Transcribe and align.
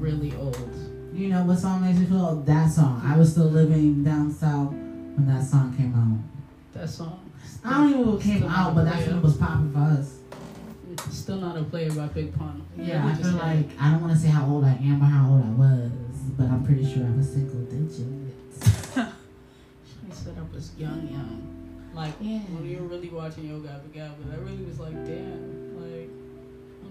really 0.00 0.34
old. 0.36 0.58
You 1.14 1.28
know 1.28 1.44
what 1.44 1.58
song 1.58 1.80
makes 1.82 1.98
me 1.98 2.06
feel 2.06 2.24
old? 2.24 2.46
That 2.46 2.70
song. 2.70 3.00
I 3.04 3.16
was 3.16 3.32
still 3.32 3.46
living 3.46 4.04
down 4.04 4.30
south 4.30 4.70
when 4.72 5.26
that 5.28 5.42
song 5.44 5.74
came 5.76 5.94
out. 5.94 6.78
That 6.78 6.88
song. 6.88 7.30
I 7.64 7.70
don't 7.74 7.90
even 7.90 8.02
know 8.02 8.12
what 8.12 8.22
came 8.22 8.44
out, 8.44 8.74
but 8.74 8.84
that's 8.84 9.06
when 9.06 9.16
it 9.18 9.22
was 9.22 9.36
popping 9.36 9.72
for 9.72 9.78
us. 9.78 10.18
It's 10.92 11.16
Still 11.18 11.36
not 11.38 11.56
a 11.56 11.62
player 11.64 11.90
by 11.92 12.06
Big 12.06 12.36
Pun. 12.36 12.64
Yeah, 12.76 13.02
I 13.02 13.08
Really 13.08 13.14
feel 13.22 13.32
just 13.32 13.42
like 13.42 13.66
I 13.80 13.90
don't 13.90 14.02
want 14.02 14.12
to 14.12 14.18
say 14.18 14.28
how 14.28 14.46
old 14.46 14.64
I 14.64 14.72
am 14.74 15.02
or 15.02 15.06
how 15.06 15.30
old 15.32 15.42
I 15.44 15.50
was, 15.50 15.90
but 16.38 16.44
I'm 16.44 16.64
pretty 16.64 16.84
sure 16.84 17.04
I 17.06 17.10
was 17.16 17.28
single 17.32 17.60
digits. 17.62 18.96
She 19.86 20.12
said 20.12 20.34
I 20.38 20.54
was 20.54 20.70
young, 20.78 21.08
young. 21.10 21.90
Like 21.94 22.14
Yeah. 22.20 22.38
when 22.38 22.68
you 22.68 22.78
were 22.78 22.86
really 22.88 23.08
watching 23.08 23.48
Yo 23.48 23.58
Gabba 23.60 23.88
Gabba, 23.94 24.30
that 24.30 24.38
really 24.40 24.64
was 24.64 24.78
like, 24.78 24.94
damn, 25.04 25.65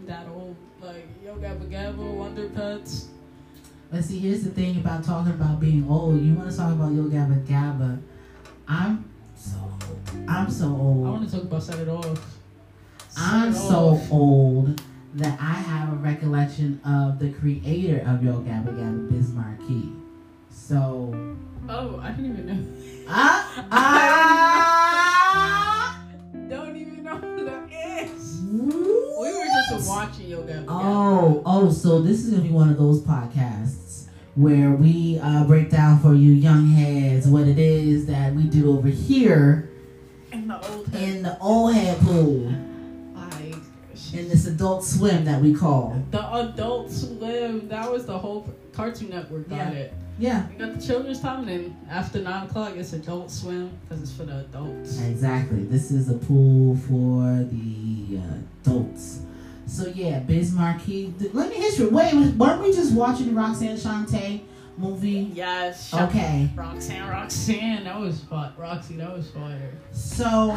that 0.07 0.27
old. 0.27 0.55
Like 0.81 1.07
Yo 1.23 1.35
Gabba 1.35 1.69
Gabba, 1.69 1.97
Wonder 2.13 2.49
Pets. 2.49 3.07
But 3.91 4.03
see, 4.03 4.19
here's 4.19 4.43
the 4.43 4.49
thing 4.51 4.77
about 4.77 5.03
talking 5.03 5.33
about 5.33 5.59
being 5.59 5.87
old. 5.89 6.21
You 6.21 6.33
want 6.35 6.51
to 6.51 6.57
talk 6.57 6.73
about 6.73 6.91
Yo 6.93 7.03
Gabba 7.03 7.43
Gabba. 7.45 7.99
I'm 8.67 9.05
so 9.35 9.57
I'm 10.27 10.49
so 10.49 10.67
old. 10.67 11.07
I 11.07 11.09
want 11.11 11.29
to 11.29 11.35
talk 11.35 11.43
about 11.45 11.63
Set 11.63 11.79
It 11.79 11.87
Off. 11.87 12.17
Set 13.09 13.23
I'm 13.23 13.49
It 13.51 13.55
so 13.55 13.89
Off. 13.95 14.11
old 14.11 14.81
that 15.15 15.39
I 15.39 15.53
have 15.53 15.93
a 15.93 15.95
recollection 15.95 16.79
of 16.85 17.19
the 17.19 17.29
creator 17.31 18.03
of 18.07 18.23
Yo 18.23 18.33
Gabba 18.41 18.73
Gabba, 18.75 19.09
Biz 19.11 19.31
Markie. 19.33 19.91
So, 20.51 21.13
Oh, 21.69 21.99
I 22.01 22.11
didn't 22.11 22.31
even 22.31 22.45
know. 22.47 23.05
ah, 23.07 23.65
ah, 23.71 24.94
watching 30.05 30.27
Yo 30.27 30.41
Gabba 30.43 30.65
Gabba. 30.65 30.67
Oh, 30.69 31.41
oh, 31.45 31.71
so 31.71 32.01
this 32.01 32.23
is 32.25 32.31
gonna 32.31 32.43
be 32.43 32.49
one 32.49 32.69
of 32.69 32.77
those 32.77 33.01
podcasts 33.01 34.07
where 34.35 34.71
we 34.71 35.19
uh, 35.21 35.45
break 35.45 35.69
down 35.69 35.99
for 35.99 36.13
you 36.13 36.31
young 36.31 36.67
heads 36.67 37.27
what 37.27 37.47
it 37.47 37.57
is 37.57 38.05
that 38.05 38.33
we 38.33 38.43
do 38.43 38.77
over 38.77 38.87
here 38.89 39.69
in 40.31 40.47
the 40.47 40.67
old 40.69 40.87
head. 40.89 41.09
in 41.09 41.23
the 41.23 41.39
old 41.39 41.73
head 41.73 41.97
pool, 41.99 42.53
Like 43.15 43.55
in 44.13 44.29
this 44.29 44.45
adult 44.45 44.83
swim 44.83 45.25
that 45.25 45.41
we 45.41 45.53
call. 45.53 46.03
the 46.11 46.33
Adult 46.35 46.91
Swim. 46.91 47.67
That 47.69 47.89
was 47.91 48.05
the 48.05 48.17
whole 48.17 48.47
Cartoon 48.73 49.09
Network 49.09 49.49
got 49.49 49.55
Yeah. 49.57 49.69
it. 49.71 49.93
Yeah, 50.17 50.47
We 50.49 50.55
got 50.55 50.79
the 50.79 50.85
children's 50.85 51.19
time, 51.19 51.39
and 51.39 51.47
then 51.49 51.77
after 51.89 52.21
nine 52.21 52.45
o'clock, 52.47 52.73
it's 52.77 52.93
Adult 52.93 53.29
Swim 53.29 53.69
because 53.81 54.01
it's 54.03 54.13
for 54.13 54.23
the 54.23 54.39
adults. 54.41 55.01
exactly. 55.01 55.63
This 55.65 55.91
is 55.91 56.09
a 56.09 56.13
pool 56.13 56.77
for 56.77 57.43
the 57.51 58.19
uh, 58.19 58.37
adults. 58.63 59.19
So 59.67 59.87
yeah, 59.87 60.19
Biz 60.19 60.53
Markie. 60.53 61.13
Let 61.33 61.49
me 61.49 61.55
history. 61.55 61.87
Wait, 61.87 62.13
weren't 62.35 62.61
we 62.61 62.71
just 62.71 62.93
watching 62.93 63.27
the 63.27 63.33
Roxanne 63.33 63.77
Shante 63.77 64.41
movie? 64.77 65.31
Yes. 65.33 65.93
Okay. 65.93 66.49
Roxanne, 66.55 67.07
Roxanne, 67.07 67.83
that 67.85 67.99
was 67.99 68.21
fun. 68.21 68.53
Roxy, 68.57 68.95
that 68.95 69.11
was 69.15 69.29
fire. 69.31 69.71
So, 69.91 70.55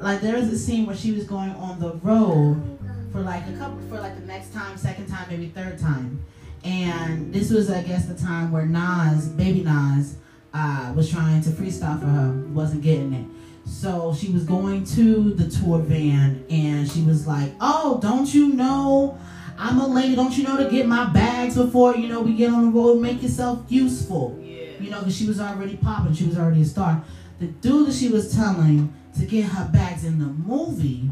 like, 0.00 0.20
there 0.20 0.36
was 0.36 0.48
a 0.52 0.58
scene 0.58 0.86
where 0.86 0.96
she 0.96 1.12
was 1.12 1.24
going 1.24 1.50
on 1.52 1.80
the 1.80 1.94
road 1.96 2.78
for 3.12 3.20
like 3.20 3.46
a 3.48 3.52
couple, 3.52 3.78
for 3.88 3.98
like 3.98 4.14
the 4.18 4.26
next 4.26 4.52
time, 4.52 4.76
second 4.76 5.06
time, 5.06 5.26
maybe 5.30 5.48
third 5.48 5.78
time, 5.78 6.22
and 6.64 7.32
this 7.32 7.50
was, 7.50 7.70
I 7.70 7.82
guess, 7.82 8.06
the 8.06 8.14
time 8.14 8.52
where 8.52 8.66
Nas, 8.66 9.28
baby 9.28 9.62
Nas, 9.62 10.16
uh, 10.52 10.92
was 10.94 11.10
trying 11.10 11.40
to 11.42 11.50
freestyle 11.50 11.98
for 11.98 12.06
her, 12.06 12.30
wasn't 12.52 12.82
getting 12.82 13.12
it. 13.14 13.24
So 13.68 14.14
she 14.14 14.32
was 14.32 14.44
going 14.44 14.84
to 14.96 15.34
the 15.34 15.48
tour 15.48 15.78
van, 15.78 16.44
and 16.50 16.90
she 16.90 17.02
was 17.02 17.26
like, 17.26 17.52
"Oh, 17.60 17.98
don't 18.02 18.32
you 18.34 18.48
know?" 18.54 19.18
I'm 19.60 19.78
a 19.80 19.86
lady. 19.86 20.14
Don't 20.16 20.36
you 20.36 20.44
know 20.44 20.56
to 20.56 20.70
get 20.70 20.86
my 20.86 21.06
bags 21.12 21.56
before 21.56 21.96
you 21.96 22.08
know 22.08 22.20
we 22.20 22.34
get 22.34 22.50
on 22.50 22.66
the 22.66 22.70
road? 22.70 23.00
Make 23.00 23.22
yourself 23.22 23.64
useful 23.68 24.38
Yeah. 24.40 24.80
you 24.80 24.90
know, 24.90 24.98
because 25.00 25.16
she 25.16 25.26
was 25.26 25.40
already 25.40 25.76
popping, 25.76 26.14
she 26.14 26.26
was 26.26 26.38
already 26.38 26.62
a 26.62 26.64
star. 26.64 27.02
The 27.40 27.46
dude 27.46 27.88
that 27.88 27.94
she 27.94 28.08
was 28.08 28.34
telling 28.34 28.92
to 29.18 29.24
get 29.26 29.44
her 29.46 29.68
bags 29.72 30.04
in 30.04 30.18
the 30.18 30.26
movie 30.26 31.10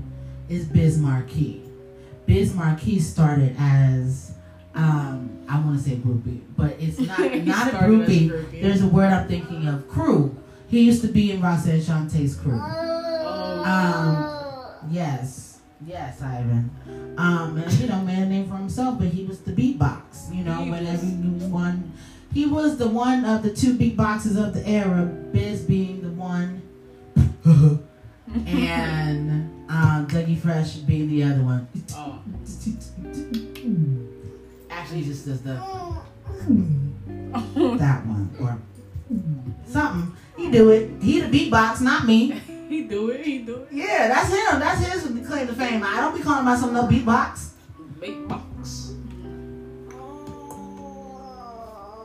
is 0.49 0.65
Biz 0.67 0.99
Markie. 0.99 1.63
Biz 2.27 2.55
Markie 2.55 2.99
started 3.01 3.55
as, 3.59 4.33
um, 4.75 5.31
I 5.49 5.59
want 5.61 5.79
to 5.83 5.89
say 5.89 5.97
groupie, 5.97 6.41
but 6.57 6.77
it's 6.81 6.99
not 7.01 7.19
not 7.45 7.69
a 7.75 7.77
groupie. 7.87 8.29
groupie. 8.31 8.63
There's 8.63 8.83
a 8.83 8.89
word 8.89 9.13
I'm 9.13 9.27
thinking 9.29 9.67
of, 9.69 9.89
crew. 9.89 10.37
He 10.69 10.81
used 10.83 11.01
to 11.03 11.09
be 11.09 11.33
in 11.33 11.41
Roxanne 11.41 11.81
Shante's 11.81 12.37
crew. 12.37 12.59
Oh, 12.61 13.63
Um, 13.65 14.93
yes, 14.93 15.59
yes, 15.87 16.21
Ivan. 16.23 16.71
Um, 17.19 17.57
and 17.59 17.73
you 17.75 17.87
know, 17.89 18.01
man 18.03 18.29
named 18.31 18.51
for 18.51 18.57
himself, 18.57 18.99
but 18.99 19.09
he 19.09 19.25
was 19.25 19.41
the 19.41 19.53
beatbox. 19.53 20.35
You 20.35 20.45
know, 20.45 20.65
He 20.65 20.71
when 20.71 20.85
was- 20.85 21.03
everyone, 21.03 21.93
he 22.33 22.47
was 22.47 22.77
the 22.79 22.89
one 22.89 23.25
of 23.25 23.43
the 23.43 23.51
two 23.51 23.75
beatboxes 23.75 24.37
of 24.37 24.55
the 24.55 24.67
era. 24.69 25.05
Biz 25.33 25.63
being 25.63 26.03
the 26.03 26.11
one, 26.11 26.63
and 28.47 29.51
um, 29.71 30.07
Dougie 30.09 30.39
Fresh 30.39 30.77
being 30.79 31.09
the 31.09 31.23
other 31.25 31.43
one. 31.43 31.67
oh. 31.95 32.19
Actually, 34.71 35.01
he 35.01 35.05
just 35.07 35.27
does 35.27 35.41
the 35.43 35.55
that 37.79 38.07
one 38.07 38.31
or 38.41 38.59
something. 39.69 40.13
He 40.47 40.53
do 40.53 40.71
it. 40.71 40.91
He 41.03 41.21
the 41.21 41.27
beatbox, 41.27 41.81
not 41.81 42.07
me. 42.07 42.31
he 42.69 42.85
do 42.85 43.11
it. 43.11 43.27
He 43.27 43.39
do 43.39 43.57
it. 43.57 43.69
Yeah, 43.73 44.07
that's 44.07 44.29
him. 44.29 44.61
That's 44.61 44.81
his 44.81 45.27
claim 45.27 45.49
to 45.49 45.53
fame. 45.55 45.83
I 45.83 45.97
don't 45.97 46.17
be 46.17 46.23
calling 46.23 46.45
myself 46.45 46.71
no 46.71 46.85
beatbox. 46.85 47.49
Beatbox. 47.99 48.29
box. 48.29 48.93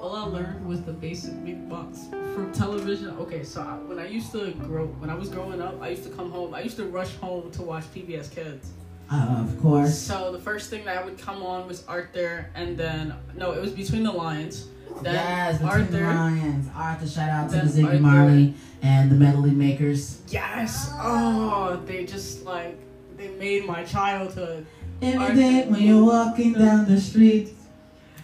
All 0.02 0.16
I 0.16 0.24
learned 0.24 0.68
was 0.68 0.82
the 0.82 0.92
basic 0.92 1.34
beatbox 1.34 2.10
from 2.34 2.52
television. 2.52 3.10
Okay, 3.20 3.44
so 3.44 3.62
I, 3.62 3.76
when 3.88 4.00
I 4.00 4.08
used 4.08 4.32
to 4.32 4.54
grow, 4.54 4.88
when 4.88 5.12
I 5.12 5.14
was 5.14 5.30
growing 5.30 5.62
up, 5.62 5.80
I 5.80 5.90
used 5.90 6.04
to 6.06 6.10
come 6.10 6.32
home. 6.32 6.56
I 6.56 6.62
used 6.62 6.78
to 6.78 6.86
rush 6.86 7.16
home 7.18 7.52
to 7.52 7.62
watch 7.62 7.84
PBS 7.94 8.34
Kids. 8.34 8.72
Uh, 9.12 9.46
of 9.48 9.62
course. 9.62 9.96
So 9.96 10.32
the 10.32 10.40
first 10.40 10.72
thing 10.72 10.84
that 10.86 11.06
would 11.06 11.20
come 11.20 11.44
on 11.44 11.68
was 11.68 11.86
Arthur, 11.86 12.50
and 12.56 12.76
then 12.76 13.14
no, 13.36 13.52
it 13.52 13.62
was 13.62 13.72
Between 13.74 14.02
the 14.02 14.12
Lions. 14.12 14.71
Yes, 15.04 15.54
between 15.58 15.72
Arthur. 15.72 15.92
the 15.92 16.02
lions. 16.02 16.70
Arthur, 16.76 17.08
shout 17.08 17.30
out 17.30 17.50
to 17.52 17.56
the 17.58 17.62
Ziggy 17.82 18.00
Marley 18.00 18.54
and 18.82 19.12
the 19.12 19.16
Melody 19.16 19.52
Makers. 19.52 20.22
Yes. 20.30 20.90
Oh, 20.94 21.82
they 21.86 22.06
just 22.06 22.44
like 22.46 22.78
they 23.18 23.30
made 23.30 23.66
my 23.66 23.84
childhood. 23.84 24.66
Every 25.02 25.18
Arthur. 25.20 25.36
day 25.36 25.66
when 25.68 25.82
you're 25.82 26.04
walking 26.06 26.54
down 26.54 26.86
the 26.88 27.00
street, 27.02 27.50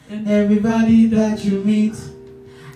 And 0.10 0.28
everybody 0.30 1.08
that 1.08 1.44
you 1.44 1.64
meet 1.64 1.96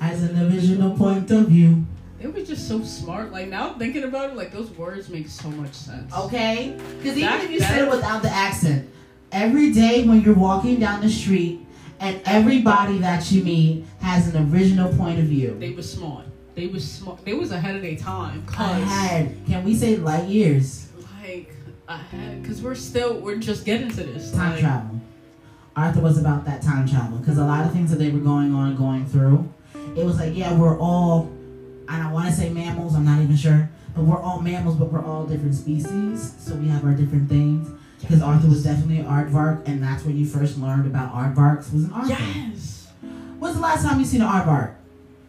has 0.01 0.21
an 0.23 0.37
original 0.51 0.97
point 0.97 1.29
of 1.31 1.47
view. 1.47 1.85
it 2.19 2.33
was 2.33 2.47
just 2.47 2.67
so 2.67 2.83
smart. 2.83 3.31
Like 3.31 3.47
now 3.47 3.73
thinking 3.73 4.03
about 4.03 4.31
it, 4.31 4.35
like 4.35 4.51
those 4.51 4.69
words 4.71 5.07
make 5.09 5.27
so 5.29 5.49
much 5.49 5.73
sense. 5.73 6.11
Okay? 6.13 6.75
Because 6.97 7.17
even 7.17 7.33
if 7.41 7.51
you 7.51 7.59
said 7.59 7.87
it 7.87 7.89
without 7.89 8.21
the 8.21 8.29
accent, 8.29 8.89
every 9.31 9.71
day 9.71 10.03
when 10.07 10.21
you're 10.21 10.35
walking 10.35 10.79
down 10.79 10.99
the 11.01 11.09
street 11.09 11.65
and 12.01 12.19
everybody 12.25 12.97
that 12.97 13.31
you 13.31 13.43
meet 13.43 13.85
has 14.01 14.33
an 14.33 14.51
original 14.51 14.93
point 14.95 15.19
of 15.19 15.25
view. 15.25 15.55
They 15.59 15.71
were 15.71 15.83
smart. 15.83 16.25
They 16.55 16.67
was 16.67 16.89
smart. 16.91 17.23
They 17.23 17.33
was 17.33 17.51
ahead 17.51 17.75
of 17.75 17.81
their 17.81 17.95
time. 17.95 18.43
Cause 18.45 18.81
Ahead. 18.81 19.37
Can 19.47 19.63
we 19.63 19.75
say 19.75 19.95
light 19.95 20.27
years? 20.27 20.89
like 21.21 21.53
ahead, 21.87 22.43
cause 22.43 22.61
we're 22.61 22.73
still 22.73 23.19
we're 23.19 23.37
just 23.37 23.63
getting 23.63 23.89
to 23.89 24.03
this. 24.03 24.31
Time 24.31 24.51
like, 24.51 24.59
travel. 24.59 24.99
Arthur 25.75 26.01
was 26.01 26.17
about 26.17 26.43
that 26.45 26.61
time 26.61 26.87
travel 26.87 27.19
because 27.19 27.37
a 27.37 27.45
lot 27.45 27.65
of 27.65 27.71
things 27.71 27.91
that 27.91 27.97
they 27.97 28.09
were 28.09 28.19
going 28.19 28.53
on, 28.53 28.75
going 28.75 29.05
through, 29.05 29.47
it 29.95 30.03
was 30.03 30.19
like, 30.19 30.35
yeah, 30.35 30.53
we're 30.57 30.77
all, 30.77 31.27
and 31.87 31.89
I 31.89 32.11
want 32.11 32.27
to 32.27 32.33
say 32.33 32.49
mammals, 32.49 32.95
I'm 32.95 33.05
not 33.05 33.21
even 33.21 33.37
sure, 33.37 33.69
but 33.95 34.03
we're 34.03 34.19
all 34.19 34.41
mammals, 34.41 34.75
but 34.75 34.91
we're 34.91 35.05
all 35.05 35.25
different 35.25 35.55
species, 35.55 36.35
so 36.39 36.55
we 36.55 36.67
have 36.67 36.83
our 36.83 36.91
different 36.93 37.29
things. 37.29 37.69
Because 38.01 38.21
Arthur 38.21 38.47
was 38.47 38.63
definitely 38.63 38.97
an 38.97 39.05
aardvark, 39.05 39.67
and 39.67 39.81
that's 39.81 40.03
where 40.03 40.13
you 40.13 40.25
first 40.25 40.57
learned 40.57 40.85
about 40.87 41.13
aardvarks 41.13 41.71
was 41.73 41.85
an 41.85 41.93
Arthur. 41.93 42.09
Yes. 42.09 42.87
When's 43.39 43.55
the 43.55 43.61
last 43.61 43.83
time 43.85 43.99
you 43.99 44.05
seen 44.05 44.21
an 44.21 44.27
aardvark 44.27 44.73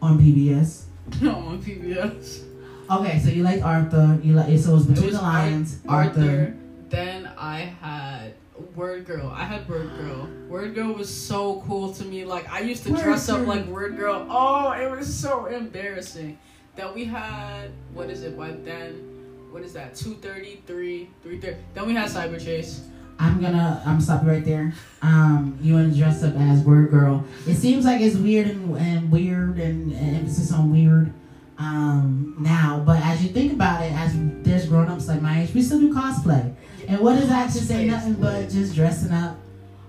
on 0.00 0.18
PBS? 0.18 0.84
No, 1.20 1.34
on 1.34 1.62
PBS. 1.62 2.44
Okay, 2.90 3.18
so 3.18 3.28
you 3.30 3.42
liked 3.42 3.62
Arthur. 3.62 4.18
You 4.22 4.34
like 4.34 4.46
so 4.58 4.70
it 4.70 4.74
was 4.74 4.84
It 4.86 4.88
between 4.90 5.06
was 5.10 5.16
the 5.16 5.22
lions. 5.22 5.78
Ar- 5.88 6.04
Arthur. 6.04 6.20
Arthur. 6.20 6.56
Then 6.90 7.30
I 7.36 7.58
had 7.60 8.34
Word 8.76 9.04
Girl. 9.06 9.28
I 9.34 9.44
had 9.44 9.68
Word 9.68 9.90
Girl. 9.98 10.28
Word 10.48 10.74
Girl 10.74 10.92
was 10.92 11.12
so 11.14 11.62
cool 11.66 11.92
to 11.94 12.04
me. 12.04 12.24
Like 12.24 12.50
I 12.50 12.60
used 12.60 12.84
to 12.84 12.92
Word 12.92 13.02
dress 13.02 13.28
up 13.28 13.46
like 13.46 13.66
Word 13.66 13.96
Girl. 13.96 14.26
Oh, 14.30 14.70
it 14.72 14.90
was 14.90 15.12
so 15.12 15.46
embarrassing. 15.46 16.38
That 16.76 16.94
we 16.94 17.04
had 17.04 17.70
what 17.94 18.08
is 18.10 18.22
it? 18.22 18.32
What 18.34 18.64
then? 18.64 19.11
What 19.52 19.62
is 19.62 19.74
that? 19.74 19.94
Two 19.94 20.14
thirty 20.14 20.62
three, 20.66 21.10
thirty. 21.22 21.56
Then 21.74 21.86
we 21.86 21.94
had 21.94 22.08
Cyber 22.10 22.42
Chase. 22.42 22.88
I'm 23.18 23.40
gonna 23.40 23.82
I'm 23.86 24.00
stop 24.00 24.22
you 24.22 24.30
right 24.30 24.44
there. 24.44 24.72
Um, 25.02 25.58
you 25.60 25.74
want 25.74 25.92
to 25.92 25.98
dress 25.98 26.24
up 26.24 26.34
as 26.36 26.62
word 26.64 26.90
girl. 26.90 27.24
It 27.46 27.54
seems 27.54 27.84
like 27.84 28.00
it's 28.00 28.16
weird 28.16 28.48
and, 28.48 28.76
and 28.76 29.12
weird 29.12 29.58
and, 29.58 29.92
and 29.92 30.16
emphasis 30.16 30.52
on 30.52 30.72
weird 30.72 31.12
um 31.58 32.34
now, 32.40 32.82
but 32.84 33.00
as 33.02 33.22
you 33.22 33.28
think 33.28 33.52
about 33.52 33.82
it, 33.82 33.92
as 33.92 34.12
there's 34.42 34.66
grown 34.66 34.88
ups 34.88 35.06
like 35.06 35.20
my 35.20 35.42
age, 35.42 35.54
we 35.54 35.62
still 35.62 35.78
do 35.78 35.92
cosplay. 35.92 36.54
And 36.88 36.98
what 37.00 37.20
does 37.20 37.28
that 37.28 37.52
just 37.52 37.68
say 37.68 37.86
nothing 37.86 38.14
but 38.14 38.48
just 38.48 38.74
dressing 38.74 39.12
up 39.12 39.36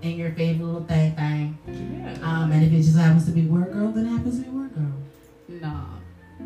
in 0.02 0.18
your 0.18 0.30
favorite 0.32 0.64
little 0.64 0.84
thing 0.84 1.16
thing. 1.16 1.58
Yeah. 1.66 2.18
Um, 2.22 2.52
and 2.52 2.62
if 2.62 2.72
it 2.72 2.82
just 2.82 2.96
happens 2.96 3.24
to 3.24 3.32
be 3.32 3.46
word 3.46 3.72
girl, 3.72 3.90
then 3.90 4.06
it 4.06 4.10
happens 4.10 4.38
to 4.38 4.44
be 4.44 4.50
word 4.50 4.74
girl. 4.74 4.92
Nah. 5.48 5.93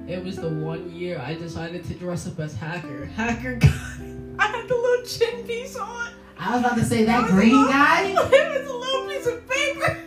It 0.08 0.24
was 0.24 0.36
the 0.36 0.48
one 0.48 0.90
year 0.90 1.20
I 1.20 1.34
decided 1.34 1.84
to 1.84 1.94
dress 1.94 2.26
up 2.26 2.40
as 2.40 2.54
hacker. 2.54 3.04
Hacker 3.04 3.56
guy. 3.56 3.68
I 4.38 4.46
had 4.46 4.68
the 4.68 4.74
little 4.74 5.04
chin 5.04 5.44
piece 5.46 5.76
on. 5.76 6.12
I 6.38 6.52
was 6.56 6.64
about 6.64 6.78
to 6.78 6.84
say 6.84 7.04
that 7.04 7.18
It 7.18 7.22
was 7.24 7.30
a 7.32 7.34
green 7.34 7.52
little- 7.52 7.68
guy. 7.72 8.02
It 8.32 8.60
was 8.62 8.70
a 8.70 8.74
little 8.74 9.08
piece 9.08 9.26
of 9.26 9.48
paper. 9.48 9.98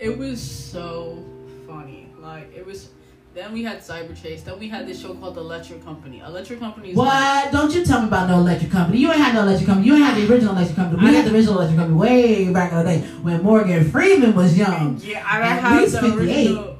It 0.00 0.18
was 0.18 0.40
so 0.42 1.24
funny. 1.66 2.08
Like 2.18 2.52
it 2.54 2.66
was. 2.66 2.88
Then 3.34 3.52
we 3.52 3.64
had 3.64 3.80
Cyber 3.80 4.20
Chase. 4.20 4.42
Then 4.42 4.58
we 4.60 4.68
had 4.68 4.86
this 4.86 5.00
show 5.02 5.12
called 5.14 5.36
Electric 5.38 5.84
Company. 5.84 6.20
Electric 6.20 6.60
Company 6.60 6.90
is 6.90 6.96
What? 6.96 7.50
Don't 7.52 7.72
you 7.74 7.84
tell 7.84 8.00
me 8.02 8.06
about 8.08 8.28
no 8.28 8.38
electric 8.38 8.70
company. 8.70 8.98
You 8.98 9.10
ain't 9.10 9.20
had 9.20 9.34
no 9.34 9.42
electric 9.42 9.66
company. 9.66 9.88
You 9.88 9.94
ain't 9.96 10.04
had 10.04 10.16
the 10.16 10.32
original 10.32 10.52
electric 10.54 10.76
company. 10.76 11.02
We 11.02 11.08
I- 11.08 11.12
had 11.20 11.26
the 11.26 11.34
original 11.34 11.56
electric 11.56 11.78
company 11.78 11.98
way 11.98 12.52
back 12.52 12.70
in 12.72 12.78
the 12.78 12.84
day 12.84 12.98
when 13.22 13.42
Morgan 13.42 13.88
Freeman 13.90 14.34
was 14.36 14.56
young. 14.58 14.98
Yeah, 15.02 15.24
I 15.26 15.44
had 15.46 15.88
the 15.88 16.14
original. 16.16 16.73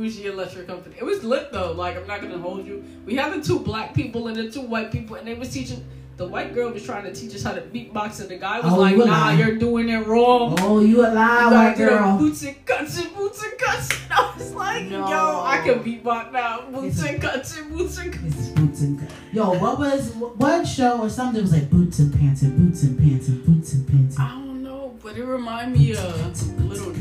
I 0.00 0.04
had 0.04 0.12
the 0.12 0.18
bougie 0.20 0.26
electric 0.32 0.66
company. 0.66 0.96
It 0.98 1.04
was 1.04 1.22
lit 1.24 1.52
though. 1.52 1.72
Like 1.72 1.96
I'm 1.96 2.06
not 2.06 2.20
gonna 2.22 2.38
hold 2.38 2.66
you. 2.66 2.84
We 3.04 3.16
had 3.16 3.32
the 3.32 3.42
two 3.46 3.60
black 3.60 3.94
people 3.94 4.28
and 4.28 4.36
the 4.36 4.50
two 4.50 4.62
white 4.62 4.90
people, 4.90 5.16
and 5.16 5.26
they 5.26 5.34
was 5.34 5.52
teaching. 5.52 5.84
The 6.16 6.26
white 6.28 6.52
girl 6.52 6.70
was 6.70 6.84
trying 6.84 7.04
to 7.04 7.14
teach 7.14 7.34
us 7.34 7.42
how 7.42 7.54
to 7.54 7.62
beatbox, 7.62 8.20
and 8.20 8.28
the 8.28 8.36
guy 8.36 8.60
was 8.60 8.72
Oh, 8.74 8.78
like, 8.78 8.92
you 8.94 9.06
"Nah, 9.06 9.06
lie. 9.06 9.32
you're 9.32 9.56
doing 9.56 9.88
it 9.88 10.06
wrong. 10.06 10.54
Oh, 10.60 10.78
you 10.80 11.00
a 11.00 11.08
lie, 11.08 11.44
You 11.44 11.50
white 11.50 11.76
girl. 11.78 12.18
Boots 12.18 12.42
and 12.42 12.66
cuts 12.66 13.02
and 13.02 13.16
boots 13.16 13.42
and 13.42 13.58
cuts. 13.58 13.88
And 14.04 14.12
I 14.12 14.34
was 14.36 14.52
like, 14.52 14.84
No. 14.84 15.08
yo, 15.08 15.42
I 15.46 15.62
can 15.64 15.82
beatbox 15.82 16.30
now. 16.32 16.62
Boots 16.70 16.98
It's- 16.98 17.10
and 17.14 17.22
cuts 17.22 17.58
and 17.58 17.70
boots 17.74 17.98
and 17.98 18.12
cuts. 18.12 18.48
Boots 18.48 18.80
and 18.82 19.08
yo. 19.32 19.52
What 19.58 19.78
was 19.78 20.10
what 20.14 20.66
show 20.66 21.00
or 21.00 21.08
something 21.08 21.40
was 21.40 21.52
like 21.52 21.70
boots 21.70 21.98
and 22.00 22.12
pants 22.12 22.42
and 22.42 22.54
boots 22.58 22.82
and 22.82 22.98
pants 22.98 23.28
and 23.28 23.44
boots 23.46 23.72
and 23.72 23.88
pants. 23.88 24.18
I 24.18 24.28
don't 24.30 24.62
know, 24.62 24.94
but 25.02 25.16
it 25.16 25.24
reminded 25.24 25.78
me 25.80 25.92
of 25.92 26.60
little. 26.68 26.92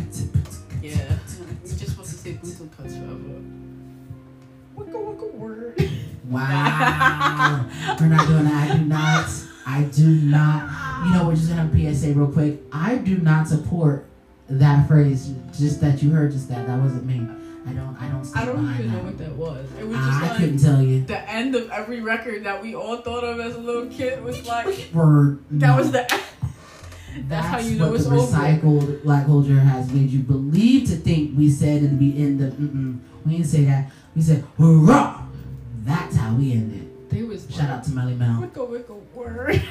Yeah, 0.82 0.96
we 2.32 2.38
just 2.38 2.58
supposed 2.58 2.74
to 2.74 2.90
say 2.90 2.94
boots 2.94 2.96
and 2.96 2.96
cuts 2.96 2.96
forever. 2.96 3.42
Wicka 4.78 4.98
wicka 5.18 5.34
word. 5.34 5.90
Wow. 6.30 7.66
We're 8.00 8.08
not 8.08 8.28
doing 8.28 8.44
that. 8.46 8.70
I 8.72 8.78
do 8.78 8.86
not. 8.86 9.30
I 9.66 9.84
do 9.84 10.08
not. 10.08 11.06
You 11.06 11.14
know, 11.14 11.26
we're 11.28 11.36
just 11.36 11.48
gonna 11.50 11.62
have 11.62 11.74
a 11.76 11.94
PSA 11.96 12.14
real 12.14 12.28
quick. 12.32 12.60
I 12.74 12.96
do 12.96 13.18
not 13.20 13.48
support 13.48 14.06
that 14.50 14.88
phrase. 14.88 15.34
Just 15.58 15.80
that 15.82 16.02
you 16.04 16.12
heard 16.12 16.32
just 16.32 16.50
that. 16.50 16.66
That 16.68 16.80
wasn't 16.80 17.06
me. 17.06 17.28
I 17.68 17.74
don't. 17.74 17.96
I 18.00 18.10
don't 18.10 18.38
I 18.38 18.46
don't 18.46 18.56
behind 18.58 18.80
even 18.86 18.92
know 18.98 19.04
what 19.04 19.18
that 19.20 19.32
was. 19.34 19.68
It 19.80 19.88
was 19.88 19.98
just 19.98 20.10
I 20.10 20.28
like 20.28 20.38
couldn't 20.38 20.58
tell 20.60 20.82
you. 20.82 21.06
the 21.06 21.30
end 21.30 21.56
of 21.56 21.70
every 21.70 22.02
record 22.02 22.44
that 22.46 22.62
we 22.62 22.76
all 22.76 22.98
thought 22.98 23.24
of 23.24 23.40
as 23.40 23.56
a 23.56 23.60
little 23.60 23.88
kid 23.88 24.24
was 24.24 24.46
like 24.48 24.90
Word. 24.94 25.44
that 25.52 25.68
no. 25.68 25.78
was 25.78 25.92
the. 25.92 26.22
That's 27.28 27.48
how 27.48 27.58
you 27.60 27.78
know 27.78 27.88
what 27.88 27.96
it's 27.96 28.06
the 28.06 28.16
over. 28.16 28.26
recycled 28.38 29.04
black 29.04 29.26
culture 29.26 29.60
has 29.60 29.92
made 29.92 30.10
you 30.10 30.20
believe 30.20 30.88
to 30.90 30.96
think 30.96 31.38
we 31.38 31.50
said 31.50 31.84
in 31.84 31.98
the 32.00 32.22
end 32.24 32.42
of. 32.42 32.54
Mm-mm. 32.54 33.00
We 33.26 33.34
didn't 33.34 33.48
say 33.48 33.66
that. 33.66 33.92
We 34.16 34.22
said 34.22 34.44
hurrah. 34.58 35.24
That's 35.84 36.16
how 36.16 36.34
we 36.36 36.54
ended. 36.54 37.10
They 37.10 37.24
was 37.24 37.48
Shout 37.54 37.70
out 37.70 37.84
to 37.86 37.92
Melle 37.92 38.16
Mel. 38.18 38.42
Wicka 38.42 38.68
wicka 38.70 38.96
word. 39.14 39.62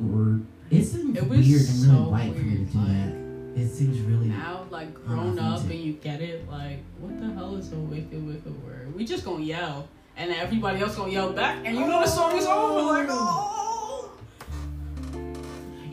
Word. 0.00 0.46
It 0.70 0.82
seems 0.84 1.16
It 1.16 1.28
was 1.28 1.38
weird 1.38 1.60
and 1.60 1.82
really 1.82 2.04
so 2.04 2.08
white 2.10 2.32
for 2.34 2.38
me 2.40 2.44
to 2.44 2.56
weird, 2.62 2.72
do 2.72 2.78
like- 2.78 2.88
that. 2.88 3.60
It 3.62 3.68
seems 3.70 4.00
really. 4.00 4.26
now 4.26 4.66
like 4.70 4.92
grown 4.94 5.38
up 5.38 5.60
and 5.62 5.72
you 5.80 5.94
get 5.94 6.20
it 6.20 6.46
like 6.50 6.80
what 7.00 7.18
the 7.18 7.32
hell 7.32 7.56
is 7.56 7.72
a 7.72 7.76
wicked 7.76 8.26
wicked 8.26 8.62
word 8.62 8.94
we 8.94 9.06
just 9.06 9.24
gonna 9.24 9.42
yell 9.42 9.88
and 10.18 10.30
everybody 10.30 10.80
else 10.80 10.94
gonna 10.94 11.10
yell 11.10 11.32
back 11.32 11.62
and 11.64 11.74
you 11.74 11.86
know 11.86 12.00
the 12.02 12.06
song 12.06 12.36
is 12.36 12.44
over 12.44 12.82
like 12.82 13.06
oh 13.08 13.65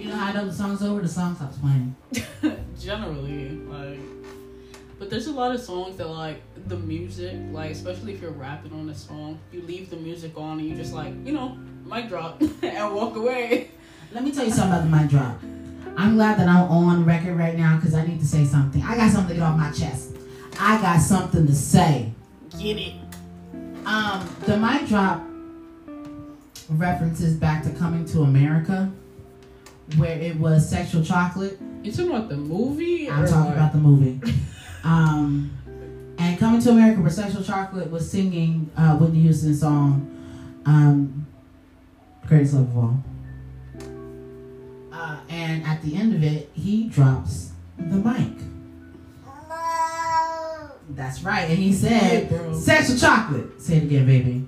You 0.04 0.10
know 0.10 0.16
how 0.16 0.32
I 0.32 0.34
know 0.34 0.46
the 0.46 0.54
song's 0.54 0.84
over? 0.84 1.02
The 1.02 1.08
song 1.08 1.36
stops 1.36 1.58
playing. 1.58 1.96
generally 2.80 3.52
like 3.70 4.00
but 5.00 5.10
there's 5.10 5.28
a 5.28 5.32
lot 5.32 5.56
of 5.56 5.62
songs 5.62 5.96
that 5.96 6.08
like 6.08 6.42
the 6.68 6.76
music 6.76 7.38
like 7.52 7.72
especially 7.72 8.14
if 8.14 8.22
you're 8.22 8.32
rapping 8.32 8.74
on 8.74 8.90
a 8.90 8.96
song 8.96 9.40
you 9.54 9.62
leave 9.62 9.90
the 9.90 9.96
music 9.96 10.38
on 10.38 10.60
and 10.60 10.68
you 10.68 10.76
just 10.76 10.94
like 10.94 11.14
you 11.26 11.32
know 11.32 11.58
mic 11.86 12.10
drop 12.10 12.42
and 12.62 12.96
walk 12.96 13.16
away 13.16 13.70
Let 14.12 14.24
me 14.24 14.32
tell 14.32 14.46
you 14.46 14.52
something 14.52 14.90
about 14.90 14.92
the 14.92 14.96
mic 14.96 15.10
drop. 15.10 15.40
I'm 15.98 16.16
glad 16.16 16.38
that 16.38 16.48
I'm 16.48 16.70
on 16.70 17.06
record 17.06 17.36
right 17.38 17.58
now 17.58 17.78
because 17.78 17.94
I 17.96 18.06
need 18.06 18.20
to 18.20 18.28
say 18.28 18.46
something. 18.46 18.82
I 18.84 18.96
got 18.96 19.12
something 19.12 19.30
to 19.30 19.40
get 19.40 19.44
off 19.44 19.58
my 19.58 19.72
chest. 19.72 20.18
I 20.60 20.80
got 20.82 21.00
something 21.02 21.48
to 21.48 21.56
say. 21.56 22.12
get 22.60 22.78
it 22.78 22.94
Um, 23.86 24.30
the 24.46 24.58
mic 24.58 24.88
drop 24.88 25.24
references 26.70 27.36
back 27.36 27.64
to 27.64 27.72
Coming 27.72 28.06
to 28.06 28.22
America, 28.22 28.92
where 29.98 30.18
it 30.20 30.38
was 30.40 30.68
sexual 30.70 31.04
chocolate. 31.04 31.60
you 31.84 31.92
talking 31.92 32.10
about 32.10 32.30
the 32.30 32.38
movie 32.38 33.10
I'm 33.10 33.26
talking 33.28 33.46
what? 33.46 33.54
about 33.58 33.72
the 33.74 33.78
movie. 33.80 34.22
Um, 34.84 35.52
and 36.18 36.38
Coming 36.40 36.62
to 36.62 36.72
America, 36.72 37.02
where 37.02 37.10
Sexual 37.10 37.44
Chocolate 37.44 37.90
was 37.90 38.10
singing 38.10 38.70
uh, 38.78 38.96
Whitney 38.98 39.22
Houston's 39.22 39.60
song, 39.62 40.62
um, 40.66 41.26
Greatest 42.28 42.54
Love 42.54 42.70
of 42.70 42.78
All. 42.78 43.04
Uh, 44.92 45.20
and 45.30 45.64
at 45.66 45.82
the 45.82 45.96
end 45.96 46.14
of 46.16 46.24
it, 46.24 46.50
he 46.54 46.88
drops 46.90 47.52
the 47.78 47.96
mic. 47.98 48.32
That's 50.90 51.24
right. 51.24 51.50
And 51.50 51.58
he 51.58 51.74
said, 51.74 52.30
bro. 52.30 52.54
Sexual 52.58 52.98
Chocolate. 52.98 53.62
Say 53.62 53.78
it 53.78 53.84
again, 53.84 54.06
baby. 54.06 54.48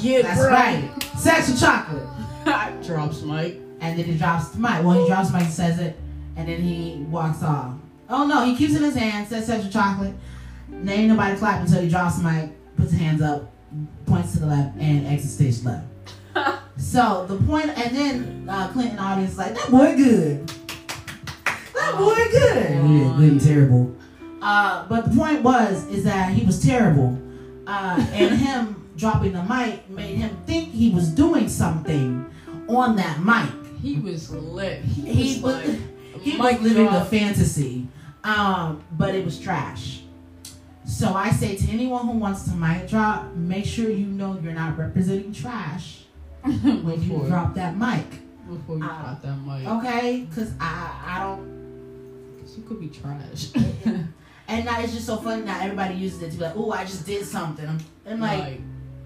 yeah 0.00 0.22
That's 0.22 0.40
bro. 0.40 0.50
right. 0.50 0.90
Sexual 1.16 1.56
Chocolate. 1.56 2.02
drops 2.86 3.22
mic 3.22 3.60
And 3.80 3.98
then 3.98 4.04
he 4.04 4.16
drops 4.16 4.48
the 4.48 4.58
mic. 4.58 4.84
Well, 4.84 5.00
he 5.00 5.06
drops 5.06 5.30
the 5.30 5.38
mic, 5.38 5.48
says 5.48 5.78
it, 5.78 5.96
and 6.36 6.48
then 6.48 6.60
he 6.60 7.04
walks 7.10 7.42
off. 7.42 7.74
Oh 8.08 8.26
no, 8.26 8.44
he 8.44 8.56
keeps 8.56 8.74
it 8.74 8.78
in 8.78 8.84
his 8.84 8.94
hand, 8.94 9.28
says 9.28 9.46
sexual 9.46 9.70
chocolate. 9.70 10.14
And 10.70 10.88
ain't 10.88 11.08
nobody 11.08 11.36
clap 11.38 11.60
until 11.60 11.82
he 11.82 11.88
drops 11.88 12.18
the 12.18 12.24
mic, 12.24 12.50
puts 12.76 12.90
his 12.90 13.00
hands 13.00 13.22
up, 13.22 13.50
points 14.06 14.32
to 14.32 14.40
the 14.40 14.46
left, 14.46 14.76
and 14.78 15.06
exits 15.06 15.34
stage 15.34 15.64
left. 15.64 15.86
so 16.76 17.26
the 17.26 17.36
point, 17.46 17.66
and 17.78 17.96
then 17.96 18.46
uh, 18.48 18.68
Clinton 18.68 18.98
audience 18.98 19.32
is 19.32 19.38
like, 19.38 19.54
that 19.54 19.70
boy 19.70 19.96
good. 19.96 20.46
That 21.74 21.94
boy 21.96 22.14
good. 22.30 22.70
Yeah, 22.70 23.14
good 23.16 23.32
and 23.32 23.40
terrible. 23.40 23.96
Uh, 24.42 24.86
but 24.88 25.06
the 25.06 25.16
point 25.16 25.42
was, 25.42 25.86
is 25.86 26.04
that 26.04 26.32
he 26.32 26.44
was 26.44 26.62
terrible. 26.62 27.18
Uh, 27.66 28.06
and 28.12 28.34
him 28.38 28.90
dropping 28.96 29.32
the 29.32 29.42
mic 29.44 29.88
made 29.88 30.16
him 30.16 30.36
think 30.46 30.68
he 30.70 30.90
was 30.90 31.08
doing 31.08 31.48
something 31.48 32.30
on 32.68 32.96
that 32.96 33.20
mic. 33.20 33.50
He 33.80 33.96
was 33.98 34.30
lit. 34.30 34.80
He, 34.82 35.02
He 35.12 35.40
was 35.42 35.42
was, 35.42 35.68
like, 35.68 35.78
he 36.22 36.36
was 36.38 36.60
living 36.60 36.86
drop. 36.86 37.08
the 37.10 37.18
fantasy, 37.18 37.88
um, 38.24 38.82
but 38.92 39.14
it 39.14 39.24
was 39.24 39.38
trash. 39.38 40.00
So 40.86 41.14
I 41.14 41.30
say 41.30 41.56
to 41.56 41.70
anyone 41.70 42.06
who 42.06 42.12
wants 42.18 42.44
to 42.44 42.54
mic 42.54 42.88
drop, 42.88 43.32
make 43.34 43.64
sure 43.64 43.88
you 43.90 44.06
know 44.06 44.38
you're 44.42 44.52
not 44.52 44.76
representing 44.78 45.32
trash 45.32 46.04
when 46.42 47.02
you 47.02 47.24
drop 47.26 47.54
that 47.54 47.76
mic, 47.76 48.04
before 48.48 48.76
you 48.76 48.82
drop 48.82 49.22
that 49.22 49.36
mic. 49.46 49.66
okay? 49.66 50.26
Because 50.28 50.52
I 50.60 50.90
I 51.06 51.22
don't. 51.24 51.54
'Cause 52.40 52.56
you 52.58 52.64
could 52.64 52.80
be 52.80 52.88
trash. 52.88 53.48
And 54.46 54.66
now 54.66 54.78
it's 54.80 54.92
just 54.92 55.06
so 55.06 55.16
funny 55.16 55.42
now 55.42 55.58
everybody 55.58 55.94
uses 55.94 56.20
it 56.20 56.30
to 56.32 56.36
be 56.36 56.42
like, 56.44 56.52
oh, 56.54 56.70
I 56.70 56.84
just 56.84 57.06
did 57.06 57.24
something. 57.24 57.80
And 58.04 58.20
like 58.20 58.38
like, 58.40 58.60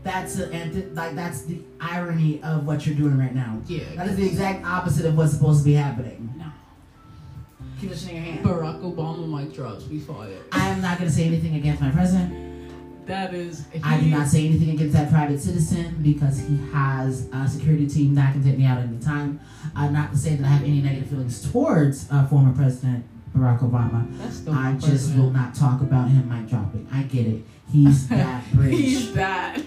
that's 0.09 0.39
a, 0.39 0.51
and 0.51 0.73
th- 0.73 0.87
like 0.95 1.15
that's 1.15 1.43
the 1.43 1.61
irony 1.81 2.43
of 2.43 2.67
what 2.67 2.87
you're 2.87 2.97
doing 2.97 3.19
right 3.19 3.35
now. 3.35 3.61
yeah. 3.67 3.85
That 3.97 4.09
is 4.09 4.17
the 4.17 4.27
exact 4.27 4.65
opposite 4.65 5.05
of 5.07 5.17
what's 5.17 5.33
supposed 5.33 5.61
to 5.61 5.65
be 5.65 5.75
happening. 5.75 6.33
No. 6.37 6.47
Keep 7.81 7.91
listening 7.91 8.17
your 8.17 8.25
hand. 8.25 8.45
Barack 8.45 8.81
Obama 8.83 9.29
mic 9.29 9.55
drops. 9.55 9.87
We 9.87 9.99
fired. 10.01 10.43
I 10.53 10.69
am 10.69 10.81
not 10.81 10.99
going 10.99 11.09
to 11.11 11.15
say 11.15 11.25
anything 11.27 11.55
against 11.57 11.81
my 11.81 11.91
president. 11.91 12.47
That 13.07 13.33
is. 13.33 13.65
I 13.85 14.01
do 14.01 14.07
not 14.07 14.27
say 14.29 14.47
anything 14.47 14.71
against 14.71 14.93
that 14.95 15.11
private 15.11 15.41
citizen 15.41 15.97
because 16.03 16.39
he 16.41 16.59
has 16.73 17.29
a 17.33 17.49
security 17.49 17.87
team 17.87 18.15
that 18.17 18.33
can 18.33 18.43
take 18.45 18.59
me 18.59 18.65
out 18.67 18.79
anytime. 18.81 19.41
Uh, 19.77 19.89
not 19.91 20.11
to 20.13 20.19
say 20.19 20.35
that 20.37 20.45
I 20.45 20.49
have 20.49 20.63
any 20.63 20.81
negative 20.83 21.09
feelings 21.09 21.51
towards 21.51 22.07
uh, 22.11 22.27
former 22.27 22.53
President 22.55 23.05
Barack 23.35 23.61
Obama. 23.61 24.07
That's 24.19 24.41
the 24.41 24.51
I 24.51 24.73
just 24.75 24.87
president. 24.89 25.23
will 25.23 25.31
not 25.31 25.55
talk 25.55 25.81
about 25.81 26.09
him 26.09 26.29
mic 26.29 26.51
dropping. 26.51 26.87
I 26.93 27.03
get 27.05 27.27
it. 27.27 27.43
He's 27.73 28.09
that 28.11 28.45
bridge. 28.53 28.73
He's 28.77 29.13
that. 29.15 29.63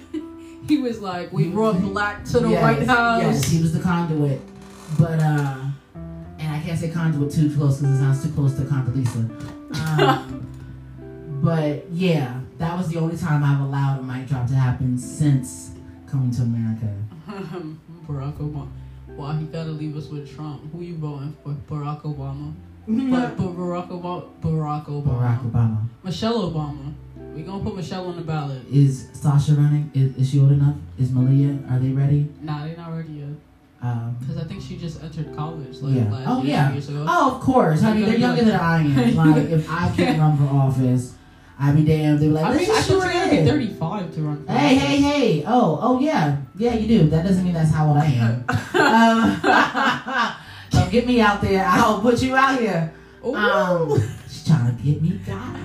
He 0.71 0.77
was 0.77 1.01
like, 1.01 1.33
we 1.33 1.49
brought 1.49 1.81
black 1.81 2.23
to 2.23 2.39
the 2.39 2.49
Yes, 2.49 2.63
White 2.63 2.87
House. 2.87 3.21
Yes, 3.21 3.43
he 3.45 3.61
was 3.61 3.73
the 3.73 3.81
conduit. 3.81 4.39
But, 4.97 5.19
uh, 5.19 5.65
and 6.39 6.55
I 6.55 6.61
can't 6.63 6.79
say 6.79 6.89
conduit 6.89 7.31
too 7.33 7.53
close 7.53 7.79
because 7.79 7.95
it 7.95 7.99
sounds 7.99 8.23
too 8.23 8.31
close 8.31 8.55
to 8.55 8.61
Condoleezza. 8.61 9.99
Um, 9.99 10.47
but 11.43 11.91
yeah, 11.91 12.39
that 12.57 12.77
was 12.77 12.87
the 12.87 12.99
only 12.99 13.17
time 13.17 13.43
I've 13.43 13.59
allowed 13.59 13.99
a 13.99 14.03
mic 14.03 14.29
drop 14.29 14.47
to 14.47 14.53
happen 14.53 14.97
since 14.97 15.71
coming 16.09 16.31
to 16.31 16.43
America. 16.43 16.95
Barack 18.07 18.37
Obama. 18.37 18.69
Why 19.07 19.35
he 19.35 19.45
gotta 19.45 19.71
leave 19.71 19.97
us 19.97 20.07
with 20.07 20.33
Trump? 20.33 20.71
Who 20.71 20.81
you 20.81 20.95
voting 20.95 21.35
for? 21.43 21.51
Barack 21.69 22.03
Obama. 22.03 22.53
But, 22.87 23.35
but 23.37 23.57
Barack 23.57 23.89
Obama. 23.89 24.29
Barack 24.41 24.85
Obama. 24.85 25.03
Barack 25.03 25.51
Obama. 25.51 25.89
Michelle 26.03 26.49
Obama. 26.49 26.93
We 27.35 27.43
gonna 27.43 27.63
put 27.63 27.75
Michelle 27.75 28.07
on 28.07 28.15
the 28.17 28.21
ballot. 28.23 28.61
Is 28.71 29.07
Sasha 29.13 29.53
running? 29.53 29.89
Is, 29.93 30.15
is 30.17 30.29
she 30.31 30.39
old 30.39 30.51
enough? 30.51 30.75
Is 30.99 31.11
Malia? 31.11 31.57
Are 31.69 31.79
they 31.79 31.89
ready? 31.89 32.27
Nah, 32.41 32.65
they're 32.65 32.75
not 32.77 32.91
ready 32.95 33.13
yet. 33.13 33.27
Um, 33.81 34.15
Because 34.19 34.37
I 34.37 34.43
think 34.43 34.61
she 34.61 34.77
just 34.77 35.01
entered 35.03 35.35
college 35.35 35.77
like 35.79 35.95
Yeah. 35.95 36.23
Oh, 36.27 36.43
year, 36.43 36.51
yeah. 36.51 36.71
years 36.73 36.89
ago. 36.89 37.05
oh, 37.07 37.35
of 37.35 37.41
course. 37.41 37.83
I 37.83 37.93
mean, 37.93 38.05
they're 38.05 38.17
younger 38.17 38.43
than 38.43 38.59
I 38.59 38.81
am. 38.81 39.15
Like, 39.15 39.49
if 39.49 39.69
I 39.69 39.91
can't 39.95 40.19
run 40.23 40.37
for 40.37 40.43
office, 40.53 41.15
I'd 41.59 41.75
be 41.75 41.83
damned. 41.85 42.19
They're 42.19 42.29
like, 42.29 42.45
I 42.45 42.49
mean, 42.49 42.57
I 42.59 42.65
just 42.65 42.71
thought 42.71 42.85
shoot 42.87 42.93
you 42.95 43.01
her 43.01 43.09
had 43.09 43.29
to 43.31 43.37
be. 43.43 43.67
35 43.67 44.13
to 44.15 44.21
run. 44.21 44.45
for 44.45 44.51
Hey, 44.51 44.75
office. 44.75 44.87
hey, 44.87 44.97
hey. 45.01 45.43
Oh, 45.47 45.79
oh, 45.81 45.99
yeah. 45.99 46.37
Yeah, 46.57 46.73
you 46.75 46.87
do. 46.87 47.09
That 47.09 47.25
doesn't 47.25 47.43
mean 47.43 47.53
that's 47.53 47.71
how 47.71 47.87
old 47.87 47.97
I 47.97 48.05
am. 48.05 48.45
um, 50.31 50.31
don't 50.71 50.91
get 50.91 51.07
me 51.07 51.21
out 51.21 51.41
there. 51.41 51.65
I'll 51.65 52.01
put 52.01 52.21
you 52.21 52.35
out 52.35 52.59
here. 52.59 52.93
Um, 53.23 53.99
she's 54.27 54.45
trying 54.45 54.75
to 54.75 54.83
get 54.83 55.01
me 55.01 55.19
God 55.25 55.55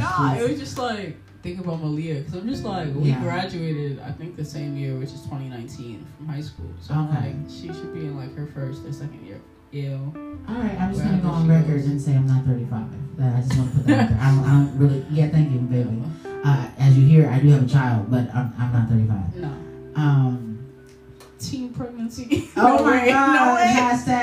Nah, 0.00 0.34
it 0.34 0.48
was 0.50 0.58
just 0.58 0.78
like 0.78 1.16
think 1.42 1.58
about 1.60 1.80
Malia 1.80 2.16
because 2.20 2.34
I'm 2.34 2.48
just 2.48 2.64
like 2.64 2.94
we 2.94 3.10
Yeah. 3.10 3.20
graduated 3.22 4.00
I 4.00 4.10
think 4.12 4.36
the 4.36 4.44
same 4.44 4.76
year, 4.76 4.94
which 4.96 5.10
is 5.12 5.22
2019 5.22 6.06
from 6.16 6.28
high 6.28 6.40
school. 6.42 6.70
So 6.80 6.94
I'm 6.94 7.08
like 7.10 7.34
she 7.48 7.68
should 7.68 7.92
be 7.94 8.00
in 8.06 8.16
like 8.16 8.34
her 8.36 8.46
first 8.46 8.84
or 8.84 8.92
second 8.92 9.24
year. 9.26 9.40
Ew. 9.72 10.12
All 10.48 10.54
right, 10.56 10.76
I'm 10.80 10.92
just 10.92 11.04
gonna 11.04 11.18
go 11.22 11.28
on 11.28 11.46
record 11.48 11.76
goes. 11.76 11.86
and 11.86 12.00
say 12.02 12.14
I'm 12.16 12.26
not 12.26 12.44
35. 12.44 13.16
That 13.18 13.36
I 13.36 13.40
just 13.40 13.56
want 13.56 13.70
to 13.70 13.76
put 13.78 13.86
that 13.86 14.00
out 14.00 14.08
there. 14.10 14.18
I 14.20 14.30
don't, 14.34 14.44
I 14.44 14.50
don't 14.50 14.78
really. 14.78 15.06
Yeah, 15.10 15.28
thank 15.28 15.52
you, 15.52 15.58
baby. 15.60 16.02
Uh, 16.44 16.68
as 16.78 16.96
you 16.98 17.06
hear, 17.06 17.28
I 17.30 17.38
do 17.38 17.48
have 17.50 17.62
a 17.64 17.68
child, 17.68 18.10
but 18.10 18.34
I'm, 18.34 18.52
I'm 18.58 18.72
not 18.72 18.88
35. 18.88 19.36
No. 19.36 19.48
Um. 19.94 20.46
Teen 21.38 21.72
pregnancy. 21.72 22.48
Oh 22.56 22.76
No 22.78 22.84
my 22.84 22.90
way, 23.02 23.08
God! 23.10 23.34
No 23.34 23.54
way. 23.54 23.74
Hashtag 23.78 24.19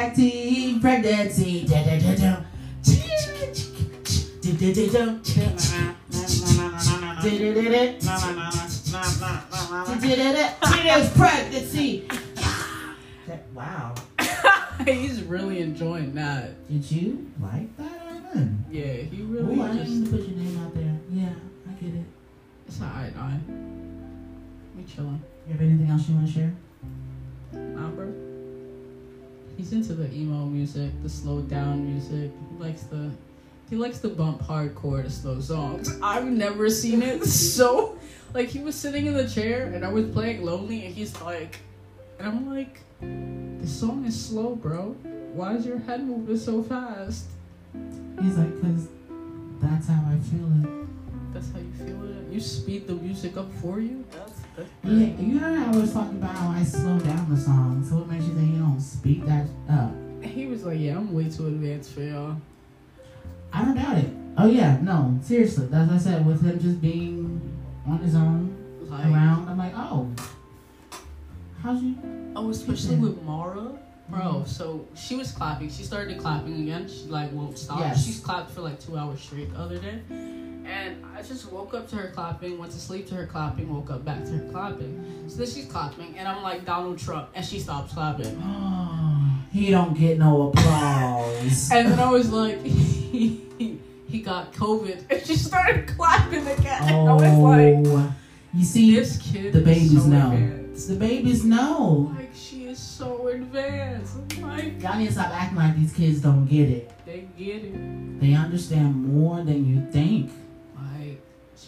Teenage 10.64 11.14
pregnancy. 11.16 12.08
That- 13.28 13.44
Wow. 13.54 13.94
He's 14.86 15.22
really 15.24 15.60
enjoying 15.62 16.14
that. 16.16 16.68
Did 16.70 16.90
you 16.92 17.30
like 17.42 17.76
that 17.78 17.92
or? 18.36 18.48
Yeah, 18.72 18.84
he 18.94 19.22
really 19.24 19.58
Ooh, 19.58 19.62
I 19.64 19.74
didn't 19.74 19.86
just. 20.06 20.12
to 20.12 20.18
put 20.18 20.28
your 20.28 20.38
name 20.38 20.58
out 20.64 20.74
there. 20.76 20.96
Yeah, 21.12 21.30
I 21.68 21.72
get 21.74 21.94
it. 21.96 22.06
It's 22.68 22.82
alright, 22.82 23.14
I. 23.18 23.40
We 24.78 24.84
chilling. 24.84 25.22
You 25.48 25.54
have 25.54 25.62
anything 25.62 25.90
else 25.90 26.08
you 26.08 26.16
want 26.16 26.28
to 26.28 26.34
share? 26.34 26.54
Nah, 27.54 27.90
bro. 27.90 28.14
He's 29.58 29.72
into 29.74 29.94
the 29.94 30.12
emo 30.14 30.46
music, 30.46 30.92
the 31.04 31.10
slowed 31.10 31.50
down 31.50 31.86
music. 31.92 32.32
He 32.52 32.64
likes 32.64 32.84
the 32.84 33.10
he 33.70 33.76
likes 33.76 34.00
to 34.00 34.10
bump 34.10 34.42
hardcore 34.42 35.04
to 35.04 35.10
slow 35.10 35.40
songs. 35.40 36.00
I've 36.02 36.28
never 36.28 36.70
seen 36.70 37.02
it 37.02 37.26
so 37.26 37.98
like 38.34 38.50
he 38.50 38.60
was 38.60 38.76
sitting 38.76 39.06
in 39.06 39.14
the 39.14 39.28
chair 39.28 39.66
and 39.74 39.86
I 39.86 39.92
was 39.92 40.08
playing 40.10 40.44
Lonely 40.44 40.86
and 40.86 40.96
he's 40.96 41.20
like 41.22 41.60
and 42.20 42.28
I'm 42.28 42.50
like 42.50 42.80
the 43.02 43.68
song 43.68 44.06
is 44.06 44.20
slow, 44.20 44.56
bro. 44.56 44.96
Why 45.34 45.56
is 45.56 45.66
your 45.66 45.80
head 45.80 46.04
moving 46.04 46.38
so 46.38 46.64
fast? 46.64 47.26
He's 48.22 48.38
like, 48.38 48.62
cause 48.62 48.88
that's 49.60 49.88
how 49.88 50.04
I 50.10 50.18
feel 50.20 50.48
it. 50.64 50.88
That's 51.34 51.52
how 51.52 51.60
you 51.60 51.72
feel 51.86 52.04
it. 52.06 52.34
You 52.34 52.40
speed 52.40 52.88
the 52.88 52.94
music 52.94 53.38
up 53.38 53.52
for 53.62 53.80
you. 53.80 54.06
That's 54.12 54.40
that's 54.56 54.70
Yeah, 54.84 55.08
you 55.20 55.38
heard 55.38 55.60
I 55.60 55.78
was 55.78 55.94
talking 55.94 56.18
about 56.18 56.36
how 56.36 56.50
I 56.50 56.64
slow 56.64 56.98
down 57.00 57.30
the 57.30 57.40
song. 57.40 57.86
So 57.88 57.98
what 57.98 58.08
makes 58.08 58.26
you 58.26 58.34
think 58.34 58.54
you 58.54 58.60
don't 58.60 58.82
speed 58.82 59.26
that 59.26 59.48
up? 59.70 59.92
He 60.24 60.48
was 60.48 60.64
like, 60.64 60.80
yeah, 60.80 60.98
I'm 60.98 61.14
way 61.14 61.30
too 61.30 61.48
advanced 61.48 61.94
for 61.94 62.02
y'all. 62.02 62.38
I 63.58 63.66
don't 63.66 63.76
doubt 63.76 63.98
it. 63.98 64.10
Oh 64.38 64.46
yeah, 64.46 64.78
no, 64.84 65.18
seriously. 65.24 65.66
That's 65.66 65.92
I 65.92 65.98
said 65.98 66.26
with 66.28 66.44
him 66.44 66.60
just 66.60 66.80
being 66.80 67.42
on 67.88 67.98
his 67.98 68.14
own 68.14 68.56
Like, 68.82 69.06
around. 69.06 69.50
I'm 69.50 69.58
like, 69.58 69.74
oh, 69.76 70.12
how's 71.64 71.82
you? 71.82 71.96
Oh, 72.36 72.52
especially 72.52 72.98
with 72.98 73.20
Mara. 73.24 73.72
Bro, 74.10 74.20
mm-hmm. 74.20 74.46
so 74.46 74.88
she 74.96 75.16
was 75.16 75.32
clapping. 75.32 75.70
She 75.70 75.84
started 75.84 76.20
clapping 76.20 76.62
again. 76.62 76.88
She 76.88 77.08
like 77.08 77.32
won't 77.34 77.58
stop. 77.58 77.80
Yes. 77.80 78.06
She's 78.06 78.20
clapped 78.20 78.52
for 78.52 78.62
like 78.62 78.80
two 78.80 78.96
hours 78.96 79.22
straight 79.22 79.52
the 79.52 79.60
other 79.60 79.80
day. 79.80 80.02
And 80.68 81.06
I 81.16 81.22
just 81.22 81.50
woke 81.52 81.74
up 81.74 81.88
to 81.90 81.96
her 81.96 82.10
clapping, 82.10 82.58
went 82.58 82.74
to 82.74 82.80
sleep 82.80 83.08
to 83.08 83.16
her 83.16 83.26
clapping, 83.26 83.74
woke 83.74 83.90
up 83.90 84.04
back 84.04 84.26
to 84.26 84.32
her 84.32 84.52
clapping. 84.52 85.26
So 85.28 85.38
then 85.38 85.48
she's 85.48 85.66
clapping, 85.66 86.18
and 86.18 86.28
I'm 86.28 86.44
like 86.44 86.66
Donald 86.66 87.00
Trump, 87.00 87.30
and 87.34 87.46
she 87.46 87.60
stops 87.60 87.94
clapping. 87.94 88.42
Oh, 88.44 89.44
he 89.54 89.72
don't 89.72 89.98
get 89.98 90.20
no 90.20 90.50
applause. 90.50 91.70
And 91.72 91.92
then 91.92 92.00
I 92.00 92.12
was 92.12 92.32
like, 92.32 92.62
he, 92.64 93.80
he 94.10 94.22
got 94.22 94.54
COVID, 94.54 95.06
and 95.10 95.26
she 95.26 95.36
started 95.36 95.88
clapping 95.88 96.46
again. 96.46 96.84
And 96.84 97.10
I 97.10 97.14
was 97.14 97.24
oh. 97.24 97.42
like, 97.42 97.76
oh, 97.88 98.16
you 98.54 98.66
see, 98.66 98.94
this 98.94 99.18
kid 99.18 99.54
the 99.54 99.62
babies 99.62 100.04
so 100.04 100.10
know. 100.10 100.32
advanced. 100.32 100.88
the 100.90 100.96
babies 100.96 101.46
know. 101.46 102.14
Like, 102.18 102.32
she 102.34 102.66
is 102.66 102.80
so 102.80 103.28
advanced. 103.30 104.16
Oh 104.18 104.26
I'm 104.38 104.42
like, 104.42 104.82
Y'all 104.82 104.98
need 104.98 105.08
to 105.08 105.14
stop 105.14 105.30
acting 105.32 105.58
like 105.58 105.78
these 105.78 105.94
kids 105.94 106.20
don't 106.20 106.46
get 106.46 106.70
it. 106.70 106.92
they 107.06 107.28
get 107.38 107.64
it. 107.64 108.20
They 108.20 108.34
understand 108.34 108.96
more 109.06 109.44
than 109.44 109.66
you 109.66 109.90
think. 109.92 110.30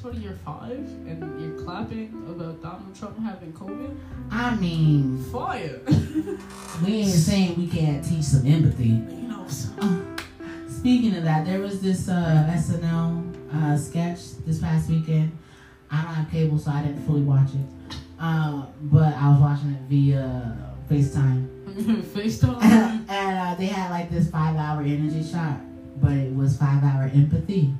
What 0.01 0.13
year 0.13 0.39
five, 0.45 0.77
and 1.07 1.41
you're 1.41 1.61
clapping 1.65 2.13
about 2.29 2.61
Donald 2.61 2.95
Trump 2.95 3.19
having 3.19 3.51
COVID. 3.51 3.97
I 4.31 4.55
mean, 4.55 5.21
Fire. 5.25 5.81
we 6.85 6.93
ain't 7.01 7.09
saying 7.09 7.57
we 7.57 7.67
can't 7.67 8.05
teach 8.05 8.23
some 8.23 8.47
empathy. 8.47 8.85
you 8.85 9.27
know, 9.27 9.45
so, 9.49 9.69
Speaking 10.69 11.17
of 11.17 11.23
that, 11.23 11.45
there 11.45 11.59
was 11.59 11.81
this 11.81 12.07
uh, 12.07 12.49
SNL 12.49 13.53
uh, 13.53 13.77
sketch 13.77 14.37
this 14.45 14.59
past 14.61 14.89
weekend. 14.89 15.37
I 15.91 16.03
don't 16.03 16.13
have 16.13 16.31
cable, 16.31 16.57
so 16.57 16.71
I 16.71 16.83
didn't 16.83 17.05
fully 17.05 17.23
watch 17.23 17.49
it. 17.49 17.97
Uh, 18.17 18.67
but 18.83 19.13
I 19.15 19.29
was 19.31 19.41
watching 19.41 19.71
it 19.71 19.81
via 19.89 20.57
FaceTime. 20.89 21.65
FaceTime. 22.13 22.61
and 23.09 23.37
uh, 23.37 23.55
they 23.55 23.65
had 23.65 23.89
like 23.91 24.09
this 24.09 24.29
five 24.29 24.55
hour 24.55 24.79
energy 24.81 25.29
shot, 25.29 25.59
but 26.01 26.13
it 26.13 26.33
was 26.33 26.55
five 26.55 26.81
hour 26.85 27.11
empathy. 27.13 27.73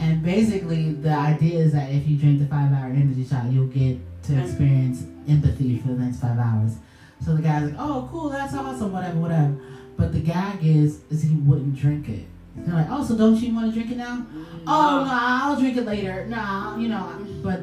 And 0.00 0.22
basically, 0.22 0.92
the 0.92 1.10
idea 1.10 1.58
is 1.60 1.72
that 1.72 1.90
if 1.90 2.06
you 2.06 2.16
drink 2.16 2.40
the 2.40 2.46
five 2.46 2.72
hour 2.72 2.86
energy 2.86 3.24
shot, 3.24 3.46
you'll 3.50 3.66
get 3.66 3.98
to 4.24 4.32
mm-hmm. 4.32 4.40
experience 4.40 5.04
empathy 5.28 5.78
for 5.78 5.88
the 5.88 5.94
next 5.94 6.20
five 6.20 6.38
hours. 6.38 6.76
So 7.24 7.34
the 7.36 7.42
guy's 7.42 7.70
like, 7.70 7.74
"Oh, 7.78 8.08
cool, 8.10 8.28
that's 8.28 8.54
awesome, 8.54 8.92
whatever, 8.92 9.18
whatever." 9.18 9.54
But 9.96 10.12
the 10.12 10.20
gag 10.20 10.64
is, 10.64 11.00
is 11.10 11.22
he 11.22 11.34
wouldn't 11.36 11.76
drink 11.76 12.08
it. 12.08 12.26
They're 12.56 12.74
like, 12.74 12.88
"Oh, 12.90 13.04
so 13.04 13.16
don't 13.16 13.36
you 13.36 13.54
want 13.54 13.66
to 13.66 13.72
drink 13.72 13.92
it 13.92 13.98
now?" 13.98 14.18
Mm-hmm. 14.18 14.64
Oh 14.66 15.04
no, 15.04 15.10
I'll 15.12 15.56
drink 15.58 15.76
it 15.76 15.84
later. 15.84 16.26
No, 16.26 16.76
you 16.78 16.88
know, 16.88 17.26
but 17.42 17.62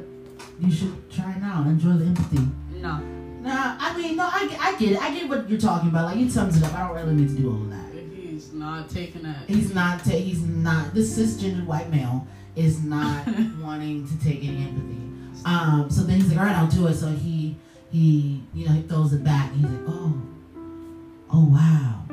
you 0.59 0.71
should 0.71 1.11
try 1.11 1.31
it 1.31 1.41
now. 1.41 1.63
Enjoy 1.63 1.93
the 1.93 2.05
empathy. 2.05 2.47
no. 2.81 3.01
Nah, 3.41 3.77
I 3.79 3.97
mean, 3.97 4.17
no, 4.17 4.25
I, 4.25 4.57
I 4.59 4.75
get 4.77 4.91
it. 4.91 5.01
I 5.01 5.13
get 5.13 5.29
what 5.29 5.49
you're 5.49 5.59
talking 5.59 5.89
about. 5.89 6.05
Like, 6.05 6.17
it 6.17 6.29
sums 6.29 6.57
it 6.57 6.63
up. 6.63 6.73
I 6.73 6.87
don't 6.87 6.95
really 6.97 7.15
need 7.15 7.29
to 7.29 7.35
do 7.35 7.49
all 7.49 7.61
of 7.61 7.69
that. 7.69 7.88
Not 8.79 8.89
taking 8.89 9.23
that. 9.23 9.43
He's 9.47 9.73
not. 9.73 9.99
Ta- 10.05 10.11
he's 10.11 10.41
not. 10.41 10.93
This 10.93 11.17
cisgendered 11.19 11.65
white 11.65 11.89
male 11.89 12.25
is 12.55 12.81
not 12.81 13.27
wanting 13.61 14.07
to 14.07 14.23
take 14.23 14.37
any 14.43 14.63
empathy. 14.63 15.01
Um. 15.45 15.87
So 15.89 16.03
then 16.03 16.15
he's 16.21 16.29
like, 16.29 16.39
all 16.39 16.45
right, 16.45 16.55
I'll 16.55 16.67
do 16.67 16.87
it. 16.87 16.93
So 16.95 17.07
he 17.09 17.57
he 17.91 18.41
you 18.53 18.65
know 18.67 18.71
he 18.73 18.81
throws 18.83 19.11
it 19.11 19.21
back. 19.23 19.51
He's 19.53 19.63
like, 19.65 19.81
oh, 19.87 20.21
oh 21.33 21.45
wow, 21.49 22.05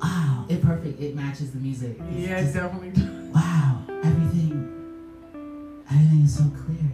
wow, 0.00 0.46
it 0.48 0.62
perfect. 0.62 0.98
It 1.00 1.14
matches 1.14 1.50
the 1.52 1.58
music. 1.58 1.98
It's 2.12 2.18
Yeah, 2.28 2.40
just- 2.40 2.54
definitely. 2.54 3.02
wow, 3.34 3.82
everything, 4.02 5.84
everything 5.90 6.22
is 6.24 6.36
so 6.38 6.44
clear. 6.44 6.90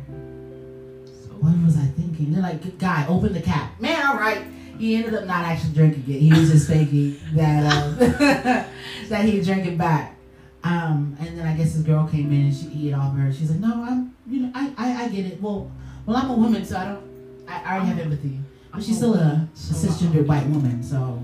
So 1.07 1.29
What 1.39 1.55
was 1.65 1.77
I 1.77 1.87
thinking? 1.87 2.33
They're 2.33 2.43
like, 2.43 2.79
guy, 2.79 3.07
open 3.09 3.33
the 3.33 3.41
cap. 3.43 3.81
Man, 3.81 4.05
all 4.07 4.17
right. 4.17 4.45
He 4.79 4.97
ended 4.97 5.15
up 5.15 5.25
not 5.27 5.45
actually 5.45 5.75
drinking 5.75 6.05
it. 6.15 6.19
He 6.21 6.31
was 6.33 6.51
just 6.51 6.67
thinking 6.69 7.19
that 7.35 7.73
um, 7.73 7.97
that 9.09 9.25
he 9.25 9.41
drank 9.43 9.67
it 9.67 9.79
back. 9.79 10.17
Um, 10.63 11.17
and 11.21 11.39
then 11.39 11.47
I 11.47 11.55
guess 11.57 11.75
his 11.75 11.83
girl 11.83 12.07
came 12.09 12.33
in 12.33 12.47
and 12.47 12.55
she 12.57 12.67
he 12.69 12.89
had 12.91 12.99
offered 13.01 13.19
her. 13.21 13.33
She's 13.33 13.51
like, 13.51 13.61
no, 13.61 13.85
I'm, 13.89 14.15
you 14.27 14.41
know, 14.41 14.51
I, 14.55 14.73
I, 14.79 15.05
I 15.05 15.09
get 15.09 15.27
it. 15.27 15.41
Well, 15.41 15.71
well, 16.07 16.17
I'm 16.17 16.31
a 16.31 16.35
woman, 16.35 16.65
so 16.65 16.77
I 16.79 16.85
don't, 16.87 17.03
I, 17.49 17.63
I 17.63 17.75
already 17.77 17.87
have 17.89 17.99
empathy. 18.01 18.39
But 18.73 18.83
she's 18.83 18.97
still 18.97 19.15
a, 19.15 19.19
a 19.19 19.49
So, 19.55 19.75
cisgendered 19.89 20.27
white 20.27 20.47
woman, 20.47 20.83
so. 20.83 21.23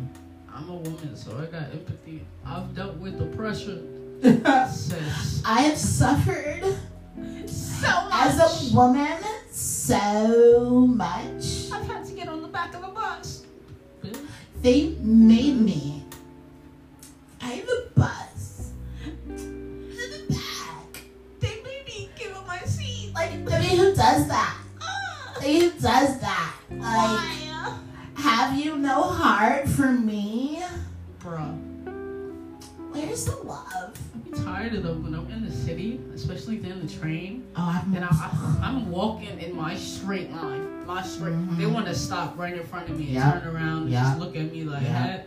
I'm 0.54 0.68
a 0.68 0.74
woman, 0.74 1.16
so 1.16 1.38
I 1.38 1.46
got 1.46 1.70
empathy. 1.72 2.24
I've 2.44 2.74
dealt 2.74 2.96
with 2.96 3.20
oppression 3.20 3.96
Sis. 4.22 5.42
I 5.46 5.62
have 5.62 5.78
suffered 5.78 6.76
So 7.46 7.86
much. 7.86 8.12
as 8.12 8.72
a 8.72 8.76
woman 8.76 9.18
so 9.50 10.86
much. 10.86 11.70
I've 11.72 11.86
had 11.86 12.06
get 12.20 12.28
on 12.28 12.42
the 12.42 12.48
back 12.48 12.74
of 12.74 12.82
the 12.82 12.88
bus. 12.88 13.46
They 14.60 14.94
made 15.00 15.58
me. 15.58 16.04
I 17.40 17.46
have 17.52 17.66
a 17.68 17.98
bus. 17.98 18.72
In 19.26 19.88
the 19.96 20.26
back. 20.28 21.02
They 21.40 21.62
made 21.62 21.86
me 21.86 22.10
give 22.18 22.36
up 22.36 22.46
my 22.46 22.58
seat. 22.58 23.12
Like, 23.14 23.30
I 23.30 23.36
mean, 23.36 23.78
who 23.78 23.94
does 23.94 24.28
that? 24.28 24.58
Ah. 24.82 25.32
Like, 25.38 25.46
who 25.46 25.70
does 25.70 26.20
that? 26.20 26.54
Like, 26.70 26.80
Why? 26.82 27.78
have 28.16 28.58
you 28.58 28.76
no 28.76 29.02
heart 29.02 29.66
for 29.66 29.90
me? 29.90 30.62
Bruh. 31.20 31.56
Like, 32.92 33.06
Where's 33.06 33.24
the 33.24 33.36
love? 33.36 33.96
Tired 34.36 34.74
of 34.74 34.82
them 34.84 35.02
when 35.02 35.14
I'm 35.14 35.30
in 35.30 35.44
the 35.44 35.50
city, 35.52 36.00
especially 36.14 36.56
in 36.56 36.86
the 36.86 36.92
train. 36.92 37.44
Oh, 37.56 37.60
I've 37.82 37.94
And 37.94 38.04
I, 38.04 38.58
I'm 38.62 38.90
walking 38.90 39.38
in 39.40 39.54
my 39.56 39.74
straight 39.76 40.30
line. 40.32 40.86
My 40.86 41.02
straight. 41.02 41.34
Mhm. 41.34 41.56
They 41.58 41.66
want 41.66 41.86
to 41.86 41.94
stop 41.94 42.38
right 42.38 42.54
in 42.56 42.62
front 42.64 42.88
of 42.88 42.98
me 42.98 43.06
and 43.06 43.14
Yep. 43.14 43.42
turn 43.44 43.54
around 43.56 43.82
and 43.82 43.90
Yep. 43.90 44.02
just 44.04 44.18
look 44.18 44.36
at 44.36 44.52
me 44.52 44.64
like, 44.64 44.82
Yep. 44.82 44.90
"Hey, 44.92 45.22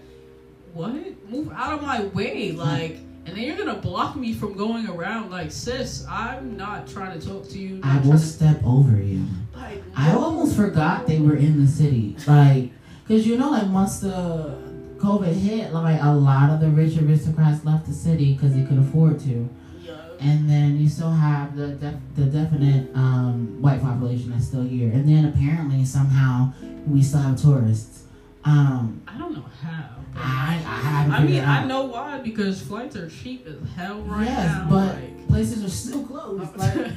what? 0.73 0.93
Move 1.29 1.51
out 1.55 1.73
of 1.73 1.81
my 1.81 2.05
way. 2.05 2.51
Like, 2.53 2.99
and 3.25 3.35
then 3.37 3.43
you're 3.43 3.65
to 3.65 3.75
block 3.75 4.15
me 4.15 4.33
from 4.33 4.53
going 4.55 4.87
around. 4.87 5.31
Like, 5.31 5.51
sis, 5.51 6.05
I'm 6.09 6.57
not 6.57 6.87
trying 6.87 7.17
to 7.19 7.25
talk 7.25 7.47
to 7.49 7.59
you. 7.59 7.79
I 7.83 7.97
will 7.99 8.11
to- 8.13 8.17
step 8.19 8.61
over 8.65 8.97
you. 9.01 9.25
like, 9.55 9.83
I 9.95 10.13
almost 10.13 10.55
forgot 10.55 11.07
they 11.07 11.19
were 11.19 11.35
in 11.35 11.59
the 11.63 11.67
city. 11.71 12.15
Like, 12.27 12.71
cause 13.07 13.25
you 13.25 13.37
know, 13.37 13.51
like 13.51 13.69
once 13.71 13.99
the 13.99 14.55
COVID 15.03 15.33
hit, 15.33 15.73
like 15.73 16.01
a 16.01 16.13
lot 16.13 16.49
of 16.49 16.61
the 16.61 16.69
rich 16.69 16.97
aristocrats 16.97 17.65
left 17.65 17.85
the 17.85 17.93
city 17.93 18.33
because 18.33 18.55
they 18.55 18.63
could 18.63 18.77
afford 18.77 19.19
to. 19.21 19.49
Yeah. 19.81 19.97
And 20.21 20.49
then 20.49 20.79
you 20.79 20.87
still 20.87 21.11
have 21.11 21.57
the 21.57 21.69
def- 21.69 22.15
the 22.15 22.25
definite 22.25 22.95
um, 22.95 23.61
white 23.61 23.81
population 23.81 24.31
that's 24.31 24.45
still 24.45 24.63
here. 24.63 24.89
And 24.91 25.07
then 25.07 25.25
apparently 25.25 25.83
somehow 25.83 26.53
we 26.87 27.03
still 27.03 27.19
have 27.19 27.41
tourists. 27.41 28.03
Um, 28.45 29.01
I 29.05 29.17
don't 29.17 29.33
know 29.33 29.45
how. 29.61 29.89
I 30.15 30.61
I 30.65 31.17
I 31.17 31.23
mean, 31.23 31.43
I 31.43 31.65
know 31.65 31.83
why 31.83 32.19
because 32.19 32.61
flights 32.61 32.95
are 32.95 33.09
cheap 33.09 33.45
as 33.47 33.57
hell 33.75 34.01
right 34.01 34.25
yes, 34.25 34.45
now. 34.45 34.67
but 34.69 34.95
like, 34.95 35.27
places 35.27 35.65
are 35.65 35.69
still 35.69 36.05
closed. 36.05 36.55
Like 36.55 36.73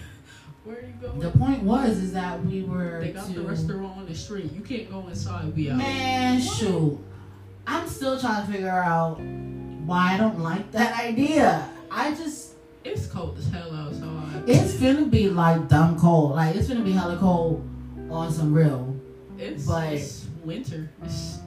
where 0.64 0.76
are 0.76 0.80
you 0.82 0.92
going? 1.00 1.18
the 1.18 1.30
point 1.30 1.62
was 1.62 1.98
is 1.98 2.12
that 2.12 2.44
we 2.44 2.62
were 2.62 3.00
they 3.00 3.12
got 3.12 3.26
to, 3.26 3.32
the 3.32 3.40
restaurant 3.40 3.96
on 3.96 4.06
the 4.06 4.14
street. 4.14 4.52
You 4.52 4.60
can't 4.60 4.90
go 4.90 5.08
inside. 5.08 5.56
We 5.56 5.70
out. 5.70 5.78
Man, 5.78 6.40
shoot. 6.40 6.98
I'm 7.66 7.88
still 7.88 8.18
trying 8.18 8.46
to 8.46 8.52
figure 8.52 8.68
out 8.70 9.18
why 9.20 10.14
I 10.14 10.16
don't 10.16 10.40
like 10.40 10.70
that 10.72 10.98
idea. 11.04 11.68
I 11.90 12.10
just, 12.14 12.54
It's 12.84 13.06
cold 13.06 13.38
as 13.38 13.48
hell 13.48 13.74
outside. 13.74 14.44
it's 14.48 14.74
gonna 14.78 15.06
be 15.06 15.28
like 15.28 15.68
dumb 15.68 15.98
cold. 15.98 16.36
Like, 16.36 16.54
it's 16.56 16.68
gonna 16.68 16.84
be 16.84 16.92
hella 16.92 17.16
cold 17.16 17.68
on 18.10 18.32
some 18.32 18.52
real. 18.52 18.94
It's, 19.38 19.66
but- 19.66 19.92
it's 19.92 20.26
winter. 20.44 20.88
It's 21.04 21.38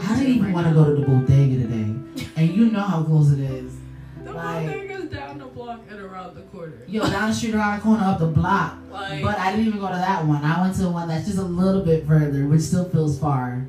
I 0.00 0.16
didn't 0.16 0.34
even 0.34 0.44
right 0.46 0.54
want 0.54 0.66
to 0.68 0.74
go 0.74 0.84
to 0.84 0.94
the 1.00 1.06
bodega 1.06 1.62
today. 1.62 2.30
And 2.36 2.50
you 2.54 2.70
know 2.70 2.80
how 2.82 3.02
close 3.02 3.32
it 3.32 3.40
is. 3.40 3.74
The 4.24 4.32
like- 4.34 4.66
bodega's 4.66 5.04
down 5.10 5.38
the 5.38 5.46
block 5.46 5.80
and 5.88 6.00
around 6.00 6.34
the 6.36 6.42
corner. 6.42 6.82
Yo, 6.86 7.02
down 7.08 7.30
the 7.30 7.34
street 7.34 7.54
around 7.54 7.78
the 7.78 7.82
corner 7.82 8.04
up 8.04 8.18
the 8.18 8.26
block. 8.26 8.76
Like, 8.92 9.22
But 9.22 9.38
I 9.38 9.52
didn't 9.52 9.66
even 9.68 9.80
go 9.80 9.88
to 9.88 9.94
that 9.94 10.26
one. 10.26 10.44
I 10.44 10.60
went 10.60 10.74
to 10.76 10.82
the 10.82 10.90
one 10.90 11.08
that's 11.08 11.24
just 11.26 11.38
a 11.38 11.42
little 11.42 11.82
bit 11.82 12.06
further, 12.06 12.46
which 12.46 12.60
still 12.60 12.88
feels 12.90 13.18
far. 13.18 13.66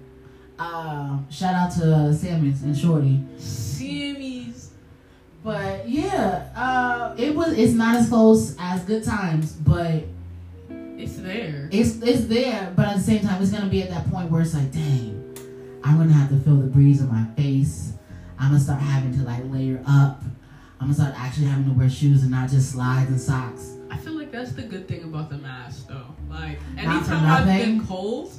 Um, 0.60 1.26
shout 1.32 1.54
out 1.56 1.72
to 1.80 2.14
Sammy's 2.14 2.62
and 2.64 2.78
Shorty. 2.78 3.22
Sammy's. 3.38 4.72
But 5.44 5.88
yeah, 5.88 6.50
uh, 6.56 7.16
it 7.18 7.34
was. 7.34 7.58
It's 7.58 7.74
not 7.74 7.96
as 7.96 8.10
close 8.10 8.56
as 8.60 8.84
Good 8.84 9.04
Times, 9.06 9.54
but 9.54 10.04
It's 10.70 11.16
there. 11.16 11.70
it's 11.72 12.02
it's 12.02 12.26
there. 12.26 12.74
But 12.76 12.88
at 12.90 12.98
the 12.98 13.04
same 13.04 13.22
time, 13.22 13.42
it's 13.42 13.52
gonna 13.52 13.70
be 13.70 13.82
at 13.82 13.90
that 13.90 14.12
point 14.12 14.30
where 14.30 14.42
it's 14.42 14.54
like, 14.54 14.72
dang, 14.74 15.34
I'm 15.84 15.98
gonna 15.98 16.12
have 16.12 16.30
to 16.30 16.40
feel 16.42 16.58
the 16.58 16.68
breeze 16.68 17.02
on 17.02 17.08
my 17.08 17.24
face. 17.42 17.94
I'm 18.38 18.50
gonna 18.52 18.60
start 18.60 18.82
having 18.82 19.18
to 19.18 19.24
like 19.24 19.44
layer 19.50 19.82
up. 19.88 20.22
I'm 20.82 20.88
gonna 20.88 20.94
start 20.94 21.14
actually 21.18 21.48
having 21.48 21.66
to 21.66 21.72
wear 21.72 21.90
shoes 21.90 22.22
and 22.24 22.32
not 22.32 22.50
just 22.50 22.72
slides 22.74 23.10
and 23.10 23.20
socks. 23.20 23.76
I 23.90 23.98
feel 23.98 24.14
like 24.14 24.32
that's 24.32 24.52
the 24.52 24.64
good 24.64 24.88
thing 24.90 25.04
about 25.04 25.30
the 25.30 25.38
mask, 25.38 25.88
though. 25.88 26.16
Like, 26.30 26.60
anytime 26.78 27.26
I've 27.26 27.46
been 27.46 27.86
cold, 27.88 28.32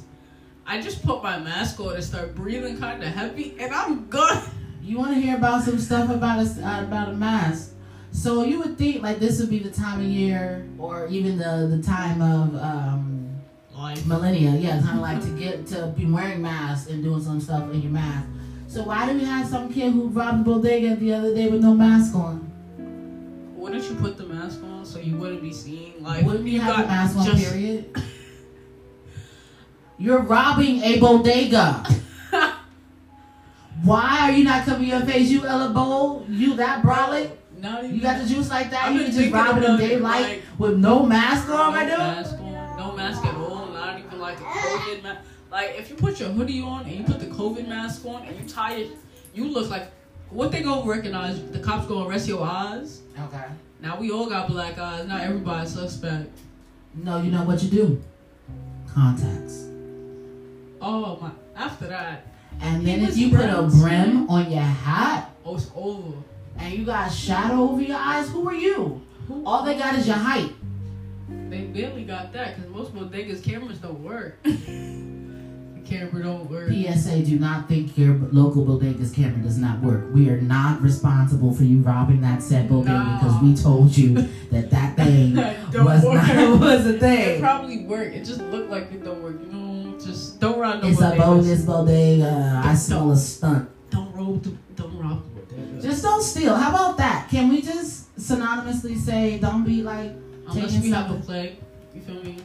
I 0.65 0.81
just 0.81 1.03
put 1.05 1.21
my 1.23 1.37
mask 1.39 1.79
on 1.79 1.95
and 1.95 2.03
start 2.03 2.35
breathing 2.35 2.77
kind 2.77 3.03
of 3.03 3.09
heavy, 3.09 3.55
and 3.59 3.73
I'm 3.73 4.05
good. 4.05 4.41
You 4.81 4.97
want 4.97 5.13
to 5.13 5.19
hear 5.21 5.35
about 5.37 5.63
some 5.63 5.79
stuff 5.79 6.09
about 6.09 6.45
a 6.45 6.49
uh, 6.67 6.83
about 6.83 7.09
a 7.09 7.13
mask? 7.13 7.73
So 8.11 8.43
you 8.43 8.59
would 8.59 8.77
think 8.77 9.01
like 9.03 9.19
this 9.19 9.39
would 9.39 9.49
be 9.49 9.59
the 9.59 9.71
time 9.71 9.99
of 10.01 10.05
year, 10.07 10.67
or 10.77 11.07
even 11.07 11.37
the 11.37 11.67
the 11.75 11.81
time 11.83 12.21
of 12.21 12.55
um, 12.55 13.29
Like, 13.73 14.05
millennia, 14.05 14.51
yeah, 14.51 14.81
kind 14.81 14.97
of 14.97 15.01
like 15.01 15.21
to 15.21 15.29
get 15.37 15.65
to 15.67 15.87
be 15.97 16.05
wearing 16.05 16.41
masks 16.41 16.89
and 16.89 17.03
doing 17.03 17.21
some 17.21 17.39
stuff 17.41 17.71
in 17.73 17.81
your 17.81 17.91
mask. 17.91 18.27
So 18.67 18.83
why 18.83 19.07
do 19.11 19.17
we 19.17 19.25
have 19.25 19.47
some 19.47 19.71
kid 19.73 19.91
who 19.93 20.07
robbed 20.07 20.41
a 20.41 20.43
bodega 20.43 20.95
the 20.95 21.13
other 21.13 21.33
day 21.35 21.47
with 21.49 21.61
no 21.61 21.73
mask 21.73 22.15
on? 22.15 22.47
wouldn't 23.55 23.83
you 23.87 23.93
put 23.95 24.17
the 24.17 24.25
mask 24.25 24.59
on 24.63 24.83
so 24.83 24.97
you 24.99 25.15
wouldn't 25.17 25.41
be 25.41 25.53
seen? 25.53 25.93
Like, 25.99 26.25
Wouldn't 26.25 26.45
you 26.47 26.53
you 26.53 26.61
have 26.61 26.83
a 26.83 26.87
mask 26.87 27.15
on? 27.17 27.25
just- 27.27 27.51
Period. 27.51 27.95
You're 30.01 30.21
robbing 30.23 30.81
a 30.81 30.99
bodega. 30.99 31.83
Why 33.83 34.17
are 34.21 34.31
you 34.31 34.43
not 34.43 34.65
covering 34.65 34.89
your 34.89 35.01
face? 35.01 35.29
You 35.29 35.45
Ella 35.45 35.69
Bowl? 35.69 36.25
You 36.27 36.55
that 36.55 36.83
brolic? 36.83 37.29
Not 37.59 37.83
even. 37.83 37.95
You 37.95 38.01
got 38.01 38.19
the 38.19 38.27
juice 38.27 38.49
like 38.49 38.71
that? 38.71 38.91
You 38.93 39.05
just 39.11 39.31
robbing 39.31 39.61
them 39.61 39.75
about 39.75 39.79
daylight 39.79 40.23
like- 40.23 40.41
with 40.57 40.77
no 40.79 41.05
mask 41.05 41.47
on, 41.49 41.55
no 41.55 41.71
my 41.71 41.85
dude? 41.85 41.97
mask 41.99 42.33
on, 42.39 42.77
no 42.77 42.91
mask 42.93 43.23
at 43.23 43.35
all, 43.35 43.67
not 43.67 43.99
even 43.99 44.19
like 44.19 44.39
a 44.39 44.43
COVID 44.43 45.03
mask. 45.03 45.21
Like 45.51 45.75
if 45.77 45.91
you 45.91 45.95
put 45.95 46.19
your 46.19 46.29
hoodie 46.29 46.61
on 46.61 46.85
and 46.85 46.91
you 46.95 47.03
put 47.03 47.19
the 47.19 47.27
COVID 47.27 47.67
mask 47.67 48.03
on 48.05 48.23
and 48.23 48.39
you 48.39 48.49
tie 48.49 48.77
it, 48.77 48.97
you 49.35 49.45
look 49.49 49.69
like 49.69 49.91
what 50.31 50.51
they 50.51 50.63
gonna 50.63 50.89
recognize. 50.89 51.39
The 51.51 51.59
cops 51.59 51.85
gonna 51.85 52.09
arrest 52.09 52.27
your 52.27 52.41
eyes. 52.43 53.01
Okay. 53.27 53.45
Now 53.81 53.99
we 53.99 54.09
all 54.11 54.27
got 54.27 54.47
black 54.47 54.79
eyes. 54.79 55.07
Not 55.07 55.21
everybody's 55.21 55.73
suspect. 55.73 56.35
No, 56.95 57.21
you 57.21 57.29
know 57.29 57.43
what 57.43 57.61
you 57.61 57.69
do? 57.69 58.01
Contacts. 58.91 59.70
Oh 60.81 61.17
my! 61.21 61.31
After 61.55 61.87
that, 61.87 62.25
And 62.59 62.85
then 62.85 63.01
if 63.01 63.17
you 63.17 63.29
put 63.29 63.49
a 63.49 63.63
brim 63.63 64.29
on 64.29 64.51
your 64.51 64.61
hat 64.61 65.29
oh, 65.45 65.55
it's 65.55 65.69
over. 65.75 66.17
and 66.57 66.73
you 66.73 66.85
got 66.85 67.09
a 67.11 67.13
shadow 67.13 67.61
over 67.69 67.81
your 67.81 67.97
eyes, 67.97 68.29
who 68.29 68.47
are 68.49 68.53
you? 68.55 69.01
All 69.45 69.63
they 69.63 69.77
got 69.77 69.95
is 69.95 70.07
your 70.07 70.15
height. 70.17 70.51
They 71.49 71.61
barely 71.61 72.03
got 72.03 72.33
that 72.33 72.55
because 72.55 72.69
most 72.71 72.95
bodegas 72.95 73.43
cameras 73.43 73.77
don't 73.79 73.99
work. 74.03 74.41
the 74.43 75.81
camera 75.85 76.23
don't 76.23 76.49
work. 76.49 76.71
PSA, 76.71 77.21
do 77.23 77.37
not 77.39 77.67
think 77.67 77.97
your 77.97 78.15
local 78.31 78.65
bodega's 78.65 79.11
camera 79.11 79.41
does 79.41 79.57
not 79.57 79.79
work. 79.81 80.13
We 80.13 80.29
are 80.29 80.41
not 80.41 80.81
responsible 80.81 81.53
for 81.53 81.63
you 81.63 81.79
robbing 81.81 82.21
that 82.21 82.41
said 82.41 82.69
bodega 82.69 83.19
because 83.21 83.41
we 83.41 83.55
told 83.55 83.95
you 83.95 84.13
that 84.51 84.69
that 84.71 84.95
thing 84.97 85.35
was 85.35 86.03
work. 86.03 86.15
not 86.27 86.59
was 86.59 86.85
a 86.87 86.97
thing. 86.99 87.19
It 87.37 87.39
probably 87.41 87.85
worked. 87.85 88.15
It 88.15 88.23
just 88.25 88.41
looked 88.41 88.69
like 88.69 88.91
it 88.91 89.03
don't 89.03 89.21
work. 89.21 89.35
You 89.41 89.51
know, 89.51 89.60
just 90.05 90.39
don't 90.39 90.59
rob 90.59 90.81
no 90.81 90.89
It's 90.89 91.01
a 91.01 91.15
bogus 91.15 91.61
bodega. 91.65 92.61
I 92.65 92.75
smell 92.75 93.11
a 93.11 93.17
stunt. 93.17 93.69
Don't 93.89 94.13
rob 94.13 94.41
the 94.43 94.51
don't 94.75 94.97
rob 94.97 95.23
the 95.35 95.41
bodega. 95.41 95.81
Just 95.81 96.03
don't 96.03 96.21
steal. 96.23 96.55
How 96.55 96.69
about 96.69 96.97
that? 96.97 97.27
Can 97.29 97.49
we 97.49 97.61
just 97.61 98.15
synonymously 98.17 98.97
say 98.97 99.39
don't 99.39 99.63
be 99.63 99.81
like 99.83 100.11
Unless 100.49 100.81
we 100.81 100.89
have 100.89 101.11
a 101.11 101.15
plague, 101.19 101.55
you 101.93 102.01
feel 102.01 102.21
me? 102.23 102.37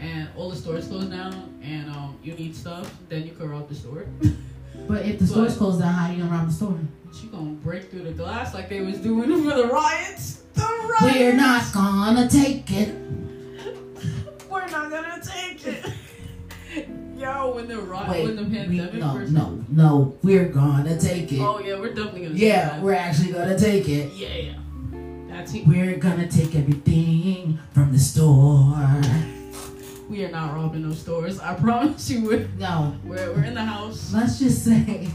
And 0.00 0.28
all 0.36 0.50
the 0.50 0.56
stores 0.56 0.88
closed 0.88 1.10
down, 1.10 1.54
and 1.62 1.88
um, 1.90 2.18
you 2.22 2.34
need 2.34 2.54
stuff, 2.56 2.92
then 3.08 3.24
you 3.24 3.32
can 3.32 3.48
rob 3.48 3.68
the 3.68 3.74
store. 3.74 4.06
But 4.88 5.06
if 5.06 5.20
the 5.20 5.26
store's 5.26 5.52
But- 5.52 5.58
closed 5.58 5.80
down, 5.80 5.94
how 5.94 6.10
you 6.10 6.18
gonna 6.18 6.32
rob 6.36 6.48
the 6.48 6.52
store? 6.52 6.76
She 7.18 7.28
gonna 7.28 7.50
break 7.52 7.90
through 7.92 8.02
the 8.02 8.10
glass 8.12 8.54
like 8.54 8.68
they 8.68 8.80
was 8.80 8.98
doing 8.98 9.30
for 9.48 9.54
the 9.56 9.68
riots. 9.68 10.42
The 10.54 10.62
riots. 10.62 11.02
We're 11.16 11.32
not 11.32 11.72
gonna 11.72 12.28
take 12.28 12.68
it. 12.72 12.92
We're 14.50 14.66
not 14.68 14.90
gonna 14.90 15.20
take 15.22 15.64
it. 15.66 15.86
Yo, 17.16 17.54
when 17.54 17.68
the 17.68 17.78
Wait, 17.80 18.24
when 18.24 18.36
the 18.36 18.42
we, 18.44 18.56
pandemic 18.56 18.94
no, 18.94 19.12
first. 19.14 19.32
no, 19.32 19.64
no. 19.70 20.18
We're 20.22 20.48
gonna 20.48 20.98
take 20.98 21.32
it. 21.32 21.40
Oh 21.40 21.60
yeah, 21.60 21.78
we're 21.78 21.94
definitely 21.94 22.22
gonna. 22.22 22.34
yeah, 22.34 22.80
we're 22.80 22.94
actually 22.94 23.32
gonna 23.32 23.58
take 23.58 23.88
it. 23.88 24.12
yeah, 24.14 24.34
yeah. 24.34 24.54
That's 25.28 25.54
it. 25.54 25.66
We're 25.66 25.96
gonna 25.96 26.28
take 26.28 26.54
everything 26.54 27.58
from 27.72 27.92
the 27.92 27.98
store. 27.98 28.74
We 30.10 30.24
are 30.24 30.30
not 30.30 30.54
robbing 30.54 30.82
those 30.82 31.00
stores. 31.00 31.40
I 31.40 31.54
promise 31.54 32.10
you. 32.10 32.24
We're 32.26 32.48
No, 32.58 32.94
we're, 33.04 33.32
we're 33.32 33.44
in 33.44 33.54
the 33.54 33.64
house. 33.64 34.12
let's 34.12 34.38
just 34.38 34.64
say 34.64 35.08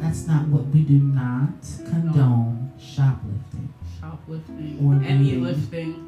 that's 0.00 0.26
not 0.26 0.48
what 0.48 0.66
we 0.66 0.80
do 0.82 0.98
not 0.98 1.50
condone 1.90 2.72
shoplifting. 2.78 3.72
Shoplifting 4.00 4.78
Or 4.82 4.94
any 5.06 5.32
lifting. 5.36 6.04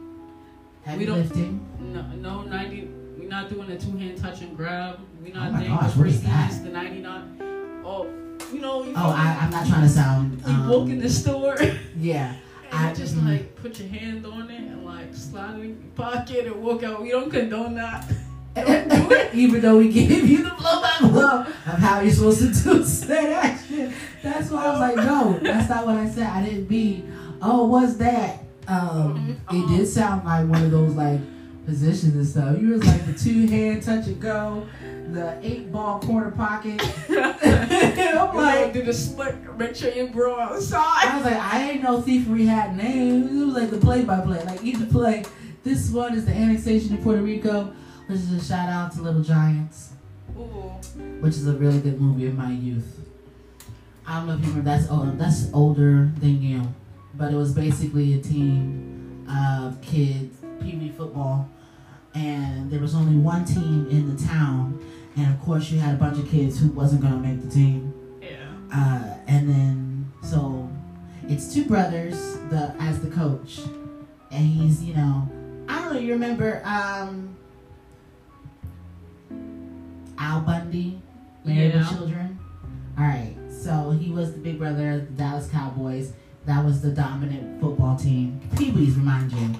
Heavy 0.84 1.06
don't- 1.06 1.18
lifting. 1.18 1.60
No, 1.92 2.02
no 2.16 2.42
ninety. 2.42 2.88
We're 3.30 3.36
not 3.36 3.48
doing 3.48 3.70
a 3.70 3.78
two 3.78 3.96
hand 3.96 4.18
touch 4.18 4.40
and 4.40 4.56
grab. 4.56 4.98
We're 5.22 5.32
not 5.32 5.50
Oh 5.50 5.52
my 5.52 5.58
doing 5.60 5.70
gosh, 5.78 5.92
the 5.92 5.98
what 6.00 6.08
is 6.08 6.22
that? 6.24 6.64
the 6.64 6.70
ninety 6.70 6.98
nine. 6.98 7.38
Oh, 7.84 8.08
you 8.52 8.58
know. 8.58 8.82
You 8.82 8.92
Oh, 8.96 9.14
I, 9.16 9.38
I'm 9.40 9.50
not 9.50 9.68
trying 9.68 9.82
to 9.82 9.88
sound. 9.88 10.42
You 10.44 10.68
walk 10.68 10.88
in 10.88 10.94
Um, 10.94 10.98
the 10.98 11.08
store. 11.08 11.56
yeah. 11.96 12.34
I- 12.72 12.92
just 12.92 13.14
mhm. 13.14 13.28
like 13.28 13.54
put 13.54 13.78
your 13.78 13.86
hand 13.88 14.26
on 14.26 14.50
it 14.50 14.58
and 14.60 14.84
like 14.84 15.14
slide 15.14 15.60
it 15.60 15.62
in 15.62 15.68
your 15.80 15.90
pocket 15.94 16.46
and 16.46 16.56
walk 16.56 16.82
out. 16.82 17.02
We 17.02 17.10
don't 17.10 17.30
condone 17.30 17.76
that. 17.76 18.04
Even 19.32 19.60
though 19.60 19.78
we 19.78 19.92
gave 19.92 20.28
you 20.28 20.42
the 20.42 20.50
blow 20.50 20.82
by 20.82 20.96
blow 21.00 21.40
of 21.42 21.78
how 21.78 22.00
you're 22.00 22.10
supposed 22.12 22.40
to 22.40 22.64
do 22.64 22.84
said 22.84 23.32
action. 23.32 23.94
That's 24.24 24.50
why 24.50 24.64
I 24.64 24.70
was 24.72 24.80
like, 24.80 24.96
no, 24.96 25.38
that's 25.40 25.70
not 25.70 25.86
what 25.86 25.94
I 25.94 26.10
said. 26.10 26.26
I 26.26 26.44
didn't 26.44 26.64
be, 26.64 27.04
oh, 27.40 27.66
what's 27.66 27.94
that? 27.98 28.42
Um, 28.66 29.38
Mhm. 29.48 29.72
it 29.72 29.76
did 29.76 29.86
sound 29.86 30.24
like 30.24 30.48
one 30.48 30.64
of 30.64 30.72
those 30.72 30.94
like 30.96 31.20
positions 31.70 32.14
and 32.16 32.26
stuff. 32.26 32.60
You 32.60 32.70
was 32.70 32.84
like 32.84 33.06
the 33.06 33.12
two 33.12 33.46
hand 33.46 33.82
touch 33.82 34.06
and 34.08 34.20
go, 34.20 34.66
the 35.12 35.38
eight 35.40 35.70
ball 35.70 36.00
corner 36.00 36.32
pocket. 36.32 36.80
I'm 37.08 38.36
like, 38.36 38.72
do 38.72 38.82
the 38.82 38.92
split, 38.92 39.36
you 39.94 40.08
bro 40.08 40.34
I 40.34 40.50
was 40.50 40.72
like, 40.72 41.36
I 41.36 41.70
ain't 41.70 41.82
no 41.82 42.00
thief 42.00 42.26
we 42.26 42.46
had 42.46 42.76
names. 42.76 43.30
It 43.30 43.44
was 43.44 43.54
like 43.54 43.70
the 43.70 43.78
play 43.78 44.02
by 44.02 44.20
play. 44.20 44.42
Like 44.44 44.64
each 44.64 44.90
play, 44.90 45.24
this 45.62 45.90
one 45.90 46.14
is 46.14 46.26
the 46.26 46.32
annexation 46.32 46.94
of 46.94 47.02
Puerto 47.02 47.22
Rico, 47.22 47.72
which 48.06 48.18
is 48.18 48.32
a 48.32 48.44
shout 48.44 48.68
out 48.68 48.92
to 48.94 49.02
Little 49.02 49.22
Giants, 49.22 49.92
Ooh. 50.36 50.72
which 51.20 51.34
is 51.34 51.46
a 51.46 51.52
really 51.52 51.78
good 51.78 52.00
movie 52.00 52.26
in 52.26 52.36
my 52.36 52.50
youth. 52.50 52.98
I 54.06 54.18
don't 54.18 54.26
know 54.26 54.34
if 54.34 54.40
you 54.40 54.46
remember. 54.48 54.70
That's 54.70 54.90
old, 54.90 55.18
that's 55.18 55.52
older 55.52 56.10
than 56.18 56.42
you, 56.42 56.62
but 57.14 57.32
it 57.32 57.36
was 57.36 57.52
basically 57.52 58.14
a 58.14 58.18
team 58.20 59.24
of 59.30 59.80
kids, 59.82 60.36
pee 60.60 60.76
wee 60.76 60.88
football, 60.88 61.48
and 62.14 62.70
there 62.70 62.80
was 62.80 62.94
only 62.94 63.16
one 63.16 63.44
team 63.44 63.86
in 63.90 64.14
the 64.14 64.22
town, 64.24 64.78
and 65.16 65.32
of 65.32 65.40
course 65.40 65.70
you 65.70 65.78
had 65.78 65.94
a 65.94 65.98
bunch 65.98 66.18
of 66.18 66.28
kids 66.28 66.58
who 66.58 66.68
wasn't 66.70 67.02
gonna 67.02 67.16
make 67.16 67.42
the 67.42 67.50
team. 67.50 67.94
Yeah. 68.22 68.36
Uh, 68.74 69.16
and 69.26 69.48
then 69.48 70.12
so 70.22 70.68
it's 71.28 71.52
two 71.54 71.64
brothers 71.64 72.34
the 72.50 72.74
as 72.80 73.00
the 73.00 73.10
coach, 73.10 73.60
and 74.30 74.44
he's 74.44 74.82
you 74.82 74.94
know 74.94 75.28
I 75.68 75.80
don't 75.80 75.94
know 75.94 76.00
you 76.00 76.12
remember 76.12 76.62
um 76.64 77.36
Al 80.18 80.40
Bundy, 80.42 81.00
Married 81.44 81.74
with 81.74 81.88
Children. 81.88 82.38
All 82.98 83.04
right, 83.04 83.34
so 83.50 83.90
he 83.90 84.10
was 84.10 84.32
the 84.32 84.38
big 84.38 84.58
brother 84.58 84.90
of 84.92 85.06
the 85.06 85.22
Dallas 85.22 85.48
Cowboys. 85.48 86.12
That 86.46 86.64
was 86.64 86.82
the 86.82 86.90
dominant 86.90 87.60
football 87.60 87.96
team. 87.96 88.40
Pee 88.56 88.70
Wee's 88.70 88.96
remind 88.96 89.32
you. 89.32 89.50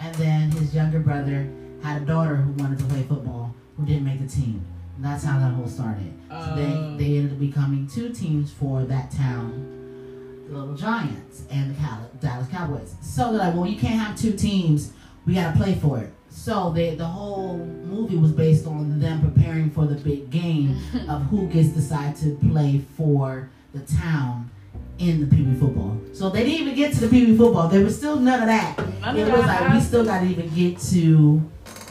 And 0.00 0.14
then 0.16 0.50
his 0.50 0.74
younger 0.74 0.98
brother 0.98 1.48
had 1.84 2.00
a 2.02 2.04
daughter 2.06 2.36
who 2.36 2.50
wanted 2.52 2.78
to 2.78 2.84
play 2.86 3.02
football 3.02 3.54
who 3.76 3.84
didn't 3.84 4.04
make 4.04 4.18
the 4.20 4.26
team. 4.26 4.64
And 4.96 5.04
that's 5.04 5.22
how 5.24 5.38
that 5.38 5.52
whole 5.52 5.68
started. 5.68 6.12
So 6.30 6.34
Uh, 6.34 6.56
they, 6.56 6.96
they 7.04 7.16
ended 7.18 7.32
up 7.32 7.38
becoming 7.40 7.86
two 7.86 8.08
teams 8.10 8.50
for 8.52 8.84
that 8.84 9.10
town, 9.10 10.46
the 10.48 10.56
Little 10.58 10.74
Giants 10.74 11.42
and 11.50 11.70
the 11.74 11.80
Cal- 11.80 12.10
Dallas 12.20 12.48
Cowboys. 12.48 12.94
So 13.02 13.30
they're 13.30 13.40
like, 13.40 13.54
well, 13.54 13.66
you 13.66 13.76
can't 13.78 14.00
have 14.00 14.16
two 14.16 14.32
teams. 14.32 14.92
We 15.26 15.34
got 15.34 15.52
to 15.52 15.58
play 15.60 15.74
for 15.74 15.98
it. 16.00 16.10
So 16.30 16.70
they, 16.70 16.94
the 16.94 17.06
whole 17.06 17.58
movie 17.58 18.16
was 18.16 18.32
based 18.32 18.66
on 18.66 18.98
them 18.98 19.20
preparing 19.20 19.70
for 19.70 19.84
the 19.86 19.94
big 19.96 20.30
game 20.30 20.78
of 21.08 21.22
who 21.26 21.48
gets 21.48 21.68
decided 21.68 22.16
to 22.22 22.48
play 22.50 22.80
for 22.96 23.50
the 23.74 23.80
town 23.80 24.50
in 24.98 25.20
the 25.20 25.26
Pee 25.36 25.42
Wee 25.42 25.54
football. 25.58 26.00
So 26.12 26.30
they 26.30 26.44
didn't 26.44 26.60
even 26.62 26.74
get 26.76 26.94
to 26.94 27.00
the 27.00 27.08
Pee 27.08 27.26
Wee 27.26 27.36
football. 27.36 27.68
There 27.68 27.84
was 27.84 27.96
still 27.96 28.16
none 28.16 28.40
of 28.42 28.46
that. 28.46 28.78
None 29.00 29.16
it 29.16 29.30
was 29.30 29.44
that 29.44 29.62
like 29.62 29.74
we 29.74 29.80
still 29.80 30.04
got 30.04 30.20
to 30.20 30.26
even 30.26 30.48
get 30.54 30.78
to 30.92 31.42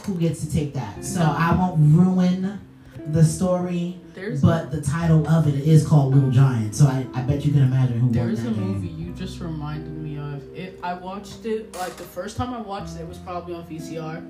who 0.04 0.14
gets 0.18 0.40
to 0.44 0.52
take 0.52 0.74
that. 0.74 1.04
So 1.04 1.20
I 1.22 1.54
won't 1.56 1.76
ruin 1.94 2.60
the 3.06 3.24
story. 3.24 3.98
There's 4.14 4.40
But 4.40 4.70
the 4.70 4.80
title 4.80 5.26
of 5.28 5.48
it 5.48 5.54
is 5.54 5.86
called 5.86 6.14
Little 6.14 6.30
Giant, 6.30 6.74
so 6.74 6.86
I, 6.86 7.06
I 7.14 7.22
bet 7.22 7.44
you 7.44 7.52
can 7.52 7.62
imagine 7.62 7.98
who 8.00 8.10
There's 8.10 8.42
that 8.42 8.50
a 8.50 8.52
game. 8.52 8.72
movie 8.74 8.88
you 8.88 9.12
just 9.14 9.40
reminded 9.40 9.92
me 9.92 10.18
of. 10.18 10.42
It. 10.56 10.78
I 10.82 10.94
watched 10.94 11.44
it 11.46 11.74
like 11.76 11.96
the 11.96 12.04
first 12.04 12.36
time 12.36 12.54
I 12.54 12.60
watched 12.60 12.96
it, 12.96 13.00
it 13.00 13.08
was 13.08 13.18
probably 13.18 13.54
on 13.54 13.64
VCR. 13.66 14.24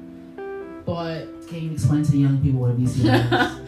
But 0.86 1.48
Can 1.48 1.62
you 1.64 1.72
explain 1.72 2.02
to 2.02 2.12
the 2.12 2.18
young 2.18 2.40
people 2.42 2.60
what 2.60 2.70
a 2.70 2.74
VCR 2.74 3.24
is? 3.24 3.58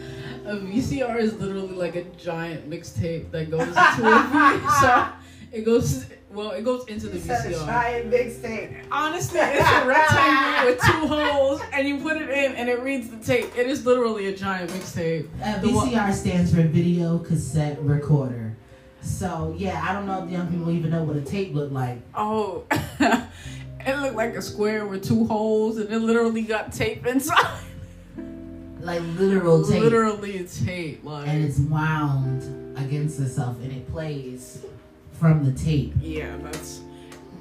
a 0.45 0.55
VCR 0.55 1.19
is 1.19 1.33
literally 1.35 1.75
like 1.75 1.95
a 1.95 2.03
giant 2.15 2.69
mixtape 2.69 3.31
that 3.31 3.49
goes 3.51 3.59
to 3.61 3.67
into 3.67 4.07
a 4.07 4.59
V. 4.59 5.13
So 5.51 5.57
it 5.57 5.65
goes 5.65 6.05
well, 6.29 6.51
it 6.51 6.63
goes 6.63 6.85
into 6.87 7.07
the 7.07 7.17
VCR. 7.19 7.65
giant 7.65 8.11
mixtape. 8.11 8.83
Honestly, 8.91 9.39
it's 9.41 9.69
a 9.69 9.85
rectangle 9.87 10.65
with 10.71 10.81
two 10.81 11.07
holes, 11.07 11.61
and 11.73 11.87
you 11.87 11.99
put 11.99 12.17
it 12.17 12.29
in, 12.29 12.53
and 12.55 12.69
it 12.69 12.81
reads 12.81 13.09
the 13.09 13.17
tape. 13.17 13.57
It 13.57 13.67
is 13.67 13.85
literally 13.85 14.27
a 14.27 14.35
giant 14.35 14.69
mixtape. 14.71 15.27
Uh, 15.41 15.59
The 15.59 15.69
one- 15.71 15.89
VCR 15.89 16.13
stands 16.13 16.53
for 16.53 16.61
Video 16.63 17.17
Cassette 17.19 17.81
Recorder. 17.81 18.55
So 19.01 19.55
yeah, 19.57 19.85
I 19.87 19.93
don't 19.93 20.05
know 20.05 20.19
if 20.23 20.25
the 20.25 20.31
young 20.33 20.47
people 20.47 20.69
even 20.71 20.91
know 20.91 21.03
what 21.03 21.15
a 21.15 21.21
tape 21.21 21.53
looked 21.53 21.71
like. 21.71 21.99
Oh, 22.13 22.65
it 22.99 23.97
looked 24.01 24.15
like 24.15 24.35
a 24.35 24.41
square 24.41 24.85
with 24.85 25.05
two 25.07 25.25
holes, 25.27 25.77
and 25.77 25.89
it 25.91 25.99
literally 25.99 26.41
got 26.41 26.73
tape 26.73 27.05
inside. 27.05 27.61
Like 28.81 29.01
literal 29.17 29.65
tape. 29.65 29.81
Literally 29.81 30.45
tape, 30.45 31.03
like 31.03 31.27
And 31.27 31.43
it's 31.43 31.57
wound 31.59 32.77
against 32.77 33.19
itself 33.19 33.57
and 33.61 33.71
it 33.71 33.89
plays 33.91 34.63
from 35.19 35.43
the 35.45 35.51
tape. 35.59 35.93
yeah, 36.01 36.35
that's. 36.43 36.81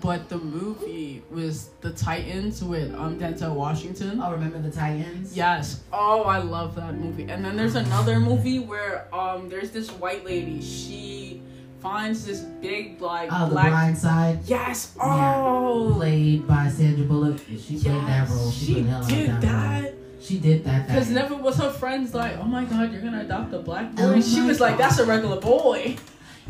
But 0.00 0.28
the 0.28 0.36
movie 0.38 1.22
was 1.30 1.70
the 1.80 1.90
Titans 1.90 2.62
with 2.62 2.94
um 2.94 3.18
Denzel 3.18 3.54
Washington. 3.54 4.20
Oh, 4.22 4.30
remember 4.30 4.58
the 4.60 4.70
Titans? 4.70 5.34
Yes. 5.36 5.82
Oh, 5.92 6.22
I 6.24 6.38
love 6.38 6.74
that 6.76 6.94
movie. 6.94 7.24
And 7.30 7.44
then 7.44 7.56
there's 7.56 7.74
another 7.76 8.20
movie 8.20 8.58
where 8.60 9.08
um 9.14 9.48
there's 9.48 9.70
this 9.70 9.90
white 9.90 10.24
lady. 10.24 10.60
She 10.62 11.40
finds 11.80 12.26
this 12.26 12.40
big 12.40 13.00
like 13.00 13.30
Oh, 13.32 13.46
the 13.46 13.52
black. 13.52 13.68
Blind 13.70 13.98
Side, 13.98 14.40
Yes. 14.44 14.92
Yeah. 14.96 15.34
Oh. 15.46 15.92
played 15.96 16.46
by 16.46 16.68
Sandra 16.68 17.04
Bullock. 17.06 17.40
She 17.48 17.78
played 17.80 18.06
that 18.06 18.28
role. 18.28 18.50
She, 18.50 18.64
She 18.66 18.74
put 18.74 18.84
the 18.84 18.90
hell 18.90 19.02
out 19.02 19.08
did 19.08 19.30
of 19.30 19.40
that. 19.42 19.94
She 20.20 20.38
did 20.38 20.64
that. 20.64 20.86
Because 20.88 21.08
never 21.10 21.34
was 21.36 21.56
her 21.56 21.70
friends 21.70 22.12
like, 22.14 22.36
oh 22.38 22.44
my 22.44 22.64
god, 22.64 22.92
you're 22.92 23.00
gonna 23.02 23.22
adopt 23.22 23.52
a 23.54 23.58
black 23.60 23.94
boy. 23.94 24.02
Oh 24.02 24.20
she 24.20 24.42
was 24.42 24.60
like, 24.60 24.76
that's 24.76 24.98
a 24.98 25.06
regular 25.06 25.40
boy. 25.40 25.96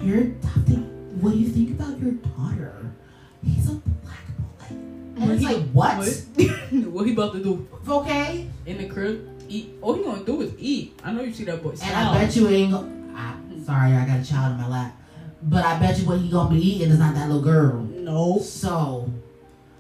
You're 0.03 0.19
adopting. 0.23 0.93
What 1.21 1.33
do 1.33 1.39
you 1.39 1.49
think 1.49 1.71
about 1.81 1.99
your 2.01 2.13
daughter? 2.13 2.91
He's 3.45 3.69
a 3.71 3.75
black 3.75 4.27
boy. 4.39 4.77
And 5.19 5.31
it's 5.33 5.43
like, 5.43 5.63
what? 5.71 5.97
What? 5.99 6.09
what 6.93 7.07
he 7.07 7.13
about 7.13 7.33
to 7.35 7.43
do 7.43 7.67
Okay. 7.89 8.49
in 8.67 8.79
the 8.79 8.87
crib? 8.89 9.29
Eat. 9.49 9.75
All 9.81 9.95
he 9.95 10.03
gonna 10.03 10.25
do 10.25 10.41
is 10.43 10.53
eat. 10.59 10.99
I 11.05 11.13
know 11.13 11.23
you 11.23 11.33
see 11.33 11.45
that 11.45 11.63
boy. 11.63 11.71
And. 11.71 11.83
I 11.83 12.15
bet 12.25 12.35
you 12.37 12.49
ain't. 12.49 12.75
I, 13.15 13.35
sorry, 13.65 13.93
I 13.93 14.05
got 14.07 14.21
a 14.21 14.25
child 14.25 14.53
in 14.53 14.59
my 14.61 14.69
lap. 14.69 14.97
But 15.43 15.65
I 15.65 15.79
bet 15.79 15.99
you 15.99 16.07
what 16.07 16.19
he 16.19 16.29
gonna 16.29 16.51
be 16.55 16.61
eating 16.61 16.91
is 16.91 16.99
not 16.99 17.15
that 17.15 17.29
little 17.29 17.43
girl. 17.43 17.83
No, 17.83 18.39
So 18.41 19.09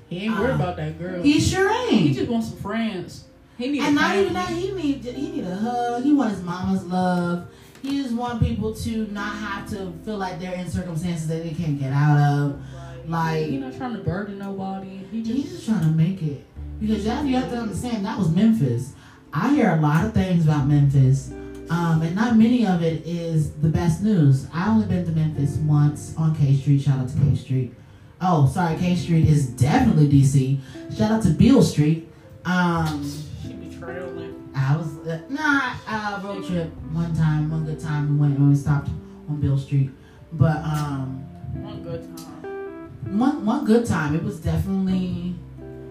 he 0.08 0.18
ain't 0.20 0.38
worried 0.38 0.52
Uh, 0.52 0.54
about 0.54 0.76
that 0.76 0.98
girl. 0.98 1.22
he 1.22 1.40
sure 1.40 1.68
ain't. 1.70 2.00
He 2.02 2.14
just 2.14 2.30
wants 2.30 2.48
some 2.48 2.58
friends. 2.58 3.24
He 3.58 3.68
need 3.70 3.80
And 3.82 3.94
not 3.96 4.14
even 4.16 4.34
that. 4.34 4.50
He 4.50 4.70
need 4.72 5.04
he 5.04 5.30
need 5.32 5.44
a 5.44 5.56
hug. 5.56 6.02
He 6.04 6.12
want 6.12 6.30
his 6.30 6.42
mama's 6.42 6.84
love. 6.84 7.48
He 7.86 8.02
just 8.02 8.14
want 8.14 8.42
people 8.42 8.74
to 8.74 9.06
not 9.12 9.36
have 9.36 9.68
to 9.70 9.92
feel 10.04 10.16
like 10.18 10.40
they're 10.40 10.54
in 10.54 10.68
circumstances 10.68 11.28
that 11.28 11.44
they 11.44 11.50
can't 11.50 11.78
get 11.78 11.92
out 11.92 12.18
of. 12.18 12.60
Like- 13.08 13.46
he 13.46 13.58
not 13.58 13.76
trying 13.76 13.92
to 13.96 14.02
burden 14.02 14.38
nobody. 14.38 15.00
He 15.12 15.22
He's 15.22 15.28
just. 15.44 15.54
just 15.54 15.66
trying 15.66 15.80
to 15.82 15.86
make 15.96 16.20
it. 16.22 16.44
Because 16.80 17.04
you 17.04 17.10
have, 17.10 17.26
you 17.26 17.36
have 17.36 17.48
to 17.50 17.56
understand 17.58 18.04
that 18.04 18.18
was 18.18 18.28
Memphis. 18.34 18.92
I 19.32 19.54
hear 19.54 19.70
a 19.70 19.80
lot 19.80 20.04
of 20.04 20.12
things 20.14 20.44
about 20.44 20.66
Memphis. 20.66 21.30
Um, 21.70 22.02
and 22.02 22.14
not 22.16 22.36
many 22.36 22.66
of 22.66 22.82
it 22.82 23.06
is 23.06 23.52
the 23.52 23.68
best 23.68 24.02
news. 24.02 24.46
I 24.52 24.68
only 24.68 24.86
been 24.86 25.04
to 25.04 25.12
Memphis 25.12 25.56
once 25.58 26.14
on 26.16 26.34
K 26.36 26.54
Street. 26.56 26.80
Shout 26.82 26.98
out 26.98 27.08
to 27.08 27.14
K 27.18 27.34
Street. 27.36 27.74
Oh, 28.20 28.48
sorry, 28.48 28.76
K 28.78 28.94
Street 28.96 29.28
is 29.28 29.46
definitely 29.48 30.08
DC. 30.08 30.58
Shout 30.96 31.12
out 31.12 31.22
to 31.22 31.30
Beale 31.30 31.62
Street. 31.62 32.08
Um, 32.44 33.04
She 33.42 33.52
be 33.52 33.74
trailing. 33.76 34.25
I 34.58 34.76
was 34.76 34.96
uh, 35.06 35.20
nah 35.28 35.74
uh, 35.86 36.20
road 36.24 36.46
trip 36.46 36.72
one 36.92 37.14
time, 37.14 37.50
one 37.50 37.64
good 37.66 37.78
time. 37.78 38.08
We 38.14 38.16
went 38.16 38.38
when 38.38 38.48
we 38.50 38.56
stopped 38.56 38.88
on 39.28 39.38
Beale 39.40 39.58
Street, 39.58 39.90
but 40.32 40.56
um, 40.64 41.22
One 41.62 41.82
good 41.82 42.02
time. 42.16 43.18
one 43.18 43.44
one 43.44 43.64
good 43.64 43.84
time. 43.86 44.14
It 44.14 44.22
was 44.24 44.40
definitely, 44.40 45.34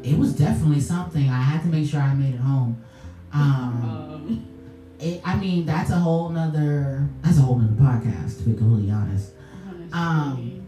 it 0.04 0.18
was 0.18 0.34
definitely 0.36 0.80
something. 0.82 1.30
I 1.30 1.42
had 1.42 1.62
to 1.62 1.68
make 1.68 1.88
sure 1.90 2.02
I 2.02 2.14
made 2.16 2.34
it 2.36 2.40
home. 2.42 2.82
Um, 3.34 3.42
Um. 3.42 4.46
it, 5.00 5.22
I 5.24 5.36
mean 5.38 5.66
that's 5.66 5.92
a 5.92 5.98
whole 6.00 6.30
nother 6.30 7.08
that's 7.22 7.38
a 7.38 7.42
whole 7.42 7.58
nother 7.60 7.76
podcast. 7.76 8.40
To 8.40 8.44
be 8.50 8.58
completely 8.58 8.92
honest, 8.92 9.32
Um, 9.94 10.65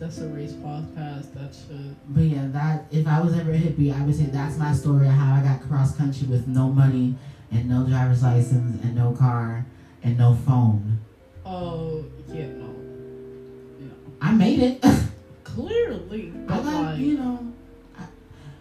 that's 0.00 0.16
that's 0.16 0.26
a 0.26 0.28
race 0.28 0.52
podcast. 0.52 1.34
That 1.34 1.54
should. 1.54 1.94
but 2.08 2.22
yeah, 2.22 2.46
that 2.48 2.86
if 2.90 3.06
I 3.06 3.20
was 3.20 3.38
ever 3.38 3.52
a 3.52 3.58
hippie, 3.58 3.94
I 3.94 4.04
would 4.04 4.14
say 4.14 4.24
that's 4.24 4.56
my 4.56 4.72
story 4.72 5.06
of 5.06 5.12
how 5.12 5.34
I 5.34 5.42
got 5.42 5.60
cross 5.68 5.94
country 5.94 6.26
with 6.26 6.48
no 6.48 6.68
money 6.70 7.14
and 7.52 7.68
no 7.68 7.86
driver's 7.86 8.22
license 8.22 8.82
and 8.82 8.96
no 8.96 9.12
car 9.12 9.66
and 10.02 10.16
no 10.16 10.34
phone. 10.46 11.00
Oh 11.44 12.04
yeah, 12.28 12.46
no, 12.46 12.66
no. 13.78 13.92
I 14.22 14.32
made 14.32 14.60
it. 14.60 14.84
Clearly, 15.44 16.32
I 16.48 16.56
got, 16.56 16.64
like, 16.64 16.98
you 16.98 17.18
know, 17.18 17.52
I, 17.98 18.04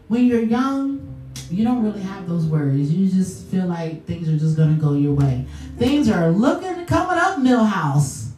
when 0.08 0.25
you're 0.25 0.41
young, 0.41 1.15
you 1.49 1.63
don't 1.63 1.84
really 1.84 2.02
have 2.02 2.28
those 2.28 2.45
worries. 2.45 2.91
You 2.91 3.08
just 3.08 3.45
feel 3.45 3.67
like 3.67 4.06
things 4.06 4.28
are 4.28 4.38
just 4.38 4.58
gonna 4.58 4.73
go 4.73 4.93
your 4.93 5.13
way. 5.13 5.45
Things 5.78 6.10
are 6.10 6.32
looking 6.32 6.86
coming 6.86 7.17
up, 7.17 7.38
Milhouse. 7.38 8.29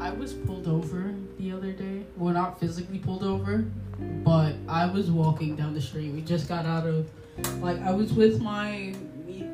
I 0.00 0.10
was 0.10 0.32
pulled 0.32 0.66
over 0.66 1.14
the 1.38 1.52
other 1.52 1.72
day. 1.72 2.04
Well, 2.16 2.32
not 2.32 2.58
physically 2.58 2.98
pulled 2.98 3.22
over, 3.22 3.66
but 4.24 4.54
I 4.66 4.86
was 4.86 5.10
walking 5.10 5.56
down 5.56 5.74
the 5.74 5.80
street. 5.80 6.10
We 6.12 6.22
just 6.22 6.48
got 6.48 6.64
out 6.64 6.86
of, 6.86 7.10
like, 7.62 7.80
I 7.82 7.92
was 7.92 8.12
with 8.12 8.40
my, 8.40 8.94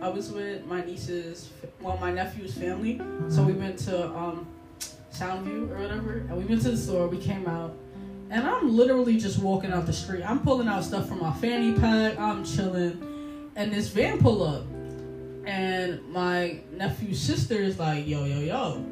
I 0.00 0.08
was 0.08 0.30
with 0.30 0.64
my 0.66 0.84
niece's, 0.84 1.50
well, 1.80 1.96
my 1.98 2.12
nephew's 2.12 2.54
family. 2.54 3.00
So 3.28 3.42
we 3.42 3.54
went 3.54 3.76
to 3.80 4.06
um, 4.10 4.46
Soundview 5.12 5.70
or 5.70 5.80
whatever, 5.80 6.12
and 6.12 6.36
we 6.36 6.44
went 6.44 6.62
to 6.62 6.70
the 6.70 6.76
store. 6.76 7.08
We 7.08 7.18
came 7.18 7.48
out, 7.48 7.74
and 8.30 8.46
I'm 8.46 8.76
literally 8.76 9.18
just 9.18 9.40
walking 9.40 9.72
out 9.72 9.84
the 9.86 9.92
street. 9.92 10.22
I'm 10.22 10.40
pulling 10.40 10.68
out 10.68 10.84
stuff 10.84 11.08
from 11.08 11.20
my 11.20 11.32
fanny 11.34 11.72
pack. 11.72 12.18
I'm 12.18 12.44
chilling, 12.44 13.50
and 13.56 13.72
this 13.72 13.88
van 13.88 14.18
pull 14.18 14.44
up, 14.44 14.64
and 15.44 16.02
my 16.12 16.60
nephew's 16.72 17.20
sister 17.20 17.54
is 17.54 17.78
like, 17.78 18.06
"Yo, 18.06 18.24
yo, 18.24 18.40
yo, 18.40 18.84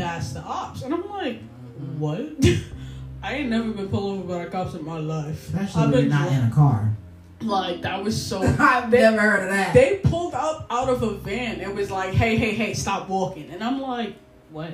that's 0.00 0.32
the 0.32 0.40
ops," 0.40 0.82
and 0.82 0.92
I'm 0.94 1.08
like, 1.08 1.40
mm-hmm. 1.42 1.98
"What?" 1.98 2.20
I 3.22 3.34
ain't 3.34 3.50
never 3.50 3.70
been 3.72 3.88
pulled 3.88 4.18
over 4.20 4.38
by 4.38 4.44
the 4.46 4.50
cops 4.50 4.74
in 4.74 4.84
my 4.84 4.98
life. 4.98 5.48
Especially 5.48 5.82
I've 5.82 5.90
been 5.92 6.08
not 6.08 6.32
in 6.32 6.44
a 6.44 6.50
car. 6.50 6.96
Like 7.42 7.82
that 7.82 8.02
was 8.02 8.20
so. 8.20 8.40
I've 8.58 8.90
They- 8.90 9.00
never 9.00 9.20
heard 9.20 9.42
of 9.44 9.50
that. 9.50 9.74
They 9.74 10.00
pulled 10.02 10.34
up 10.34 10.66
out 10.70 10.88
of 10.88 11.02
a 11.02 11.10
van 11.14 11.60
and 11.60 11.76
was 11.76 11.90
like, 11.90 12.12
"Hey, 12.14 12.36
hey, 12.36 12.54
hey, 12.54 12.74
stop 12.74 13.08
walking!" 13.08 13.50
And 13.50 13.62
I'm 13.62 13.80
like, 13.80 14.16
"What?" 14.50 14.72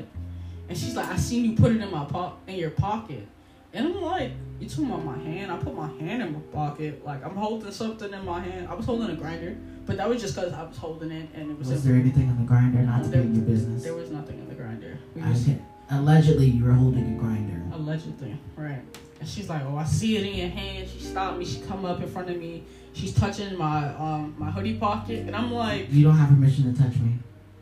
And 0.68 0.76
she's 0.76 0.96
like, 0.96 1.08
"I 1.08 1.16
seen 1.16 1.44
you 1.44 1.56
put 1.56 1.72
it 1.72 1.80
in 1.80 1.90
my 1.90 2.04
po- 2.04 2.34
in 2.46 2.56
your 2.56 2.70
pocket." 2.70 3.26
And 3.72 3.86
I'm 3.88 4.00
like, 4.00 4.30
"You 4.58 4.68
talking 4.68 4.86
about 4.86 5.04
my 5.04 5.18
hand? 5.18 5.52
I 5.52 5.56
put 5.58 5.74
my 5.76 5.88
hand 5.98 6.22
in 6.22 6.32
my 6.32 6.40
pocket. 6.52 7.04
Like 7.04 7.24
I'm 7.24 7.36
holding 7.36 7.70
something 7.72 8.12
in 8.12 8.24
my 8.24 8.40
hand. 8.40 8.68
I 8.68 8.74
was 8.74 8.86
holding 8.86 9.10
a 9.10 9.14
grinder, 9.16 9.56
but 9.86 9.96
that 9.98 10.08
was 10.08 10.20
just 10.22 10.34
because 10.34 10.52
I 10.52 10.62
was 10.64 10.76
holding 10.76 11.10
it 11.10 11.28
and 11.34 11.50
it 11.50 11.58
was. 11.58 11.68
was 11.68 11.84
there 11.84 11.94
anything 11.96 12.28
on 12.30 12.38
the 12.38 12.44
grinder? 12.44 12.78
Not 12.78 13.02
to 13.04 13.08
There- 13.10 13.20
in 13.22 13.34
your 13.34 13.44
business. 13.44 13.82
there 13.84 13.94
was 13.94 14.10
nothing 14.10 14.38
in 14.38 14.45
the 14.45 14.45
grinder. 14.56 14.98
We 15.14 15.22
I 15.22 15.30
was 15.30 15.48
allegedly, 15.90 16.46
you 16.46 16.64
were 16.64 16.72
holding 16.72 17.16
a 17.16 17.18
grinder. 17.20 17.62
allegedly, 17.74 18.36
right? 18.56 18.82
And 19.20 19.28
she's 19.28 19.48
like, 19.48 19.62
"Oh, 19.64 19.76
I 19.76 19.84
see 19.84 20.16
it 20.16 20.26
in 20.26 20.34
your 20.34 20.48
hand." 20.48 20.88
She 20.88 21.00
stopped 21.00 21.38
me. 21.38 21.44
She 21.44 21.60
come 21.60 21.84
up 21.84 22.00
in 22.02 22.08
front 22.08 22.28
of 22.28 22.36
me. 22.36 22.64
She's 22.92 23.14
touching 23.14 23.56
my 23.56 23.88
um 23.94 24.34
my 24.38 24.50
hoodie 24.50 24.74
pocket, 24.74 25.20
and 25.26 25.34
I'm 25.36 25.52
like. 25.52 25.86
You 25.90 26.04
don't 26.04 26.16
have 26.16 26.28
permission 26.28 26.72
to 26.72 26.82
touch 26.82 26.96
me. 26.98 27.12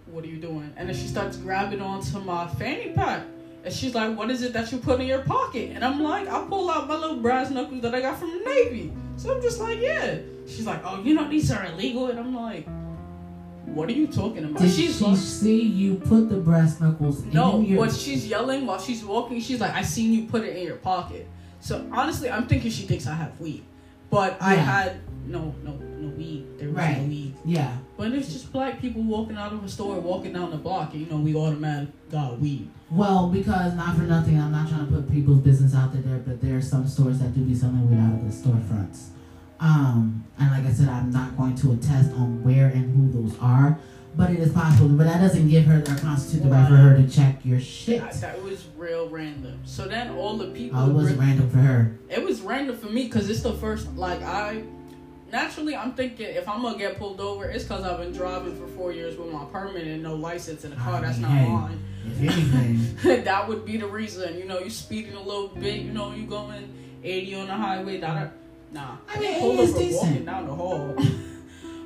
what 0.06 0.24
are 0.24 0.28
you 0.28 0.36
doing? 0.38 0.72
And 0.76 0.88
then 0.88 0.96
she 0.96 1.06
starts 1.08 1.36
grabbing 1.36 1.80
onto 1.80 2.18
my 2.20 2.46
fanny 2.48 2.90
pack. 2.90 3.22
And 3.64 3.72
she's 3.72 3.94
like, 3.94 4.16
what 4.16 4.30
is 4.30 4.42
it 4.42 4.52
that 4.52 4.70
you 4.70 4.78
put 4.78 5.00
in 5.00 5.06
your 5.06 5.22
pocket? 5.22 5.70
And 5.74 5.82
I'm 5.84 6.00
like, 6.02 6.28
I 6.28 6.44
pull 6.44 6.68
out 6.70 6.86
my 6.86 6.96
little 6.96 7.16
brass 7.16 7.50
knuckles 7.50 7.80
that 7.82 7.94
I 7.94 8.00
got 8.02 8.18
from 8.18 8.30
the 8.30 8.44
Navy. 8.44 8.92
So 9.16 9.34
I'm 9.34 9.40
just 9.42 9.58
like, 9.58 9.80
yeah. 9.80 10.18
She's 10.46 10.66
like, 10.66 10.82
oh, 10.84 11.00
you 11.02 11.14
know, 11.14 11.28
these 11.28 11.50
are 11.50 11.64
illegal. 11.64 12.08
And 12.08 12.18
I'm 12.20 12.34
like, 12.34 12.66
what 13.66 13.88
are 13.88 13.92
you 13.92 14.06
talking 14.06 14.44
about? 14.44 14.60
Did 14.62 14.70
she's 14.72 14.98
she 14.98 15.04
like, 15.04 15.16
see 15.16 15.62
you 15.62 15.96
put 15.96 16.28
the 16.28 16.36
brass 16.36 16.80
knuckles 16.80 17.22
no, 17.24 17.56
in 17.58 17.64
your? 17.66 17.78
what 17.78 17.92
she's 17.92 18.26
yelling 18.26 18.66
while 18.66 18.78
she's 18.78 19.04
walking, 19.04 19.40
she's 19.40 19.60
like, 19.60 19.72
I 19.74 19.82
seen 19.82 20.12
you 20.12 20.26
put 20.26 20.44
it 20.44 20.56
in 20.56 20.66
your 20.66 20.76
pocket. 20.76 21.26
So 21.60 21.86
honestly, 21.92 22.30
I'm 22.30 22.46
thinking 22.46 22.70
she 22.70 22.82
thinks 22.86 23.06
I 23.06 23.14
have 23.14 23.40
weed. 23.40 23.64
But 24.10 24.36
I 24.40 24.54
had 24.54 25.00
no, 25.26 25.54
no, 25.64 25.72
no 25.72 26.08
weed. 26.08 26.46
There 26.58 26.68
was 26.68 26.76
Right. 26.76 26.98
no 26.98 27.04
weed. 27.08 27.34
yeah, 27.44 27.76
But 27.96 28.12
it's 28.12 28.32
just 28.32 28.52
black 28.52 28.80
people 28.80 29.02
walking 29.02 29.36
out 29.36 29.52
of 29.52 29.64
a 29.64 29.68
store, 29.68 29.98
walking 29.98 30.32
down 30.34 30.50
the 30.50 30.56
block, 30.58 30.92
and 30.92 31.00
you 31.00 31.06
know, 31.10 31.16
we 31.16 31.34
automatically 31.34 31.92
got 32.10 32.38
weed. 32.38 32.68
well, 32.90 33.28
because 33.28 33.74
not 33.74 33.96
for 33.96 34.02
nothing, 34.02 34.38
I'm 34.38 34.52
not 34.52 34.68
trying 34.68 34.86
to 34.86 34.92
put 34.92 35.10
people's 35.10 35.40
business 35.40 35.74
out 35.74 35.92
there, 35.94 36.18
but 36.18 36.40
there 36.40 36.56
are 36.58 36.62
some 36.62 36.86
stores 36.86 37.18
that 37.20 37.34
do 37.34 37.40
be 37.40 37.54
selling 37.54 37.90
weed 37.90 37.98
out 37.98 38.14
of 38.14 38.24
the 38.24 38.30
storefronts. 38.48 39.06
Um, 39.60 40.24
and 40.38 40.50
like 40.50 40.64
I 40.66 40.72
said, 40.72 40.88
I'm 40.88 41.10
not 41.10 41.36
going 41.36 41.54
to 41.56 41.72
attest 41.72 42.10
on 42.12 42.42
where 42.42 42.66
and 42.68 42.94
who 43.14 43.22
those 43.22 43.38
are, 43.40 43.78
but 44.16 44.30
it 44.30 44.40
is 44.40 44.52
possible. 44.52 44.88
But 44.88 45.04
that 45.04 45.20
doesn't 45.20 45.48
give 45.48 45.64
her 45.66 45.78
or 45.80 45.96
constitute 45.96 46.42
the 46.44 46.50
right 46.50 46.68
for 46.68 46.76
her 46.76 46.96
to 46.96 47.08
check 47.08 47.44
your 47.44 47.60
shit. 47.60 48.00
That, 48.00 48.14
that 48.20 48.42
was 48.42 48.66
real 48.76 49.08
random. 49.08 49.60
So 49.64 49.86
then 49.86 50.10
all 50.16 50.36
the 50.36 50.48
people, 50.48 50.78
Oh, 50.78 50.90
it 50.90 50.92
was 50.92 51.12
re- 51.12 51.18
random 51.18 51.48
for 51.50 51.58
her. 51.58 51.96
it 52.08 52.22
was 52.22 52.40
random 52.40 52.76
for 52.76 52.86
me 52.88 53.04
because 53.04 53.30
it's 53.30 53.42
the 53.42 53.54
first. 53.54 53.88
Like 53.96 54.22
I, 54.22 54.64
naturally, 55.32 55.74
I'm 55.76 55.92
thinking 55.94 56.26
if 56.26 56.48
I'm 56.48 56.60
gonna 56.62 56.76
get 56.76 56.98
pulled 56.98 57.20
over, 57.20 57.44
it's 57.46 57.64
because 57.64 57.84
I've 57.84 57.98
been 57.98 58.12
driving 58.12 58.56
for 58.56 58.66
four 58.68 58.92
years 58.92 59.16
with 59.16 59.32
my 59.32 59.44
permit 59.46 59.86
and 59.86 60.02
no 60.02 60.14
license 60.16 60.64
in 60.64 60.72
a 60.72 60.76
car 60.76 60.94
I 60.96 61.00
that's 61.00 61.18
mean, 61.18 61.22
not 61.22 61.30
hey. 61.38 61.48
mine. 61.48 61.84
If 62.06 62.20
anything, 62.20 63.24
that 63.24 63.48
would 63.48 63.64
be 63.64 63.78
the 63.78 63.86
reason. 63.86 64.36
You 64.36 64.44
know, 64.46 64.58
you 64.58 64.68
speeding 64.68 65.14
a 65.14 65.22
little 65.22 65.48
bit. 65.48 65.80
You 65.80 65.92
know, 65.92 66.12
you 66.12 66.26
going 66.26 66.72
80 67.02 67.34
on 67.36 67.46
the 67.46 67.54
highway. 67.54 67.98
Da. 67.98 68.26
Nah, 68.74 68.96
I 69.08 69.20
mean, 69.20 69.38
pulled 69.40 69.60
80 69.60 69.62
is 69.62 69.96
over 69.96 70.06
walking 70.06 70.24
down 70.24 70.46
the 70.46 70.54
hall. 70.54 70.96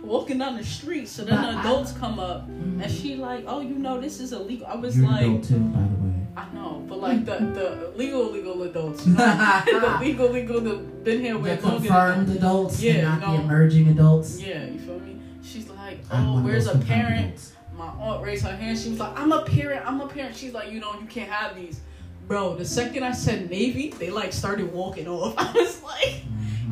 Walking 0.03 0.39
down 0.39 0.57
the 0.57 0.65
street, 0.65 1.07
so 1.07 1.23
then 1.23 1.37
But 1.37 1.51
the 1.53 1.59
I- 1.59 1.61
adults 1.61 1.93
come 1.93 2.19
up 2.19 2.49
Mhm. 2.49 2.83
and 2.83 2.91
she 2.91 3.17
like, 3.17 3.45
oh, 3.47 3.61
you 3.61 3.75
know, 3.75 4.01
this 4.01 4.21
is 4.21 4.33
illegal. 4.33 4.67
I 4.67 4.77
was 4.77 4.97
you're 4.97 5.07
like, 5.07 5.21
adult 5.21 5.45
too, 5.45 5.59
by 5.59 5.81
the 5.81 6.03
way. 6.03 6.27
I 6.35 6.47
know, 6.55 6.83
but 6.89 7.01
like 7.01 7.27
the 7.27 7.33
the 7.59 7.93
legal 7.95 8.31
legal 8.33 8.63
adults, 8.63 9.05
you 9.07 9.13
know, 9.13 9.63
the 9.67 9.99
legal 10.01 10.29
legal 10.31 10.61
the 10.63 10.77
been 10.77 11.21
here 11.21 11.37
with 11.37 11.63
longer 11.63 11.79
confirmed 11.89 12.31
adults, 12.31 12.81
Yeah, 12.81 12.93
and 12.93 13.03
not 13.03 13.21
no. 13.21 13.37
the 13.37 13.43
emerging 13.43 13.89
adults. 13.89 14.41
yeah, 14.41 14.65
you 14.65 14.79
feel 14.79 14.99
me? 15.01 15.21
She's 15.43 15.69
like, 15.69 15.99
I'm 16.11 16.27
oh, 16.29 16.33
one 16.35 16.39
of 16.39 16.45
where's 16.47 16.69
a 16.69 16.79
parent? 16.79 17.53
My 17.77 17.89
aunt 17.89 18.25
raised 18.25 18.45
her 18.47 18.57
hand. 18.57 18.79
She 18.79 18.89
was 18.91 19.01
like, 19.01 19.19
I'm 19.19 19.31
a 19.33 19.43
parent. 19.45 19.85
I'm 19.87 20.01
a 20.01 20.07
parent. 20.09 20.35
She's 20.35 20.55
like, 20.55 20.73
you 20.73 20.81
know, 20.81 20.95
you 20.99 21.07
can't 21.07 21.31
have 21.31 21.55
these, 21.55 21.81
bro. 22.27 22.55
The 22.57 22.65
second 22.65 23.03
I 23.03 23.13
said 23.13 23.51
Navy, 23.51 23.91
they 23.91 24.09
like 24.11 24.33
started 24.33 24.73
walking 24.73 25.07
off. 25.07 25.35
I 25.37 25.53
was 25.53 25.83
like. 25.83 26.23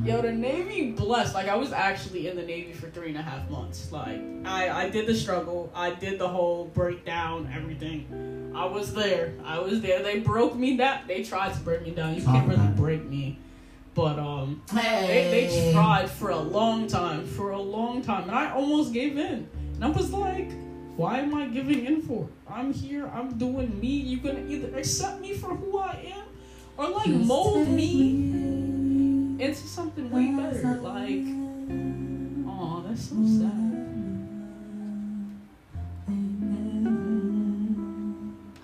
Yo, 0.04 0.22
the 0.22 0.30
Navy 0.32 0.92
blessed. 0.92 1.35
Like 1.35 1.48
I 1.48 1.56
was 1.56 1.72
actually 1.72 2.28
in 2.28 2.37
the 2.37 2.42
Navy 2.42 2.72
for 2.72 2.88
three 2.88 3.09
and 3.09 3.18
a 3.18 3.22
half 3.22 3.48
months. 3.50 3.90
Like 3.90 4.20
I, 4.44 4.85
I 4.85 4.88
did 4.90 5.06
the 5.06 5.14
struggle. 5.14 5.70
I 5.74 5.90
did 5.90 6.18
the 6.18 6.28
whole 6.28 6.66
breakdown, 6.66 7.50
everything. 7.54 8.52
I 8.54 8.66
was 8.66 8.94
there. 8.94 9.35
I 9.44 9.59
was 9.59 9.80
there. 9.80 10.02
They 10.02 10.20
broke 10.20 10.54
me 10.54 10.76
down. 10.76 11.00
They 11.09 11.22
tried 11.24 11.54
to 11.54 11.61
break 11.61 11.82
me 11.82 11.90
down. 11.90 12.14
You 12.14 12.22
can't 12.22 12.48
really 12.48 12.68
break 12.68 13.04
me. 13.04 13.38
But 13.94 14.18
um 14.18 14.62
they, 14.72 14.80
Hey. 14.80 15.48
they 15.48 15.72
tried 15.72 16.09
for 16.09 16.30
a 16.30 16.38
long 16.38 16.87
time. 16.87 17.26
For 17.26 17.50
a 17.50 17.61
long 17.61 18.02
time. 18.02 18.22
And 18.24 18.32
I 18.32 18.52
almost 18.52 18.92
gave 18.92 19.16
in. 19.18 19.48
And 19.74 19.85
I 19.85 19.88
was 19.88 20.12
like, 20.12 20.52
why 20.96 21.18
am 21.18 21.35
I 21.35 21.46
giving 21.46 21.85
in 21.85 22.00
for? 22.02 22.28
I'm 22.48 22.72
here, 22.72 23.09
I'm 23.09 23.37
doing 23.38 23.78
me. 23.80 23.88
You 23.88 24.18
gonna 24.18 24.44
either 24.46 24.76
accept 24.78 25.20
me 25.20 25.35
for 25.35 25.48
who 25.54 25.78
I 25.78 26.12
am 26.14 26.24
or 26.78 26.90
like 26.90 27.09
mold 27.09 27.68
me 27.68 28.56
into 29.38 29.66
something 29.66 30.11
way 30.11 30.31
better. 30.35 30.75
Like, 30.77 31.27
oh, 32.49 32.85
that's 32.87 33.03
so 33.11 33.16
sad. 33.27 33.62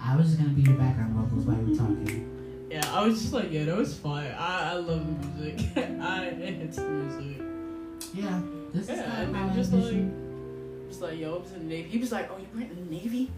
I 0.01 0.17
was 0.17 0.27
just 0.27 0.39
gonna 0.39 0.51
be 0.51 0.63
your 0.63 0.75
background 0.75 1.15
vocals 1.15 1.45
while 1.47 1.57
you 1.59 1.71
were 1.71 1.77
talking. 1.77 2.69
Yeah, 2.71 2.83
I 2.91 3.07
was 3.07 3.21
just 3.21 3.33
like, 3.33 3.51
yeah, 3.53 3.65
that 3.65 3.77
was 3.77 3.97
fun. 3.97 4.27
I, 4.27 4.73
I 4.73 4.75
love 4.75 5.07
the 5.23 5.29
music. 5.43 5.77
I 6.01 6.25
it 6.27 6.55
hits 6.55 6.77
the 6.77 6.89
music. 6.89 7.43
Yeah, 8.15 8.41
this 8.75 8.89
is 8.89 8.97
Yeah, 8.99 9.05
kind 9.05 9.23
and 9.25 9.35
then 9.35 9.55
just 9.55 9.73
ambition. 9.73 10.85
Just 10.89 11.01
like, 11.03 11.19
yo, 11.19 11.35
I 11.37 11.39
was 11.39 11.53
in 11.53 11.59
the 11.61 11.65
Navy. 11.75 11.89
He 11.89 11.99
was 11.99 12.13
like, 12.13 12.31
oh, 12.31 12.39
you 12.39 12.47
went 12.59 12.71
in 12.71 12.85
the 12.85 12.91
Navy? 12.91 13.31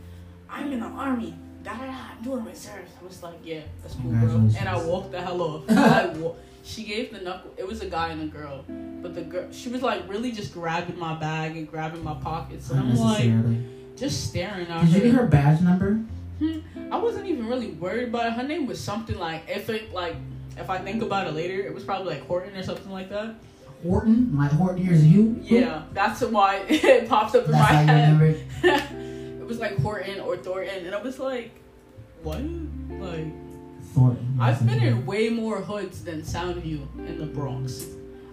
I'm 0.49 0.73
in 0.73 0.81
the 0.81 0.87
Army. 0.87 1.35
Da 1.63 1.73
da 1.75 1.87
da. 1.87 1.93
I'm 2.17 2.23
doing 2.23 2.45
reserves. 2.45 2.91
I 3.01 3.05
was 3.05 3.23
like, 3.23 3.39
yeah, 3.45 3.61
that's 3.83 3.95
cool, 3.95 4.11
bro. 4.11 4.51
And 4.59 4.69
I 4.69 4.77
walked 4.85 5.13
the 5.13 5.21
hell 5.21 5.41
off. 5.41 5.65
I 5.71 6.07
wa- 6.09 6.35
she 6.65 6.83
gave 6.83 7.13
the 7.13 7.21
knuckle. 7.21 7.53
It 7.57 7.67
was 7.67 7.83
a 7.83 7.87
guy 7.87 8.09
and 8.09 8.23
a 8.23 8.27
girl, 8.27 8.65
but 9.03 9.15
the 9.15 9.23
girl, 9.23 9.47
she 9.53 9.69
was 9.69 9.83
like 9.83 10.09
really 10.09 10.33
just 10.33 10.53
grabbing 10.53 10.99
my 10.99 11.15
bag 11.15 11.57
and 11.57 11.71
grabbing 11.71 12.03
my 12.03 12.15
pockets, 12.15 12.71
and 12.71 12.81
I'm 12.81 12.97
like 12.97 13.97
just 13.97 14.29
staring 14.29 14.67
at 14.67 14.87
Did 14.87 14.95
you 14.95 15.01
get 15.03 15.15
her 15.15 15.27
badge 15.27 15.61
number? 15.61 16.01
Hmm? 16.39 16.61
I 16.91 16.97
wasn't 16.97 17.27
even 17.27 17.47
really 17.47 17.69
worried 17.73 18.09
about 18.09 18.27
it. 18.27 18.33
Her 18.33 18.43
name 18.43 18.67
was 18.67 18.81
something 18.81 19.19
like 19.19 19.45
if 19.49 19.69
it 19.69 19.93
like 19.93 20.17
if 20.57 20.71
I 20.71 20.79
think 20.79 21.03
about 21.03 21.27
it 21.27 21.35
later, 21.35 21.61
it 21.61 21.75
was 21.75 21.85
probably 21.85 22.15
like 22.15 22.27
Horton 22.27 22.57
or 22.57 22.63
something 22.63 22.91
like 22.91 23.11
that. 23.11 23.35
Horton? 23.83 24.35
My 24.35 24.47
Horton 24.47 24.83
here's 24.83 25.05
you? 25.05 25.39
Yeah, 25.43 25.83
that's 25.93 26.23
why 26.23 26.65
it 26.69 27.09
popped 27.09 27.35
up 27.35 27.45
in 27.45 27.53
That's 27.53 27.87
my 27.87 27.93
head. 27.93 28.47
it 29.41 29.47
was 29.47 29.59
like 29.59 29.77
Horton 29.79 30.21
or 30.21 30.39
Thornton, 30.39 30.87
and 30.87 30.95
I 30.95 31.03
was 31.03 31.19
like, 31.19 31.51
what? 32.23 32.41
Like, 32.41 33.27
I've 34.41 34.67
been 34.67 34.83
in 34.83 35.07
way 35.07 35.29
more 35.29 35.61
hoods 35.61 36.03
than 36.05 36.23
Soundview 36.23 36.81
in 37.09 37.19
the 37.19 37.27
Bronx. 37.27 37.87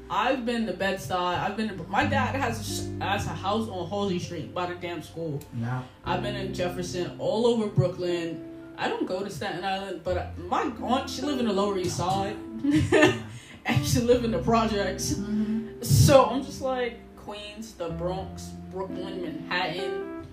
I've 0.10 0.46
been 0.46 0.66
to 0.66 0.74
Bed 0.74 0.98
Stuy. 1.00 1.16
I've 1.40 1.56
been 1.56 1.70
to. 1.70 1.84
My 1.84 2.06
dad 2.06 2.36
has 2.36 2.90
a, 3.00 3.04
has 3.04 3.26
a 3.28 3.30
house 3.30 3.70
on 3.70 3.88
Halsey 3.90 4.20
Street 4.20 4.54
by 4.54 4.66
the 4.66 4.76
damn 4.76 5.02
school. 5.02 5.40
Yeah. 5.58 5.84
I've 6.04 6.22
been 6.22 6.36
in 6.36 6.54
Jefferson, 6.54 7.16
all 7.20 7.46
over 7.48 7.68
Brooklyn. 7.68 8.48
I 8.78 8.90
don't 8.90 9.06
go 9.08 9.24
to 9.24 9.30
Staten 9.30 9.64
Island, 9.64 10.02
but 10.04 10.38
my 10.40 10.64
aunt 10.82 11.10
she 11.10 11.22
live 11.22 11.40
in 11.40 11.46
the 11.48 11.54
Lower 11.54 11.78
East 11.78 11.96
Side, 11.98 12.36
and 13.66 13.86
she 13.86 14.00
live 14.02 14.26
in 14.26 14.32
the 14.32 14.40
projects. 14.40 15.14
Mhm. 15.14 15.86
So 15.86 16.26
I'm 16.26 16.44
just 16.44 16.62
like 16.62 17.00
Queens, 17.16 17.74
the 17.74 17.90
Bronx, 17.90 18.50
Brooklyn, 18.72 19.22
Manhattan, 19.22 20.26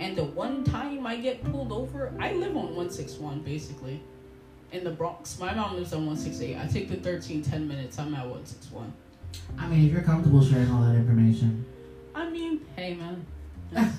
and 0.00 0.16
the 0.16 0.24
one 0.24 0.64
time 0.64 1.06
I 1.06 1.16
get 1.16 1.44
pulled 1.52 1.70
over, 1.72 2.12
I 2.18 2.32
live 2.32 2.56
on 2.56 2.74
161 2.74 3.40
basically. 3.42 4.02
In 4.72 4.84
the 4.84 4.90
Bronx, 4.90 5.38
my 5.40 5.52
mom 5.52 5.74
lives 5.76 5.92
on 5.92 6.06
168. 6.06 6.56
I 6.56 6.66
take 6.66 6.88
the 6.88 6.96
13, 6.96 7.42
10 7.42 7.66
minutes. 7.66 7.98
I'm 7.98 8.14
at 8.14 8.22
161. 8.22 8.92
I 9.58 9.66
mean, 9.66 9.86
if 9.86 9.92
you're 9.92 10.02
comfortable 10.02 10.44
sharing 10.44 10.70
all 10.70 10.82
that 10.82 10.94
information. 10.94 11.64
I 12.14 12.28
mean, 12.28 12.64
hey 12.76 12.94
man, 12.94 13.24
that's, 13.72 13.96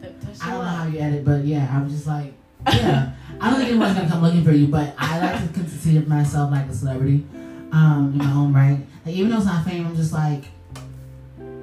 that, 0.00 0.20
that's 0.20 0.42
I 0.42 0.50
don't 0.50 0.64
know 0.64 0.70
how 0.70 0.86
you 0.88 0.98
edit, 0.98 1.24
but 1.24 1.44
yeah, 1.44 1.68
I'm 1.72 1.88
just 1.88 2.06
like, 2.06 2.32
yeah. 2.66 3.12
I 3.40 3.50
don't 3.50 3.60
think 3.60 3.70
anyone's 3.70 3.96
gonna 3.96 4.08
come 4.08 4.22
looking 4.22 4.44
for 4.44 4.52
you, 4.52 4.66
but 4.66 4.94
I 4.98 5.20
like 5.20 5.46
to 5.46 5.52
consider 5.52 6.06
myself 6.08 6.50
like 6.50 6.66
a 6.66 6.74
celebrity, 6.74 7.24
um, 7.72 8.10
in 8.12 8.18
my 8.18 8.32
own 8.32 8.52
right. 8.52 8.80
Like 9.06 9.14
even 9.14 9.30
though 9.30 9.38
it's 9.38 9.46
not 9.46 9.64
fame, 9.64 9.86
I'm 9.86 9.96
just 9.96 10.12
like, 10.12 10.44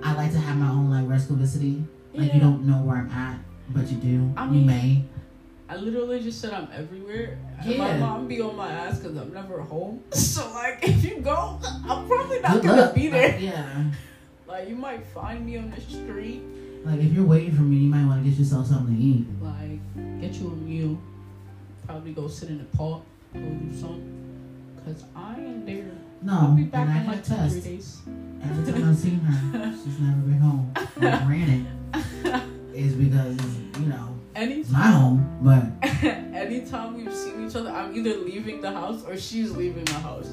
I 0.04 0.14
like 0.14 0.32
to 0.32 0.40
have 0.40 0.58
my 0.58 0.70
own 0.70 0.90
like 0.90 1.06
rescovicity. 1.06 1.84
Like 2.14 2.34
you 2.34 2.40
don't 2.40 2.66
know 2.66 2.78
where 2.78 2.98
I'm 2.98 3.12
at, 3.12 3.38
but 3.70 3.88
you 3.90 3.98
do. 3.98 4.34
I 4.38 4.46
you 4.46 4.66
may. 4.66 5.04
I 5.70 5.76
literally 5.76 6.22
just 6.22 6.40
said 6.40 6.54
I'm 6.54 6.70
everywhere. 6.74 7.38
And 7.60 7.72
Yeah. 7.72 7.78
My 7.78 7.98
mom 7.98 8.28
be 8.28 8.40
on 8.42 8.56
my 8.56 8.72
ass 8.72 9.00
because 9.00 9.18
I'm 9.18 9.34
never 9.34 9.60
home. 9.62 10.02
So 10.14 10.50
like, 10.54 10.80
if 10.88 11.04
you 11.04 11.20
go, 11.20 11.60
I'm 11.88 12.08
probably 12.08 12.40
not 12.40 12.62
gonna 12.62 12.82
luck. 12.84 12.96
be 12.96 13.08
there. 13.08 13.34
Like, 13.34 13.42
yeah. 13.42 13.84
Like, 14.48 14.70
you 14.70 14.76
might 14.78 15.06
find 15.08 15.46
me 15.46 15.58
on 15.58 15.72
the 15.72 15.82
street. 15.82 16.42
Like 16.86 17.02
if 17.02 17.12
you're 17.12 17.26
waiting 17.26 17.54
for 17.54 17.64
me, 17.64 17.78
you 17.78 17.90
might 17.90 18.06
want 18.06 18.24
to 18.24 18.30
get 18.30 18.40
yourself 18.40 18.68
something 18.68 18.96
to 18.96 19.02
eat. 19.02 19.26
Like, 19.42 20.22
get 20.22 20.34
you 20.36 20.48
a 20.48 20.56
meal. 20.56 20.98
Probably 21.86 22.14
go 22.14 22.30
sit 22.30 22.48
in 22.50 22.60
the 22.60 22.64
park. 22.78 23.02
Go 23.34 23.42
do 23.42 23.78
something. 23.78 24.14
Cause 24.86 25.04
I 25.14 25.36
ain't 25.38 25.66
there. 25.66 25.92
No, 26.22 26.34
I'll 26.34 26.52
be 26.56 26.64
back 26.64 26.88
I 26.88 26.92
in 27.00 27.04
can 27.04 27.12
like 27.12 27.24
two, 27.26 27.36
three 27.50 27.60
days. 27.76 27.98
Every 28.42 28.72
time 28.72 28.90
I've 28.90 28.96
seen 28.98 29.20
her, 29.20 29.74
she's 29.84 30.00
never 30.00 30.22
been 30.22 30.40
home. 30.40 30.74
Granted, 30.98 31.66
is 32.74 32.94
because 32.94 33.38
you 33.82 33.88
know 33.88 34.17
it's 34.38 34.70
my 34.70 34.80
Anytime, 34.80 34.94
home, 34.94 35.40
but 35.42 35.88
anytime 36.04 36.96
we've 36.96 37.14
seen 37.14 37.48
each 37.48 37.56
other, 37.56 37.72
I'm 37.72 37.96
either 37.96 38.18
leaving 38.18 38.62
the 38.62 38.72
house 38.72 39.04
or 39.06 39.18
she's 39.18 39.52
leaving 39.52 39.86
the 39.86 39.94
house. 39.94 40.32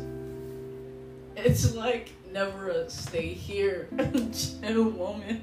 It's 1.37 1.75
like 1.75 2.13
never 2.31 2.69
a 2.69 2.91
stay 2.91 3.29
here, 3.29 3.89
chill 4.33 4.91
moment. 4.91 5.43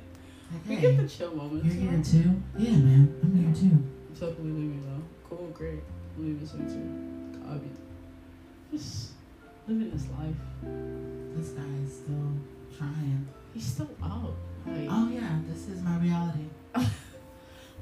We 0.67 0.75
get 0.75 0.97
the 0.97 1.07
chill 1.07 1.33
moments. 1.35 1.65
you're 1.65 1.91
here 1.91 2.03
too. 2.03 2.41
Yeah, 2.57 2.71
man, 2.77 3.19
I'm 3.23 3.35
here 3.35 3.53
too. 3.55 3.75
I'm 3.75 4.15
Totally 4.19 4.51
leaving 4.51 4.83
though. 4.85 5.35
Cool, 5.35 5.47
great. 5.47 5.79
I'm 6.17 6.25
leaving 6.25 6.47
soon 6.47 6.67
too. 6.67 7.47
Copy. 7.47 7.71
Just 8.71 9.11
living 9.67 9.89
this 9.91 10.07
life. 10.19 10.35
This 11.35 11.49
guy 11.49 11.63
is 11.83 11.93
still 11.93 12.77
trying. 12.77 13.27
He's 13.53 13.65
still 13.65 13.89
out. 14.03 14.35
Like, 14.67 14.87
Oh 14.89 15.09
yeah, 15.11 15.39
this 15.49 15.67
is 15.67 15.81
my 15.81 15.97
reality. 15.97 16.45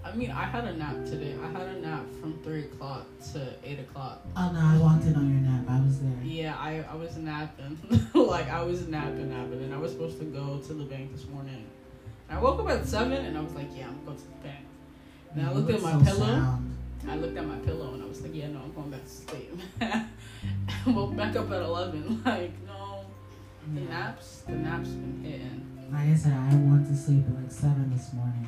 I 0.04 0.16
mean, 0.16 0.32
I 0.32 0.44
had 0.44 0.64
a 0.66 0.76
nap 0.76 0.96
today. 1.06 1.36
I 1.44 1.48
had 1.52 1.68
a 1.68 1.80
nap 1.82 2.04
from 2.22 2.40
three 2.44 2.62
o'clock 2.66 3.06
to 3.34 3.54
eight 3.64 3.80
o'clock. 3.80 4.22
Oh 4.36 4.52
no, 4.52 4.60
I 4.60 4.78
walked 4.78 5.04
in 5.06 5.16
on 5.16 5.30
your 5.30 5.42
nap. 5.42 5.66
I 5.70 5.80
was 5.86 6.00
there. 6.00 6.12
Yeah, 6.24 6.56
I, 6.58 6.84
I 6.90 6.96
was 6.96 7.16
napping. 7.18 7.78
like 8.14 8.50
I 8.50 8.62
was 8.64 8.88
napping, 8.88 9.30
napping, 9.30 9.62
and 9.64 9.74
I 9.74 9.78
was 9.78 9.92
supposed 9.92 10.18
to 10.20 10.26
go 10.26 10.58
to 10.66 10.74
the 10.74 10.86
bank 10.86 11.12
this 11.12 11.28
morning. 11.28 11.66
And 12.30 12.38
I 12.38 12.42
woke 12.42 12.60
up 12.60 12.70
at 12.70 12.86
seven, 12.86 13.12
and 13.26 13.38
I 13.38 13.42
was 13.42 13.54
like, 13.54 13.68
yeah, 13.76 13.88
I'm 13.88 14.04
going 14.06 14.18
to 14.18 14.24
the 14.24 14.48
bank. 14.48 14.66
And 15.36 15.46
I 15.46 15.52
looked 15.52 15.70
at 15.70 15.82
my 15.82 15.92
so 15.94 16.00
pillow. 16.04 16.26
sound. 16.28 16.76
I 17.08 17.16
looked 17.16 17.38
at 17.38 17.46
my 17.46 17.58
pillow, 17.58 17.94
and 17.94 18.04
I 18.04 18.06
was 18.08 18.22
like, 18.22 18.34
yeah, 18.34 18.48
no, 18.48 18.60
I'm 18.60 18.74
going 18.74 18.90
back 18.90 19.04
to 19.04 19.10
sleep. 19.10 19.60
I 19.82 20.06
woke 20.88 21.16
back 21.16 21.36
up 21.36 21.52
at 21.52 21.62
eleven. 21.62 22.22
Like 22.26 22.52
no, 22.66 23.06
the 23.76 23.82
Yeah. 23.82 23.90
naps, 23.90 24.42
the 24.48 24.54
naps 24.54 24.90
been 24.90 25.24
hitting. 25.24 25.90
Like 25.92 26.10
I 26.10 26.16
said, 26.16 26.34
I 26.34 26.56
went 26.56 26.88
to 26.88 26.96
sleep 26.96 27.26
at 27.28 27.36
like 27.44 27.52
seven 27.52 27.92
this 27.94 28.14
morning. 28.14 28.48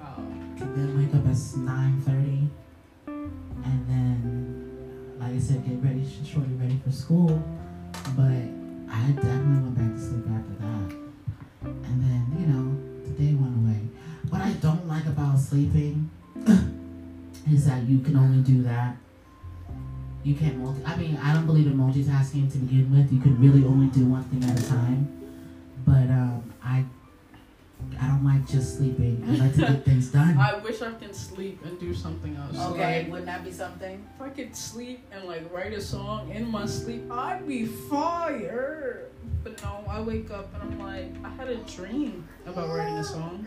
Oh, 0.00 0.22
then 0.58 0.98
wake 0.98 1.14
up 1.14 1.26
at 1.26 1.36
nine 1.58 2.00
thirty, 2.00 2.48
and 3.06 3.88
then, 3.88 5.16
like 5.18 5.34
I 5.34 5.38
said, 5.38 5.64
get 5.66 5.82
ready, 5.82 6.04
sh- 6.04 6.26
shortly 6.28 6.54
ready 6.54 6.78
for 6.84 6.90
school. 6.90 7.42
But 8.16 8.42
I 8.88 9.10
definitely 9.12 9.62
went 9.62 9.74
back 9.78 9.92
to 9.94 10.00
sleep 10.00 10.24
after 10.30 10.54
that. 10.60 10.96
And 11.64 12.02
then, 12.02 12.26
you 12.38 12.46
know, 12.46 12.76
the 13.04 13.10
day 13.10 13.34
went 13.34 13.56
away. 13.56 13.80
What 14.30 14.40
I 14.42 14.52
don't 14.54 14.86
like 14.86 15.06
about 15.06 15.38
sleeping 15.38 16.10
is 17.52 17.66
that 17.66 17.82
you 17.84 18.00
can 18.00 18.16
only 18.16 18.42
do 18.42 18.62
that. 18.62 18.96
You 20.22 20.34
can't 20.34 20.58
multi. 20.58 20.82
I 20.84 20.96
mean, 20.96 21.16
I 21.22 21.32
don't 21.34 21.46
believe 21.46 21.66
in 21.66 21.74
multitasking 21.76 22.50
to 22.52 22.58
begin 22.58 22.90
with. 22.90 23.12
You 23.12 23.20
can 23.20 23.40
really 23.40 23.64
only 23.64 23.86
do 23.88 24.06
one 24.06 24.24
thing 24.24 24.42
at 24.48 24.58
a 24.58 24.68
time. 24.68 25.12
But 25.84 26.10
um, 26.10 26.52
I, 26.62 26.84
I 28.00 28.08
don't 28.08 28.24
like 28.24 28.46
just 28.46 28.76
sleeping. 28.76 29.24
I 29.26 29.34
like 29.44 29.54
to 29.54 29.60
get 29.60 29.84
things 29.84 30.08
done. 30.12 30.36
I 30.36 30.58
wish 30.58 30.82
I 30.82 30.92
can 30.92 31.12
sleep 31.14 31.64
and 31.64 31.78
do 31.80 31.94
something 31.94 32.36
else. 32.36 32.56
Like, 32.76 33.08
wouldn't 33.08 33.26
that 33.26 33.44
be 33.44 33.52
something? 33.52 34.04
If 34.16 34.22
I 34.22 34.28
could 34.30 34.54
sleep 34.54 35.04
and 35.12 35.24
like 35.24 35.50
write 35.52 35.72
a 35.72 35.80
song 35.80 36.30
in 36.30 36.50
my 36.50 36.66
sleep, 36.66 37.10
I'd 37.10 37.46
be 37.46 37.66
fired. 37.66 39.10
But 39.42 39.62
no, 39.62 39.84
I 39.88 40.00
wake 40.00 40.30
up 40.30 40.52
and 40.54 40.62
I'm 40.62 40.78
like, 40.78 41.12
I 41.24 41.28
had 41.36 41.48
a 41.48 41.56
dream 41.56 42.28
about 42.46 42.68
writing 42.68 42.94
a 42.94 43.04
song, 43.04 43.46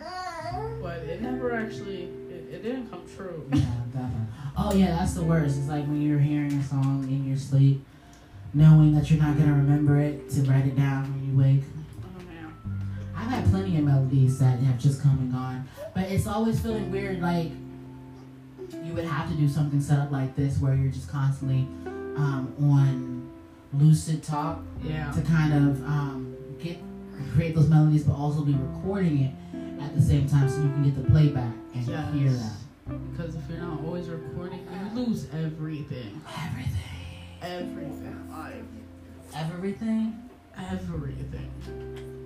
but 0.81 0.99
it 0.99 1.21
never 1.21 1.53
actually, 1.53 2.03
it, 2.29 2.47
it 2.53 2.63
didn't 2.63 2.89
come 2.89 3.03
true. 3.15 3.45
Yeah, 3.53 3.59
definitely. 3.93 4.27
Oh 4.57 4.73
yeah, 4.73 4.87
that's 4.97 5.13
the 5.13 5.23
worst. 5.23 5.57
It's 5.57 5.67
like 5.67 5.85
when 5.85 6.01
you're 6.01 6.19
hearing 6.19 6.53
a 6.53 6.63
song 6.63 7.03
in 7.09 7.27
your 7.27 7.37
sleep, 7.37 7.85
knowing 8.53 8.93
that 8.95 9.09
you're 9.11 9.21
not 9.21 9.37
gonna 9.37 9.53
remember 9.53 9.99
it 9.99 10.29
to 10.31 10.41
write 10.43 10.65
it 10.65 10.75
down 10.75 11.03
when 11.13 11.25
you 11.25 11.37
wake. 11.37 11.63
I've 13.19 13.27
had 13.29 13.45
plenty 13.49 13.77
of 13.77 13.83
melodies 13.83 14.39
that 14.39 14.59
have 14.59 14.79
just 14.79 15.01
come 15.01 15.17
and 15.19 15.31
gone, 15.31 15.67
but 15.93 16.03
it's 16.05 16.25
always 16.25 16.59
feeling 16.59 16.89
weird. 16.91 17.21
Like 17.21 17.51
you 18.85 18.93
would 18.93 19.03
have 19.05 19.29
to 19.29 19.35
do 19.35 19.49
something 19.49 19.81
set 19.81 19.99
up 19.99 20.11
like 20.11 20.35
this 20.35 20.57
where 20.59 20.73
you're 20.75 20.91
just 20.91 21.09
constantly 21.09 21.67
um, 22.15 22.53
on 22.61 23.29
lucid 23.73 24.23
talk 24.23 24.61
Yeah. 24.83 25.11
to 25.11 25.21
kind 25.21 25.53
of 25.53 25.83
um, 25.83 26.35
get 26.61 26.77
create 27.33 27.55
those 27.55 27.67
melodies, 27.67 28.03
but 28.03 28.13
also 28.15 28.41
be 28.41 28.53
recording 28.53 29.19
it 29.23 29.83
at 29.83 29.93
the 29.95 30.01
same 30.01 30.27
time 30.27 30.47
so 30.49 30.55
you 30.57 30.69
can 30.69 30.83
get 30.83 30.95
the 31.03 31.09
playback 31.11 31.53
and 31.75 31.85
Yes. 31.87 32.13
hear 32.13 32.31
that. 32.31 32.53
Because 33.11 33.35
if 33.35 33.41
you're 33.49 33.59
not 33.59 33.81
always 33.85 34.07
recording, 34.07 34.59
you 34.95 34.99
lose 35.01 35.27
everything. 35.33 36.21
Everything. 36.45 36.81
Everything. 37.41 38.29
Like, 38.31 38.63
Everything. 39.35 40.29
everything. 40.57 42.18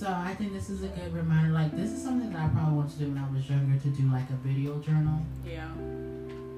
So 0.00 0.06
I 0.08 0.34
think 0.34 0.54
this 0.54 0.70
is 0.70 0.82
a 0.82 0.88
good 0.88 1.12
reminder. 1.12 1.52
Like 1.52 1.76
this 1.76 1.92
is 1.92 2.02
something 2.02 2.32
that 2.32 2.40
I 2.40 2.48
probably 2.48 2.74
wanted 2.78 2.92
to 2.92 2.98
do 3.00 3.08
when 3.12 3.18
I 3.22 3.30
was 3.30 3.50
younger 3.50 3.78
to 3.78 3.88
do 3.88 4.10
like 4.10 4.30
a 4.30 4.38
video 4.48 4.78
journal, 4.78 5.20
Yeah. 5.46 5.68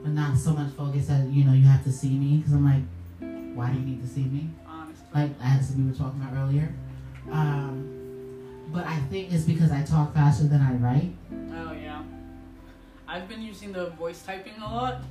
but 0.04 0.12
not 0.12 0.38
so 0.38 0.52
much 0.52 0.70
focus 0.74 1.08
that 1.08 1.26
you 1.26 1.42
know 1.42 1.52
you 1.52 1.64
have 1.66 1.82
to 1.82 1.90
see 1.90 2.10
me 2.10 2.36
because 2.36 2.52
I'm 2.52 2.64
like, 2.64 2.84
why 3.56 3.70
do 3.72 3.80
you 3.80 3.84
need 3.84 4.00
to 4.00 4.06
see 4.06 4.22
me? 4.22 4.48
Honestly. 4.64 5.04
Like 5.12 5.30
as 5.42 5.74
we 5.74 5.82
were 5.82 5.92
talking 5.92 6.22
about 6.22 6.34
earlier. 6.36 6.72
Um, 7.32 8.68
but 8.72 8.86
I 8.86 8.98
think 9.10 9.32
it's 9.32 9.42
because 9.42 9.72
I 9.72 9.82
talk 9.82 10.14
faster 10.14 10.44
than 10.44 10.60
I 10.60 10.74
write. 10.74 11.10
Oh 11.52 11.72
yeah. 11.72 12.00
I've 13.08 13.28
been 13.28 13.42
using 13.42 13.72
the 13.72 13.86
voice 13.98 14.22
typing 14.22 14.54
a 14.62 14.72
lot, 14.72 15.02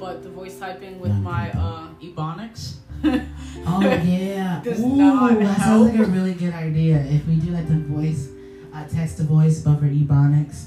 but 0.00 0.24
the 0.24 0.30
voice 0.30 0.58
typing 0.58 0.98
with 0.98 1.14
my 1.14 1.52
uh 1.52 1.86
Ebonics. 2.02 2.78
Oh 3.64 3.80
yeah. 3.80 4.60
Ooh, 4.66 5.38
that 5.38 5.58
sounds 5.58 5.90
like 5.90 6.00
a 6.00 6.10
really 6.10 6.34
good 6.34 6.52
idea. 6.52 6.96
If 6.98 7.26
we 7.28 7.36
do 7.36 7.50
like 7.52 7.68
the 7.68 7.76
voice, 7.78 8.28
uh, 8.74 8.84
text 8.88 9.18
to 9.18 9.22
voice, 9.22 9.60
but 9.60 9.78
for 9.78 9.86
Ebonics, 9.86 10.66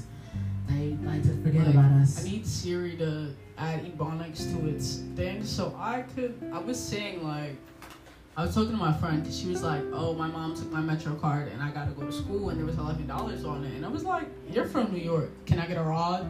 they 0.68 0.96
like 1.04 1.22
to 1.24 1.36
forget 1.42 1.66
Like, 1.66 1.74
about 1.74 1.92
us. 2.00 2.24
I 2.24 2.30
need 2.30 2.46
Siri 2.46 2.96
to 2.96 3.34
add 3.58 3.84
Ebonics 3.84 4.50
to 4.52 4.66
its 4.68 5.02
thing 5.14 5.44
so 5.44 5.76
I 5.78 6.02
could. 6.14 6.34
I 6.54 6.58
was 6.58 6.78
saying 6.80 7.22
like, 7.22 7.56
I 8.34 8.44
was 8.46 8.54
talking 8.54 8.70
to 8.70 8.76
my 8.76 8.92
friend 8.94 9.22
because 9.22 9.38
she 9.38 9.48
was 9.48 9.62
like, 9.62 9.82
"Oh, 9.92 10.14
my 10.14 10.28
mom 10.28 10.54
took 10.54 10.70
my 10.72 10.80
Metro 10.80 11.14
card 11.16 11.48
and 11.48 11.62
I 11.62 11.70
gotta 11.70 11.92
go 11.92 12.02
to 12.02 12.12
school 12.12 12.48
and 12.50 12.58
there 12.58 12.66
was 12.66 12.78
eleven 12.78 13.06
dollars 13.06 13.44
on 13.44 13.64
it." 13.64 13.74
And 13.74 13.84
I 13.84 13.88
was 13.88 14.04
like, 14.04 14.26
"You're 14.50 14.66
from 14.66 14.92
New 14.92 15.00
York. 15.02 15.30
Can 15.46 15.58
I 15.58 15.66
get 15.66 15.76
a 15.76 15.82
rod?" 15.82 16.22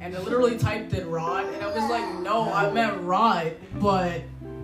And 0.00 0.14
I 0.14 0.20
literally 0.20 0.58
typed 0.58 0.92
in 0.92 1.08
rod 1.10 1.44
and 1.46 1.62
I 1.62 1.66
was 1.68 1.88
like, 1.90 2.20
"No, 2.20 2.52
I 2.52 2.70
meant 2.70 3.00
rod, 3.02 3.52
but 3.80 4.22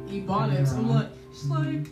Ebonics." 0.09 0.73
I'm 0.77 0.89
like, 0.89 1.09
she's 1.33 1.47
like. 1.47 1.89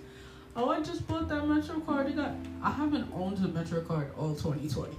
Oh, 0.59 0.71
I 0.71 0.81
just 0.81 1.07
bought 1.07 1.29
that 1.29 1.47
Metro 1.47 1.79
card. 1.81 2.09
You 2.09 2.15
got. 2.17 2.33
I 2.63 2.71
haven't 2.71 3.07
owned 3.15 3.37
a 3.45 3.49
Metro 3.49 3.83
card 3.83 4.11
all 4.19 4.35
2020. 4.35 4.95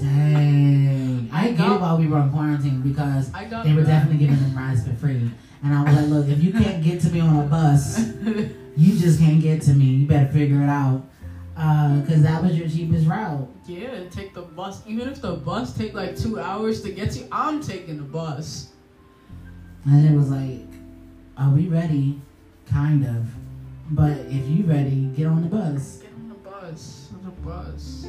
Dang. 0.00 1.28
I 1.32 1.46
I 1.46 1.48
get 1.48 1.58
got- 1.58 1.80
while 1.80 1.98
we 1.98 2.06
were 2.06 2.18
on 2.18 2.30
quarantine 2.30 2.80
because 2.82 3.32
I 3.34 3.44
got. 3.46 3.64
they 3.64 3.72
were 3.72 3.82
that. 3.82 3.88
definitely 4.04 4.18
giving 4.26 4.40
them 4.40 4.56
rides 4.56 4.86
for 4.86 4.94
free. 4.94 5.30
And 5.64 5.74
I 5.74 5.82
was 5.82 5.94
like, 5.96 6.06
look, 6.08 6.28
if 6.28 6.42
you 6.42 6.52
can't 6.52 6.84
get 6.84 7.00
to 7.02 7.08
me 7.10 7.18
on 7.20 7.36
a 7.36 7.42
bus, 7.48 7.98
you 8.76 8.96
just 8.98 9.18
can't 9.18 9.42
get 9.42 9.60
to 9.62 9.72
me. 9.74 9.86
You 9.86 10.06
better 10.06 10.30
figure 10.32 10.62
it 10.62 10.68
out. 10.68 11.02
Uh, 11.56 12.00
because 12.00 12.22
that 12.22 12.40
was 12.40 12.56
your 12.56 12.68
cheapest 12.68 13.08
route. 13.08 13.48
Yeah, 13.66 14.04
take 14.10 14.34
the 14.34 14.42
bus. 14.42 14.86
Even 14.86 15.08
if 15.08 15.20
the 15.20 15.32
bus 15.32 15.76
take 15.76 15.94
like 15.94 16.16
two 16.16 16.38
hours 16.38 16.80
to 16.82 16.92
get 16.92 17.16
you, 17.16 17.26
I'm 17.32 17.60
taking 17.60 17.96
the 17.96 18.04
bus. 18.04 18.68
And 19.84 20.08
it 20.08 20.16
was 20.16 20.30
like, 20.30 20.67
are 21.38 21.50
we 21.50 21.68
ready? 21.68 22.20
Kind 22.68 23.06
of. 23.06 23.26
But 23.90 24.18
if 24.28 24.46
you 24.48 24.64
ready, 24.64 25.10
get 25.16 25.26
on 25.26 25.42
the 25.42 25.48
bus. 25.48 25.98
Get 25.98 26.12
on 26.12 26.28
the 26.28 26.34
bus. 26.34 27.08
On 27.14 27.24
the 27.24 27.30
bus. 27.48 28.06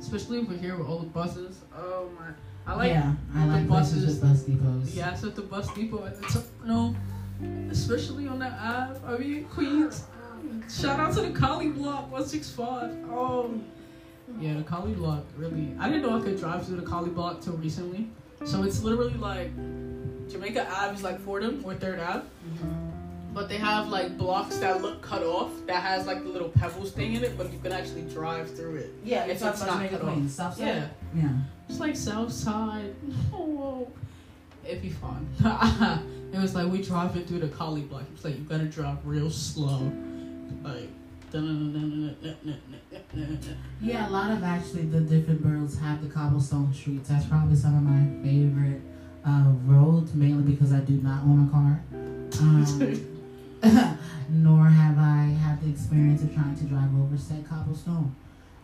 Especially 0.00 0.38
over 0.38 0.54
here 0.54 0.76
with 0.76 0.88
all 0.88 0.98
the 0.98 1.06
buses. 1.06 1.60
Oh 1.76 2.08
my. 2.18 2.30
I 2.66 2.76
like. 2.76 2.90
yeah, 2.90 3.14
I 3.34 3.46
like 3.46 3.68
buses 3.68 4.18
bus 4.18 4.42
depots. 4.42 4.94
Yeah, 4.94 5.10
I 5.10 5.26
at 5.26 5.34
the 5.34 5.42
bus 5.42 5.72
depot 5.74 6.06
at 6.06 6.20
the 6.20 6.26
top. 6.26 6.44
No. 6.64 6.96
Especially 7.70 8.26
on 8.26 8.38
that 8.38 8.58
Ave. 8.58 9.00
I 9.06 9.18
mean, 9.18 9.44
Queens. 9.44 10.04
Shout 10.70 10.98
out 10.98 11.14
to 11.14 11.20
the 11.20 11.38
Collie 11.38 11.68
Block 11.68 12.10
165. 12.10 12.90
Oh. 13.10 13.60
Yeah, 14.40 14.54
the 14.54 14.62
Collie 14.62 14.94
Block, 14.94 15.24
really. 15.36 15.74
I 15.78 15.88
didn't 15.88 16.02
know 16.02 16.18
I 16.18 16.22
could 16.22 16.38
drive 16.38 16.66
through 16.66 16.76
the 16.76 16.86
Collie 16.86 17.10
Block 17.10 17.42
till 17.42 17.54
recently. 17.54 18.08
So 18.44 18.62
it's 18.62 18.82
literally 18.82 19.14
like 19.14 19.50
Jamaica 20.34 20.66
Ave 20.68 20.96
is 20.96 21.02
like 21.04 21.20
Fordham 21.20 21.62
or 21.64 21.74
Third 21.74 22.00
Ave. 22.00 22.20
Mm-hmm. 22.26 22.90
But 23.32 23.48
they 23.48 23.56
have 23.56 23.86
like 23.88 24.18
blocks 24.18 24.56
that 24.58 24.82
look 24.82 25.00
cut 25.00 25.22
off 25.22 25.52
that 25.68 25.80
has 25.80 26.08
like 26.08 26.24
the 26.24 26.28
little 26.28 26.48
pebbles 26.48 26.90
thing 26.90 27.14
in 27.14 27.22
it, 27.22 27.38
but 27.38 27.52
you 27.52 27.60
can 27.60 27.70
actually 27.70 28.02
drive 28.02 28.52
through 28.56 28.76
it. 28.76 28.90
Yeah, 29.04 29.24
If 29.26 29.30
it's 29.30 29.42
it's 29.42 29.64
not 29.64 29.88
cut 29.88 30.02
off. 30.02 30.28
South 30.28 30.58
Yeah. 30.58 30.80
side? 30.82 30.90
Yeah. 31.14 31.28
It's 31.68 31.78
like 31.78 31.94
South 31.96 32.32
Side. 32.32 32.94
Oh, 33.32 33.88
it'd 34.64 34.82
be 34.82 34.90
fun. 34.90 35.28
it 36.32 36.38
was 36.40 36.54
like 36.56 36.66
we 36.70 36.82
driving 36.82 37.24
through 37.26 37.40
the 37.40 37.48
Kali 37.48 37.82
block. 37.82 38.02
It's 38.12 38.24
like 38.24 38.36
you 38.36 38.42
gotta 38.44 38.64
drive 38.64 38.98
real 39.04 39.30
slow, 39.30 39.92
like. 40.64 40.88
Yeah, 43.82 44.08
a 44.08 44.10
lot 44.10 44.30
of 44.30 44.42
actually 44.44 44.82
the 44.84 45.00
different 45.00 45.42
boroughs 45.42 45.76
have 45.80 46.02
the 46.02 46.08
cobblestone 46.08 46.72
streets. 46.72 47.08
That's 47.08 47.26
probably 47.26 47.56
some 47.56 47.76
of 47.76 47.82
my 47.82 48.22
favorite 48.22 48.80
uh, 49.26 49.52
roads, 49.64 50.14
mainly 50.14 50.52
because 50.52 50.72
I 50.72 50.80
do 50.80 50.94
not 50.94 51.22
own 51.22 51.48
a 51.48 51.50
car. 51.50 51.82
Um, 52.40 53.10
nor 54.28 54.64
have 54.66 54.98
I 54.98 55.32
had 55.40 55.62
the 55.62 55.70
experience 55.70 56.22
of 56.22 56.34
trying 56.34 56.56
to 56.56 56.64
drive 56.64 56.90
over 57.00 57.16
said 57.16 57.46
cobblestone. 57.48 58.14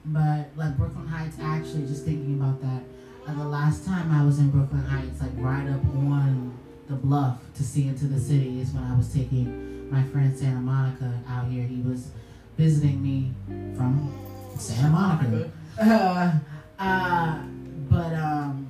But 0.05 0.51
like 0.57 0.77
Brooklyn 0.77 1.07
Heights, 1.07 1.37
actually, 1.41 1.87
just 1.87 2.05
thinking 2.05 2.41
about 2.41 2.61
that, 2.63 2.83
uh, 3.27 3.35
the 3.35 3.49
last 3.49 3.85
time 3.85 4.11
I 4.11 4.25
was 4.25 4.39
in 4.39 4.51
Brooklyn 4.51 4.83
Heights, 4.83 5.21
like 5.21 5.31
right 5.37 5.69
up 5.69 5.85
on 5.85 6.59
the 6.89 6.95
bluff 6.95 7.39
to 7.57 7.63
see 7.63 7.87
into 7.87 8.07
the 8.07 8.19
city, 8.19 8.61
is 8.61 8.73
when 8.73 8.83
I 8.83 8.97
was 8.97 9.13
taking 9.13 9.91
my 9.91 10.03
friend 10.05 10.37
Santa 10.37 10.61
Monica 10.61 11.21
out 11.29 11.49
here. 11.49 11.65
He 11.65 11.83
was 11.83 12.11
visiting 12.57 13.03
me 13.03 13.33
from 13.77 14.13
Santa 14.57 14.89
Monica. 14.89 15.51
Uh, 15.81 16.33
uh, 16.79 17.43
but 17.89 18.15
um, 18.15 18.69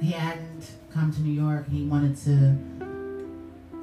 he 0.00 0.12
hadn't 0.12 0.47
come 0.92 1.12
to 1.12 1.20
New 1.20 1.32
York. 1.32 1.68
He 1.68 1.84
wanted 1.84 2.16
to 2.16 2.56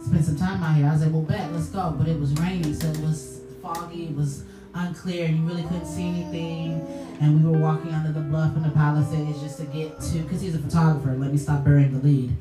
spend 0.03 0.25
some 0.25 0.37
time 0.37 0.61
out 0.63 0.75
here. 0.75 0.87
I 0.87 0.93
was 0.93 1.01
like, 1.03 1.11
well, 1.11 1.21
bet, 1.21 1.51
let's 1.51 1.67
go. 1.67 1.93
But 1.97 2.07
it 2.07 2.19
was 2.19 2.33
raining, 2.33 2.73
so 2.73 2.87
it 2.87 2.99
was 2.99 3.41
foggy. 3.61 4.05
It 4.05 4.15
was 4.15 4.43
unclear, 4.73 5.25
and 5.25 5.37
you 5.37 5.43
really 5.43 5.63
couldn't 5.63 5.85
see 5.85 6.07
anything. 6.07 6.81
And 7.21 7.43
we 7.43 7.49
were 7.49 7.57
walking 7.57 7.91
under 7.91 8.11
the 8.11 8.19
bluff 8.19 8.55
and 8.55 8.65
the 8.65 8.69
Palisades 8.69 9.39
just 9.41 9.57
to 9.59 9.65
get 9.65 9.99
to, 10.01 10.19
because 10.19 10.41
he's 10.41 10.55
a 10.55 10.59
photographer. 10.59 11.15
Let 11.15 11.31
me 11.31 11.37
stop 11.37 11.63
burying 11.63 11.93
the 11.93 12.05
lead. 12.05 12.35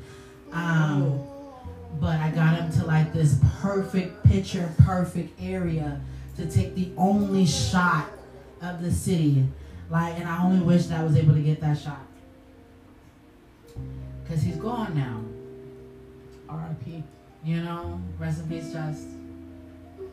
Um, 0.51 1.21
but 1.99 2.19
I 2.19 2.29
got 2.31 2.59
him 2.59 2.71
to 2.73 2.85
like 2.85 3.13
this 3.13 3.39
perfect 3.61 4.23
picture, 4.25 4.69
perfect 4.79 5.39
area 5.41 6.01
to 6.35 6.45
take 6.49 6.75
the 6.75 6.91
only 6.97 7.45
shot 7.45 8.09
of 8.61 8.81
the 8.81 8.91
city. 8.91 9.47
Like, 9.89 10.19
and 10.19 10.27
I 10.27 10.43
only 10.43 10.59
wish 10.59 10.87
that 10.87 10.99
I 10.99 11.03
was 11.03 11.15
able 11.15 11.33
to 11.33 11.41
get 11.41 11.61
that 11.61 11.77
shot. 11.77 12.01
Cause 14.27 14.41
he's 14.41 14.57
gone 14.57 14.95
now. 14.95 15.21
R.I.P. 16.49 17.03
You 17.43 17.61
know, 17.61 18.01
rest 18.17 18.41
in 18.41 18.49
peace, 18.49 18.71
just. 18.71 19.07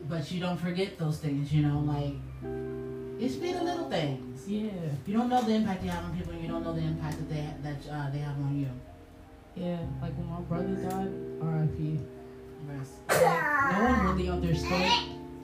But 0.07 0.31
you 0.31 0.39
don't 0.39 0.57
forget 0.59 0.97
those 0.97 1.17
things. 1.17 1.51
You 1.51 1.63
know, 1.63 1.79
like 1.79 2.13
it's 3.19 3.35
been 3.35 3.55
the 3.55 3.63
little 3.63 3.89
things. 3.89 4.47
Yeah. 4.47 4.69
You 5.07 5.17
don't 5.17 5.29
know 5.29 5.41
the 5.41 5.53
impact 5.53 5.83
you 5.83 5.89
have 5.89 6.03
on 6.03 6.15
people. 6.15 6.33
and 6.33 6.41
You 6.41 6.47
don't 6.47 6.63
know 6.63 6.73
the 6.73 6.81
impact 6.81 7.17
that 7.17 7.29
they 7.29 7.47
that 7.63 7.91
uh, 7.91 8.09
they 8.11 8.19
have 8.19 8.35
on 8.37 8.59
you. 8.59 8.69
Yeah. 9.55 9.79
Like 10.01 10.15
when 10.17 10.29
my 10.29 10.41
brother 10.41 10.75
died, 10.75 11.11
R.I.P. 11.41 11.99
Rest. 12.67 12.91
Like, 13.09 13.73
no 13.73 13.85
one 13.85 14.05
really 14.05 14.29
understood 14.29 14.91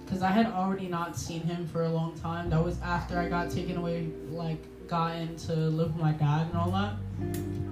because 0.05 0.21
I 0.23 0.29
had 0.31 0.47
already 0.47 0.87
not 0.87 1.15
seen 1.15 1.41
him 1.41 1.67
for 1.67 1.83
a 1.83 1.89
long 1.89 2.17
time. 2.19 2.49
That 2.49 2.63
was 2.63 2.79
after 2.81 3.19
I 3.19 3.29
got 3.29 3.51
taken 3.51 3.77
away, 3.77 4.09
like 4.31 4.63
got 4.89 5.15
in 5.15 5.35
to 5.37 5.53
live 5.53 5.93
with 5.93 6.01
my 6.01 6.11
dad 6.13 6.47
and 6.47 6.57
all 6.57 6.71
that. 6.71 6.93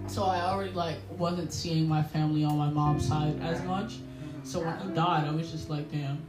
So 0.10 0.24
I 0.24 0.42
already 0.42 0.72
like 0.72 0.98
wasn't 1.18 1.52
seeing 1.52 1.88
my 1.88 2.04
family 2.04 2.44
on 2.44 2.58
my 2.58 2.70
mom's 2.70 3.08
side 3.08 3.40
as 3.42 3.62
much. 3.64 3.96
So 4.44 4.60
when 4.62 4.78
he 4.80 4.94
died, 4.94 5.28
I 5.28 5.32
was 5.32 5.52
just 5.52 5.70
like, 5.70 5.92
damn. 5.92 6.22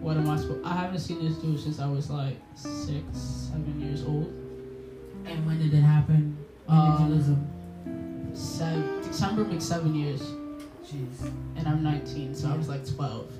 What 0.00 0.16
am 0.16 0.30
I 0.30 0.36
supposed? 0.36 0.64
I 0.64 0.74
haven't 0.74 1.00
seen 1.00 1.22
this 1.24 1.36
dude 1.38 1.58
since 1.58 1.80
I 1.80 1.86
was 1.86 2.08
like 2.10 2.36
six, 2.54 3.04
seven 3.12 3.80
years 3.80 4.04
old. 4.04 4.32
And 5.26 5.44
when 5.46 5.58
did 5.58 5.74
it 5.74 5.80
happen? 5.80 6.36
When 6.66 6.92
did 6.92 7.00
you 7.00 7.14
lose? 7.14 8.38
Seven, 8.38 9.00
December 9.02 9.44
makes 9.44 9.64
seven 9.64 9.94
years, 9.94 10.20
Jeez. 10.84 11.32
and 11.56 11.66
I'm 11.68 11.82
19, 11.82 12.34
so 12.34 12.48
I 12.50 12.56
was 12.56 12.68
like 12.68 12.86
12. 12.96 13.30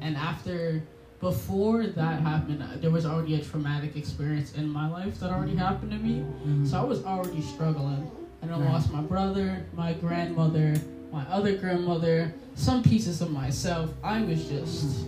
And 0.00 0.16
after, 0.16 0.82
before 1.20 1.86
that 1.86 2.20
happened, 2.20 2.64
there 2.80 2.90
was 2.90 3.04
already 3.04 3.34
a 3.34 3.40
traumatic 3.44 3.94
experience 3.96 4.54
in 4.54 4.68
my 4.68 4.88
life 4.88 5.20
that 5.20 5.30
already 5.30 5.54
happened 5.54 5.90
to 5.92 5.98
me. 5.98 6.24
Mhm. 6.46 6.66
So 6.66 6.78
I 6.78 6.84
was 6.84 7.04
already 7.04 7.42
struggling. 7.42 8.10
And 8.42 8.50
I 8.50 8.58
Right. 8.58 8.70
lost 8.72 8.90
my 8.90 9.02
brother, 9.02 9.64
my 9.76 9.92
grandmother, 9.92 10.74
my 11.12 11.24
other 11.30 11.56
grandmother, 11.58 12.32
some 12.54 12.82
pieces 12.82 13.20
of 13.20 13.30
myself. 13.30 13.92
I 14.02 14.22
was 14.22 14.46
just, 14.48 15.04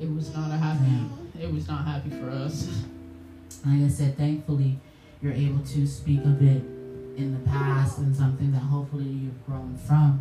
it 0.00 0.12
was 0.12 0.34
not 0.34 0.50
a 0.50 0.56
happy, 0.56 0.98
it 1.40 1.52
was 1.52 1.68
not 1.68 1.84
happy 1.84 2.10
for 2.10 2.30
us. 2.30 2.68
like 3.64 3.80
I 3.82 3.88
said, 3.88 4.16
thankfully, 4.18 4.78
you're 5.22 5.32
able 5.32 5.60
to 5.60 5.86
speak 5.86 6.22
of 6.24 6.42
it 6.42 6.62
in 7.16 7.32
the 7.32 7.48
past 7.48 7.98
and 7.98 8.14
something 8.14 8.50
that 8.52 8.58
hopefully 8.58 9.04
you've 9.08 9.46
grown 9.46 9.74
from, 9.86 10.18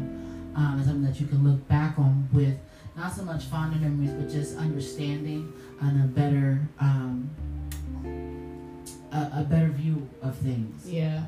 um, 0.56 0.76
and 0.78 0.86
something 0.86 1.04
that 1.04 1.20
you 1.20 1.26
can 1.28 1.44
look 1.44 1.68
back 1.68 1.98
on 2.00 2.30
with 2.32 2.56
not 2.96 3.14
so 3.14 3.24
much 3.24 3.46
fonder 3.46 3.78
memories, 3.78 4.12
but 4.12 4.30
just 4.30 4.58
understanding 4.58 5.52
and 5.82 6.04
a 6.04 6.08
better, 6.08 6.62
um, 6.80 7.30
a, 9.12 9.42
a 9.42 9.48
better 9.50 9.70
view 9.70 10.08
of 10.22 10.36
things. 10.38 10.88
Yeah. 10.88 11.24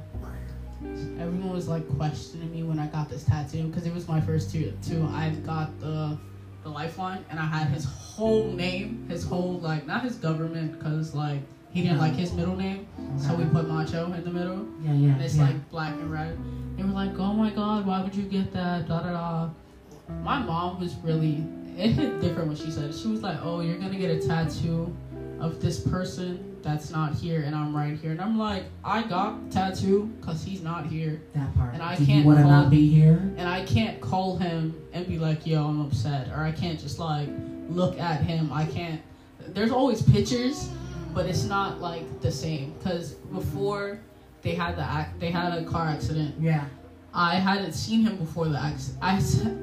Everyone 1.19 1.51
was 1.51 1.67
like 1.67 1.87
questioning 1.97 2.51
me 2.51 2.63
when 2.63 2.77
I 2.77 2.87
got 2.87 3.09
this 3.09 3.23
tattoo 3.23 3.67
because 3.67 3.85
it 3.85 3.93
was 3.93 4.07
my 4.07 4.21
first 4.21 4.51
two. 4.51 4.73
Two, 4.85 5.07
I 5.11 5.29
got 5.45 5.79
the 5.79 6.17
the 6.63 6.69
lifeline 6.69 7.23
and 7.29 7.39
I 7.39 7.45
had 7.45 7.67
his 7.67 7.85
whole 7.85 8.51
name, 8.51 9.05
his 9.07 9.23
whole 9.23 9.59
like 9.59 9.87
not 9.87 10.03
his 10.03 10.15
government 10.15 10.77
because 10.77 11.15
like 11.15 11.39
he 11.71 11.81
didn't 11.81 11.97
like 11.97 12.13
his 12.13 12.33
middle 12.33 12.55
name, 12.55 12.87
so 13.17 13.35
we 13.35 13.45
put 13.45 13.67
Macho 13.67 14.11
in 14.13 14.23
the 14.23 14.31
middle. 14.31 14.65
Yeah, 14.81 14.93
yeah, 14.93 15.13
and 15.13 15.21
it's 15.21 15.35
yeah. 15.35 15.45
like 15.45 15.69
black 15.69 15.93
and 15.93 16.11
red. 16.11 16.37
They 16.77 16.83
were 16.83 16.89
like, 16.89 17.17
"Oh 17.17 17.33
my 17.33 17.49
God, 17.51 17.85
why 17.85 18.01
would 18.01 18.15
you 18.15 18.23
get 18.23 18.51
that?" 18.53 18.87
Da 18.87 19.01
da 19.01 19.11
da. 19.11 19.49
My 20.23 20.39
mom 20.39 20.79
was 20.79 20.95
really 21.03 21.43
it 21.77 21.89
hit 21.91 22.21
different 22.21 22.47
when 22.47 22.57
she 22.57 22.71
said 22.71 22.85
it. 22.91 22.95
She 22.95 23.07
was 23.07 23.21
like, 23.21 23.37
"Oh, 23.43 23.59
you're 23.61 23.77
gonna 23.77 23.97
get 23.97 24.11
a 24.11 24.25
tattoo 24.25 24.95
of 25.39 25.61
this 25.61 25.79
person 25.79 26.55
that's 26.61 26.89
not 26.89 27.13
here, 27.13 27.41
and 27.45 27.53
I'm 27.53 27.75
right 27.75 27.97
here." 27.99 28.11
And 28.11 28.21
I'm 28.21 28.37
like, 28.37 28.63
"I 28.83 29.03
got 29.03 29.51
tattoo 29.51 30.09
because 30.19 30.43
he's 30.43 30.61
not 30.61 30.85
here, 30.85 31.21
that 31.33 31.53
part. 31.57 31.73
and 31.73 31.83
I 31.83 31.95
Did 31.97 32.07
can't 32.07 32.25
want 32.25 32.39
to 32.39 32.45
not 32.45 32.69
be 32.69 32.87
here? 32.89 33.17
and 33.37 33.47
I 33.49 33.65
can't 33.65 33.99
call 33.99 34.37
him 34.37 34.73
and 34.93 35.05
be 35.07 35.19
like, 35.19 35.45
"Yo, 35.45 35.65
I'm 35.67 35.81
upset," 35.81 36.29
or 36.29 36.39
I 36.43 36.51
can't 36.51 36.79
just 36.79 36.97
like 36.99 37.27
look 37.69 37.99
at 37.99 38.21
him. 38.21 38.51
I 38.53 38.65
can't. 38.65 39.01
There's 39.49 39.71
always 39.71 40.01
pictures, 40.01 40.69
but 41.13 41.25
it's 41.25 41.43
not 41.43 41.81
like 41.81 42.21
the 42.21 42.31
same 42.31 42.73
because 42.79 43.11
before 43.33 43.99
they 44.43 44.55
had 44.55 44.77
the 44.77 44.81
act, 44.83 45.19
they 45.19 45.29
had 45.31 45.53
a 45.57 45.65
car 45.65 45.87
accident. 45.87 46.35
Yeah. 46.39 46.63
I 47.15 47.35
hadn't 47.35 47.71
seen 47.71 48.05
him 48.05 48.17
before 48.17 48.49
the 48.49 48.61
accident. 48.61 48.99
I 49.01 49.19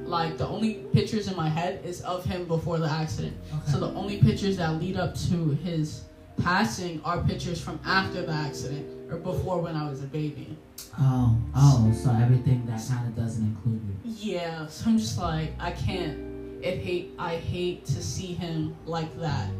like 0.07 0.38
the 0.38 0.48
only 0.48 0.74
pictures 0.94 1.28
in 1.28 1.36
my 1.36 1.50
head 1.50 1.84
is 1.84 2.00
of 2.00 2.24
him 2.24 2.46
before 2.46 2.78
the 2.78 2.88
accident. 2.88 3.36
Okay. 3.53 3.72
So 3.72 3.78
the 3.78 3.92
only 3.94 4.18
pictures 4.22 4.57
that 4.57 4.80
lead 4.80 4.96
up 4.96 5.14
to 5.28 5.50
his 5.62 6.05
passing 6.42 7.03
are 7.05 7.22
pictures 7.22 7.61
from 7.61 7.78
after 7.84 8.24
the 8.24 8.32
accident 8.32 9.12
or 9.12 9.18
before 9.18 9.61
when 9.61 9.76
I 9.76 9.88
was 9.88 10.03
a 10.03 10.07
baby. 10.07 10.57
oh, 10.98 11.36
oh, 11.55 11.92
so 11.92 12.11
everything 12.11 12.64
that 12.66 12.80
kind 12.88 13.07
of 13.07 13.14
doesn't 13.14 13.44
include 13.44 13.82
you. 14.03 14.32
Yeah, 14.32 14.66
so 14.66 14.88
I'm 14.88 14.98
just 14.98 15.18
like 15.18 15.53
I 15.61 15.72
can't. 15.72 16.32
It 16.62 16.78
hate. 16.78 17.12
I 17.18 17.36
hate 17.36 17.84
to 17.86 18.03
see 18.03 18.32
him 18.32 18.74
like 18.86 19.18
that 19.20 19.50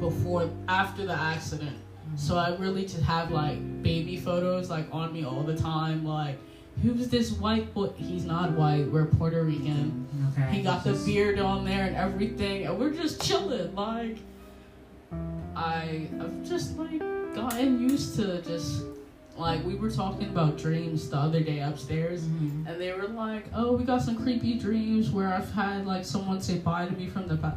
before 0.00 0.50
after 0.68 1.06
the 1.06 1.12
accident. 1.12 1.76
So 2.16 2.36
I 2.36 2.56
really 2.56 2.82
just 2.82 3.02
have 3.02 3.30
like 3.30 3.82
baby 3.82 4.16
photos 4.16 4.70
like 4.70 4.86
on 4.92 5.12
me 5.12 5.24
all 5.24 5.42
the 5.42 5.56
time. 5.56 6.04
Like, 6.04 6.38
who's 6.82 7.08
this 7.08 7.32
white 7.32 7.72
boy? 7.74 7.90
He's 7.96 8.24
not 8.24 8.52
white. 8.52 8.90
We're 8.90 9.06
Puerto 9.06 9.42
Rican. 9.42 10.06
Okay. 10.32 10.56
He 10.56 10.62
got 10.62 10.84
the 10.84 10.92
beard 11.04 11.38
on 11.38 11.64
there 11.64 11.84
and 11.86 11.96
everything, 11.96 12.66
and 12.66 12.78
we're 12.78 12.92
just 12.92 13.22
chilling. 13.22 13.74
Like, 13.74 14.18
I 15.54 16.08
I've 16.20 16.44
just 16.44 16.76
like 16.76 17.00
gotten 17.34 17.88
used 17.88 18.16
to 18.16 18.42
just 18.42 18.84
like 19.36 19.64
we 19.64 19.74
were 19.74 19.90
talking 19.90 20.28
about 20.28 20.58
dreams 20.58 21.08
the 21.10 21.16
other 21.16 21.40
day 21.40 21.60
upstairs. 21.60 22.22
Mhm. 22.24 22.66
And 22.66 22.80
they 22.80 22.92
were 22.92 23.08
like, 23.08 23.46
"Oh, 23.54 23.76
we 23.76 23.84
got 23.84 24.02
some 24.02 24.16
creepy 24.16 24.58
dreams 24.58 25.10
where 25.10 25.32
I've 25.32 25.50
had 25.52 25.86
like 25.86 26.04
someone 26.04 26.40
say 26.40 26.58
bye 26.58 26.86
to 26.86 26.92
me 26.92 27.06
from 27.08 27.28
the 27.28 27.36
past." 27.36 27.56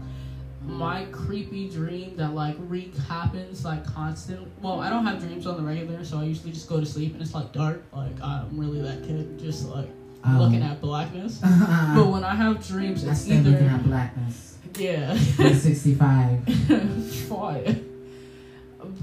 My 0.70 1.06
creepy 1.12 1.68
dream 1.70 2.16
that 2.18 2.34
like 2.34 2.56
re 2.60 2.92
happens 3.08 3.66
like 3.66 3.86
constantly. 3.86 4.48
Well, 4.62 4.80
I 4.80 4.90
don't 4.90 5.06
have 5.06 5.20
dreams 5.20 5.46
on 5.48 5.58
the 5.58 5.64
regular, 5.64 6.04
so 6.06 6.20
I 6.20 6.24
usually 6.24 6.52
just 6.52 6.70
go 6.70 6.80
to 6.80 6.86
sleep 6.86 7.14
and 7.14 7.22
it's 7.22 7.34
like 7.34 7.52
dark. 7.52 7.84
Like 7.92 8.22
I'm 8.22 8.58
really 8.58 8.82
that 8.82 9.04
kid, 9.04 9.40
just 9.40 9.68
like 9.68 9.90
Um, 10.24 10.38
looking 10.40 10.62
at 10.62 10.80
blackness. 10.82 11.40
But 11.96 12.08
when 12.08 12.24
I 12.24 12.36
have 12.36 12.66
dreams, 12.66 13.06
I 13.06 13.12
it's 13.12 13.22
stay 13.22 13.40
looking 13.42 13.68
at 13.68 13.84
blackness. 13.84 14.58
yeah, 14.78 15.16
65. 15.18 16.44
fire. 17.30 17.76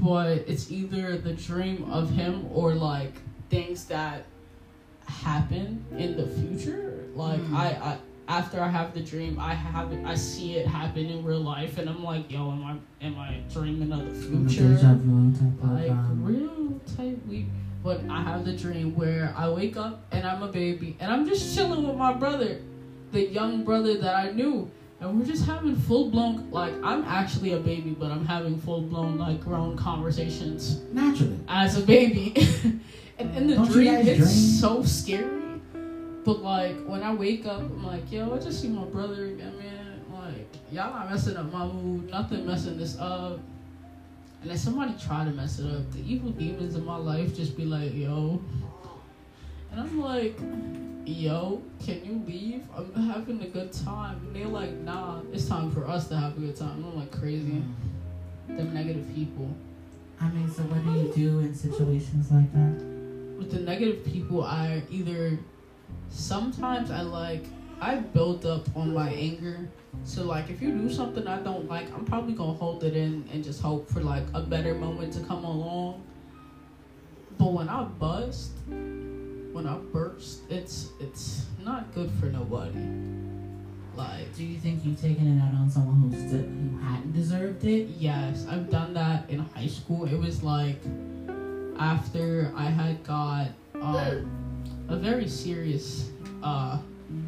But 0.02 0.28
it's 0.48 0.70
either 0.70 1.18
the 1.18 1.32
dream 1.32 1.90
of 1.90 2.10
him 2.10 2.46
or 2.52 2.74
like 2.74 3.12
things 3.50 3.86
that 3.86 4.24
happen 5.06 5.84
in 5.96 6.16
the 6.16 6.26
future. 6.26 7.04
Like 7.14 7.40
Mm. 7.40 7.54
I, 7.54 7.66
I 7.90 7.98
after 8.28 8.60
I 8.60 8.68
have 8.68 8.94
the 8.94 9.00
dream, 9.00 9.38
I 9.38 9.54
have 9.54 9.92
it. 9.92 10.04
I 10.04 10.14
see 10.14 10.56
it 10.56 10.66
happen 10.66 11.06
in 11.06 11.24
real 11.24 11.40
life, 11.40 11.78
and 11.78 11.88
I'm 11.88 12.02
like, 12.02 12.30
yo, 12.30 12.50
am 12.50 12.64
I 12.64 13.04
am 13.06 13.18
I 13.18 13.40
dreaming 13.52 13.92
of 13.92 14.04
the 14.04 14.26
future? 14.48 14.64
vu 14.74 15.32
type 15.32 15.62
of, 15.62 15.70
Like 15.72 15.92
real 16.20 16.80
type 16.96 17.26
week. 17.26 17.46
But 17.84 18.00
I 18.10 18.20
have 18.22 18.44
the 18.44 18.52
dream 18.56 18.96
where 18.96 19.32
I 19.36 19.48
wake 19.48 19.76
up 19.76 20.02
and 20.10 20.26
I'm 20.26 20.42
a 20.42 20.48
baby 20.48 20.96
and 20.98 21.08
I'm 21.08 21.24
just 21.24 21.54
chilling 21.54 21.86
with 21.86 21.96
my 21.96 22.12
brother, 22.12 22.60
the 23.12 23.26
young 23.26 23.62
brother 23.64 23.96
that 23.98 24.14
I 24.16 24.32
knew. 24.32 24.68
And 24.98 25.16
we're 25.20 25.26
just 25.26 25.44
having 25.46 25.76
full 25.76 26.10
blown, 26.10 26.50
like, 26.50 26.72
I'm 26.82 27.04
actually 27.04 27.52
a 27.52 27.58
baby, 27.60 27.90
but 27.90 28.10
I'm 28.10 28.24
having 28.26 28.58
full 28.58 28.80
blown, 28.80 29.18
like, 29.18 29.40
grown 29.42 29.76
conversations 29.76 30.80
Naturally. 30.90 31.38
as 31.48 31.76
a 31.78 31.82
baby. 31.82 32.32
and 33.18 33.36
in 33.36 33.46
the 33.46 33.56
Don't 33.56 33.70
dream, 33.70 33.94
it's 33.94 34.16
dream? 34.16 34.26
so 34.26 34.82
scary. 34.82 35.42
But, 36.26 36.42
like, 36.42 36.84
when 36.86 37.04
I 37.04 37.14
wake 37.14 37.46
up, 37.46 37.60
I'm 37.60 37.86
like, 37.86 38.10
yo, 38.10 38.34
I 38.34 38.38
just 38.38 38.60
see 38.60 38.66
my 38.66 38.82
brother 38.82 39.26
again, 39.26 39.56
man. 39.58 40.04
Like, 40.12 40.48
y'all 40.72 40.92
not 40.92 41.08
messing 41.08 41.36
up 41.36 41.52
my 41.52 41.64
mood, 41.64 42.10
nothing 42.10 42.44
messing 42.44 42.76
this 42.76 42.98
up. 42.98 43.38
And 44.42 44.50
if 44.50 44.58
somebody 44.58 44.92
try 45.00 45.24
to 45.24 45.30
mess 45.30 45.60
it 45.60 45.72
up. 45.72 45.88
The 45.92 46.00
evil 46.00 46.30
demons 46.30 46.74
in 46.74 46.84
my 46.84 46.96
life 46.96 47.36
just 47.36 47.56
be 47.56 47.64
like, 47.64 47.94
yo. 47.94 48.42
And 49.70 49.80
I'm 49.80 50.00
like, 50.00 50.36
yo, 51.04 51.62
can 51.84 52.04
you 52.04 52.20
leave? 52.26 52.64
I'm 52.76 52.92
having 53.08 53.40
a 53.42 53.46
good 53.46 53.72
time. 53.72 54.16
And 54.26 54.34
they're 54.34 54.48
like, 54.48 54.72
nah, 54.78 55.20
it's 55.32 55.46
time 55.46 55.70
for 55.70 55.86
us 55.86 56.08
to 56.08 56.16
have 56.16 56.36
a 56.36 56.40
good 56.40 56.56
time. 56.56 56.84
I'm 56.84 56.96
like, 56.96 57.12
crazy. 57.12 57.62
Them 58.48 58.74
negative 58.74 59.06
people. 59.14 59.48
I 60.20 60.28
mean, 60.30 60.50
so 60.50 60.62
what 60.62 60.84
do 60.84 60.90
you 61.00 61.12
do 61.14 61.38
in 61.38 61.54
situations 61.54 62.32
like 62.32 62.52
that? 62.52 62.84
With 63.38 63.52
the 63.52 63.60
negative 63.60 64.04
people, 64.04 64.42
I 64.42 64.82
either 64.90 65.38
sometimes 66.10 66.90
I 66.90 67.02
like 67.02 67.44
I 67.80 67.96
build 67.96 68.46
up 68.46 68.74
on 68.76 68.94
my 68.94 69.10
anger. 69.10 69.68
So 70.04 70.24
like 70.24 70.50
if 70.50 70.62
you 70.62 70.70
do 70.72 70.90
something 70.92 71.26
I 71.26 71.40
don't 71.40 71.68
like, 71.68 71.92
I'm 71.94 72.04
probably 72.04 72.34
gonna 72.34 72.54
hold 72.54 72.84
it 72.84 72.96
in 72.96 73.28
and 73.32 73.42
just 73.44 73.60
hope 73.60 73.88
for 73.90 74.00
like 74.00 74.24
a 74.34 74.40
better 74.40 74.74
moment 74.74 75.12
to 75.14 75.20
come 75.20 75.44
along. 75.44 76.02
But 77.38 77.52
when 77.52 77.68
I 77.68 77.84
bust, 77.84 78.52
when 78.66 79.66
I 79.66 79.76
burst, 79.92 80.40
it's 80.48 80.90
it's 81.00 81.46
not 81.64 81.92
good 81.94 82.10
for 82.20 82.26
nobody. 82.26 82.78
Like 83.96 84.34
Do 84.36 84.44
you 84.44 84.58
think 84.58 84.84
you've 84.84 85.00
taken 85.00 85.38
it 85.38 85.42
out 85.42 85.54
on 85.54 85.70
someone 85.70 86.10
who 86.10 86.12
st- 86.12 86.46
who 86.46 86.78
hadn't 86.86 87.12
deserved 87.12 87.64
it? 87.64 87.88
Yes, 87.98 88.46
I've 88.48 88.70
done 88.70 88.92
that 88.94 89.28
in 89.30 89.38
high 89.38 89.66
school. 89.66 90.04
It 90.04 90.18
was 90.18 90.42
like 90.42 90.80
after 91.78 92.52
I 92.56 92.64
had 92.64 93.02
got 93.04 93.48
um, 93.80 93.94
a 94.88 94.96
very 94.96 95.28
serious 95.28 96.10
uh, 96.42 96.78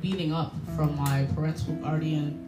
beating 0.00 0.32
up 0.32 0.54
from 0.76 0.96
my 0.96 1.26
parental 1.34 1.74
guardian, 1.74 2.44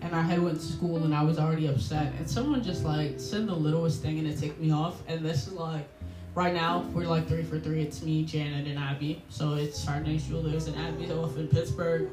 and 0.00 0.14
I 0.14 0.22
had 0.22 0.42
went 0.42 0.60
to 0.60 0.66
school 0.66 1.04
and 1.04 1.14
I 1.14 1.22
was 1.22 1.38
already 1.38 1.66
upset, 1.66 2.12
and 2.18 2.28
someone 2.28 2.62
just 2.62 2.84
like 2.84 3.18
said 3.18 3.46
the 3.46 3.54
littlest 3.54 4.02
thing 4.02 4.18
and 4.18 4.26
it 4.26 4.38
ticked 4.38 4.60
me 4.60 4.70
off. 4.70 5.02
And 5.08 5.24
this 5.24 5.46
is 5.46 5.54
like 5.54 5.88
right 6.34 6.54
now 6.54 6.80
we're 6.92 7.04
like 7.04 7.28
three 7.28 7.44
for 7.44 7.58
three. 7.58 7.82
It's 7.82 8.02
me, 8.02 8.24
Janet, 8.24 8.66
and 8.66 8.78
Abby. 8.78 9.22
So 9.28 9.54
it's 9.54 9.84
Chardonnay. 9.84 10.20
She 10.20 10.32
lives 10.32 10.68
in 10.68 10.74
Abby 10.74 11.04
Hill 11.04 11.32
in 11.36 11.48
Pittsburgh. 11.48 12.10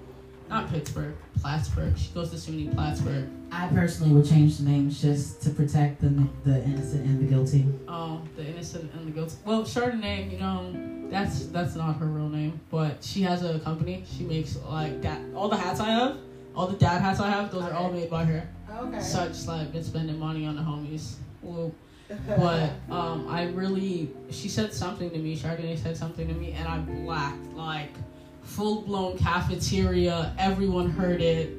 Not 0.50 0.68
Pittsburgh, 0.72 1.16
Plattsburgh. 1.39 1.95
She 1.95 2.10
goes 2.10 2.32
to 2.32 2.36
SUNY 2.36 2.74
Plattsburgh. 2.74 3.30
I 3.52 3.68
personally 3.68 4.14
would 4.14 4.28
change 4.28 4.58
the 4.58 4.64
names 4.64 5.00
just 5.00 5.43
to 5.43 5.52
protect 5.52 6.02
the 6.02 6.10
the 6.43 6.64
innocent 6.64 7.06
and 7.06 7.20
the 7.20 7.26
guilty. 7.26 7.66
Oh, 7.88 8.22
the 8.36 8.45
innocent 8.45 8.91
and 8.93 9.08
the 9.08 9.12
guilty. 9.12 9.36
Well, 9.45 9.62
Chardonnay, 9.62 10.32
you 10.32 10.39
know, 10.39 10.74
that's 11.12 11.45
that's 11.47 11.76
not 11.76 11.97
her 11.97 12.08
real 12.08 12.30
name, 12.30 12.60
but 12.72 13.04
she 13.04 13.22
has 13.22 13.43
a 13.43 13.60
company. 13.60 14.04
She 14.12 14.24
makes 14.24 14.58
like 14.68 15.04
that. 15.04 15.22
All 15.36 15.50
the 15.50 15.58
hats 15.58 15.80
I 15.80 15.89
have, 15.89 16.18
all 16.56 16.66
the 16.66 16.78
dad 16.78 17.02
hats 17.02 17.20
I 17.20 17.30
have, 17.30 17.52
those 17.52 17.64
are 17.64 17.74
all 17.74 17.91
made 17.91 18.10
by 18.10 18.26
her. 18.26 18.50
Okay. 18.76 19.02
So 19.02 19.20
I 19.20 19.28
just 19.28 19.47
like 19.47 19.72
been 19.72 19.84
spending 19.84 20.18
money 20.18 20.47
on 20.47 20.56
the 20.56 20.64
homies. 20.64 21.16
Whoop. 21.41 21.76
But 22.28 22.72
um, 22.89 23.28
I 23.30 23.50
really, 23.50 24.10
she 24.32 24.50
said 24.50 24.74
something 24.74 25.12
to 25.12 25.20
me. 25.20 25.38
Chardonnay 25.38 25.78
said 25.78 25.95
something 25.95 26.28
to 26.28 26.34
me, 26.34 26.54
and 26.54 26.68
I 26.68 26.80
blacked 26.80 27.45
like 27.54 27.91
full 28.50 28.82
blown 28.82 29.18
cafeteria. 29.18 30.34
Everyone 30.38 30.89
heard 30.89 31.22
it. 31.22 31.52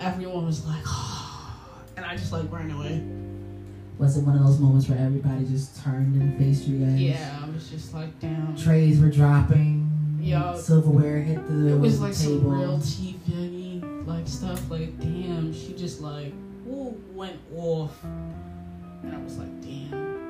Everyone 0.00 0.46
was 0.46 0.66
like, 0.66 0.82
ah, 0.86 1.78
and 1.96 2.04
I 2.04 2.16
just 2.16 2.32
like 2.32 2.50
ran 2.50 2.70
away. 2.70 3.02
Was 3.98 4.16
it 4.16 4.24
one 4.24 4.36
of 4.36 4.44
those 4.44 4.58
moments 4.58 4.88
where 4.88 4.98
everybody 4.98 5.44
just 5.44 5.82
turned 5.84 6.20
and 6.20 6.36
faced 6.38 6.66
you 6.66 6.84
guys? 6.84 7.00
Yeah, 7.00 7.40
I 7.44 7.48
was 7.50 7.68
just 7.70 7.94
like, 7.94 8.18
damn. 8.18 8.56
Trays 8.56 8.98
were 9.00 9.10
dropping. 9.10 9.88
Yeah. 10.20 10.56
Silverware 10.56 11.20
hit 11.20 11.46
the 11.48 11.68
It 11.74 11.78
was 11.78 12.00
like 12.00 12.16
table. 12.16 12.40
some 12.40 12.58
real 12.60 12.78
TV 12.78 14.06
like 14.06 14.26
stuff. 14.26 14.68
Like, 14.70 14.98
damn, 14.98 15.52
she 15.54 15.74
just 15.74 16.00
like 16.00 16.32
ooh, 16.66 17.00
went 17.12 17.38
off, 17.56 17.96
and 18.04 19.14
I 19.14 19.18
was 19.22 19.36
like, 19.38 19.60
damn. 19.60 20.21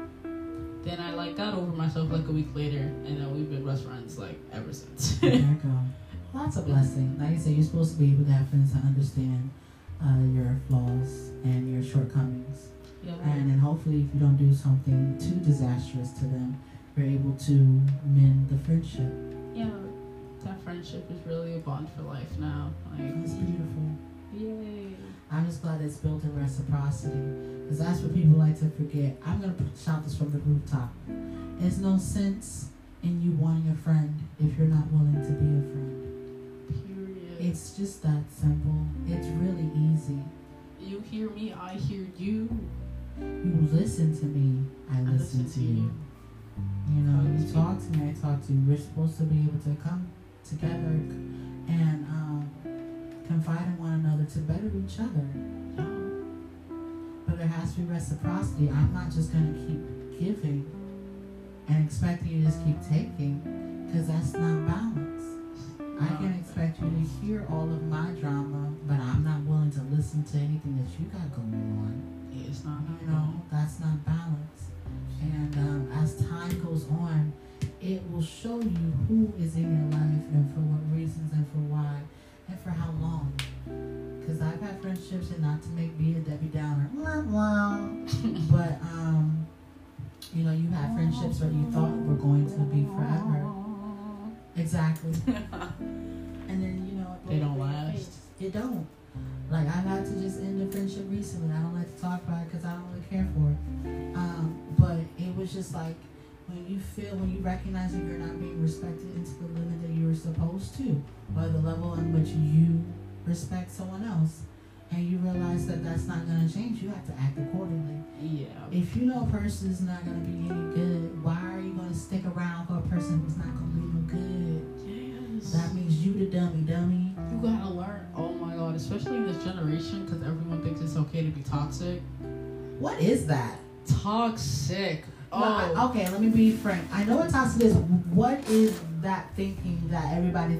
Then 0.84 0.98
I 1.00 1.14
like 1.14 1.36
got 1.36 1.54
over 1.54 1.70
myself 1.72 2.10
like 2.10 2.26
a 2.28 2.32
week 2.32 2.48
later, 2.54 2.78
and 2.78 3.18
then 3.20 3.32
we've 3.34 3.48
been 3.48 3.64
best 3.64 3.84
friends 3.84 4.18
like 4.18 4.38
ever 4.52 4.72
since. 4.72 5.16
there 5.18 5.34
you 5.34 5.40
go. 5.62 5.68
Well, 6.32 6.44
that's 6.44 6.56
a 6.56 6.62
blessing. 6.62 7.16
Like 7.20 7.30
I 7.34 7.36
said, 7.38 7.52
you're 7.52 7.64
supposed 7.64 7.92
to 7.94 7.98
be 7.98 8.10
able 8.12 8.24
to 8.24 8.32
have 8.32 8.48
friends 8.48 8.72
that 8.72 8.82
understand 8.84 9.50
uh, 10.02 10.18
your 10.34 10.56
flaws 10.66 11.30
and 11.44 11.72
your 11.72 11.82
shortcomings. 11.84 12.68
yeah. 13.04 13.12
And 13.24 13.50
then 13.50 13.58
hopefully, 13.58 14.06
if 14.08 14.14
you 14.14 14.20
don't 14.20 14.36
do 14.36 14.52
something 14.54 15.16
too 15.18 15.36
disastrous 15.44 16.10
to 16.18 16.24
them, 16.24 16.58
you're 16.96 17.06
able 17.06 17.32
to 17.46 17.52
mend 17.52 18.48
the 18.50 18.58
friendship. 18.64 19.12
yeah, 19.54 19.70
that 20.44 20.60
friendship 20.64 21.08
is 21.10 21.24
really 21.26 21.54
a 21.54 21.58
bond 21.58 21.88
for 21.96 22.02
life 22.02 22.30
now. 22.38 22.70
Like, 22.98 23.14
That's 23.20 23.34
beautiful. 23.34 23.96
yay. 24.34 24.88
I'm 25.32 25.46
just 25.46 25.62
glad 25.62 25.80
it's 25.80 25.96
built 25.96 26.22
in 26.24 26.38
reciprocity. 26.38 27.16
Because 27.62 27.78
that's 27.78 28.00
what 28.00 28.14
people 28.14 28.38
like 28.38 28.58
to 28.60 28.68
forget. 28.70 29.16
I'm 29.24 29.40
going 29.40 29.56
to 29.56 29.64
shout 29.82 30.04
this 30.04 30.16
from 30.16 30.30
the 30.30 30.38
rooftop. 30.38 30.92
There's 31.58 31.78
no 31.78 31.96
sense 31.96 32.68
in 33.02 33.22
you 33.22 33.32
wanting 33.32 33.70
a 33.70 33.74
friend 33.74 34.14
if 34.38 34.58
you're 34.58 34.68
not 34.68 34.86
willing 34.92 35.14
to 35.14 35.32
be 35.32 35.48
a 35.56 35.64
friend. 35.72 36.86
Period. 36.86 37.36
It's 37.40 37.76
just 37.76 38.02
that 38.02 38.24
simple. 38.30 38.86
It's 39.08 39.26
really 39.28 39.70
easy. 39.74 40.18
you 40.80 41.00
hear 41.10 41.30
me, 41.30 41.54
I 41.58 41.74
hear 41.74 42.06
you. 42.18 42.48
You 43.18 43.68
listen 43.72 44.16
to 44.18 44.24
me, 44.26 44.64
I 44.90 44.98
I 44.98 45.02
listen, 45.02 45.50
to 45.50 45.60
you. 45.60 45.92
You 46.88 47.00
know, 47.02 47.38
you 47.38 47.52
talk 47.52 47.78
to 47.78 47.96
me, 47.96 48.10
I 48.10 48.12
talk 48.20 48.44
to 48.46 48.52
you. 48.52 48.62
We're 48.66 48.76
supposed 48.76 49.16
to 49.18 49.24
be 49.24 49.38
able 49.40 49.58
to 49.60 49.82
come 49.82 50.08
together 50.48 50.76
and 51.68 52.06
um, 52.08 52.50
confide 53.32 53.64
in 53.64 53.78
one 53.80 53.92
another 54.04 54.28
to 54.28 54.38
better 54.40 54.68
each 54.76 55.00
other. 55.00 55.24
But 57.26 57.38
there 57.38 57.48
has 57.48 57.72
to 57.74 57.80
be 57.80 57.86
reciprocity. 57.88 58.68
I'm 58.68 58.92
not 58.92 59.10
just 59.10 59.32
going 59.32 59.56
to 59.56 59.60
keep 59.64 59.80
giving 60.20 60.68
and 61.68 61.86
expecting 61.86 62.28
you 62.28 62.44
to 62.44 62.52
just 62.52 62.60
keep 62.64 62.76
taking 62.84 63.40
because 63.88 64.08
that's 64.08 64.34
not 64.34 64.68
balance. 64.68 65.24
I 65.96 66.08
can 66.20 66.36
expect 66.36 66.80
you 66.82 66.90
to 66.90 67.04
hear 67.24 67.46
all 67.48 67.64
of 67.64 67.82
my 67.88 68.12
drama, 68.20 68.68
but 68.84 69.00
I'm 69.00 69.24
not 69.24 69.40
willing 69.48 69.70
to 69.72 69.82
listen 69.88 70.24
to 70.24 70.36
anything 70.36 70.76
that 70.76 70.92
you 71.00 71.08
got 71.08 71.32
going 71.32 71.56
on. 71.80 72.28
Yeah, 72.32 72.50
it's 72.50 72.64
not 72.64 72.80
You 73.00 73.06
know, 73.08 73.40
that's 73.50 73.80
not 73.80 74.01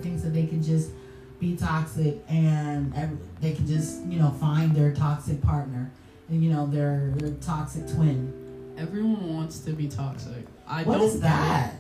that 0.03 0.09
thinks 0.09 0.23
that 0.23 0.31
they 0.31 0.47
can 0.47 0.63
just 0.63 0.91
be 1.39 1.57
toxic 1.57 2.19
and 2.29 2.93
they 3.41 3.53
can 3.53 3.67
just, 3.67 4.05
you 4.07 4.19
know, 4.19 4.31
find 4.31 4.75
their 4.75 4.93
toxic 4.93 5.41
partner 5.43 5.91
and, 6.29 6.43
you 6.43 6.51
know, 6.51 6.67
their, 6.67 7.13
their 7.17 7.33
toxic 7.41 7.87
twin? 7.89 8.39
everyone 8.79 9.37
wants 9.37 9.61
to 9.61 9.71
be 9.73 9.87
toxic. 9.87 10.47
I 10.67 10.83
What 10.83 10.99
don't 10.99 11.07
is 11.07 11.21
that? 11.21 11.75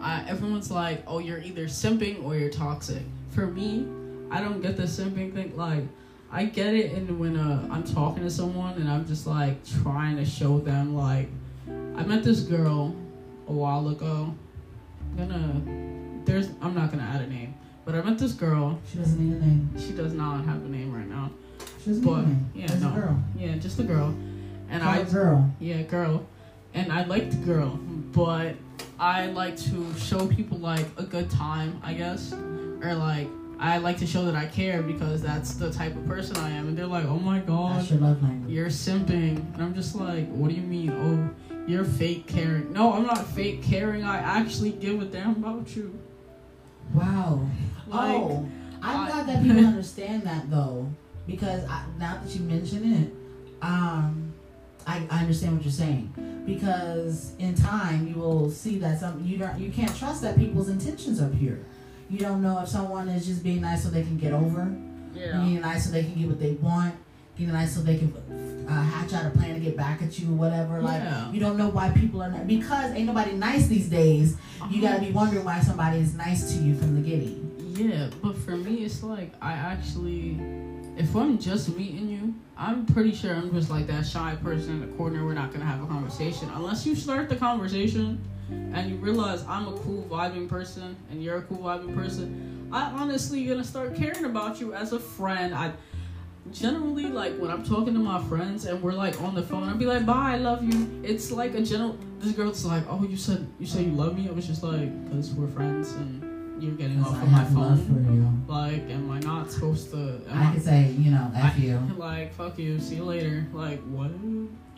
I, 0.00 0.24
everyone's 0.28 0.70
like, 0.70 1.02
oh, 1.06 1.20
you're 1.20 1.38
either 1.38 1.66
simping 1.66 2.24
or 2.24 2.36
you're 2.36 2.50
toxic. 2.50 3.02
For 3.30 3.46
me, 3.46 3.86
I 4.30 4.40
don't 4.40 4.60
get 4.60 4.76
the 4.76 4.82
simping 4.82 5.32
thing. 5.32 5.56
Like, 5.56 5.84
I 6.32 6.46
get 6.46 6.74
it, 6.74 6.92
and 6.92 7.20
when 7.20 7.36
uh, 7.36 7.68
I'm 7.70 7.84
talking 7.84 8.24
to 8.24 8.30
someone 8.30 8.74
and 8.74 8.90
I'm 8.90 9.06
just 9.06 9.26
like 9.26 9.64
trying 9.82 10.16
to 10.16 10.24
show 10.24 10.58
them, 10.58 10.96
like, 10.96 11.28
I 11.68 12.02
met 12.02 12.24
this 12.24 12.40
girl 12.40 12.94
a 13.48 13.52
while 13.52 13.88
ago. 13.88 14.34
I'm 15.00 15.16
gonna, 15.16 16.24
there's, 16.24 16.48
I'm 16.60 16.74
not 16.74 16.90
gonna 16.90 17.04
add 17.04 17.22
a 17.22 17.26
name, 17.28 17.51
but 17.84 17.94
I 17.94 18.02
met 18.02 18.18
this 18.18 18.32
girl. 18.32 18.78
She 18.90 18.98
doesn't 18.98 19.18
need 19.18 19.36
a 19.36 19.40
name. 19.40 19.70
She 19.78 19.92
does 19.92 20.12
not 20.14 20.44
have 20.44 20.64
a 20.64 20.68
name 20.68 20.92
right 20.94 21.08
now. 21.08 21.30
She 21.82 21.90
doesn't 21.90 22.04
But, 22.04 22.18
need 22.18 22.24
a 22.24 22.28
name. 22.28 22.50
yeah, 22.54 22.66
There's 22.68 22.82
no. 22.82 22.88
a 22.90 22.92
girl. 22.92 23.24
Yeah, 23.36 23.56
just 23.56 23.78
a 23.78 23.82
girl. 23.84 24.14
And 24.70 24.82
Call 24.82 24.92
I 24.92 25.02
girl. 25.04 25.50
yeah, 25.60 25.82
girl. 25.82 26.24
And 26.74 26.90
I 26.92 27.04
like 27.04 27.30
the 27.30 27.36
girl, 27.36 27.78
but 28.12 28.54
I 28.98 29.26
like 29.26 29.56
to 29.58 29.92
show 29.98 30.26
people 30.26 30.58
like 30.58 30.86
a 30.96 31.02
good 31.02 31.28
time, 31.30 31.80
I 31.84 31.92
guess. 31.94 32.32
Or 32.32 32.94
like 32.94 33.28
I 33.60 33.76
like 33.78 33.98
to 33.98 34.06
show 34.06 34.24
that 34.24 34.34
I 34.34 34.46
care 34.46 34.82
because 34.82 35.20
that's 35.22 35.54
the 35.54 35.70
type 35.70 35.94
of 35.94 36.06
person 36.06 36.36
I 36.38 36.50
am. 36.50 36.68
And 36.68 36.76
they're 36.78 36.86
like, 36.86 37.04
"Oh 37.04 37.18
my 37.18 37.40
god, 37.40 37.80
That's 37.80 37.90
your 37.90 38.00
love 38.00 38.22
language. 38.22 38.50
you're 38.52 38.68
simping." 38.68 39.52
And 39.54 39.62
I'm 39.62 39.74
just 39.74 39.94
like, 39.94 40.28
"What 40.30 40.48
do 40.48 40.54
you 40.54 40.62
mean? 40.62 40.90
Oh, 40.90 41.60
you're 41.68 41.84
fake 41.84 42.26
caring." 42.26 42.72
No, 42.72 42.94
I'm 42.94 43.06
not 43.06 43.26
fake 43.28 43.62
caring. 43.62 44.02
I 44.02 44.16
actually 44.18 44.70
give 44.72 45.02
a 45.02 45.04
damn 45.04 45.32
about 45.44 45.76
you. 45.76 45.96
Wow. 46.94 47.46
Like, 47.92 48.14
oh, 48.16 48.48
I'm 48.82 49.00
I- 49.00 49.10
glad 49.10 49.26
that 49.28 49.42
people 49.42 49.66
understand 49.66 50.22
that 50.24 50.50
though, 50.50 50.88
because 51.26 51.64
I, 51.68 51.84
now 51.98 52.20
that 52.22 52.34
you 52.34 52.40
mention 52.42 52.92
it, 52.92 53.12
um, 53.62 54.32
I, 54.86 55.06
I 55.10 55.20
understand 55.20 55.54
what 55.56 55.62
you're 55.64 55.72
saying. 55.72 56.12
Because 56.46 57.32
in 57.38 57.54
time, 57.54 58.08
you 58.08 58.14
will 58.14 58.50
see 58.50 58.78
that 58.78 58.98
some 58.98 59.24
you 59.24 59.38
don't 59.38 59.58
you 59.58 59.70
can't 59.70 59.94
trust 59.96 60.22
that 60.22 60.36
people's 60.36 60.68
intentions 60.68 61.20
are 61.20 61.28
pure. 61.28 61.58
You 62.10 62.18
don't 62.18 62.42
know 62.42 62.60
if 62.60 62.68
someone 62.68 63.08
is 63.08 63.24
just 63.26 63.42
being 63.44 63.60
nice 63.60 63.84
so 63.84 63.90
they 63.90 64.02
can 64.02 64.18
get 64.18 64.32
over, 64.32 64.74
yeah. 65.14 65.40
being 65.40 65.60
nice 65.60 65.86
so 65.86 65.92
they 65.92 66.02
can 66.02 66.14
get 66.14 66.26
what 66.28 66.40
they 66.40 66.52
want, 66.52 66.94
being 67.36 67.52
nice 67.52 67.74
so 67.74 67.80
they 67.80 67.96
can 67.96 68.12
uh, 68.68 68.82
hatch 68.82 69.12
out 69.14 69.24
a 69.26 69.30
plan 69.30 69.54
to 69.54 69.60
get 69.60 69.76
back 69.76 70.02
at 70.02 70.18
you 70.18 70.28
or 70.30 70.34
whatever. 70.36 70.80
Like 70.82 71.02
Yeah. 71.02 71.30
you 71.30 71.38
don't 71.40 71.56
know 71.56 71.68
why 71.68 71.90
people 71.90 72.20
are 72.22 72.30
not 72.30 72.46
because 72.48 72.92
ain't 72.92 73.06
nobody 73.06 73.32
nice 73.34 73.68
these 73.68 73.88
days. 73.88 74.36
You 74.68 74.80
gotta 74.82 75.00
be 75.00 75.12
wondering 75.12 75.44
why 75.44 75.60
somebody 75.60 75.98
is 75.98 76.14
nice 76.14 76.52
to 76.52 76.58
you 76.62 76.74
from 76.76 76.96
the 77.00 77.08
giddy. 77.08 77.40
Yeah, 77.74 78.10
but 78.22 78.36
for 78.36 78.50
me, 78.50 78.84
it's 78.84 79.02
like 79.02 79.32
I 79.40 79.52
actually, 79.52 80.38
if 80.98 81.16
I'm 81.16 81.38
just 81.38 81.74
meeting 81.74 82.08
you, 82.08 82.34
I'm 82.56 82.84
pretty 82.84 83.14
sure 83.14 83.34
I'm 83.34 83.50
just 83.52 83.70
like 83.70 83.86
that 83.86 84.06
shy 84.06 84.36
person 84.42 84.74
in 84.74 84.80
the 84.82 84.96
corner. 84.98 85.24
We're 85.24 85.32
not 85.32 85.52
gonna 85.52 85.64
have 85.64 85.82
a 85.82 85.86
conversation 85.86 86.50
unless 86.54 86.84
you 86.84 86.94
start 86.94 87.30
the 87.30 87.36
conversation 87.36 88.22
and 88.50 88.90
you 88.90 88.96
realize 88.96 89.42
I'm 89.46 89.68
a 89.68 89.72
cool 89.78 90.06
vibing 90.10 90.48
person 90.48 90.96
and 91.10 91.22
you're 91.24 91.38
a 91.38 91.42
cool 91.42 91.58
vibing 91.58 91.94
person. 91.94 92.68
I 92.70 92.90
honestly 92.90 93.44
gonna 93.46 93.64
start 93.64 93.94
caring 93.94 94.26
about 94.26 94.60
you 94.60 94.74
as 94.74 94.92
a 94.92 95.00
friend. 95.00 95.54
I 95.54 95.72
generally 96.50 97.06
like 97.06 97.38
when 97.38 97.50
I'm 97.50 97.64
talking 97.64 97.94
to 97.94 98.00
my 98.00 98.22
friends 98.24 98.66
and 98.66 98.82
we're 98.82 98.92
like 98.92 99.18
on 99.22 99.34
the 99.34 99.42
phone. 99.42 99.70
I'd 99.70 99.78
be 99.78 99.86
like, 99.86 100.04
"Bye, 100.04 100.34
I 100.34 100.36
love 100.36 100.62
you." 100.62 101.00
It's 101.02 101.30
like 101.30 101.54
a 101.54 101.62
general. 101.62 101.96
This 102.18 102.32
girl's 102.32 102.66
like, 102.66 102.84
"Oh, 102.90 103.02
you 103.02 103.16
said 103.16 103.46
you 103.58 103.66
say 103.66 103.84
you 103.84 103.92
love 103.92 104.14
me." 104.14 104.28
I 104.28 104.32
was 104.32 104.46
just 104.46 104.62
like, 104.62 104.90
"Cause 105.10 105.32
we're 105.32 105.48
friends 105.48 105.92
and." 105.92 106.31
You're 106.62 106.74
getting 106.74 107.02
off 107.02 107.20
of 107.20 107.28
my 107.28 107.44
phone. 107.44 107.76
for 107.76 108.12
you. 108.12 108.30
Like, 108.46 108.88
am 108.88 109.10
I 109.10 109.18
not 109.18 109.50
supposed 109.50 109.90
to? 109.90 110.20
Am 110.30 110.42
I 110.42 110.52
could 110.54 110.62
say, 110.62 110.92
you 110.92 111.10
know, 111.10 111.28
F 111.34 111.58
you 111.58 111.76
like, 111.98 112.32
fuck 112.34 112.56
you. 112.56 112.78
See 112.78 112.96
you 112.96 113.04
later. 113.04 113.44
Like, 113.52 113.80
what? 113.82 114.12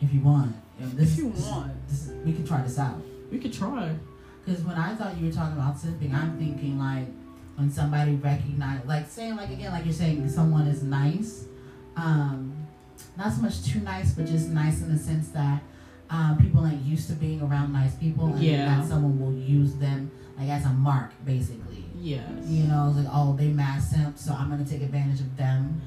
if 0.01 0.11
you 0.11 0.19
want. 0.21 0.55
If, 0.79 0.91
this, 0.93 1.11
If 1.13 1.17
you 1.19 1.27
want. 1.27 1.71
this, 1.87 2.09
we 2.25 2.33
can 2.33 2.45
try 2.45 2.63
this 2.63 2.79
out. 2.79 2.99
We 3.31 3.37
could 3.37 3.53
try. 3.53 3.95
Because 4.43 4.61
when 4.63 4.75
I 4.75 4.95
thought 4.95 5.15
you 5.17 5.27
were 5.27 5.31
talking 5.31 5.53
about 5.57 5.77
simping, 5.77 6.13
I'm 6.13 6.37
thinking 6.39 6.79
like 6.79 7.05
when 7.55 7.69
somebody 7.71 8.15
recognize, 8.15 8.83
like 8.85 9.07
saying 9.07 9.35
like 9.35 9.51
again, 9.51 9.71
like 9.71 9.85
you're 9.85 9.93
saying 9.93 10.27
someone 10.29 10.65
is 10.67 10.81
nice, 10.81 11.45
um, 11.95 12.51
not 13.17 13.31
so 13.31 13.41
much 13.43 13.63
too 13.63 13.79
nice, 13.79 14.13
but 14.13 14.25
just 14.25 14.49
nice 14.49 14.81
in 14.81 14.91
the 14.91 14.99
sense 14.99 15.29
that 15.29 15.61
um, 16.09 16.37
people 16.39 16.65
ain't 16.65 16.81
used 16.83 17.07
to 17.09 17.13
being 17.15 17.41
around 17.41 17.73
nice 17.73 17.95
people, 17.95 18.25
and 18.25 18.39
Yeah. 18.43 18.65
that 18.65 18.87
someone 18.87 19.19
will 19.19 19.33
use 19.33 19.75
them 19.75 20.11
like 20.37 20.49
as 20.49 20.65
a 20.65 20.69
mark, 20.69 21.11
basically. 21.25 21.64
Yes. 22.05 22.21
You 22.45 22.63
know, 22.65 22.87
it's 22.89 22.97
like 23.03 23.07
oh 23.11 23.35
they 23.35 23.47
mad 23.47 23.81
simp, 23.81 24.17
so 24.17 24.31
I'm 24.33 24.49
gonna 24.51 24.63
take 24.63 24.83
advantage 24.83 25.19
of 25.21 25.35
them. 25.37 25.81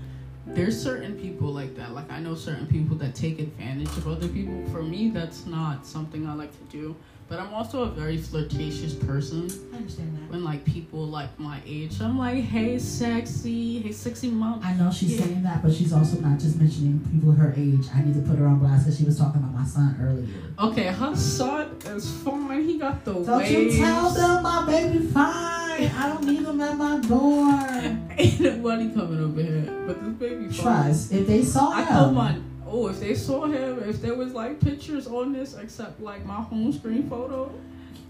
There's 0.48 0.80
certain 0.82 1.14
people 1.20 1.48
like 1.48 1.76
that. 1.76 1.92
Like, 1.92 2.10
I 2.10 2.20
know 2.20 2.34
certain 2.34 2.66
people 2.66 2.96
that 2.96 3.14
take 3.14 3.38
advantage 3.38 3.94
of 3.98 4.08
other 4.08 4.26
people. 4.28 4.64
For 4.72 4.82
me, 4.82 5.10
that's 5.10 5.44
not 5.44 5.86
something 5.86 6.26
I 6.26 6.32
like 6.34 6.50
to 6.52 6.64
do. 6.76 6.96
But 7.28 7.38
I'm 7.38 7.52
also 7.52 7.82
a 7.82 7.90
very 7.90 8.16
flirtatious 8.16 8.94
person. 8.94 9.50
I 9.74 9.76
understand 9.76 10.16
that. 10.16 10.30
When 10.32 10.42
like 10.44 10.64
people 10.64 11.04
like 11.06 11.38
my 11.38 11.60
age, 11.66 12.00
I'm 12.00 12.18
like, 12.18 12.42
hey, 12.44 12.78
sexy, 12.78 13.80
hey, 13.80 13.92
sexy 13.92 14.30
mom. 14.30 14.60
I 14.64 14.72
know 14.72 14.90
she's 14.90 15.12
Yeah. 15.18 15.26
saying 15.26 15.42
that, 15.42 15.62
but 15.62 15.72
she's 15.74 15.92
also 15.92 16.18
not 16.20 16.38
just 16.40 16.58
mentioning 16.58 16.98
people 17.12 17.32
her 17.32 17.52
age. 17.54 17.84
I 17.94 18.00
need 18.02 18.14
to 18.14 18.22
put 18.22 18.38
her 18.38 18.46
on 18.46 18.58
blast 18.58 18.86
because 18.86 18.98
she 18.98 19.04
was 19.04 19.18
talking 19.18 19.42
about 19.42 19.52
my 19.54 19.66
son 19.66 19.96
earlier. 20.00 20.26
Okay, 20.58 20.86
her 20.86 21.14
son 21.14 21.76
is 21.84 22.10
fine. 22.22 22.64
He 22.64 22.78
got 22.78 23.04
the 23.04 23.12
Don't 23.12 23.36
waves. 23.36 23.76
you 23.76 23.84
tell 23.84 24.08
them 24.10 24.42
my 24.42 24.64
baby 24.64 24.98
fine. 25.08 25.67
I 25.86 26.08
don't 26.08 26.24
need 26.24 26.44
them 26.44 26.60
at 26.60 26.76
my 26.76 26.98
door. 27.00 27.98
Ain't 28.18 28.40
nobody 28.40 28.90
coming 28.90 29.22
over 29.22 29.42
here, 29.42 29.84
but 29.86 30.02
this 30.02 30.12
baby 30.14 30.48
fine. 30.48 30.62
Trust. 30.62 31.12
If 31.12 31.26
they 31.26 31.44
saw 31.44 31.70
I 31.70 31.82
him, 31.82 31.88
told 31.96 32.14
my 32.14 32.36
oh, 32.66 32.88
if 32.88 33.00
they 33.00 33.14
saw 33.14 33.46
him, 33.46 33.82
if 33.88 34.02
there 34.02 34.14
was 34.14 34.32
like 34.32 34.60
pictures 34.60 35.06
on 35.06 35.32
this 35.32 35.56
except 35.56 36.00
like 36.00 36.24
my 36.26 36.40
home 36.40 36.72
screen 36.72 37.08
photo, 37.08 37.52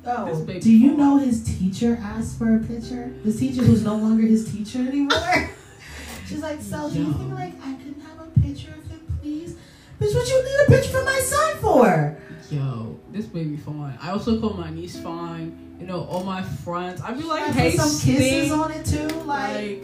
oh, 0.07 0.45
do 0.61 0.73
you 0.73 0.91
fine. 0.91 0.99
know 0.99 1.19
his 1.19 1.45
teacher 1.45 1.99
asked 2.01 2.39
for 2.39 2.57
a 2.57 2.59
picture? 2.59 3.13
His 3.25 3.39
teacher 3.39 3.63
who's 3.63 3.85
no 3.85 3.97
longer 3.97 4.27
his 4.27 4.51
teacher 4.51 4.79
anymore. 4.79 5.51
She's 6.27 6.43
like, 6.43 6.61
so 6.61 6.91
do 6.91 6.99
you 6.99 7.13
think 7.13 7.35
like 7.35 7.55
I 7.65 7.75
could 7.75 7.97
have 8.03 8.27
a 8.27 8.41
picture 8.41 8.73
of 8.73 8.87
him, 8.91 9.01
please? 9.21 9.57
Bitch, 10.01 10.15
what 10.15 10.29
you 10.29 10.45
need 10.45 10.61
a 10.67 10.71
picture 10.71 10.91
for 10.99 11.05
my 11.05 11.19
son 11.21 11.57
for? 11.59 12.19
yo, 12.51 12.99
this 13.11 13.27
baby 13.27 13.57
fine. 13.57 13.99
I 14.01 14.11
also 14.11 14.41
call 14.41 14.55
my 14.55 14.71
niece 14.71 14.99
fine. 15.01 15.68
You 15.79 15.87
know, 15.87 16.05
all 16.05 16.25
my 16.25 16.43
friends. 16.43 17.01
I'd 17.01 17.17
be 17.17 17.25
like, 17.25 17.43
I 17.43 17.53
hey, 17.53 17.77
some 17.77 18.01
kisses 18.01 18.53
on 18.53 18.71
it 18.73 18.85
too, 18.85 19.07
like. 19.25 19.55
like 19.55 19.83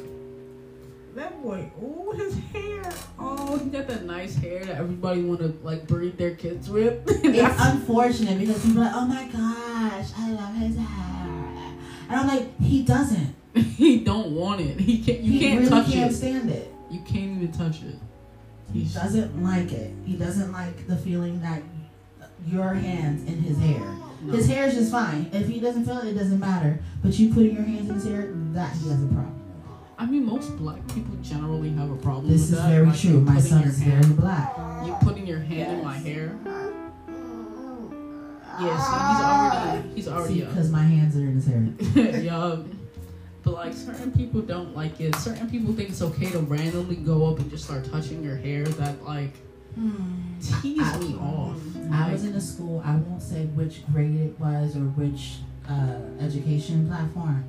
that 1.14 1.40
boy. 1.42 1.70
Oh, 1.80 2.12
his 2.12 2.36
hair. 2.52 2.82
Oh, 3.18 3.56
he 3.58 3.70
got 3.70 3.86
that 3.86 4.04
nice 4.04 4.34
hair 4.34 4.64
that 4.64 4.76
everybody 4.76 5.22
want 5.22 5.40
to 5.40 5.56
like 5.62 5.86
breed 5.86 6.18
their 6.18 6.34
kids 6.34 6.68
with. 6.68 7.02
It's 7.24 7.60
unfortunate 7.60 8.38
because 8.38 8.64
people 8.64 8.82
are 8.82 8.86
like, 8.86 8.94
oh 8.94 9.06
my 9.06 9.24
gosh, 9.26 10.10
I 10.16 10.30
love 10.32 10.54
his 10.56 10.76
hair. 10.76 11.74
And 12.08 12.20
I'm 12.20 12.26
like, 12.26 12.60
he 12.60 12.82
doesn't. 12.82 13.34
he 13.54 14.00
don't 14.00 14.32
want 14.32 14.60
it. 14.60 14.80
He 14.80 15.02
can't. 15.02 15.20
You 15.20 15.32
he 15.32 15.40
can't 15.40 15.58
really 15.60 15.70
touch 15.70 15.92
can't 15.92 16.10
it. 16.10 16.14
stand 16.14 16.50
it. 16.50 16.72
You 16.90 17.00
can't 17.00 17.36
even 17.36 17.52
touch 17.52 17.82
it. 17.82 17.96
He 18.72 18.84
doesn't 18.84 19.42
like 19.42 19.72
it. 19.72 19.92
He 20.04 20.16
doesn't 20.16 20.52
like 20.52 20.86
the 20.88 20.96
feeling 20.96 21.40
that 21.42 21.62
your 22.46 22.74
hands 22.74 23.22
in 23.28 23.38
his 23.40 23.58
hair. 23.58 23.96
No. 24.24 24.32
His 24.34 24.46
hair 24.48 24.66
is 24.66 24.74
just 24.74 24.90
fine. 24.92 25.28
If 25.32 25.48
he 25.48 25.60
doesn't 25.60 25.84
feel 25.84 25.98
it, 25.98 26.08
it 26.08 26.14
doesn't 26.14 26.40
matter. 26.40 26.78
But 27.02 27.18
you 27.18 27.32
putting 27.32 27.54
your 27.54 27.64
hands 27.64 27.88
in 27.88 27.94
his 27.94 28.04
hair, 28.04 28.28
that 28.52 28.72
he 28.76 28.88
has 28.88 29.02
a 29.02 29.06
problem. 29.06 29.40
I 29.96 30.06
mean, 30.06 30.24
most 30.26 30.56
black 30.56 30.80
people 30.92 31.14
generally 31.22 31.70
have 31.70 31.90
a 31.90 31.96
problem 31.96 32.28
This 32.32 32.42
is 32.42 32.50
that. 32.52 32.68
very 32.68 32.86
like, 32.86 32.98
true. 32.98 33.20
My 33.20 33.38
son 33.38 33.62
is 33.62 33.78
hand- 33.78 34.04
very 34.06 34.14
black. 34.16 34.56
You 34.86 34.96
putting 35.00 35.26
your 35.26 35.38
hand 35.38 35.78
in 35.78 35.84
my 35.84 35.94
hair. 35.96 36.36
Yeah, 38.60 38.76
he's 38.76 39.20
already 39.24 39.94
he's 39.94 40.04
See, 40.04 40.10
already 40.10 40.40
because 40.40 40.70
my 40.70 40.82
hands 40.82 41.16
are 41.16 41.20
in 41.20 41.34
his 41.34 41.46
hair. 41.46 42.20
yeah. 42.22 42.56
But 43.42 43.54
like 43.54 43.72
certain 43.72 44.12
people 44.12 44.40
don't 44.42 44.74
like 44.76 45.00
it. 45.00 45.14
Certain 45.16 45.50
people 45.50 45.74
think 45.74 45.90
it's 45.90 46.02
okay 46.02 46.30
to 46.30 46.38
randomly 46.38 46.96
go 46.96 47.26
up 47.30 47.38
and 47.40 47.50
just 47.50 47.64
start 47.64 47.84
touching 47.90 48.22
your 48.22 48.36
hair. 48.36 48.64
That 48.64 49.02
like 49.04 49.32
tease 49.76 50.80
I- 50.82 50.98
me 50.98 51.14
off. 51.16 51.58
I 51.92 52.12
was 52.12 52.24
in 52.24 52.34
a 52.34 52.40
school, 52.40 52.82
I 52.84 52.96
won't 52.96 53.20
say 53.22 53.44
which 53.46 53.86
grade 53.92 54.16
it 54.16 54.40
was 54.40 54.74
or 54.76 54.80
which 54.96 55.36
uh, 55.68 55.98
education 56.20 56.88
platform, 56.88 57.44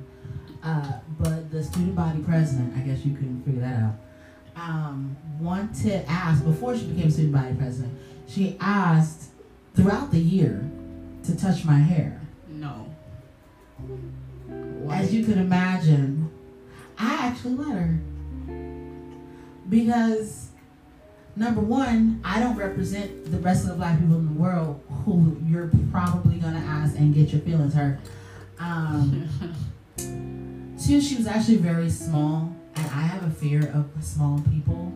uh, 0.62 0.92
but 1.18 1.50
the 1.50 1.64
student 1.64 1.94
body 1.96 2.20
president, 2.22 2.74
I 2.76 2.80
guess 2.80 3.04
you 3.04 3.14
can 3.16 3.42
figure 3.42 3.60
that 3.62 3.82
out, 3.82 3.94
um, 4.56 5.16
wanted 5.40 6.04
asked, 6.06 6.44
before 6.44 6.76
she 6.76 6.86
became 6.86 7.10
student 7.10 7.34
body 7.34 7.54
president, 7.54 7.98
she 8.28 8.56
asked 8.60 9.30
throughout 9.74 10.10
the 10.12 10.18
year 10.20 10.68
to 11.24 11.36
touch 11.36 11.64
my 11.64 11.78
hair. 11.78 12.20
no. 12.48 12.86
As 14.90 15.12
you 15.12 15.24
can 15.24 15.38
imagine, 15.38 16.30
I 16.98 17.14
actually 17.26 17.54
let 17.56 17.76
her. 17.76 17.98
Because, 19.68 20.50
number 21.36 21.60
one, 21.60 22.20
I 22.24 22.40
don't 22.40 22.56
represent 22.56 23.30
the 23.30 23.38
rest 23.38 23.64
of 23.64 23.70
the 23.70 23.76
black 23.76 23.98
people 24.00 24.16
in 24.16 24.26
the 24.26 24.40
world 24.40 24.82
who 25.04 25.36
you're 25.46 25.70
probably 25.92 26.38
going 26.38 26.54
to 26.54 26.60
ask 26.60 26.96
and 26.96 27.14
get 27.14 27.32
your 27.32 27.42
feelings 27.42 27.74
hurt. 27.74 27.98
Um, 28.58 29.28
two, 30.86 31.00
she 31.00 31.16
was 31.16 31.26
actually 31.26 31.58
very 31.58 31.90
small, 31.90 32.54
and 32.74 32.86
I 32.86 33.02
have 33.02 33.22
a 33.24 33.30
fear 33.30 33.68
of 33.74 33.86
small 34.02 34.42
people. 34.50 34.92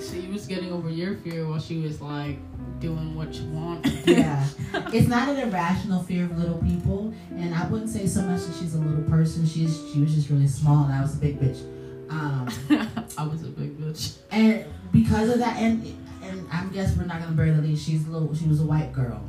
So 0.00 0.20
she 0.20 0.26
was 0.28 0.46
getting 0.46 0.72
over 0.72 0.90
your 0.90 1.16
fear 1.16 1.48
while 1.48 1.60
she 1.60 1.78
was 1.78 2.00
like 2.00 2.36
doing 2.80 3.14
what 3.14 3.32
you 3.34 3.48
want. 3.50 3.86
yeah, 4.06 4.46
it's 4.92 5.08
not 5.08 5.28
an 5.28 5.36
irrational 5.36 6.02
fear 6.02 6.24
of 6.24 6.36
little 6.36 6.58
people, 6.62 7.14
and 7.30 7.54
I 7.54 7.66
wouldn't 7.68 7.90
say 7.90 8.06
so 8.06 8.22
much 8.22 8.42
that 8.42 8.56
she's 8.58 8.74
a 8.74 8.78
little 8.78 9.08
person. 9.08 9.46
She's 9.46 9.80
she 9.92 10.00
was 10.00 10.14
just 10.14 10.30
really 10.30 10.48
small, 10.48 10.84
and 10.84 10.92
I 10.92 11.00
was 11.00 11.14
a 11.14 11.18
big 11.18 11.40
bitch. 11.40 11.62
Um, 12.10 12.48
I 13.18 13.26
was 13.26 13.42
a 13.42 13.48
big 13.48 13.78
bitch. 13.78 14.18
and 14.30 14.64
because 14.92 15.30
of 15.30 15.38
that, 15.38 15.56
and 15.58 15.84
and 16.22 16.46
I 16.52 16.64
guess 16.66 16.96
we're 16.96 17.04
not 17.04 17.20
gonna 17.20 17.32
bury 17.32 17.50
the 17.50 17.62
lead. 17.62 17.78
She's 17.78 18.06
a 18.06 18.10
little. 18.10 18.34
She 18.34 18.46
was 18.46 18.60
a 18.60 18.66
white 18.66 18.92
girl, 18.92 19.22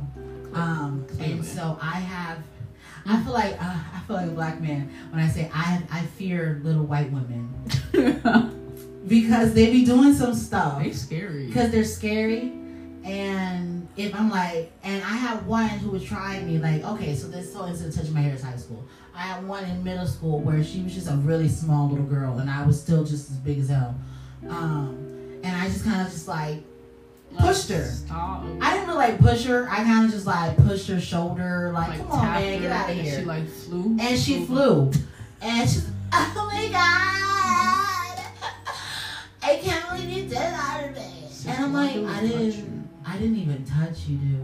um, 0.54 1.06
and 1.20 1.44
so 1.44 1.78
I 1.80 2.00
have. 2.00 2.38
I 3.06 3.22
feel 3.22 3.32
like 3.32 3.54
uh, 3.54 3.76
I 3.94 4.00
feel 4.06 4.16
like 4.16 4.28
a 4.28 4.32
black 4.32 4.60
man 4.60 4.90
when 5.10 5.22
I 5.22 5.28
say 5.28 5.50
I 5.54 5.82
I 5.90 6.02
fear 6.02 6.60
little 6.62 6.84
white 6.84 7.10
women 7.10 7.48
because 9.08 9.54
they 9.54 9.70
be 9.70 9.84
doing 9.84 10.12
some 10.12 10.34
stuff 10.34 10.82
they 10.82 10.92
scary. 10.92 11.46
because 11.46 11.70
they're 11.70 11.84
scary 11.84 12.52
and 13.04 13.88
if 13.96 14.14
i'm 14.14 14.28
like 14.28 14.70
and 14.82 15.02
i 15.04 15.16
have 15.16 15.46
one 15.46 15.68
who 15.68 15.90
was 15.90 16.04
trying 16.04 16.46
me 16.46 16.58
like 16.58 16.84
okay 16.84 17.14
so 17.14 17.26
this 17.28 17.54
whole 17.54 17.66
incident 17.66 17.94
touching 17.94 18.12
my 18.12 18.20
hair 18.20 18.34
is 18.34 18.42
high 18.42 18.56
school 18.56 18.84
i 19.14 19.20
had 19.20 19.46
one 19.46 19.64
in 19.64 19.82
middle 19.82 20.06
school 20.06 20.40
where 20.40 20.62
she 20.62 20.82
was 20.82 20.94
just 20.94 21.08
a 21.08 21.14
really 21.18 21.48
small 21.48 21.88
little 21.88 22.04
girl 22.04 22.38
and 22.38 22.50
i 22.50 22.66
was 22.66 22.80
still 22.80 23.04
just 23.04 23.30
as 23.30 23.36
big 23.36 23.58
as 23.60 23.68
hell 23.68 23.94
um, 24.48 25.07
and 25.44 25.56
i 25.56 25.66
just 25.68 25.84
kind 25.84 26.00
of 26.06 26.12
just 26.12 26.28
like 26.28 26.58
pushed 27.38 27.68
her. 27.68 27.84
Stop. 27.84 28.44
i 28.60 28.72
didn't 28.74 28.88
really 28.88 28.98
like 28.98 29.18
push 29.20 29.44
her 29.44 29.68
i 29.70 29.76
kind 29.84 30.04
of 30.06 30.10
just 30.10 30.26
like 30.26 30.56
pushed 30.56 30.88
her 30.88 31.00
shoulder 31.00 31.70
like, 31.74 31.98
come 31.98 32.10
on 32.12 32.24
man 32.24 32.60
get 32.62 32.72
out 32.72 32.90
of 32.90 32.96
and 32.96 33.06
here 33.06 33.20
She 33.20 33.24
like 33.24 33.48
flew. 33.48 33.96
and 34.00 34.18
she 34.18 34.44
flew. 34.46 34.90
And 35.40 35.68
she's, 35.70 35.88
oh 36.12 36.50
my 36.52 36.66
god, 36.68 38.24
I 39.42 39.56
can't 39.62 39.88
believe 39.88 40.08
you 40.10 40.22
did 40.24 40.32
that 40.32 40.92
to 40.94 41.00
me. 41.00 41.12
And 41.46 41.64
I'm 41.64 41.72
like, 41.72 41.94
I 41.96 42.20
didn't. 42.26 42.88
I 43.06 43.12
didn't 43.16 43.36
even 43.36 43.64
touch 43.64 44.06
you, 44.08 44.16
dude. 44.18 44.40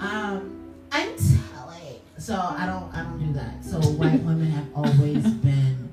Um, 0.00 0.72
I'm 0.90 1.10
telling. 1.16 2.00
So 2.18 2.34
I 2.34 2.66
don't, 2.66 2.92
I 2.92 3.04
don't 3.04 3.24
do 3.24 3.32
that. 3.34 3.64
So 3.64 3.78
white 3.92 4.20
women 4.24 4.46
have 4.50 4.66
always 4.74 5.22
been. 5.44 5.83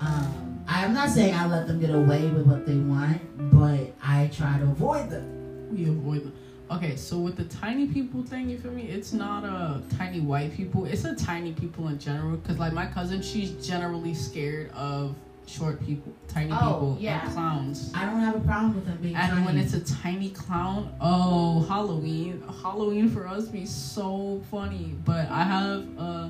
Um, 0.00 0.64
I'm 0.68 0.92
not 0.94 1.10
saying 1.10 1.34
I 1.34 1.46
let 1.46 1.66
them 1.66 1.80
get 1.80 1.90
away 1.90 2.28
with 2.28 2.46
what 2.46 2.66
they 2.66 2.76
want, 2.76 3.20
but 3.52 3.92
I 4.02 4.30
try 4.32 4.58
to 4.58 4.64
avoid 4.64 5.10
them. 5.10 5.68
We 5.74 5.88
avoid 5.88 6.24
them. 6.24 6.32
Okay, 6.70 6.96
so 6.96 7.18
with 7.18 7.36
the 7.36 7.44
tiny 7.44 7.86
people 7.86 8.22
thing, 8.22 8.48
you 8.50 8.58
feel 8.58 8.70
me? 8.72 8.82
It's 8.82 9.12
not 9.12 9.42
a 9.44 9.80
tiny 9.96 10.20
white 10.20 10.54
people. 10.54 10.84
It's 10.84 11.04
a 11.04 11.14
tiny 11.16 11.52
people 11.52 11.88
in 11.88 11.98
general. 11.98 12.36
Cause 12.38 12.58
like 12.58 12.72
my 12.74 12.86
cousin, 12.86 13.22
she's 13.22 13.52
generally 13.66 14.12
scared 14.14 14.70
of 14.72 15.14
short 15.46 15.84
people, 15.84 16.12
tiny 16.28 16.52
Oh, 16.52 16.56
people, 16.56 16.96
yeah. 17.00 17.26
clowns. 17.30 17.90
I 17.94 18.04
don't 18.04 18.20
have 18.20 18.36
a 18.36 18.40
problem 18.40 18.74
with 18.74 18.84
them 18.84 18.98
being 19.00 19.16
And 19.16 19.32
tiny. 19.32 19.46
when 19.46 19.56
it's 19.56 19.72
a 19.72 19.80
tiny 19.80 20.28
clown, 20.28 20.92
oh 21.00 21.62
Halloween! 21.66 22.42
Halloween 22.62 23.08
for 23.08 23.26
us 23.26 23.48
be 23.48 23.64
so 23.64 24.42
funny. 24.50 24.94
But 25.06 25.30
I 25.30 25.42
have 25.44 25.86
uh, 25.98 26.28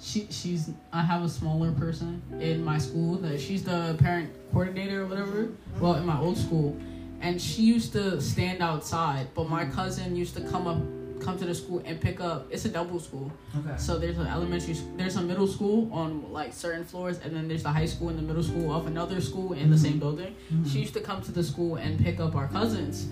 she 0.00 0.26
she's 0.30 0.70
I 0.92 1.02
have 1.02 1.22
a 1.22 1.28
smaller 1.28 1.72
person 1.72 2.22
in 2.40 2.64
my 2.64 2.78
school 2.78 3.16
that 3.16 3.40
she's 3.40 3.64
the 3.64 3.96
parent 3.98 4.30
coordinator 4.52 5.02
or 5.02 5.06
whatever. 5.06 5.48
Well, 5.80 5.94
in 5.94 6.06
my 6.06 6.18
old 6.18 6.36
school, 6.36 6.76
and 7.20 7.40
she 7.40 7.62
used 7.62 7.92
to 7.92 8.20
stand 8.20 8.62
outside, 8.62 9.28
but 9.34 9.48
my 9.48 9.64
cousin 9.64 10.16
used 10.16 10.36
to 10.36 10.42
come 10.42 10.66
up 10.66 10.78
come 11.20 11.38
to 11.38 11.46
the 11.46 11.54
school 11.54 11.80
and 11.86 11.98
pick 12.00 12.20
up 12.20 12.46
it's 12.50 12.66
a 12.66 12.68
double 12.68 13.00
school 13.00 13.32
okay. 13.56 13.74
so 13.78 13.96
there's 13.98 14.18
an 14.18 14.26
elementary, 14.26 14.76
there's 14.96 15.16
a 15.16 15.22
middle 15.22 15.46
school 15.46 15.90
on 15.90 16.30
like 16.30 16.52
certain 16.52 16.84
floors, 16.84 17.18
and 17.24 17.34
then 17.34 17.48
there's 17.48 17.62
the 17.62 17.70
high 17.70 17.86
school 17.86 18.10
and 18.10 18.18
the 18.18 18.22
middle 18.22 18.42
school 18.42 18.74
of 18.74 18.86
another 18.86 19.20
school 19.20 19.54
in 19.54 19.70
the 19.70 19.78
same 19.78 19.98
building. 19.98 20.34
Mhm. 20.52 20.70
She 20.70 20.80
used 20.80 20.92
to 20.94 21.00
come 21.00 21.22
to 21.22 21.32
the 21.32 21.42
school 21.42 21.76
and 21.76 21.98
pick 21.98 22.20
up 22.20 22.34
our 22.34 22.48
cousins, 22.48 23.08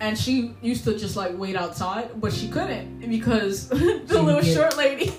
and 0.00 0.16
she 0.16 0.54
used 0.62 0.84
to 0.84 0.96
just 0.96 1.16
like 1.16 1.36
wait 1.36 1.56
outside, 1.56 2.20
but 2.20 2.32
she 2.32 2.48
couldn't 2.48 3.00
because 3.08 3.68
the 3.70 4.04
She 4.06 4.14
little 4.14 4.42
short 4.42 4.76
lady 4.76 5.12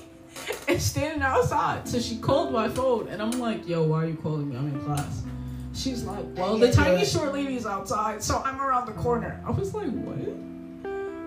is 0.67 0.83
standing 0.83 1.21
outside. 1.21 1.88
So 1.88 1.99
she 1.99 2.17
called 2.17 2.51
my 2.51 2.69
phone, 2.69 3.07
and 3.07 3.21
I'm 3.21 3.39
like, 3.39 3.67
"Yo, 3.67 3.83
why 3.83 4.03
are 4.03 4.07
you 4.07 4.15
calling 4.15 4.49
me? 4.49 4.57
I'm 4.57 4.67
in 4.67 4.79
class." 4.81 5.23
She's 5.73 6.03
like, 6.03 6.25
"Well, 6.35 6.57
the 6.57 6.71
tiny 6.71 7.05
short 7.05 7.33
lady's 7.33 7.65
outside, 7.65 8.23
so 8.23 8.41
I'm 8.43 8.59
around 8.61 8.88
the 8.88 8.93
corner." 8.93 9.41
I 9.45 9.51
was 9.51 9.73
like, 9.73 9.91
"What? 9.91 10.17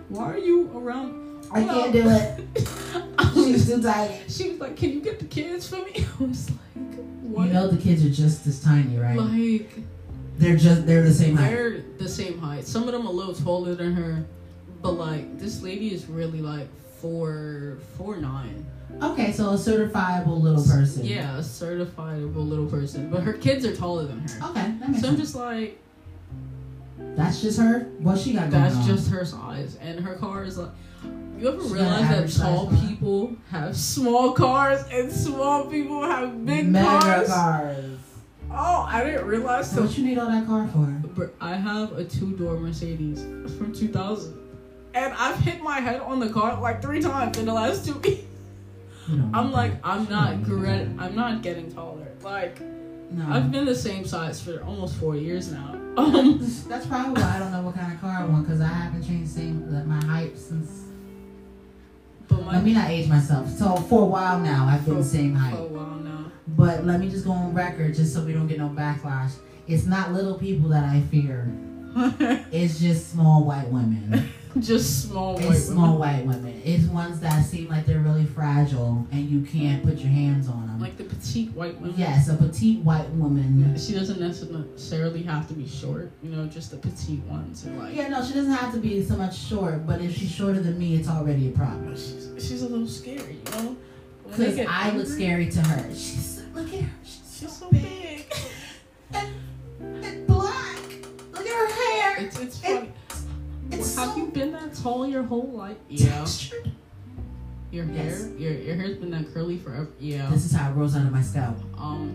Why 0.08 0.32
are 0.32 0.38
you 0.38 0.70
around?" 0.74 1.44
I 1.52 1.64
can't 1.64 1.92
do 1.92 2.08
it. 2.08 2.44
She's 3.34 3.66
too 3.66 3.82
tiny. 3.82 4.20
she 4.28 4.50
was 4.50 4.60
like, 4.60 4.76
"Can 4.76 4.90
you 4.90 5.00
get 5.00 5.18
the 5.18 5.24
kids 5.24 5.68
for 5.68 5.76
me?" 5.76 5.92
I 6.20 6.24
was 6.24 6.50
like, 6.50 6.96
"What?" 7.22 7.46
You 7.46 7.52
know 7.52 7.68
the 7.68 7.80
kids 7.80 8.04
are 8.04 8.10
just 8.10 8.46
as 8.46 8.62
tiny, 8.62 8.96
right? 8.98 9.16
like 9.16 9.70
they're 10.36 10.56
just 10.56 10.86
they're 10.86 11.02
the 11.02 11.12
same 11.12 11.36
height. 11.36 11.50
they're 11.50 11.80
the 11.98 12.08
same 12.08 12.38
height. 12.38 12.66
Some 12.66 12.84
of 12.84 12.92
them 12.92 13.06
a 13.06 13.10
little 13.10 13.34
taller 13.34 13.74
than 13.74 13.92
her, 13.92 14.24
but 14.80 14.92
like 14.92 15.38
this 15.38 15.62
lady 15.62 15.92
is 15.92 16.06
really 16.06 16.40
like 16.40 16.68
four 17.00 17.78
four 17.96 18.16
nine. 18.16 18.66
Okay, 19.02 19.32
so 19.32 19.50
a 19.50 19.54
certifiable 19.54 20.40
little 20.40 20.62
person. 20.62 21.04
Yeah, 21.06 21.36
a 21.38 21.40
certifiable 21.40 22.46
little 22.48 22.66
person, 22.66 23.10
but 23.10 23.22
her 23.22 23.32
kids 23.32 23.64
are 23.64 23.74
taller 23.74 24.04
than 24.04 24.20
her. 24.20 24.50
Okay, 24.50 24.74
that 24.78 24.88
makes 24.90 25.00
So 25.02 25.08
I'm 25.08 25.16
just 25.16 25.34
like, 25.34 25.78
That's 27.16 27.40
just 27.40 27.58
her. 27.58 27.80
What 27.98 28.18
she 28.18 28.32
got 28.34 28.50
going 28.50 28.62
that's 28.62 28.76
on? 28.76 28.86
just 28.86 29.10
her 29.10 29.24
size, 29.24 29.76
and 29.80 30.00
her 30.00 30.14
car 30.16 30.44
is 30.44 30.58
like. 30.58 30.70
You 31.38 31.48
ever 31.48 31.66
She 31.66 31.72
realize 31.72 32.08
that 32.36 32.42
tall 32.44 32.68
size 32.70 32.78
car. 32.80 32.88
people 32.88 33.36
have 33.50 33.74
small 33.74 34.32
cars 34.32 34.84
and 34.92 35.10
small 35.10 35.64
people 35.64 36.02
have 36.02 36.44
big 36.44 36.68
mega 36.68 36.86
cars? 37.00 37.28
cars. 37.28 37.98
Oh, 38.52 38.86
I 38.86 39.02
didn't 39.04 39.24
realize. 39.26 39.70
So 39.70 39.76
So 39.76 39.82
what 39.84 39.96
you 39.96 40.04
need 40.04 40.18
all 40.18 40.28
that 40.30 40.46
car 40.46 40.68
for? 40.68 41.30
I 41.40 41.54
have 41.54 41.92
a 41.92 42.04
two 42.04 42.36
door 42.36 42.58
Mercedes 42.60 43.22
from 43.56 43.72
2000. 43.74 44.34
And 44.92 45.14
I've 45.14 45.38
hit 45.38 45.62
my 45.62 45.80
head 45.80 46.02
on 46.02 46.20
the 46.20 46.28
car 46.28 46.60
like 46.60 46.82
three 46.82 47.00
times 47.00 47.38
in 47.38 47.46
the 47.46 47.54
last 47.54 47.86
two 47.86 47.94
weeks. 48.04 48.20
I'm 49.34 49.52
like. 49.52 49.74
I'm 49.84 50.08
not 50.08 50.42
gret- 50.44 50.88
I'm 50.98 51.14
not 51.14 51.42
getting 51.42 51.72
taller. 51.72 52.08
Like. 52.22 52.60
No. 53.12 53.26
I've 53.28 53.50
been 53.50 53.64
the 53.64 53.74
same 53.74 54.04
size 54.06 54.40
for 54.40 54.62
almost 54.62 54.94
four 54.96 55.16
years 55.16 55.50
now. 55.50 55.74
Um, 55.96 56.38
That's 56.68 56.86
probably 56.86 57.20
why 57.20 57.36
I 57.36 57.38
don't 57.40 57.50
know 57.50 57.62
what 57.62 57.74
kind 57.74 57.92
of 57.92 58.00
car 58.00 58.18
I 58.20 58.24
want 58.24 58.46
because 58.46 58.60
I 58.60 58.68
haven't 58.68 59.02
changed 59.04 59.32
same 59.32 59.68
like, 59.68 59.84
my 59.84 60.00
height 60.04 60.38
since. 60.38 60.84
but 62.28 62.44
my 62.44 62.52
Let 62.54 62.64
me 62.64 62.72
not 62.72 62.88
age 62.88 63.08
myself. 63.08 63.48
So 63.48 63.74
for 63.74 64.02
a 64.02 64.04
while 64.04 64.38
now, 64.38 64.66
I've 64.68 64.84
been 64.84 64.98
the 64.98 65.02
same 65.04 65.34
height. 65.34 65.56
for 65.56 65.62
a 65.62 65.66
while 65.66 65.96
now. 65.96 66.30
But 66.46 66.84
let 66.86 67.00
me 67.00 67.10
just 67.10 67.24
go 67.24 67.32
on 67.32 67.52
record, 67.52 67.94
just 67.96 68.14
so 68.14 68.22
we 68.24 68.32
don't 68.32 68.46
get 68.46 68.58
no 68.58 68.68
backlash. 68.68 69.32
It's 69.66 69.86
not 69.86 70.12
little 70.12 70.38
people 70.38 70.68
that 70.70 70.84
I 70.84 71.00
fear. 71.10 71.50
It's 72.52 72.78
just 72.78 73.10
small 73.10 73.42
white 73.44 73.66
women. 73.68 74.30
Just 74.58 75.08
small 75.08 75.34
white 75.34 75.44
It's 75.44 75.66
small 75.66 75.96
women. 75.98 76.26
white 76.26 76.26
women. 76.26 76.62
It's 76.64 76.84
ones 76.86 77.20
that 77.20 77.44
seem 77.44 77.68
like 77.68 77.86
they're 77.86 78.00
really 78.00 78.24
fragile 78.24 79.06
and 79.12 79.30
you 79.30 79.42
can't 79.42 79.84
put 79.84 79.98
your 79.98 80.10
hands 80.10 80.48
on 80.48 80.66
them. 80.66 80.80
Like 80.80 80.96
the 80.96 81.04
petite 81.04 81.52
white 81.52 81.80
women. 81.80 81.94
yes, 81.96 82.28
a 82.28 82.34
petite 82.36 82.80
white 82.80 83.08
woman. 83.10 83.76
She 83.78 83.92
doesn't 83.94 84.18
necessarily 84.20 85.22
have 85.22 85.46
to 85.48 85.54
be 85.54 85.68
short, 85.68 86.10
you 86.22 86.30
know, 86.30 86.46
just 86.46 86.72
the 86.72 86.78
petite 86.78 87.22
ones. 87.24 87.64
And 87.64 87.78
like, 87.78 87.94
Yeah, 87.94 88.08
no, 88.08 88.24
she 88.24 88.34
doesn't 88.34 88.52
have 88.52 88.72
to 88.74 88.80
be 88.80 89.02
so 89.04 89.16
much 89.16 89.38
short, 89.38 89.86
but 89.86 90.00
if 90.00 90.16
she's 90.16 90.32
shorter 90.32 90.60
than 90.60 90.78
me, 90.78 90.96
it's 90.96 91.08
already 91.08 91.48
a 91.48 91.52
problem. 91.52 91.94
she's, 91.94 92.28
she's 92.38 92.62
a 92.62 92.68
little 92.68 92.88
scary, 92.88 93.38
you 93.46 93.52
know? 93.52 93.76
Because 94.28 94.58
I 94.68 94.90
look 94.90 95.06
scary 95.06 95.48
to 95.50 95.60
her. 95.60 95.90
She's 95.90 96.42
look 96.54 96.66
at 96.74 96.80
her. 96.80 96.90
She's 97.04 97.20
She's 97.40 97.52
so 97.56 97.66
so 97.66 97.70
big 97.70 97.82
big. 97.82 98.32
and, 99.14 100.04
and 100.04 100.26
black. 100.26 100.76
Look 101.32 101.46
at 101.46 101.48
her 101.48 101.66
hair. 101.72 102.26
It's 102.26 102.38
it's 102.40 102.58
It- 102.58 102.62
funny. 102.64 102.92
Have 103.96 104.16
you 104.16 104.26
been 104.28 104.52
that 104.52 104.74
tall 104.74 105.06
your 105.06 105.22
whole 105.22 105.50
life? 105.52 105.76
Yeah. 105.88 106.26
Your 107.72 107.84
Yes. 107.84 108.22
hair, 108.24 108.30
your 108.36 108.52
your 108.52 108.74
hair's 108.74 108.96
been 108.96 109.12
that 109.12 109.32
curly 109.32 109.56
forever. 109.56 109.86
Yeah. 110.00 110.28
This 110.30 110.44
is 110.44 110.50
how 110.52 110.70
it 110.70 110.74
grows 110.74 110.96
out 110.96 111.06
of 111.06 111.12
my 111.12 111.22
scalp. 111.22 111.56
Um, 111.78 112.10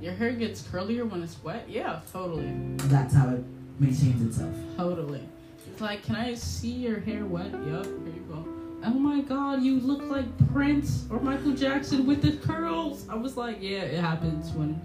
your 0.00 0.12
hair 0.12 0.30
gets 0.30 0.62
curlier 0.62 1.08
when 1.10 1.20
it's 1.24 1.42
wet. 1.42 1.64
Yeah, 1.68 1.98
totally, 2.12 2.48
That's 2.84 3.12
how 3.12 3.30
it 3.30 3.42
maintains 3.80 4.22
itself. 4.24 4.54
totally. 4.76 5.22
It's 5.66 5.80
like, 5.80 6.04
can 6.04 6.14
I 6.14 6.34
see 6.34 6.70
your 6.70 7.00
hair 7.00 7.24
wet? 7.24 7.50
Yup. 7.50 7.86
Here 7.86 8.14
you 8.14 8.24
go. 8.30 8.44
Oh 8.84 8.90
my 8.94 9.20
God, 9.22 9.64
you 9.64 9.80
look 9.80 10.02
like 10.04 10.26
Prince 10.52 11.06
or 11.10 11.18
Michael 11.18 11.54
Jackson 11.56 12.06
with 12.06 12.22
the 12.22 12.36
curls. 12.46 13.08
I 13.08 13.16
was 13.16 13.36
like, 13.36 13.58
yeah, 13.60 13.80
it 13.80 13.98
happens 13.98 14.52
when 14.52 14.80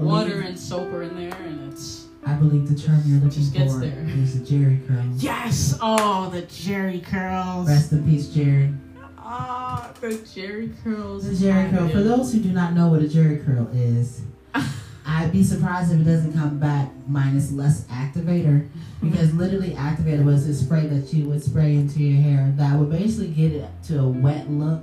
water 0.00 0.40
and 0.40 0.58
soap 0.58 0.92
are 0.92 1.04
in 1.04 1.14
there, 1.14 1.32
and 1.40 1.72
it's 1.72 2.05
I 2.26 2.34
believe 2.34 2.68
the 2.68 2.74
term 2.74 3.00
you're 3.06 3.16
looking 3.20 3.30
Just 3.30 3.54
gets 3.54 3.72
for 3.74 3.80
there. 3.80 4.04
is 4.08 4.40
the 4.40 4.44
Jheri 4.44 4.86
curl. 4.88 5.04
yes. 5.16 5.78
Oh, 5.80 6.28
the 6.30 6.42
Jheri 6.42 7.02
curls. 7.04 7.68
Rest 7.68 7.92
in 7.92 8.04
peace, 8.04 8.28
Jerry. 8.28 8.74
Ah, 9.18 9.92
the 10.00 10.08
Jheri 10.08 10.72
curls. 10.82 11.24
The 11.38 11.46
Jheri 11.46 11.70
curl. 11.70 11.88
For 11.88 12.02
those 12.02 12.32
who 12.32 12.40
do 12.40 12.50
not 12.50 12.72
know 12.74 12.88
what 12.88 13.00
a 13.00 13.04
Jheri 13.04 13.44
curl 13.44 13.68
is, 13.72 14.22
I'd 15.06 15.30
be 15.30 15.44
surprised 15.44 15.92
if 15.92 16.00
it 16.00 16.04
doesn't 16.04 16.32
come 16.32 16.58
back 16.58 16.90
minus 17.06 17.52
less 17.52 17.84
activator. 17.84 18.68
Because 19.00 19.32
literally, 19.34 19.70
activator 19.70 20.24
was 20.24 20.48
a 20.48 20.54
spray 20.54 20.86
that 20.88 21.12
you 21.12 21.28
would 21.28 21.44
spray 21.44 21.74
into 21.76 22.00
your 22.02 22.20
hair 22.20 22.52
that 22.56 22.76
would 22.76 22.90
basically 22.90 23.28
get 23.28 23.52
it 23.52 23.70
to 23.84 24.00
a 24.00 24.08
wet 24.08 24.50
look 24.50 24.82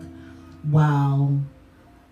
while 0.69 1.41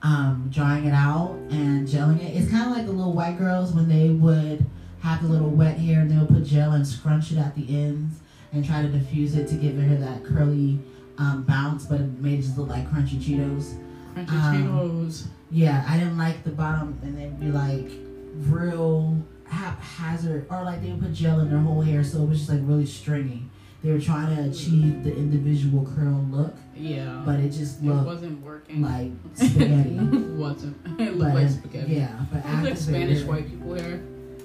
um, 0.01 0.49
drying 0.51 0.85
it 0.85 0.93
out 0.93 1.31
and 1.51 1.87
gelling 1.87 2.21
it. 2.21 2.35
It's 2.35 2.51
kind 2.51 2.69
of 2.69 2.75
like 2.75 2.85
the 2.85 2.91
little 2.91 3.13
white 3.13 3.37
girls 3.37 3.71
when 3.71 3.87
they 3.87 4.09
would 4.09 4.65
have 5.01 5.23
a 5.23 5.27
little 5.27 5.49
wet 5.49 5.77
hair, 5.77 6.01
and 6.01 6.09
they'll 6.11 6.25
put 6.27 6.43
gel 6.45 6.71
and 6.71 6.85
scrunch 6.87 7.31
it 7.31 7.37
at 7.37 7.55
the 7.55 7.67
ends 7.83 8.19
and 8.53 8.65
try 8.65 8.81
to 8.81 8.87
diffuse 8.87 9.35
it 9.35 9.47
to 9.47 9.55
give 9.55 9.75
her 9.77 9.95
that 9.95 10.23
curly 10.23 10.79
um, 11.17 11.43
bounce, 11.43 11.85
but 11.85 11.99
it 12.01 12.19
made 12.19 12.39
it 12.39 12.43
just 12.43 12.57
look 12.57 12.69
like 12.69 12.89
crunchy 12.89 13.17
Cheetos. 13.21 13.77
Crunchy 14.15 14.29
Um, 14.31 14.63
Cheetos. 15.07 15.27
Yeah, 15.49 15.85
I 15.87 15.97
didn't 15.97 16.17
like 16.17 16.43
the 16.43 16.51
bottom, 16.51 16.97
and 17.03 17.17
they'd 17.17 17.39
be 17.39 17.47
like 17.51 17.89
real 18.49 19.17
haphazard, 19.47 20.47
or 20.49 20.63
like 20.63 20.81
they 20.81 20.89
would 20.91 21.01
put 21.01 21.13
gel 21.13 21.39
in 21.39 21.49
their 21.49 21.59
whole 21.59 21.81
hair, 21.81 22.03
so 22.03 22.23
it 22.23 22.29
was 22.29 22.39
just 22.39 22.49
like 22.49 22.59
really 22.63 22.85
stringy. 22.85 23.43
They 23.83 23.91
were 23.91 23.99
trying 23.99 24.35
to 24.35 24.43
achieve 24.49 25.03
the 25.03 25.15
individual 25.15 25.85
curl 25.95 26.23
look, 26.29 26.53
Yeah. 26.75 27.23
but 27.25 27.39
it 27.39 27.49
just 27.49 27.81
it 27.81 27.85
looked 27.85 28.05
wasn't 28.05 28.43
working. 28.45 28.81
like 28.83 29.11
spaghetti. 29.33 29.95
wasn't. 30.37 30.77
It 31.01 31.15
looked 31.17 31.33
but 31.33 31.41
like 31.41 31.49
spaghetti. 31.49 31.93
yeah, 31.95 32.19
but 32.31 32.45
It 32.45 32.51
looked 32.51 32.63
like 32.65 32.77
Spanish 32.77 33.23
white 33.23 33.49
people 33.49 33.73
hair. 33.73 33.99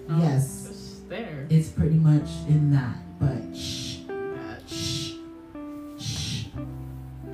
No, 0.09 0.19
Yes. 0.19 0.67
It's 0.71 1.01
there. 1.09 1.47
It's 1.51 1.69
pretty 1.69 1.97
much 1.97 2.29
in 2.49 2.71
that, 2.73 2.97
but 3.19 3.57
shh, 3.57 3.99
That- 4.07 4.63
shh, 4.69 5.15
shh, 5.99 6.47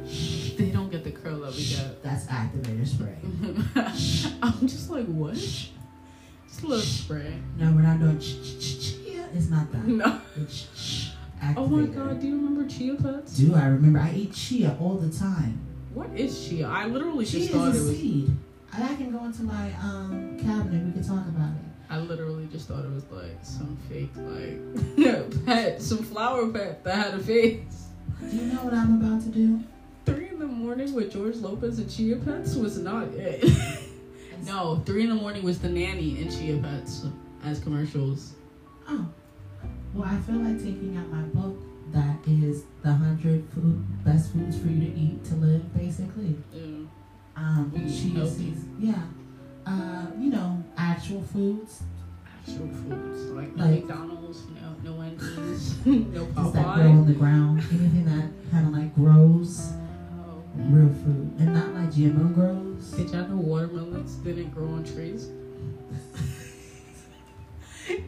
shh. 0.08 0.52
They 0.56 0.70
don't 0.70 0.90
get 0.90 1.04
the 1.04 1.10
curl 1.10 1.40
that 1.40 1.54
we 1.54 1.64
get. 1.68 2.02
That's 2.02 2.26
activator 2.26 2.86
spray. 2.86 3.16
I'm 4.42 4.66
just 4.66 4.90
like, 4.90 5.06
what? 5.06 5.34
Just 5.34 5.72
a 6.62 6.66
little 6.66 6.78
spray. 6.84 7.34
No, 7.58 7.72
we're 7.72 7.82
not 7.82 7.98
doing 8.00 8.18
ch 8.18 8.42
ch 8.42 8.58
ch 8.60 8.80
ch. 8.80 8.94
It's 9.34 9.48
not 9.48 9.70
that. 9.72 9.86
No. 9.86 10.20
It's 10.36 10.68
sh- 10.78 11.08
Oh 11.56 11.66
my 11.66 11.86
god, 11.86 12.20
do 12.20 12.26
you 12.28 12.36
remember 12.36 12.68
chia 12.68 12.94
pets? 12.94 13.36
Do 13.36 13.54
I 13.54 13.66
remember? 13.66 13.98
I 13.98 14.12
eat 14.14 14.32
chia 14.32 14.76
all 14.80 14.94
the 14.96 15.10
time. 15.10 15.58
What 15.92 16.08
is 16.14 16.48
chia? 16.48 16.68
I 16.68 16.86
literally 16.86 17.24
Chia 17.26 17.40
just 17.40 17.50
is 17.50 17.56
thought 17.56 17.74
a 17.74 17.76
it 17.76 17.80
was. 17.80 17.96
seed. 17.98 18.30
I 18.72 18.82
I 18.92 18.94
can 18.94 19.10
go 19.10 19.24
into 19.24 19.42
my 19.42 19.72
um 19.82 20.38
cabinet. 20.38 20.84
We 20.86 20.92
can 20.92 21.02
talk 21.02 21.26
about 21.26 21.50
it. 21.56 21.71
I 21.92 21.98
literally 21.98 22.48
just 22.50 22.68
thought 22.68 22.86
it 22.86 22.90
was 22.90 23.04
like 23.10 23.36
some 23.42 23.76
fake 23.90 24.12
like 24.16 25.44
pet, 25.44 25.82
some 25.82 25.98
flower 25.98 26.48
pet 26.48 26.82
that 26.84 26.96
had 26.96 27.14
a 27.14 27.18
face. 27.18 27.88
Do 28.18 28.34
you 28.34 28.46
know 28.46 28.64
what 28.64 28.72
I'm 28.72 28.94
about 28.94 29.20
to 29.24 29.28
do? 29.28 29.62
Three 30.06 30.28
in 30.28 30.38
the 30.38 30.46
morning 30.46 30.94
with 30.94 31.12
George 31.12 31.36
Lopez 31.36 31.78
and 31.78 31.90
Chia 31.90 32.16
Pets 32.16 32.54
was 32.54 32.78
not 32.78 33.08
it. 33.08 33.44
no, 34.46 34.82
three 34.86 35.02
in 35.02 35.10
the 35.10 35.14
morning 35.14 35.42
was 35.42 35.58
the 35.58 35.68
nanny 35.68 36.18
and 36.22 36.32
Chia 36.32 36.56
Pets 36.62 37.04
as 37.44 37.60
commercials. 37.60 38.32
Oh. 38.88 39.06
Well, 39.92 40.08
I 40.08 40.16
feel 40.20 40.36
like 40.36 40.56
taking 40.56 40.96
out 40.96 41.10
my 41.10 41.20
book 41.38 41.58
that 41.92 42.16
is 42.26 42.64
the 42.82 42.90
hundred 42.90 43.46
food 43.50 43.84
best 44.02 44.32
foods 44.32 44.58
for 44.58 44.68
you 44.68 44.80
to 44.80 44.98
eat 44.98 45.22
to 45.26 45.34
live, 45.34 45.74
basically. 45.76 46.36
Yeah. 46.54 46.86
Um, 47.36 47.70
chia 47.86 48.26
seeds. 48.26 48.64
Yeah. 48.78 49.02
Uh, 49.66 50.06
you 50.18 50.30
know, 50.30 50.62
actual 50.76 51.22
foods. 51.22 51.82
Actual 52.40 52.68
foods 52.68 53.20
like 53.30 53.54
no 53.56 53.64
Like- 53.64 53.84
McDonald's, 53.86 54.42
no 54.60 54.90
no 54.90 54.98
Wendy's, 54.98 55.76
no 55.86 56.24
Things 56.24 56.52
that 56.52 56.74
grow 56.74 56.90
on 56.90 57.06
the 57.06 57.12
ground. 57.14 57.58
Anything 57.70 58.04
that 58.06 58.30
kind 58.50 58.66
of 58.66 58.72
like 58.72 58.94
grows. 58.94 59.72
Oh. 60.18 60.42
Real 60.56 60.88
food. 60.88 61.32
And 61.38 61.54
not 61.54 61.72
like 61.74 61.90
GMO 61.92 62.34
grows. 62.34 62.90
Did 62.90 63.10
y'all 63.10 63.28
know 63.28 63.36
watermelons 63.36 64.14
didn't 64.16 64.50
grow 64.50 64.68
on 64.68 64.84
trees? 64.84 65.28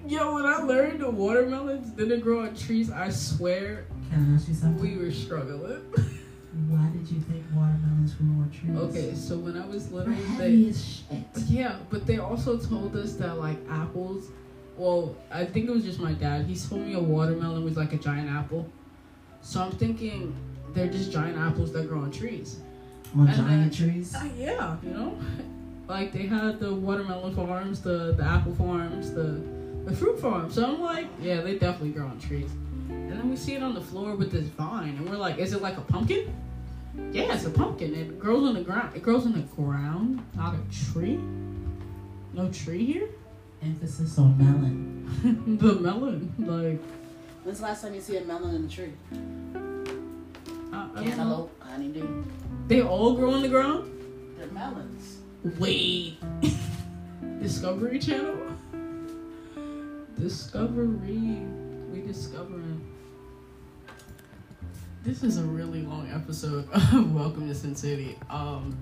Yo, 0.06 0.34
when 0.34 0.44
I 0.46 0.58
learned 0.58 1.00
the 1.00 1.10
watermelons 1.10 1.90
didn't 1.90 2.20
grow 2.20 2.40
on 2.42 2.54
trees, 2.56 2.90
I 2.90 3.10
swear 3.10 3.86
Can 4.10 4.32
I 4.32 4.34
ask 4.36 4.48
you 4.48 4.54
something? 4.54 4.80
we 4.82 4.96
were 4.96 5.10
struggling. 5.12 5.82
Why 6.68 6.88
did 6.90 7.10
you 7.10 7.20
think 7.20 7.44
watermelons 7.54 8.14
grew 8.14 8.28
on 8.28 8.50
trees? 8.50 8.76
Okay, 8.76 9.14
so 9.14 9.38
when 9.38 9.56
I 9.56 9.66
was 9.66 9.90
little, 9.90 10.14
they 10.38 10.66
as 10.68 10.84
shit. 10.84 11.24
yeah, 11.48 11.76
but 11.90 12.06
they 12.06 12.18
also 12.18 12.56
told 12.58 12.94
us 12.96 13.14
that 13.14 13.38
like 13.38 13.58
apples. 13.68 14.30
Well, 14.76 15.16
I 15.30 15.44
think 15.44 15.68
it 15.68 15.72
was 15.72 15.84
just 15.84 16.00
my 16.00 16.12
dad. 16.12 16.46
He 16.46 16.56
told 16.56 16.82
me 16.82 16.94
a 16.94 17.00
watermelon 17.00 17.64
was 17.64 17.76
like 17.76 17.92
a 17.92 17.96
giant 17.96 18.28
apple. 18.30 18.68
So 19.40 19.62
I'm 19.62 19.72
thinking 19.72 20.34
they're 20.72 20.88
just 20.90 21.12
giant 21.12 21.38
apples 21.38 21.72
that 21.72 21.88
grow 21.88 22.00
on 22.00 22.10
trees. 22.10 22.58
On 23.16 23.28
And 23.28 23.36
giant 23.36 23.74
trees. 23.74 24.14
Uh, 24.14 24.28
yeah, 24.36 24.76
you 24.82 24.90
know, 24.90 25.18
like 25.88 26.12
they 26.12 26.26
had 26.26 26.58
the 26.60 26.74
watermelon 26.74 27.34
farms, 27.34 27.80
the 27.80 28.14
the 28.16 28.24
apple 28.24 28.54
farms, 28.54 29.12
the 29.12 29.40
the 29.86 29.94
fruit 29.94 30.18
farms. 30.20 30.54
So 30.54 30.64
I'm 30.64 30.80
like, 30.80 31.06
yeah, 31.20 31.40
they 31.42 31.58
definitely 31.58 31.90
grow 31.90 32.06
on 32.06 32.18
trees. 32.18 32.50
And 32.88 33.12
then 33.12 33.30
we 33.30 33.36
see 33.36 33.54
it 33.54 33.62
on 33.62 33.74
the 33.74 33.80
floor 33.80 34.14
with 34.16 34.30
this 34.32 34.46
vine, 34.48 34.96
and 34.96 35.08
we're 35.08 35.16
like, 35.16 35.38
is 35.38 35.52
it 35.52 35.62
like 35.62 35.76
a 35.76 35.82
pumpkin? 35.82 36.34
Yeah, 37.12 37.34
it's 37.34 37.44
a 37.44 37.50
pumpkin. 37.50 37.94
It 37.94 38.18
grows 38.18 38.46
on 38.46 38.54
the 38.54 38.60
ground. 38.60 38.94
It 38.96 39.02
grows 39.02 39.26
on 39.26 39.32
the 39.32 39.40
ground, 39.40 40.24
not 40.34 40.54
a 40.54 40.92
tree. 40.92 41.18
No 42.32 42.50
tree 42.50 42.84
here. 42.84 43.08
Emphasis 43.62 44.18
on 44.18 44.36
melon. 44.36 45.58
the 45.58 45.74
melon, 45.74 46.34
like 46.38 46.80
When's 47.44 47.58
the 47.58 47.64
last 47.64 47.82
time 47.82 47.94
you 47.94 48.00
see 48.00 48.16
a 48.16 48.24
melon 48.24 48.54
in 48.54 48.64
a 48.64 48.68
tree? 48.68 48.92
Uh, 50.72 50.88
I, 50.96 51.00
I 51.02 51.04
know. 51.16 51.50
honeydew. 51.60 52.24
They 52.68 52.82
all 52.82 53.14
grow 53.14 53.32
on 53.32 53.42
the 53.42 53.48
ground. 53.48 53.90
They're 54.38 54.46
melons. 54.48 55.18
Wait. 55.58 56.16
Discovery 57.42 57.98
Channel? 57.98 58.36
Discovery. 60.18 61.42
We 61.92 62.00
discovering. 62.06 62.80
This 65.04 65.22
is 65.22 65.36
a 65.36 65.42
really 65.42 65.82
long 65.82 66.10
episode 66.10 66.66
of 66.72 67.14
Welcome 67.14 67.46
to 67.46 67.54
Sin 67.54 67.76
City. 67.76 68.16
Um, 68.30 68.74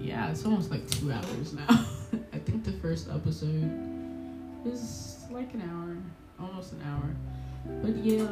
yeah, 0.00 0.30
it's 0.30 0.44
almost 0.44 0.70
like 0.70 0.88
two 0.88 1.10
hours 1.10 1.52
now. 1.52 1.66
I 2.32 2.38
think 2.38 2.62
the 2.62 2.70
first 2.74 3.08
episode 3.10 3.68
is 4.64 5.24
like 5.28 5.52
an 5.52 5.62
hour, 5.68 5.96
almost 6.38 6.74
an 6.74 6.82
hour. 6.86 7.10
But 7.82 7.96
yeah, 7.96 8.28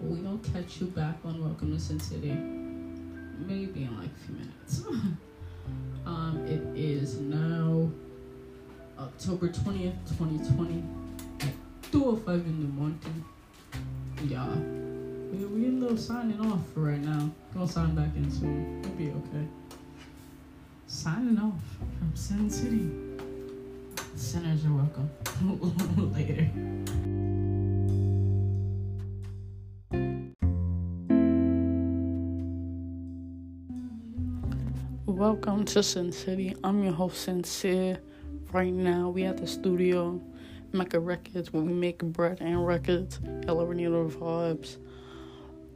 we 0.00 0.18
gonna 0.18 0.38
catch 0.52 0.80
you 0.80 0.88
back 0.88 1.18
on 1.24 1.40
Welcome 1.40 1.72
to 1.72 1.80
Sin 1.80 2.00
City. 2.00 2.32
Maybe 2.32 3.84
in 3.84 3.96
like 3.96 4.10
a 4.10 4.26
few 4.26 4.34
minutes. 4.34 4.82
Um, 6.04 6.46
it 6.46 6.62
is 6.78 7.18
now 7.18 7.90
October 8.96 9.48
20th, 9.48 9.96
2020 10.16 10.84
at 11.40 11.48
2.05 11.90 12.28
in 12.46 12.60
the 12.60 12.68
morning. 12.68 13.24
Yeah. 14.24 14.85
We, 15.32 15.44
we 15.44 15.66
a 15.66 15.70
little 15.70 15.96
signing 15.96 16.40
off 16.40 16.60
for 16.72 16.80
right 16.80 17.02
now. 17.02 17.28
Gonna 17.52 17.66
sign 17.66 17.96
back 17.96 18.14
in 18.14 18.30
soon. 18.30 18.80
It'll 18.80 18.92
be 18.92 19.08
okay. 19.08 19.46
Signing 20.86 21.36
off 21.38 21.60
from 21.98 22.14
Sin 22.14 22.48
City. 22.48 22.88
Sinners 24.14 24.64
are 24.64 24.72
welcome. 24.72 25.10
Later. 26.14 26.48
Welcome 35.06 35.64
to 35.64 35.82
Sin 35.82 36.12
City. 36.12 36.54
I'm 36.62 36.84
your 36.84 36.92
host, 36.92 37.22
Sincere. 37.22 37.98
Right 38.52 38.72
now, 38.72 39.10
we 39.10 39.24
at 39.24 39.38
the 39.38 39.46
studio, 39.48 40.22
Mecca 40.72 41.00
Records, 41.00 41.52
where 41.52 41.64
we 41.64 41.72
make 41.72 41.98
bread 41.98 42.38
and 42.40 42.64
records. 42.64 43.18
Already 43.48 43.88
know 43.88 44.06
vibes. 44.06 44.76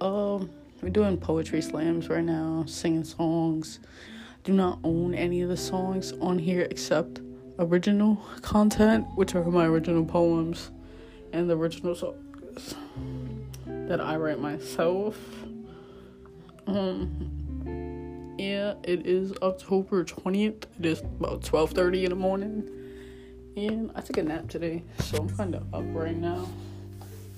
Um, 0.01 0.49
we're 0.81 0.89
doing 0.89 1.19
poetry 1.19 1.61
slams 1.61 2.09
right 2.09 2.25
now, 2.25 2.65
singing 2.67 3.05
songs. 3.05 3.81
Do 4.45 4.55
not 4.55 4.79
own 4.83 5.15
any 5.15 5.43
of 5.43 5.51
the 5.51 5.57
songs 5.59 6.13
on 6.23 6.39
here 6.39 6.67
except 6.71 7.21
original 7.59 8.17
content, 8.41 9.07
which 9.17 9.35
are 9.35 9.45
my 9.45 9.67
original 9.67 10.07
poems 10.07 10.71
and 11.35 11.51
the 11.51 11.57
original 11.57 11.95
songs 11.95 12.75
that 13.67 14.01
I 14.01 14.17
write 14.17 14.41
myself. 14.41 15.19
Um, 16.67 18.37
yeah, 18.39 18.75
it 18.83 19.07
is 19.07 19.35
October 19.43 20.03
20th. 20.03 20.65
It 20.79 20.87
is 20.87 21.01
about 21.01 21.43
12:30 21.43 22.05
in 22.05 22.11
the 22.11 22.17
morning. 22.17 22.69
And 23.55 23.91
I 23.95 24.01
took 24.01 24.17
a 24.17 24.23
nap 24.23 24.49
today, 24.49 24.83
so 25.01 25.19
I'm 25.19 25.29
kind 25.29 25.55
of 25.55 25.75
up 25.75 25.85
right 25.93 26.17
now. 26.17 26.49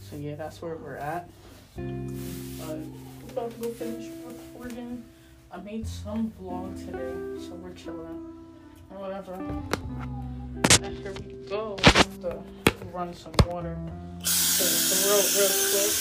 So 0.08 0.16
yeah, 0.16 0.36
that's 0.36 0.62
where 0.62 0.76
we're 0.76 0.96
at. 0.96 1.28
But 1.74 1.84
I'm 1.84 2.92
about 3.30 3.50
to 3.50 3.56
go 3.60 3.68
finish 3.70 4.10
recording. 4.26 5.04
I 5.50 5.56
made 5.58 5.86
some 5.86 6.30
vlog 6.38 6.76
today, 6.84 7.14
so 7.42 7.54
we're 7.54 7.72
chilling. 7.72 8.28
Or 8.90 8.98
whatever. 8.98 9.36
Here 10.82 11.12
we 11.12 11.48
go. 11.48 11.78
I 11.82 11.88
have 11.88 12.20
to 12.20 12.42
run 12.92 13.14
some 13.14 13.32
water 13.46 13.74
to 13.74 14.64
the 14.64 14.68
throat 15.00 15.26
real 15.38 15.48
quick. 15.72 15.92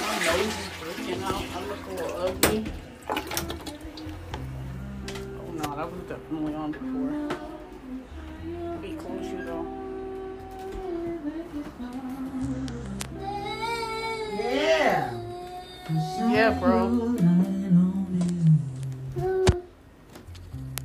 My 0.00 0.14
nose 0.26 0.54
is 0.58 0.68
breaking 0.80 1.22
out. 1.22 1.44
I 1.54 1.56
look 1.68 1.82
a 1.86 1.90
little 1.94 2.16
ugly. 2.22 2.58
Oh 5.38 5.50
no, 5.52 5.66
that 5.76 5.88
was 5.92 6.02
definitely 6.08 6.54
on 6.54 6.72
before. 6.72 7.38
Be 8.80 8.90
close 8.96 9.26
you 9.26 9.44
though. 9.44 9.71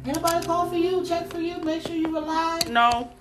Yeah, 0.07 0.41
call 0.43 0.69
for 0.69 0.75
you? 0.75 1.05
check 1.05 1.29
for 1.29 1.39
you, 1.39 1.59
make 1.59 1.83
sure 1.83 1.95
you 1.95 2.09
were 2.09 2.17
alive? 2.17 2.67
No. 2.69 3.11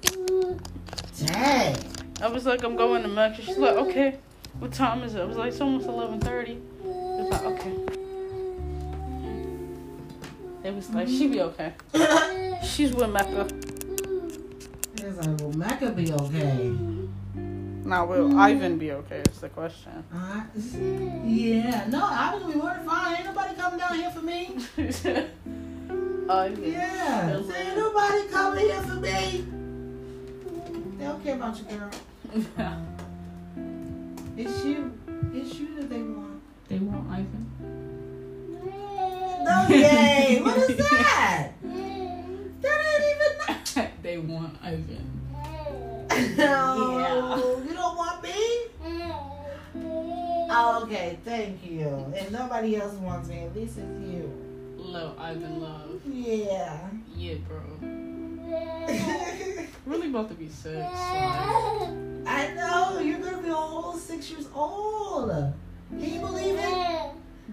Dang. 1.18 1.76
I 2.22 2.28
was 2.28 2.46
like, 2.46 2.62
I'm 2.64 2.76
going 2.76 3.02
to 3.02 3.08
Mexico. 3.08 3.46
She's 3.46 3.58
like, 3.58 3.76
okay. 3.76 4.18
What 4.58 4.72
time 4.72 5.02
is 5.02 5.14
it? 5.14 5.20
I 5.20 5.24
was 5.24 5.36
like, 5.36 5.48
it's 5.48 5.60
almost 5.60 5.86
11:30. 5.86 6.58
It's 7.20 7.30
like, 7.30 7.44
okay. 7.44 7.74
It 10.64 10.74
was 10.74 10.88
like, 10.90 11.08
she 11.08 11.28
be 11.28 11.42
okay. 11.42 11.74
She's 12.64 12.94
with 12.94 13.10
Mecca. 13.10 13.46
It's 14.94 15.18
like, 15.18 15.40
well, 15.40 15.52
Mecca 15.52 15.90
be 15.90 16.10
okay. 16.10 16.95
Now, 17.86 18.04
will 18.04 18.36
Ivan 18.36 18.78
be 18.78 18.90
okay? 18.90 19.22
Is 19.30 19.38
the 19.40 19.48
question. 19.48 20.02
Uh, 20.12 20.42
yeah, 21.24 21.86
no, 21.88 22.00
I 22.02 22.34
was 22.34 22.42
gonna 22.42 22.54
be 22.54 22.58
worried 22.58 22.84
fine. 22.84 23.14
Ain't 23.14 23.26
nobody 23.26 23.54
coming 23.54 23.78
down 23.78 23.94
here 23.94 24.10
for 24.10 24.22
me. 24.22 24.56
Ivan. 26.28 26.72
Yeah, 26.72 27.28
Hello. 27.28 27.54
ain't 27.54 27.76
nobody 27.76 28.26
coming 28.28 28.64
here 28.64 28.82
for 28.82 28.94
me. 28.96 29.46
They 30.98 31.04
don't 31.04 31.22
care 31.22 31.36
about 31.36 31.56
you, 31.58 31.64
girl. 31.64 31.90
It's 34.36 34.64
you. 34.66 34.92
It's 35.32 35.54
you 35.54 35.76
that 35.76 35.88
they 35.88 36.02
want. 36.02 36.42
they 36.68 36.78
want 36.78 37.08
Ivan. 37.08 37.46
No, 39.44 39.66
yay! 39.68 40.40
what 40.42 40.58
is 40.58 40.76
that? 40.76 41.52
That 42.62 42.80
ain't 42.84 43.04
even. 43.76 43.90
they 44.02 44.18
want 44.18 44.56
Ivan. 44.62 45.25
No, 46.36 47.62
you 47.66 47.74
don't 47.74 47.96
want 47.96 48.22
me. 48.22 48.30
Mm. 48.84 50.46
Oh, 50.48 50.80
okay, 50.84 51.18
thank 51.24 51.64
you. 51.64 51.88
And 52.16 52.32
nobody 52.32 52.76
else 52.76 52.94
wants 52.94 53.28
me. 53.28 53.40
At 53.40 53.54
least 53.54 53.76
it's 53.78 54.00
you. 54.00 54.32
Love 54.78 55.18
Ivan 55.18 55.60
love. 55.60 56.00
Yeah. 56.06 56.88
Yeah, 57.14 57.34
bro. 57.46 57.60
Really 59.86 60.08
about 60.08 60.28
to 60.30 60.34
be 60.34 60.48
six. 60.48 60.74
Like, 60.74 60.92
I 62.26 62.52
know 62.56 62.98
you're 62.98 63.20
gonna 63.20 63.40
be 63.40 63.50
a 63.50 63.54
whole 63.54 63.92
six 63.92 64.30
years 64.30 64.48
old. 64.52 65.30
Can 65.90 66.00
you 66.00 66.20
believe 66.20 66.56
it? 66.58 67.10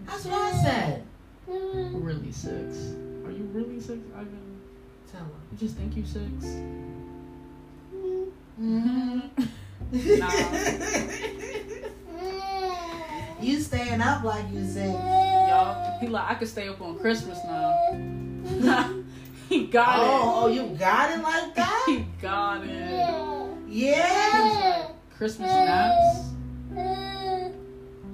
That's 0.08 0.26
what 0.26 0.42
I 0.42 0.64
said. 0.64 1.04
really 1.48 2.32
six. 2.32 2.94
Are 3.24 3.32
you 3.32 3.48
really 3.54 3.80
six, 3.80 4.00
Ivan? 4.16 4.60
Tell 5.12 5.22
her. 5.22 5.58
Just 5.60 5.76
think 5.76 5.96
you 5.96 6.04
six? 6.06 6.24
Mm-hmm. 8.62 9.44
you 13.42 13.60
staying 13.60 14.02
up 14.02 14.24
like 14.24 14.46
you 14.52 14.66
said. 14.66 14.92
Y'all, 14.94 16.00
he 16.00 16.08
like 16.08 16.30
I 16.32 16.36
could 16.36 16.48
stay 16.48 16.68
up 16.68 16.82
on 16.82 16.98
Christmas 17.00 17.38
now. 17.46 17.74
he 19.50 19.66
got 19.68 20.00
Oh, 20.00 20.44
oh, 20.44 20.48
you 20.48 20.76
got 20.78 21.12
it 21.12 21.22
like 21.24 21.56
that? 21.56 21.84
He 21.88 22.06
got 22.22 22.64
it. 22.64 23.50
Yeah. 23.68 24.88
Christmas 25.18 25.52
snaps. 25.52 26.32
I, 26.76 27.52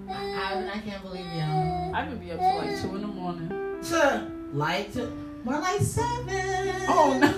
I, 0.09 0.71
I 0.73 0.79
can't 0.79 1.01
believe 1.03 1.25
you. 1.25 1.41
I 1.41 2.05
could 2.07 2.19
be 2.19 2.31
up 2.31 2.39
till 2.39 2.57
like 2.57 2.81
two 2.81 2.95
in 2.95 3.01
the 3.01 3.07
morning. 3.07 3.49
To 3.89 4.31
like 4.53 4.91
to 4.93 5.07
more 5.43 5.59
like 5.59 5.81
seven. 5.81 6.75
Oh 6.87 7.17
no. 7.19 7.33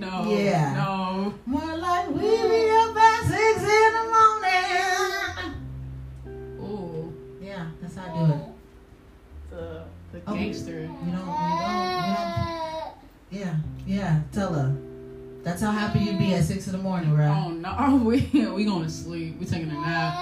No. 0.00 0.24
Yeah. 0.28 0.74
No. 0.74 1.34
More 1.46 1.76
like 1.76 2.08
we 2.08 2.20
be 2.20 2.70
up 2.70 2.96
at 2.96 3.22
six 3.24 3.62
in 3.62 3.92
the 3.98 4.04
morning. 4.16 5.54
Ooh. 6.60 7.12
Yeah, 7.42 7.66
that's 7.80 7.96
how 7.96 8.12
I 8.12 8.14
do 8.26 8.32
it. 8.32 8.38
The 9.50 9.82
the 10.12 10.18
Oh. 10.26 10.34
gangster. 10.34 10.80
You 10.80 10.86
don't, 10.86 10.96
you 10.96 11.12
don't, 11.12 11.26
you 12.08 12.14
don't. 12.16 12.94
Yeah, 13.30 13.54
yeah. 13.86 14.20
Tell 14.32 14.52
her. 14.54 14.74
That's 15.42 15.62
how 15.62 15.70
happy 15.70 16.00
you 16.00 16.12
be 16.18 16.34
at 16.34 16.44
six 16.44 16.66
in 16.66 16.72
the 16.72 16.78
morning, 16.78 17.14
right? 17.16 17.30
Oh 17.46 17.50
no. 17.50 17.96
We 18.04 18.20
we 18.54 18.64
going 18.64 18.84
to 18.84 18.90
sleep. 18.90 19.38
We 19.38 19.46
taking 19.46 19.70
a 19.70 19.74
nap. 19.74 20.14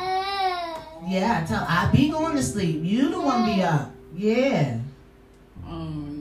Yeah, 1.06 1.44
tell. 1.46 1.64
I 1.68 1.88
be 1.92 2.08
going 2.10 2.36
to 2.36 2.42
sleep. 2.42 2.80
You 2.82 3.10
the 3.10 3.20
one 3.20 3.44
be 3.46 3.62
up. 3.62 3.90
Yeah. 4.16 4.78
Oh 5.68 5.84
no. 5.84 6.17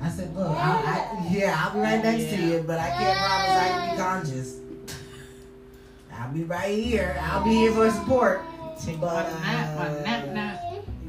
I 0.00 0.08
said, 0.10 0.34
look, 0.36 0.48
I, 0.48 0.52
I, 0.52 1.28
yeah, 1.30 1.56
I'll 1.58 1.74
be 1.74 1.80
right 1.80 2.02
next 2.02 2.24
to 2.30 2.36
you, 2.40 2.62
but 2.66 2.78
I 2.78 2.88
can't 2.90 3.18
promise 3.18 3.50
I 3.50 3.68
can 3.68 3.96
be 3.96 4.02
conscious. 4.02 4.56
I'll 6.18 6.32
be 6.32 6.44
right 6.44 6.78
here. 6.78 7.16
I'll 7.20 7.44
be 7.44 7.50
here 7.50 7.72
for 7.72 7.90
support. 7.90 8.42
Take 8.84 9.00
But, 9.00 9.24
my 9.32 9.40
nap. 9.42 9.76
My 9.76 9.88
uh, 9.88 10.02
nap 10.02 10.28
nap. 10.28 10.60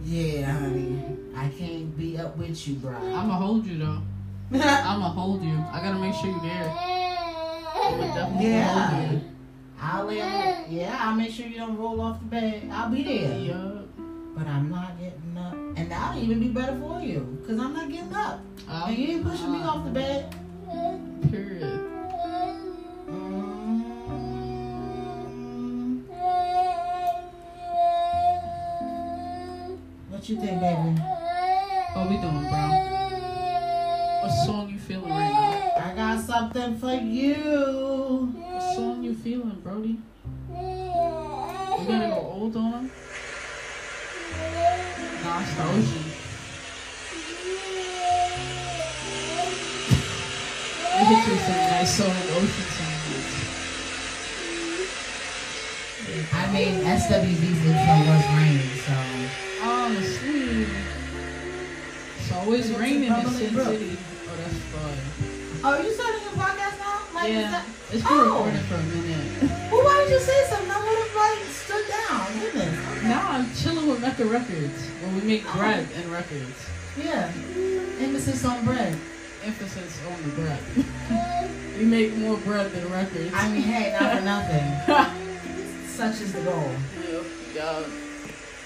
Yeah, 0.06 0.52
honey. 0.52 1.04
I 1.36 1.50
can't 1.50 1.96
be 1.98 2.18
up 2.18 2.36
with 2.38 2.68
you, 2.68 2.76
bro. 2.76 2.96
I'ma 2.98 3.36
hold 3.38 3.66
you 3.68 3.78
though. 3.78 4.02
I'ma 4.54 5.10
hold 5.10 5.44
you. 5.44 5.56
I 5.72 5.80
gotta 5.84 6.00
make 6.00 6.16
sure 6.16 6.30
you're 6.32 6.42
there. 6.42 6.70
I'ma 6.76 8.14
definitely 8.16 8.48
Yeah. 8.50 8.90
hold 8.90 9.12
you. 9.14 9.22
I'll 9.82 10.06
lay 10.06 10.22
on, 10.22 10.66
yeah, 10.72 10.98
I'll 11.00 11.16
make 11.16 11.32
sure 11.32 11.46
you 11.46 11.58
don't 11.58 11.78
roll 11.78 12.02
off 12.02 12.20
the 12.20 12.26
bed. 12.26 12.70
I'll 12.72 12.90
be 12.90 13.04
there. 13.04 13.38
Yup. 13.38 13.88
But 14.40 14.48
I'm 14.48 14.70
not 14.72 14.98
getting 14.98 15.38
up. 15.38 15.54
And 15.76 15.92
that'll 15.92 16.24
even 16.24 16.40
be 16.40 16.48
better 16.48 16.80
for 16.80 17.02
you. 17.02 17.38
Because 17.42 17.60
I'm 17.60 17.74
not 17.74 17.92
getting 17.92 18.14
up. 18.14 18.40
I'll- 18.70 18.86
And 18.88 18.98
you 18.98 19.08
ain't 19.18 19.26
pushing 19.26 19.52
me 19.52 19.62
off 19.62 19.84
the 19.84 19.92
bed. 19.92 20.34
Period. 21.30 21.86
What 30.10 30.30
you 30.30 30.36
think, 30.38 30.60
baby? 30.62 31.02
What 31.94 32.10
we 32.10 32.18
doing, 32.18 32.48
bro? 32.50 32.66
What 34.22 34.32
song 34.46 34.70
you 34.70 34.80
feeling 34.80 35.10
right 35.10 35.32
now? 35.34 35.84
I 35.92 35.96
got 35.96 36.24
something 36.24 36.78
for 36.78 36.94
you. 36.94 38.34
What 38.36 38.76
song 38.76 39.04
you 39.04 39.14
feeling, 39.16 39.60
Brody? 39.64 39.98
We 40.50 41.86
gotta 41.86 42.08
go 42.10 42.32
old 42.34 42.56
on 42.56 42.90
him? 45.46 45.58
Nah, 45.58 45.64
the 45.66 45.80
ocean. 45.80 46.06
I 50.92 51.04
hit 51.04 51.20
you 51.28 51.34
with 51.34 51.44
some 51.46 51.56
nice 51.56 51.94
song, 51.98 52.18
ocean 52.36 52.68
songs. 52.76 53.28
I 56.34 56.52
mean, 56.52 56.74
SWV's 56.84 57.62
lives 57.66 57.86
on 57.90 58.00
was 58.08 58.26
rain, 58.36 58.62
so. 58.84 58.98
Oh, 59.62 59.86
Honestly, 59.86 60.66
it's 62.18 62.32
always 62.34 62.72
raining 62.74 63.04
in 63.04 63.10
Bubbly 63.14 63.32
Sin 63.32 63.54
City. 63.56 63.98
Oh, 63.98 64.36
that's 64.38 64.60
fun. 64.74 64.96
Oh, 65.64 65.82
you 65.82 65.92
starting 65.94 66.22
your 66.24 66.32
podcast 66.34 66.78
now? 66.80 66.98
Like, 67.14 67.30
is 67.30 67.36
Yeah, 67.36 67.52
that- 67.52 67.66
it's 67.92 68.04
been 68.04 68.12
Oh. 68.18 68.24
recording 68.26 68.64
for 68.64 68.76
a 68.76 68.78
minute. 68.84 69.72
Well, 69.72 69.84
why 69.86 69.96
did 70.04 70.12
you 70.12 70.20
say 70.20 70.40
something? 70.50 70.72
I 70.72 70.80
would 70.80 71.00
have 71.00 71.16
like 71.16 71.42
stood 71.52 71.86
down. 71.88 72.28
Now 73.10 73.32
I'm 73.32 73.52
chilling 73.56 73.88
with 73.90 74.02
Mecca 74.02 74.24
Records, 74.24 74.86
where 75.02 75.12
we 75.16 75.22
make 75.22 75.44
bread 75.54 75.88
and 75.96 76.12
records. 76.12 76.70
Yeah. 76.96 77.32
Emphasis 78.00 78.46
on 78.46 78.64
bread. 78.64 78.96
Emphasis 79.44 80.00
on 80.06 80.22
the 80.22 80.30
bread. 80.36 80.60
we 81.80 81.86
make 81.86 82.16
more 82.18 82.38
bread 82.38 82.72
than 82.72 82.88
records. 82.92 83.32
I 83.34 83.50
mean, 83.50 83.64
hey, 83.64 83.98
not 84.00 84.16
for 84.16 84.22
nothing. 84.22 85.88
Such 85.88 86.22
is 86.22 86.34
the 86.34 86.42
goal. 86.42 86.72
Yep, 87.10 87.24
yeah. 87.56 87.84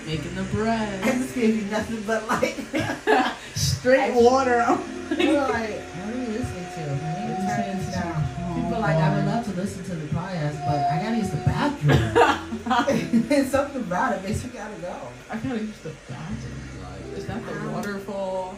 Making 0.06 0.36
the 0.36 0.42
I 0.42 0.52
bread. 0.52 1.04
just 1.06 1.36
gave 1.36 1.64
you 1.64 1.72
nothing 1.72 2.04
but 2.06 2.28
like 2.28 2.58
Straight 3.56 4.14
water. 4.14 4.58
Like, 4.58 4.78
what 5.10 5.22
are 5.22 6.18
you 6.18 6.28
listening 6.28 6.66
to? 6.66 6.82
I 6.82 7.28
need 7.28 7.36
to 7.38 7.48
turn 7.48 7.78
this 7.78 7.96
down. 7.96 8.56
People 8.56 8.76
are 8.76 8.80
like, 8.82 8.98
I 8.98 9.16
would 9.16 9.26
love 9.26 9.46
to 9.46 9.52
listen 9.52 9.86
to 9.86 9.96
the 9.96 10.08
podcast, 10.08 10.66
but 10.66 10.86
I 10.92 11.02
gotta 11.02 11.16
use 11.16 11.30
the 11.30 11.38
bathroom. 11.38 12.53
It's 13.30 13.52
something 13.52 13.82
about 13.82 14.14
it 14.18 14.24
makes 14.24 14.44
me 14.44 14.52
gotta 14.52 14.76
go. 14.76 14.96
I 15.30 15.38
gotta 15.38 15.60
use 15.60 15.80
the 15.80 15.92
bathroom. 16.10 16.54
Like, 16.84 17.18
is 17.18 17.26
that 17.28 17.46
the 17.46 17.70
waterfall? 17.70 18.56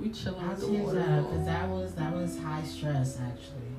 We 0.00 0.10
chilling 0.10 0.44
I'll 0.44 0.50
with 0.50 0.60
the 0.60 0.66
change 0.66 0.90
that 0.92 1.22
because 1.22 1.24
waterfall. 1.24 1.44
that 1.44 1.68
was 1.68 1.94
that 1.94 2.12
was 2.14 2.38
high 2.38 2.62
stress 2.62 3.18
actually. 3.20 3.72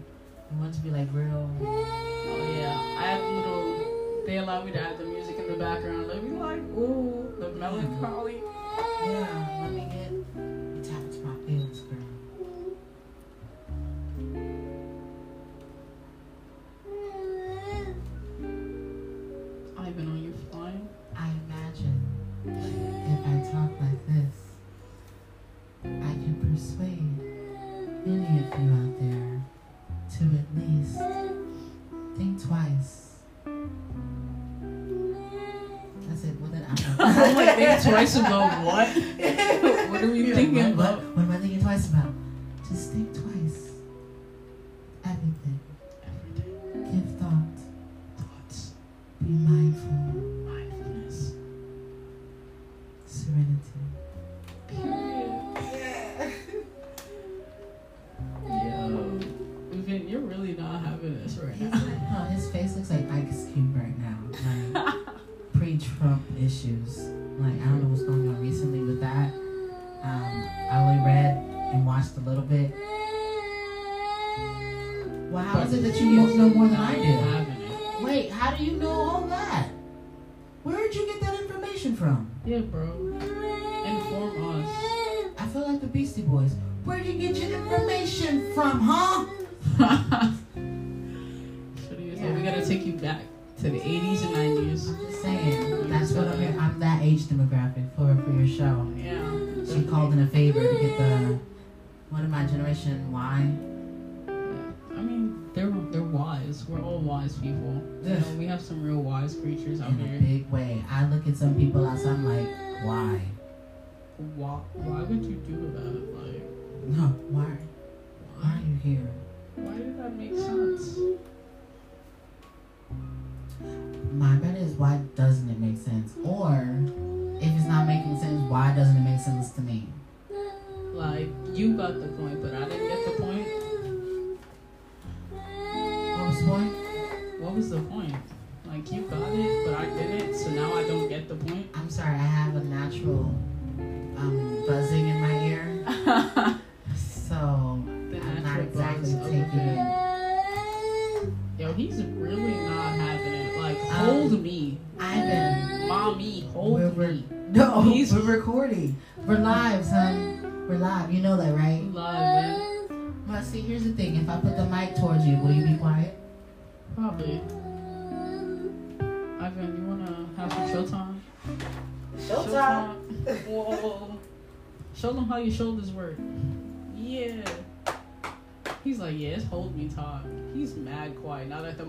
We 0.52 0.60
want 0.62 0.74
to 0.74 0.82
be 0.82 0.90
like 0.90 1.08
real. 1.14 1.50
Oh 1.62 2.56
yeah, 2.60 2.76
I 3.00 3.12
have 3.12 3.22
little. 3.24 4.24
They 4.26 4.38
allow 4.38 4.64
me 4.64 4.72
to 4.74 4.82
add 4.82 4.98
the 5.00 5.06
music 5.06 5.38
in 5.40 5.48
the 5.48 5.58
background. 5.58 6.08
Let 6.08 6.24
me 6.24 6.38
like, 6.38 6.60
ooh, 6.78 7.34
the 7.40 7.50
melancholy. 7.54 8.44
Yeah, 9.06 9.59
of 28.54 28.60
you 28.62 28.72
out 28.72 29.00
there 29.00 29.42
to 30.18 30.24
at 30.38 30.48
least 30.56 30.98
think 32.18 32.42
twice. 32.42 33.16
I 36.12 36.16
said, 36.16 36.42
well, 36.42 36.52
then 36.52 36.66
I'm 37.00 37.36
like, 37.36 37.56
think 37.58 37.82
twice 37.84 38.16
about 38.16 38.66
what? 38.66 38.88
what 39.90 40.04
are 40.04 40.12
we 40.12 40.26
You're 40.26 40.36
thinking 40.36 40.74
about? 40.74 40.98
What, 40.98 41.16
what 41.16 41.24
am 41.24 41.32
I 41.32 41.38
thinking 41.38 41.62
twice 41.62 41.90
about? 41.90 42.12
Just 42.68 42.92
think 42.92 43.14
twice. 43.14 43.72
Everything. 45.06 45.60
Everything. 46.04 46.84
Give 46.92 47.20
thought. 47.20 47.58
Thoughts. 48.18 48.72
Be 49.22 49.30
mindful. 49.30 50.09
Face 62.52 62.76
looks 62.76 62.90
like 62.90 63.10
Ice 63.12 63.29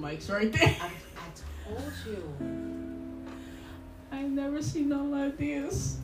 mic's 0.00 0.30
right 0.30 0.50
there. 0.52 0.76
I, 0.80 0.86
I 0.86 1.68
told 1.68 1.92
you. 2.06 2.34
I 4.10 4.20
ain't 4.20 4.32
never 4.32 4.62
seen 4.62 4.88
no 4.88 5.04
like 5.04 5.36
this. 5.36 5.98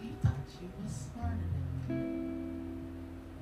We 0.00 0.08
thought 0.22 0.34
you 0.60 0.68
was 0.82 0.92
smarter 1.12 1.36
than 1.88 2.82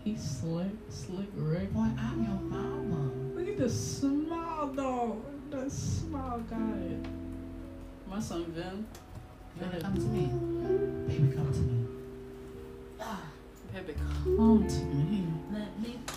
He's 0.02 0.22
slick, 0.22 0.72
slick 0.88 1.28
Rick. 1.36 1.72
Boy, 1.72 1.88
I'm 1.98 2.24
your 2.24 2.40
mama. 2.40 3.10
Look 3.34 3.48
at 3.48 3.58
the 3.58 3.68
smile, 3.68 4.70
though. 4.74 5.22
The 5.50 5.68
smile 5.70 6.40
guy. 6.48 6.96
My 8.08 8.20
son 8.20 8.46
Vin. 8.46 8.86
You 9.60 9.66
come 9.80 9.94
to 9.94 10.00
me? 10.00 10.26
Baby, 11.06 11.36
come 11.36 11.52
to 11.52 11.58
me. 11.58 11.86
Ah, 13.00 13.22
Baby, 13.74 13.94
come 14.24 14.66
to 14.66 14.84
me. 14.84 15.26
let 15.52 15.80
me 15.80 15.98
put 16.06 16.08
my 16.08 16.09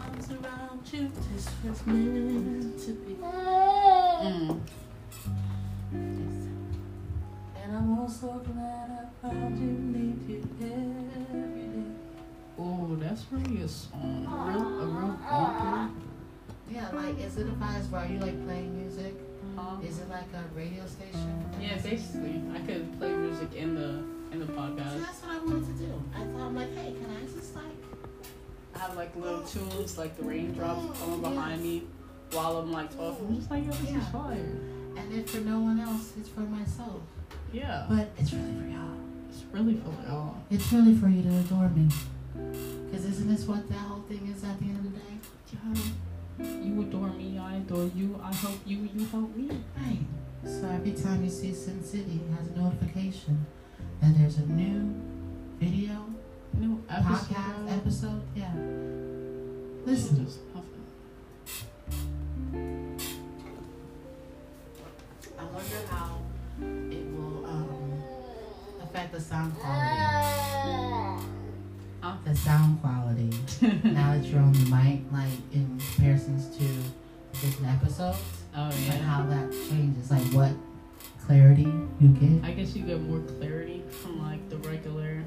arms 0.00 0.30
around 0.30 0.92
you. 0.92 1.10
This 1.32 1.48
was 1.64 1.86
meant 1.86 2.78
to 2.80 2.92
be. 2.92 3.14
Mm. 3.14 4.60
And 7.62 7.76
I'm 7.76 7.98
also 7.98 8.42
glad 8.52 8.90
I 8.90 9.28
found 9.28 9.58
you, 9.58 9.72
need 9.98 10.28
you 10.28 10.40
every 10.60 11.62
day. 11.62 11.90
Oh, 12.58 12.96
that's 13.00 13.24
really 13.30 13.62
a 13.62 13.68
song. 13.68 14.26
A 14.26 14.50
real, 14.50 14.80
a 14.80 14.86
real 14.86 15.18
bumper. 15.30 15.90
Yeah, 16.70 16.88
like, 16.92 17.18
is 17.20 17.36
it 17.36 17.48
a 17.48 17.52
vibe 17.52 17.90
where 17.90 18.06
you 18.06 18.18
like 18.18 18.44
playing 18.46 18.76
music? 18.80 19.14
Huh? 19.56 19.76
Is 19.84 19.98
it 19.98 20.08
like 20.08 20.32
a 20.34 20.44
radio 20.56 20.86
station? 20.86 21.44
Yeah, 21.60 21.76
basically, 21.76 22.42
I 22.54 22.60
could 22.60 22.98
play 22.98 23.12
music 23.12 23.54
in 23.54 23.74
the 23.74 24.04
in 24.32 24.38
the 24.38 24.46
podcast. 24.46 24.76
So 24.76 24.98
podcast. 24.98 25.00
that's 25.00 25.22
what 25.22 25.32
I 25.32 25.38
wanted 25.38 25.66
to 25.66 25.72
do. 25.84 26.02
I 26.14 26.18
thought, 26.18 26.46
I'm 26.46 26.54
like, 26.56 26.74
hey, 26.76 26.92
can 26.92 27.10
I 27.10 27.22
just 27.26 27.56
like. 27.56 27.69
I 28.80 28.84
have 28.84 28.96
like 28.96 29.14
little 29.14 29.42
tunes, 29.42 29.98
like 29.98 30.16
the 30.16 30.22
raindrops 30.22 30.98
coming 30.98 31.20
behind 31.20 31.62
me 31.62 31.82
while 32.32 32.56
I'm 32.56 32.72
like 32.72 32.90
talking. 32.96 33.26
I'm 33.28 33.36
just 33.36 33.50
like, 33.50 33.64
yo, 33.66 33.72
this 33.72 33.90
Yeah. 33.90 33.98
is 34.00 34.08
fire. 34.08 34.56
And 34.96 35.12
then 35.12 35.24
for 35.24 35.38
no 35.40 35.60
one 35.60 35.78
else, 35.80 36.12
it's 36.18 36.30
for 36.30 36.40
myself. 36.40 37.02
Yeah, 37.52 37.84
But 37.90 38.08
it's 38.16 38.32
really 38.32 38.54
for 38.58 38.68
y'all. 38.68 38.96
it's 39.28 39.44
really 39.52 39.74
for 39.74 40.08
y'all. 40.08 40.36
It's 40.50 40.72
really 40.72 40.94
for 40.96 41.08
you 41.08 41.22
to 41.24 41.38
adore 41.40 41.68
me. 41.68 41.88
Because 42.90 43.04
isn't 43.04 43.28
this 43.28 43.44
what 43.46 43.68
that 43.68 43.74
whole 43.78 44.00
thing 44.08 44.32
is 44.34 44.42
at 44.44 44.58
the 44.58 44.64
end 44.66 44.78
of 44.78 44.84
the 44.84 44.98
day? 44.98 45.18
Yeah. 46.38 46.64
You 46.64 46.80
adore 46.80 47.10
me, 47.10 47.38
I 47.38 47.56
adore 47.56 47.90
you. 47.94 48.18
I 48.22 48.32
help 48.32 48.58
you, 48.64 48.88
you 48.94 49.04
help 49.06 49.36
me. 49.36 49.50
Right. 49.76 49.98
So 50.44 50.66
every 50.68 50.92
time 50.92 51.22
you 51.22 51.28
see 51.30 51.52
Sin 51.52 51.84
City, 51.84 52.18
it 52.26 52.34
has 52.38 52.48
a 52.48 52.58
notification 52.58 53.44
that 54.00 54.16
there's 54.16 54.38
a 54.38 54.46
new 54.46 54.94
video, 55.58 56.06
New 56.54 56.82
episode. 56.90 57.34
podcast 57.34 57.76
episode. 57.76 58.22
Yeah. 58.34 58.52
This 59.86 60.12
Listen. 60.12 60.26
I 65.38 65.44
wonder 65.44 65.76
how 65.88 66.18
it 66.60 67.06
will 67.14 67.46
um, 67.46 68.02
affect 68.82 69.12
the 69.12 69.20
sound 69.20 69.54
quality. 69.58 71.24
Huh? 72.02 72.16
The 72.24 72.34
sound 72.36 72.80
quality. 72.82 73.30
now 73.88 74.14
that 74.14 74.24
you're 74.24 74.40
on 74.40 74.52
the 74.52 74.58
mic, 74.70 75.00
like 75.12 75.30
in 75.52 75.78
comparisons 75.94 76.54
to 76.58 76.64
different 77.40 77.72
episodes, 77.74 78.18
Oh 78.54 78.64
like 78.68 78.74
yeah. 78.86 78.92
how 78.98 79.26
that 79.26 79.50
changes, 79.68 80.10
like 80.10 80.22
what 80.32 80.52
clarity 81.24 81.62
you 82.00 82.08
get. 82.08 82.44
I 82.44 82.52
guess 82.52 82.74
you 82.74 82.82
get 82.84 83.00
more 83.00 83.20
clarity 83.38 83.82
from 84.02 84.20
like 84.26 84.46
the 84.50 84.56
regular. 84.58 85.22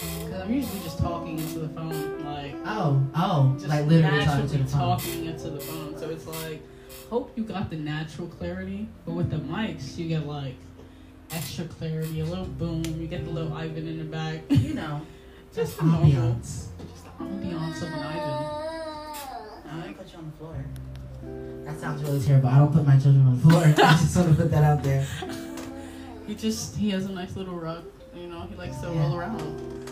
Cause 0.00 0.40
I'm 0.42 0.52
usually 0.52 0.80
just 0.80 0.98
talking 0.98 1.38
into 1.38 1.60
the 1.60 1.68
phone, 1.70 2.24
like 2.24 2.54
Oh, 2.66 3.02
oh, 3.14 3.54
just 3.56 3.68
like 3.68 3.86
literally 3.86 4.24
talking 4.24 4.46
to 4.48 4.58
naturally 4.58 4.62
the 4.62 4.68
phone. 4.68 4.80
talking 4.80 5.24
into 5.26 5.50
the 5.50 5.60
phone. 5.60 5.98
So 5.98 6.10
it's 6.10 6.26
like, 6.26 6.60
hope 7.08 7.32
you 7.36 7.44
got 7.44 7.70
the 7.70 7.76
natural 7.76 8.28
clarity, 8.28 8.88
but 9.06 9.12
with 9.14 9.30
the 9.30 9.36
mics, 9.38 9.96
you 9.96 10.08
get 10.08 10.26
like 10.26 10.54
extra 11.30 11.64
clarity, 11.64 12.20
a 12.20 12.24
little 12.24 12.44
boom. 12.44 12.82
You 13.00 13.06
get 13.06 13.24
the 13.24 13.30
little 13.30 13.52
Ivan 13.54 13.86
in 13.88 13.98
the 13.98 14.04
back. 14.04 14.40
You 14.50 14.74
know, 14.74 15.00
Just 15.54 15.72
just 15.76 15.82
normal. 15.82 16.02
ambiance. 16.02 16.66
Just 16.92 17.04
the 17.04 17.24
ambiance 17.24 17.76
of 17.78 17.82
an 17.84 17.94
Ivan. 17.94 19.62
I'm 19.70 19.80
gonna 19.80 19.92
put 19.94 20.12
you 20.12 20.18
on 20.18 20.30
the 20.30 20.36
floor. 20.36 20.64
That 21.64 21.80
sounds 21.80 22.02
really 22.02 22.20
terrible. 22.20 22.48
I 22.50 22.58
don't 22.58 22.72
put 22.72 22.86
my 22.86 22.98
children 22.98 23.26
on 23.26 23.36
the 23.36 23.42
floor. 23.48 23.62
I 23.64 23.72
just 23.96 24.16
want 24.16 24.28
to 24.28 24.34
put 24.42 24.50
that 24.50 24.62
out 24.64 24.82
there. 24.82 25.06
He 26.26 26.34
just 26.34 26.74
he 26.76 26.90
has 26.90 27.06
a 27.06 27.12
nice 27.12 27.36
little 27.36 27.54
rug. 27.54 27.84
You 28.12 28.26
know, 28.26 28.40
he 28.50 28.56
likes 28.56 28.78
to 28.78 28.88
Yeah. 28.88 29.00
roll 29.06 29.16
around. 29.16 29.85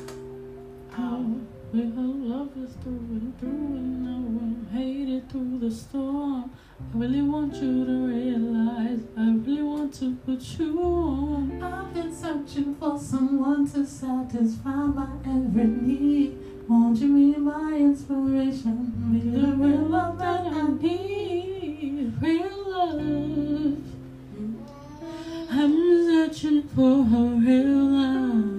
Um, 0.96 1.48
have 1.72 1.96
love 1.96 2.50
is 2.56 2.74
through 2.82 2.92
and 2.92 3.38
through, 3.40 3.48
and 3.50 4.08
I 4.08 4.12
won't 4.12 4.70
hate 4.72 5.08
it 5.08 5.30
through 5.30 5.58
the 5.58 5.70
storm. 5.70 6.50
I 6.80 6.96
really 6.96 7.22
want 7.22 7.54
you 7.56 7.84
to 7.84 8.06
realize, 8.06 9.00
I 9.16 9.30
really 9.30 9.62
want 9.62 9.94
to 9.94 10.14
put 10.24 10.40
you 10.58 10.80
on. 10.80 11.62
I've 11.62 11.92
been 11.92 12.14
searching 12.14 12.76
for 12.76 12.98
someone 12.98 13.68
to 13.72 13.84
satisfy 13.84 14.70
my 14.70 15.08
every 15.26 15.64
need. 15.64 16.38
Won't 16.68 16.98
you 16.98 17.14
be 17.14 17.38
my 17.40 17.72
inspiration? 17.74 18.92
Be 19.12 19.30
the 19.30 19.48
real 19.48 19.86
love 19.86 20.18
that 20.18 20.46
I 20.46 20.68
need. 20.68 21.54
need, 21.94 22.22
real 22.22 22.70
love. 22.70 23.78
I'm 25.50 25.72
searching 26.06 26.62
for 26.74 27.00
a 27.00 27.22
real 27.46 27.84
love, 27.96 28.53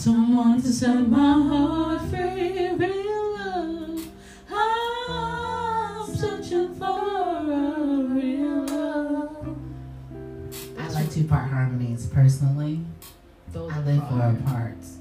someone 0.00 0.62
to 0.62 0.72
set 0.72 1.06
my 1.08 1.32
heart 1.32 2.00
free. 2.08 2.70
Real 2.70 3.36
love, 3.36 4.08
I'm 4.50 6.14
searching 6.14 6.74
for 6.74 6.86
a 6.86 8.04
real 8.08 8.64
love. 8.64 9.58
I 10.78 10.88
like 10.88 11.10
two 11.10 11.24
part 11.24 11.50
harmonies 11.50 12.06
personally. 12.06 12.80
Those 13.52 13.70
I 13.72 13.80
live 13.80 14.08
for 14.08 14.50
parts. 14.50 14.96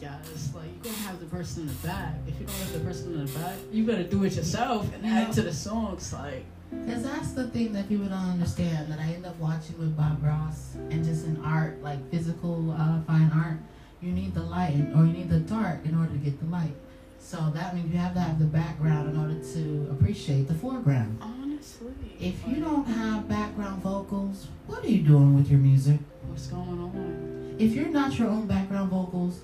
Yeah, 0.00 0.16
it's 0.32 0.54
like 0.54 0.66
you're 0.84 0.92
gonna 0.94 1.06
have 1.08 1.18
the 1.18 1.26
person 1.26 1.62
in 1.62 1.66
the 1.68 1.74
back. 1.88 2.14
If 2.28 2.38
you 2.38 2.46
don't 2.46 2.56
have 2.56 2.72
the 2.72 2.80
person 2.80 3.14
in 3.14 3.26
the 3.26 3.32
back, 3.38 3.56
you 3.72 3.84
better 3.84 4.04
do 4.04 4.22
it 4.22 4.36
yourself 4.36 4.88
and 4.94 5.04
add 5.04 5.32
to 5.32 5.42
the 5.42 5.52
songs. 5.52 6.12
Like, 6.12 6.44
Because 6.70 7.02
that's 7.02 7.32
the 7.32 7.48
thing 7.48 7.72
that 7.72 7.88
people 7.88 8.06
don't 8.06 8.30
understand 8.30 8.92
that 8.92 9.00
I 9.00 9.06
end 9.14 9.26
up 9.26 9.36
watching 9.40 9.76
with 9.76 9.96
Bob 9.96 10.22
Ross 10.22 10.76
and 10.90 11.04
just 11.04 11.26
in 11.26 11.42
art, 11.44 11.82
like 11.82 11.98
physical 12.12 12.70
uh, 12.70 13.00
fine 13.08 13.32
art, 13.34 13.58
you 14.02 14.12
need 14.12 14.34
the 14.34 14.42
light 14.42 14.86
or 14.94 15.04
you 15.06 15.12
need 15.12 15.28
the 15.30 15.40
dark 15.40 15.84
in 15.84 15.96
order 15.98 16.12
to 16.12 16.18
get 16.18 16.38
the 16.40 16.46
light. 16.46 16.74
So 17.18 17.50
that 17.54 17.74
means 17.74 17.92
you 17.92 17.98
have 17.98 18.14
to 18.14 18.20
have 18.20 18.38
the 18.38 18.44
background 18.44 19.08
in 19.10 19.18
order 19.20 19.34
to 19.54 19.88
appreciate 19.90 20.46
the 20.48 20.54
foreground. 20.54 21.18
honestly, 21.20 21.88
If 22.20 22.46
you 22.46 22.56
don't 22.62 22.84
have 22.86 23.28
background 23.28 23.82
vocals, 23.82 24.46
what 24.66 24.84
are 24.84 24.88
you 24.88 25.02
doing 25.02 25.34
with 25.34 25.50
your 25.50 25.58
music? 25.58 25.98
what's 26.28 26.46
going 26.48 26.68
on? 26.68 27.56
If 27.58 27.72
you're 27.74 27.88
not 27.88 28.16
your 28.18 28.28
own 28.28 28.46
background 28.46 28.90
vocals, 28.90 29.40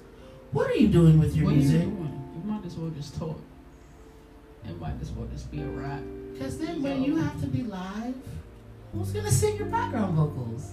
what 0.53 0.70
are 0.70 0.74
you 0.77 0.89
doing 0.89 1.19
with 1.19 1.35
your 1.35 1.47
what 1.47 1.55
music? 1.55 1.81
are 1.81 1.85
you 1.85 1.91
doing? 1.91 2.33
You 2.37 2.51
might 2.53 2.65
as 2.66 2.77
well 2.77 2.91
just 2.91 3.16
talk. 3.19 3.41
It 4.69 4.79
might 4.81 5.01
as 5.01 5.11
well 5.11 5.27
just 5.33 5.51
be 5.51 5.61
a 5.62 5.66
rap. 5.66 6.01
Because 6.33 6.59
then 6.59 6.83
when 6.83 7.03
you 7.03 7.16
have 7.16 7.41
to 7.41 7.47
be 7.47 7.62
live, 7.62 8.15
who's 8.93 9.11
going 9.11 9.24
to 9.24 9.31
sing 9.33 9.57
your 9.57 9.66
background 9.66 10.15
vocals? 10.15 10.73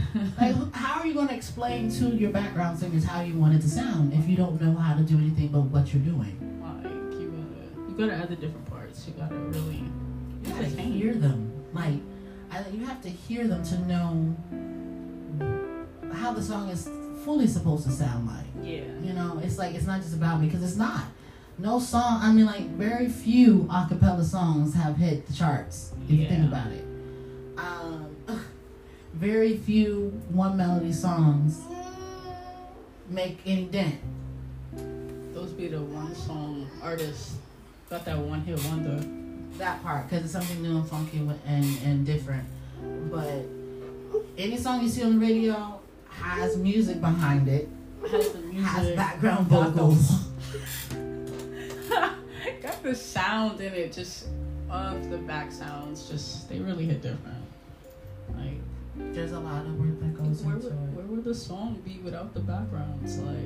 Like, 0.40 0.74
how 0.74 1.00
are 1.00 1.06
you 1.06 1.14
going 1.14 1.28
to 1.28 1.34
explain 1.34 1.90
to 1.92 2.06
your 2.08 2.30
background 2.30 2.78
singers 2.78 3.04
how 3.04 3.22
you 3.22 3.34
want 3.34 3.54
it 3.54 3.60
to 3.62 3.68
sound 3.68 4.12
if 4.12 4.28
you 4.28 4.36
don't 4.36 4.60
know 4.60 4.74
how 4.74 4.94
to 4.94 5.02
do 5.02 5.16
anything 5.16 5.48
but 5.48 5.62
what 5.62 5.92
you're 5.92 6.02
doing? 6.02 6.38
Like 6.62 6.84
you 7.20 7.30
gotta, 7.30 7.90
you 7.90 7.96
gotta 7.98 8.14
add 8.14 8.28
the 8.28 8.36
different 8.36 8.68
parts. 8.68 9.06
You 9.06 9.14
gotta 9.14 9.34
really. 9.34 9.76
You 10.42 10.50
gotta 10.50 10.64
entertain. 10.66 10.92
hear 10.92 11.14
them. 11.14 11.52
Like, 11.72 12.00
I, 12.50 12.68
you 12.68 12.84
have 12.84 13.00
to 13.02 13.08
hear 13.08 13.46
them 13.46 13.62
to 13.64 13.78
know 13.86 14.36
how 16.12 16.32
the 16.32 16.42
song 16.42 16.68
is 16.68 16.88
fully 17.24 17.46
supposed 17.46 17.84
to 17.84 17.90
sound 17.90 18.26
like. 18.26 18.44
Yeah. 18.62 18.82
You 19.02 19.12
know, 19.12 19.40
it's 19.42 19.58
like 19.58 19.74
it's 19.74 19.86
not 19.86 20.02
just 20.02 20.14
about 20.14 20.40
me 20.40 20.46
because 20.46 20.62
it's 20.62 20.76
not. 20.76 21.04
No 21.58 21.78
song. 21.78 22.20
I 22.22 22.32
mean, 22.32 22.46
like 22.46 22.68
very 22.70 23.08
few 23.08 23.68
a 23.70 23.86
cappella 23.88 24.24
songs 24.24 24.74
have 24.74 24.96
hit 24.96 25.26
the 25.26 25.32
charts. 25.32 25.92
If 26.04 26.10
you 26.10 26.26
think 26.28 26.44
about 26.46 26.72
it, 26.72 26.84
um, 27.56 28.01
very 29.14 29.56
few 29.58 30.10
one 30.30 30.56
melody 30.56 30.92
songs 30.92 31.60
make 33.08 33.38
any 33.46 33.64
dent. 33.66 33.96
Those 35.34 35.50
be 35.50 35.68
the 35.68 35.80
one 35.80 36.14
song 36.14 36.66
artists 36.82 37.36
got 37.90 38.04
that 38.04 38.18
one 38.18 38.40
hit 38.42 38.62
wonder. 38.66 39.04
That 39.58 39.82
part 39.82 40.08
because 40.08 40.24
it's 40.24 40.32
something 40.32 40.62
new 40.62 40.78
and 40.78 40.88
funky 40.88 41.18
and 41.46 41.64
and 41.84 42.06
different. 42.06 42.44
But 43.10 43.44
any 44.38 44.56
song 44.56 44.82
you 44.82 44.88
see 44.88 45.02
on 45.04 45.18
the 45.18 45.26
radio 45.26 45.78
has 46.08 46.56
music 46.56 47.00
behind 47.00 47.48
it, 47.48 47.68
Has 48.10 48.32
the 48.32 48.38
music. 48.40 48.64
has 48.66 48.96
background 48.96 49.48
got 49.50 49.74
the- 49.74 49.82
vocals. 49.82 50.10
got 52.62 52.82
the 52.82 52.94
sound 52.94 53.60
in 53.60 53.72
it, 53.74 53.92
just 53.92 54.26
of 54.70 55.10
the 55.10 55.18
back 55.18 55.52
sounds, 55.52 56.08
just 56.08 56.48
they 56.48 56.58
really 56.60 56.86
hit 56.86 57.02
different. 57.02 57.36
Like 58.34 58.58
There's 59.12 59.32
a 59.32 59.40
lot 59.40 59.64
of 59.66 59.78
work 59.78 60.00
that 60.00 60.14
goes 60.22 60.42
where 60.42 60.54
into 60.56 60.68
would, 60.68 60.72
it. 60.74 60.96
where 60.96 61.06
would 61.06 61.24
the 61.24 61.34
song 61.34 61.80
be 61.84 61.98
without 62.02 62.32
the 62.34 62.40
backgrounds? 62.40 63.18
Like 63.18 63.36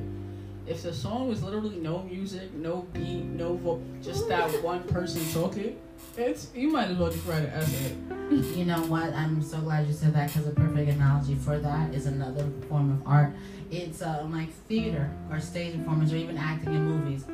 if 0.67 0.83
the 0.83 0.93
song 0.93 1.29
was 1.29 1.43
literally 1.43 1.77
no 1.77 2.03
music, 2.03 2.53
no 2.55 2.83
beat, 2.93 3.25
no 3.25 3.55
vo- 3.55 3.83
just 4.03 4.29
that 4.29 4.51
one 4.63 4.83
person 4.85 5.23
talking, 5.33 5.77
it's 6.17 6.49
you 6.55 6.69
might 6.71 6.89
as 6.91 6.97
well 6.99 7.11
just 7.11 7.27
write 7.27 7.43
an 7.43 7.51
essay. 7.51 7.97
You 8.31 8.65
know 8.65 8.81
what? 8.87 9.13
I'm 9.15 9.43
so 9.43 9.59
glad 9.59 9.87
you 9.87 9.93
said 9.93 10.15
that 10.15 10.29
because 10.33 10.49
a 10.49 10.53
perfect 10.53 10.91
analogy 10.91 11.35
for 11.37 11.59
that 11.59 11.95
is 11.95 12.07
another 12.07 12.49
form 12.69 12.91
of 12.93 13.07
art. 13.07 13.33
It's 13.71 14.03
uh, 14.03 14.27
like 14.31 14.53
theater 14.69 15.11
or 15.31 15.41
stage 15.41 15.77
performance 15.77 16.13
or 16.13 16.17
even 16.17 16.37
acting 16.37 16.75
in 16.75 16.85
movies. 16.85 17.25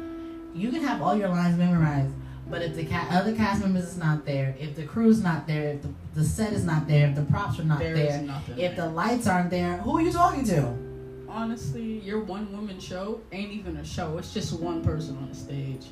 You 0.55 0.71
can 0.71 0.83
have 0.83 1.01
all 1.01 1.17
your 1.17 1.29
lines 1.29 1.57
memorized, 1.59 2.13
but 2.53 2.61
if 2.61 2.77
the 2.77 2.85
ca- 2.85 3.09
other 3.11 3.35
cast 3.35 3.63
members 3.63 3.85
is 3.85 3.97
not 3.97 4.27
there, 4.27 4.55
if 4.61 4.77
the 4.77 4.83
crew's 4.83 5.23
not 5.23 5.47
there, 5.47 5.71
if 5.71 5.81
the, 5.83 5.89
the 6.15 6.23
set 6.23 6.53
is 6.53 6.65
not 6.65 6.87
there, 6.87 7.09
if 7.09 7.15
the 7.17 7.23
props 7.23 7.59
are 7.59 7.65
not 7.65 7.79
There 7.79 7.95
there, 7.97 8.23
if 8.47 8.57
there. 8.57 8.75
the 8.75 8.89
lights 8.91 9.27
aren't 9.27 9.49
there, 9.49 9.79
who 9.79 9.97
are 9.97 10.03
you 10.03 10.13
talking 10.13 10.45
to? 10.45 10.75
honestly, 11.29 11.99
your 12.01 12.21
one 12.21 12.53
woman 12.53 12.79
show 12.79 13.19
ain't 13.33 13.51
even 13.53 13.79
a 13.79 13.85
show. 13.85 14.19
It's 14.19 14.35
just 14.35 14.53
one 14.61 14.85
person 14.85 15.17
on 15.17 15.31
the 15.31 15.35
stage. 15.35 15.87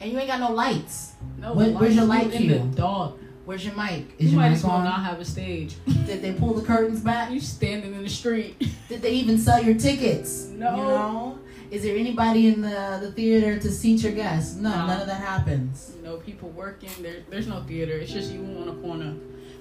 And 0.00 0.10
you 0.10 0.18
ain't 0.18 0.26
got 0.26 0.40
no 0.40 0.50
lights. 0.52 1.12
No, 1.40 1.54
Where- 1.54 1.70
where's 1.70 1.94
your 1.94 2.06
lights 2.06 2.34
light 2.34 2.38
cue? 2.38 2.70
dark. 2.74 3.12
Where's 3.44 3.64
your 3.64 3.74
mic? 3.76 4.14
Is 4.18 4.24
You 4.26 4.30
your 4.32 4.40
might 4.40 4.48
mic 4.48 4.56
as 4.58 4.64
well 4.64 4.72
on? 4.72 4.84
not 4.84 5.04
have 5.04 5.20
a 5.20 5.24
stage. 5.24 5.76
Did 6.06 6.22
they 6.22 6.32
pull 6.32 6.54
the 6.54 6.62
curtains 6.66 6.98
back? 7.00 7.30
You 7.30 7.38
standing 7.40 7.94
in 7.94 8.02
the 8.02 8.08
street. 8.08 8.58
Did 8.88 9.00
they 9.00 9.12
even 9.12 9.38
sell 9.38 9.62
your 9.62 9.76
tickets? 9.76 10.46
No. 10.46 10.70
You 10.76 10.82
know? 10.82 11.38
Is 11.70 11.82
there 11.82 11.96
anybody 11.96 12.46
in 12.48 12.62
the, 12.62 12.98
the 13.00 13.12
theater 13.12 13.58
to 13.58 13.70
seat 13.70 14.02
your 14.02 14.12
guests? 14.12 14.56
No, 14.56 14.70
No. 14.70 14.86
none 14.86 15.00
of 15.02 15.06
that 15.06 15.20
happens. 15.20 15.92
You 15.96 16.02
know, 16.02 16.16
people 16.16 16.48
working. 16.50 16.90
There, 17.02 17.16
there's 17.28 17.46
no 17.46 17.62
theater. 17.64 17.92
It's 17.92 18.10
just 18.12 18.32
you 18.32 18.40
on 18.62 18.68
a 18.68 18.74
corner. 18.80 19.14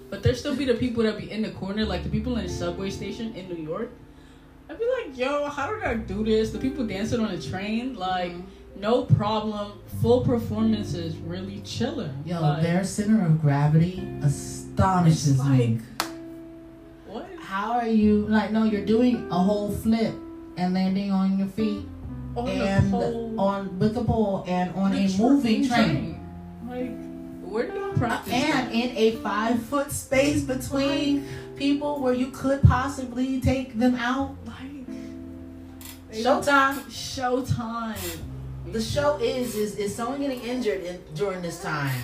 But 0.09 0.23
there 0.23 0.33
still 0.33 0.55
be 0.55 0.63
the 0.63 0.75
people 0.75 1.03
that 1.03 1.17
be 1.17 1.29
in 1.29 1.41
the 1.41 1.51
corner, 1.51 1.83
like 1.83 2.03
the 2.03 2.09
people 2.09 2.37
in 2.37 2.45
the 2.45 2.49
subway 2.49 2.89
station 2.91 3.35
in 3.35 3.49
New 3.49 3.61
York. 3.61 3.89
I'd 4.69 4.79
be 4.79 4.85
like, 4.85 5.17
yo, 5.17 5.49
how 5.49 5.73
did 5.73 5.83
I 5.83 5.95
do 5.95 6.23
this? 6.23 6.51
The 6.51 6.59
people 6.59 6.85
dancing 6.87 7.19
on 7.19 7.33
the 7.35 7.41
train, 7.41 7.95
like, 7.95 8.31
mm-hmm. 8.31 8.79
no 8.81 9.03
problem. 9.03 9.73
Full 10.01 10.21
performances, 10.21 11.17
really 11.17 11.59
chilling. 11.61 12.23
Yo, 12.25 12.39
like, 12.41 12.61
their 12.61 12.83
center 12.85 13.25
of 13.25 13.41
gravity 13.41 14.07
astonishes 14.21 15.39
It's 15.39 15.43
me. 15.45 15.79
what? 17.05 17.27
How 17.39 17.73
are 17.73 17.87
you 17.87 18.27
like? 18.27 18.51
No, 18.51 18.63
you're 18.63 18.85
doing 18.85 19.27
a 19.29 19.39
whole 19.39 19.71
flip 19.71 20.13
and 20.57 20.73
landing 20.73 21.11
on 21.11 21.37
your 21.37 21.47
feet 21.49 21.85
On 22.37 22.49
and 22.49 22.87
the 22.87 22.91
pole, 22.91 23.39
on 23.39 23.79
with 23.79 23.95
the 23.95 24.03
pole 24.03 24.43
and 24.47 24.73
on 24.75 24.93
a 24.93 25.17
moving 25.17 25.67
train. 25.67 26.19
Like, 26.67 26.91
where 27.41 27.67
do 27.67 27.73
you 27.73 27.93
practice? 27.97 28.31
Uh, 28.31 28.35
and 28.35 28.67
that? 28.67 28.73
in 28.73 28.97
a 28.97 29.11
five 29.17 29.61
foot 29.63 29.91
space 29.91 30.43
between 30.43 31.27
people 31.55 31.99
where 31.99 32.13
you 32.13 32.27
could 32.27 32.61
possibly 32.61 33.41
take 33.41 33.77
them 33.79 33.95
out. 33.95 34.35
like, 34.45 34.85
Showtime. 36.11 36.79
Showtime. 36.89 38.19
The 38.71 38.81
show 38.81 39.17
is 39.17 39.55
is 39.55 39.75
is 39.77 39.95
someone 39.95 40.21
getting 40.21 40.41
injured 40.41 40.83
in, 40.83 41.01
during 41.15 41.41
this 41.41 41.61
time? 41.61 41.95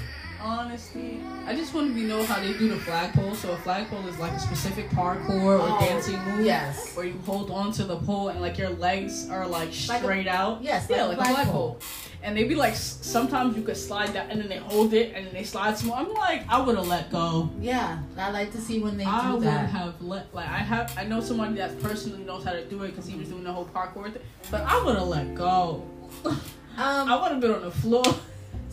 Honestly, 0.45 1.21
I 1.47 1.55
just 1.55 1.73
want 1.73 1.95
to 1.95 2.01
know 2.01 2.21
how 2.25 2.41
they 2.41 2.51
do 2.57 2.67
the 2.67 2.75
flagpole. 2.75 3.33
So 3.33 3.53
a 3.53 3.57
flagpole 3.57 4.05
is 4.07 4.19
like 4.19 4.33
a 4.33 4.39
specific 4.39 4.89
parkour 4.89 5.31
or 5.41 5.59
Oh, 5.61 5.77
dancing 5.79 6.19
move. 6.25 6.45
Yes. 6.45 6.93
Where 6.97 7.05
you 7.05 7.17
hold 7.25 7.49
on 7.49 7.71
to 7.73 7.85
the 7.85 7.95
pole 7.95 8.27
and 8.27 8.41
like 8.41 8.57
your 8.57 8.69
legs 8.71 9.29
are 9.29 9.47
like 9.47 9.69
Like 9.87 10.01
a- 10.01 10.03
straight 10.03 10.27
out. 10.27 10.61
Yes. 10.61 10.87
Yeah, 10.89 11.05
like 11.05 11.17
like 11.17 11.29
a 11.29 11.33
flagpole. 11.33 11.79
And 12.21 12.35
they 12.35 12.43
be 12.43 12.55
like, 12.55 12.75
sometimes 12.75 13.55
you 13.55 13.63
could 13.63 13.77
slide 13.77 14.13
down 14.13 14.29
and 14.31 14.41
then 14.41 14.49
they 14.49 14.57
hold 14.57 14.93
it 14.93 15.13
and 15.15 15.25
then 15.25 15.33
they 15.33 15.43
slide 15.45 15.77
some 15.77 15.87
more. 15.87 15.97
I'm 15.97 16.13
like, 16.13 16.43
I 16.49 16.59
would 16.61 16.75
have 16.75 16.87
let 16.87 17.09
go. 17.09 17.49
Yeah, 17.61 17.99
I 18.17 18.31
like 18.31 18.51
to 18.51 18.59
see 18.59 18.79
when 18.79 18.97
they 18.97 19.05
I 19.05 19.31
do 19.31 19.37
would 19.37 19.43
have 19.47 20.01
let 20.01 20.33
like 20.35 20.47
I 20.49 20.57
have 20.57 20.93
I 20.97 21.05
know 21.05 21.21
somebody 21.21 21.55
that 21.55 21.81
personally 21.81 22.23
knows 22.25 22.43
how 22.43 22.51
to 22.51 22.65
do 22.65 22.83
it 22.83 22.89
because 22.89 23.07
he 23.07 23.15
was 23.17 23.29
doing 23.29 23.45
the 23.45 23.51
whole 23.53 23.65
parkour 23.65 24.11
thing, 24.11 24.21
but 24.51 24.61
I 24.63 24.83
would 24.83 24.95
have 24.97 25.07
let 25.07 25.33
go. 25.35 25.87
Um, 26.75 27.07
I 27.07 27.21
would 27.21 27.31
have 27.33 27.39
been 27.39 27.51
on 27.51 27.61
the 27.61 27.69
floor. 27.69 28.03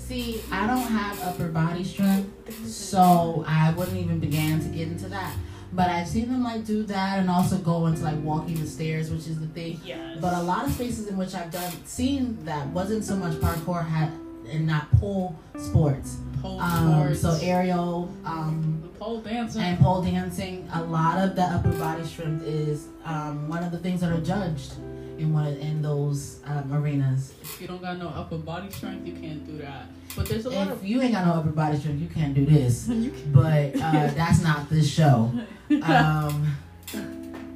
See, 0.07 0.43
I 0.51 0.67
don't 0.67 0.79
have 0.79 1.23
upper 1.23 1.49
body 1.49 1.85
strength, 1.85 2.67
so 2.67 3.45
I 3.47 3.73
wouldn't 3.75 3.97
even 3.97 4.19
begin 4.19 4.59
to 4.61 4.69
get 4.69 4.89
into 4.89 5.09
that. 5.09 5.35
But 5.73 5.89
I've 5.89 6.09
seen 6.09 6.29
them 6.29 6.43
like 6.43 6.65
do 6.65 6.83
that 6.85 7.21
and 7.21 7.31
also 7.31 7.57
go 7.59 7.87
into 7.87 8.03
like 8.03 8.21
walking 8.23 8.57
the 8.61 8.67
stairs, 8.67 9.09
which 9.11 9.29
is 9.29 9.39
the 9.39 9.47
thing. 9.47 9.81
Yes. 9.85 10.19
But 10.21 10.35
a 10.35 10.43
lot 10.43 10.65
of 10.65 10.73
spaces 10.73 11.07
in 11.07 11.17
which 11.17 11.33
I've 11.35 11.53
done 11.53 11.73
seen 11.87 12.45
that 12.45 12.67
wasn't 12.69 13.05
so 13.05 13.15
much 13.15 13.35
parkour 13.35 13.87
had 13.87 14.11
and 14.51 14.67
not 14.67 14.91
pole 14.99 15.39
sports. 15.59 16.17
pole 16.43 16.61
Um, 16.61 16.93
sports, 17.15 17.21
so 17.21 17.39
aerial 17.41 18.13
um, 18.25 18.83
pole 18.99 19.21
dancing. 19.21 19.63
and 19.63 19.79
pole 19.79 20.03
dancing. 20.03 20.69
A 20.75 20.83
lot 20.83 21.19
of 21.25 21.37
the 21.37 21.43
upper 21.43 21.71
body 21.79 22.05
strength 22.05 22.43
is 22.45 22.89
um, 23.05 23.49
one 23.49 23.63
of 23.63 23.71
the 23.71 23.79
things 23.79 24.01
that 24.01 24.11
are 24.11 24.21
judged 24.21 24.73
in 25.21 25.33
one 25.33 25.47
in 25.57 25.83
those 25.83 26.41
um, 26.47 26.73
arenas. 26.73 27.35
If 27.43 27.61
you 27.61 27.67
don't 27.69 27.83
got 27.83 27.99
no 27.99 28.09
upper 28.09 28.39
body 28.39 28.71
strength, 28.71 29.07
you 29.07 29.13
can't 29.15 29.47
do 29.47 29.59
that. 29.59 29.87
But 30.17 30.27
there's 30.29 30.47
a 30.47 30.51
lot 30.51 30.69
If 30.69 30.75
of 30.79 30.85
you 30.85 31.01
ain't 31.03 31.13
got 31.13 31.27
no 31.27 31.35
upper 31.35 31.51
body 31.51 31.79
strength, 31.79 32.01
you 32.01 32.09
can't 32.09 32.35
do 32.35 32.45
this. 32.47 32.87
can, 32.91 33.13
but 33.33 33.77
uh, 33.77 34.09
that's 34.15 34.43
not 34.43 34.69
this 34.71 34.91
show. 34.91 35.31
Um, 35.83 36.57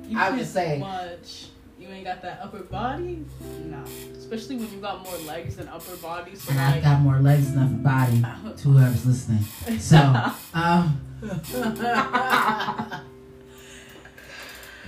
you 0.08 0.16
I 0.16 0.30
would 0.30 0.46
say- 0.46 0.78
much. 0.78 1.46
You 1.76 1.88
ain't 1.90 2.04
got 2.04 2.22
that 2.22 2.38
upper 2.42 2.60
body, 2.60 3.26
no. 3.64 3.82
Especially 4.16 4.56
when 4.56 4.70
you 4.72 4.78
got 4.78 5.02
more 5.04 5.18
legs 5.26 5.56
than 5.56 5.68
upper 5.68 5.96
body. 5.96 6.34
So 6.34 6.52
and 6.52 6.60
I've 6.60 6.82
got 6.82 7.00
more 7.00 7.18
legs 7.18 7.52
than 7.52 7.62
upper 7.64 7.82
body 7.82 8.56
to 8.56 8.68
whoever's 8.68 9.04
listening. 9.04 9.42
So, 9.80 9.98
um, 10.54 11.00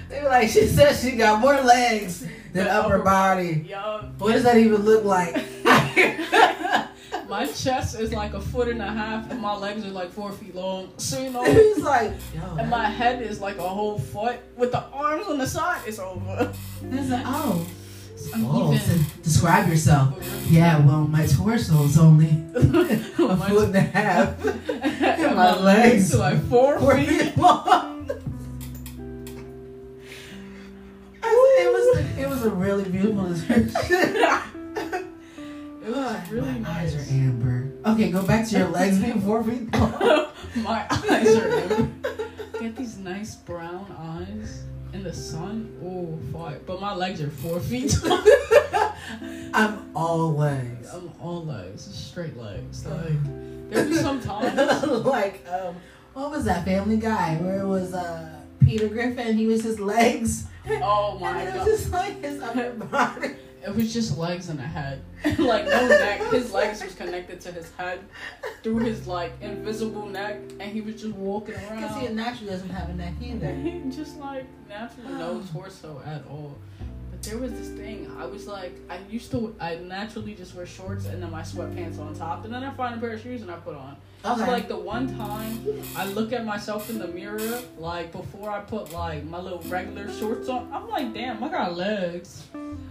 They 0.09 0.23
were 0.23 0.29
like, 0.29 0.49
she 0.49 0.67
said 0.67 0.95
she 0.95 1.13
got 1.17 1.41
more 1.41 1.61
legs 1.61 2.25
than 2.53 2.69
upper 2.69 2.99
body. 3.01 3.67
Yo, 3.69 4.09
What 4.19 4.33
does 4.33 4.45
that 4.45 4.57
even 4.57 4.83
look 4.83 5.05
like? 5.05 5.35
my 7.29 7.47
chest 7.47 7.99
is 7.99 8.13
like 8.13 8.35
a 8.35 8.41
foot 8.41 8.69
and 8.69 8.81
a 8.81 8.87
half, 8.87 9.31
and 9.31 9.41
my 9.41 9.55
legs 9.57 9.85
are 9.85 9.89
like 9.91 10.11
four 10.13 10.31
feet 10.33 10.55
long. 10.55 10.93
So 10.97 11.21
you 11.21 11.31
know, 11.31 11.43
He's 11.75 11.79
like, 11.79 12.13
and 12.59 12.71
my 12.71 12.87
head 12.89 13.23
is 13.23 13.41
like 13.41 13.59
a 13.59 13.69
whole 13.69 13.99
foot 13.99 14.39
with 14.57 14.73
the 14.73 14.83
arms 14.93 15.27
on 15.27 15.39
the 15.39 15.47
side. 15.47 15.83
It's 15.87 15.99
over. 15.99 16.53
He's 16.91 17.11
like, 17.11 17.25
oh. 17.27 17.67
Oh, 18.37 18.77
so 18.77 18.95
describe 19.23 19.69
yourself. 19.69 20.15
Oh, 20.19 20.47
yeah, 20.49 20.79
well, 20.85 21.07
my 21.07 21.27
torso 21.27 21.85
is 21.85 21.99
only 21.99 22.31
a 22.55 23.37
foot 23.37 23.67
and 23.67 23.77
a 23.77 23.81
half. 23.81 24.45
and 24.69 25.37
my 25.37 25.55
legs 25.57 26.15
are 26.15 26.19
like 26.19 26.43
four 26.49 26.79
Four 26.81 26.97
feet 26.97 27.37
long. 27.37 27.96
It 31.57 31.73
was 31.73 32.19
it 32.19 32.29
was 32.29 32.45
a 32.45 32.51
really 32.51 32.85
beautiful 32.85 33.29
description. 33.29 34.17
It 35.87 35.95
was 35.95 36.31
really 36.33 36.51
my 36.59 36.69
eyes 36.69 36.97
nice. 36.97 37.09
are 37.09 37.15
amber. 37.15 37.73
Okay, 37.87 38.11
go 38.11 38.21
back 38.27 38.49
to 38.49 38.59
your 38.59 38.67
legs 38.71 38.99
being 38.99 39.21
four 39.21 39.45
feet 39.45 39.73
long. 39.73 40.27
My 40.57 40.85
eyes 40.91 41.37
are 41.37 41.49
amber. 41.49 41.89
Get 42.59 42.75
these 42.75 42.99
nice 42.99 43.37
brown 43.37 43.87
eyes 43.97 44.65
in 44.93 45.05
the 45.05 45.13
sun. 45.13 45.71
Oh, 45.85 46.19
fuck. 46.33 46.67
But 46.67 46.81
my 46.81 46.93
legs 46.93 47.21
are 47.21 47.31
four 47.31 47.61
feet 47.61 47.93
tall. 47.93 48.21
I'm 49.55 49.89
all 49.95 50.35
legs. 50.35 50.89
I'm 50.93 51.13
all 51.21 51.45
legs, 51.45 51.83
straight 51.85 52.37
legs. 52.37 52.85
Like 52.85 53.71
there 53.71 53.85
be 53.85 53.95
some 53.95 54.21
times. 54.21 54.57
like 55.05 55.47
um, 55.49 55.77
what 56.15 56.33
was 56.33 56.47
that 56.47 56.65
Family 56.65 56.97
Guy 56.97 57.37
where 57.37 57.61
it 57.61 57.67
was 57.67 57.95
uh 57.95 58.29
Peter 58.65 58.89
Griffin? 58.89 59.37
He 59.37 59.47
was 59.47 59.63
his 59.63 59.79
legs. 59.79 60.47
Oh 60.83 61.19
my 61.21 61.41
and 61.43 61.49
it 61.49 61.55
was 61.55 61.65
god, 61.65 61.67
just 61.67 61.93
like 61.93 62.23
his 62.25 62.43
upper 62.43 62.71
body. 62.91 63.31
it 63.65 63.75
was 63.75 63.93
just 63.93 64.19
legs 64.19 64.49
and 64.49 64.59
a 64.59 64.63
head, 64.63 65.03
like 65.39 65.65
no 65.67 65.89
neck. 65.89 66.21
His 66.33 66.53
legs 66.53 66.83
was 66.83 66.95
connected 66.95 67.41
to 67.43 67.53
his 67.53 67.71
head 67.73 68.01
through 68.63 68.79
his 68.79 69.07
like 69.07 69.33
invisible 69.41 70.07
neck, 70.07 70.39
and 70.61 70.73
he 70.73 70.81
was 70.81 71.01
just 71.01 71.15
walking 71.15 71.55
around. 71.55 71.77
Because 71.81 71.97
he 72.01 72.09
naturally 72.09 72.51
doesn't 72.51 72.69
have 72.71 72.89
a 72.91 72.95
neck 72.95 73.15
either. 73.23 73.55
He 73.55 73.83
just 73.91 74.19
like 74.19 74.45
naturally 74.69 75.13
no 75.15 75.43
torso 75.53 76.03
at 76.05 76.25
all. 76.29 76.57
There 77.27 77.39
was 77.39 77.53
this 77.53 77.69
thing. 77.71 78.11
I 78.19 78.25
was 78.25 78.47
like, 78.47 78.73
I 78.89 78.99
used 79.11 79.31
to, 79.33 79.55
I 79.61 79.77
naturally 79.77 80.35
just 80.35 80.55
wear 80.55 80.65
shorts 80.65 81.07
and 81.07 81.21
then 81.23 81.31
my 81.31 81.43
sweatpants 81.43 81.99
on 81.99 82.15
top, 82.15 82.45
and 82.45 82.55
then 82.55 82.63
I 82.63 82.73
find 82.75 82.95
a 82.95 82.99
pair 82.99 83.11
of 83.15 83.21
shoes 83.21 83.43
and 83.43 83.51
I 83.51 83.57
put 83.57 83.75
on. 83.75 83.97
Okay. 84.25 84.45
So 84.45 84.51
like 84.51 84.69
the 84.69 84.77
one 84.79 85.17
time 85.17 85.61
I 85.97 86.07
look 86.07 86.33
at 86.33 86.45
myself 86.45 86.89
in 86.89 86.99
the 86.99 87.09
mirror, 87.09 87.61
like 87.79 88.13
before 88.13 88.51
I 88.51 88.61
put 88.61 88.93
like 88.93 89.25
my 89.25 89.41
little 89.41 89.61
regular 89.67 90.11
shorts 90.13 90.49
on, 90.49 90.71
I'm 90.73 90.89
like, 90.89 91.13
damn, 91.15 91.43
I 91.43 91.49
got 91.49 91.77
legs. 91.77 92.45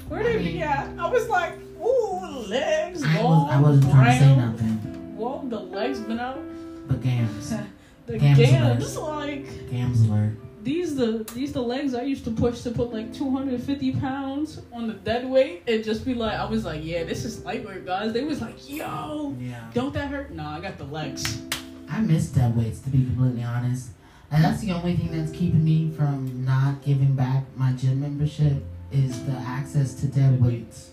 Where 0.09 0.21
did 0.23 0.39
they 0.41 0.51
be 0.51 0.61
at? 0.61 0.89
I 0.99 1.09
was 1.09 1.27
like, 1.29 1.53
ooh, 1.81 2.19
legs, 2.47 3.03
I, 3.03 3.21
long, 3.21 3.47
was, 3.47 3.51
I 3.53 3.59
wasn't 3.61 3.91
trying 3.91 4.19
to 4.19 4.25
say 4.25 4.35
brown. 4.35 4.51
nothing, 4.51 5.15
Whoa, 5.17 5.41
the 5.47 5.59
legs 5.59 5.99
been 6.01 6.19
out. 6.19 6.39
but 6.87 7.01
gams. 7.01 7.53
The 8.05 8.19
Gams 8.19 8.37
gams, 8.37 8.97
like 8.97 9.71
Gams 9.71 10.01
alert. 10.07 10.37
These 10.65 10.95
the 10.95 11.23
these 11.35 11.53
the 11.53 11.61
legs 11.61 11.93
I 11.93 12.01
used 12.01 12.25
to 12.25 12.31
push 12.31 12.61
to 12.63 12.71
put 12.71 12.91
like 12.91 13.13
250 13.13 13.93
pounds 13.97 14.59
on 14.73 14.87
the 14.87 14.95
dead 14.95 15.29
weight 15.29 15.61
and 15.67 15.83
just 15.83 16.03
be 16.03 16.15
like, 16.15 16.33
I 16.33 16.45
was 16.45 16.65
like, 16.65 16.83
yeah, 16.83 17.03
this 17.03 17.23
is 17.23 17.45
light 17.45 17.63
lightweight, 17.63 17.85
guys. 17.85 18.13
They 18.13 18.23
was 18.23 18.41
like, 18.41 18.67
yo, 18.67 19.35
Yeah. 19.39 19.63
don't 19.75 19.93
that 19.93 20.09
hurt? 20.09 20.31
Nah, 20.31 20.57
I 20.57 20.59
got 20.59 20.77
the 20.79 20.85
legs. 20.85 21.43
I 21.87 22.01
miss 22.01 22.29
dead 22.29 22.57
weights 22.57 22.79
to 22.81 22.89
be 22.89 23.05
completely 23.05 23.43
honest. 23.43 23.91
And 24.31 24.43
that's 24.43 24.61
the 24.61 24.71
only 24.71 24.95
thing 24.95 25.11
that's 25.11 25.31
keeping 25.31 25.63
me 25.63 25.91
from 25.95 26.43
not 26.43 26.81
giving 26.83 27.13
back 27.13 27.43
my 27.55 27.71
gym 27.73 28.01
membership 28.01 28.63
is 28.91 29.23
the 29.25 29.33
access 29.33 29.93
to 30.01 30.07
dead 30.07 30.41
weights. 30.41 30.91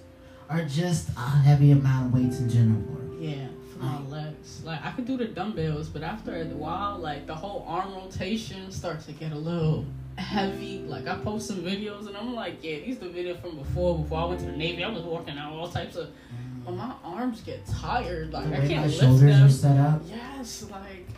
Or 0.50 0.64
just 0.66 1.08
a 1.16 1.20
heavy 1.48 1.70
amount 1.70 2.08
of 2.08 2.12
weights 2.20 2.40
in 2.40 2.50
general. 2.50 2.82
Yeah, 3.18 3.46
my 3.82 3.94
mm. 3.94 4.10
legs. 4.10 4.62
Like 4.64 4.84
I 4.84 4.92
could 4.92 5.06
do 5.06 5.16
the 5.16 5.26
dumbbells, 5.26 5.88
but 5.88 6.02
after 6.02 6.34
a 6.34 6.44
while, 6.44 6.98
like 6.98 7.26
the 7.26 7.34
whole 7.34 7.64
arm 7.68 7.94
rotation 7.94 8.70
starts 8.70 9.06
to 9.06 9.12
get 9.12 9.32
a 9.32 9.38
little 9.38 9.84
heavy. 10.16 10.78
Like 10.86 11.06
I 11.08 11.16
post 11.16 11.48
some 11.48 11.62
videos 11.62 12.06
and 12.06 12.16
I'm 12.16 12.34
like, 12.34 12.62
yeah, 12.62 12.78
these 12.78 12.98
the 12.98 13.08
video 13.08 13.36
from 13.36 13.56
before. 13.56 13.98
Before 13.98 14.20
I 14.20 14.24
went 14.26 14.40
to 14.40 14.46
the 14.46 14.56
Navy, 14.56 14.84
I 14.84 14.88
was 14.88 15.02
working 15.02 15.36
out 15.38 15.52
all 15.52 15.68
types 15.68 15.96
of. 15.96 16.10
But 16.64 16.72
my 16.76 16.92
arms 17.02 17.40
get 17.40 17.66
tired. 17.66 18.32
Like 18.32 18.48
The 18.48 18.62
I 18.62 18.66
can't 18.68 18.70
my 18.70 18.86
lift 18.86 19.00
shoulders 19.00 19.20
them. 19.20 19.46
are 19.46 19.50
set 19.50 19.76
up. 19.78 20.02
Yes, 20.06 20.64
like 20.70 21.08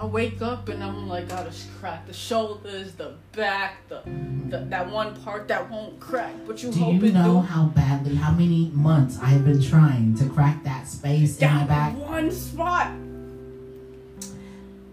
I 0.00 0.04
wake 0.06 0.40
up 0.42 0.68
and 0.68 0.82
I'm 0.84 1.08
like, 1.08 1.28
gotta 1.28 1.52
crack 1.80 2.06
the 2.06 2.12
shoulders, 2.12 2.92
the 2.94 3.14
back, 3.32 3.88
the, 3.88 4.02
the 4.48 4.58
that 4.70 4.88
one 4.88 5.16
part 5.22 5.48
that 5.48 5.68
won't 5.68 5.98
crack, 5.98 6.32
but 6.46 6.62
you 6.62 6.70
Do 6.70 6.78
hope 6.78 7.02
you 7.02 7.12
know 7.12 7.32
do. 7.34 7.40
how 7.40 7.64
badly, 7.64 8.14
how 8.14 8.30
many 8.30 8.70
months 8.74 9.18
I 9.20 9.26
have 9.26 9.44
been 9.44 9.60
trying 9.60 10.14
to 10.18 10.26
crack 10.28 10.62
that 10.62 10.86
space 10.86 11.38
in 11.40 11.48
my 11.48 11.58
That 11.64 11.68
back? 11.68 11.96
one 11.96 12.30
spot. 12.30 12.92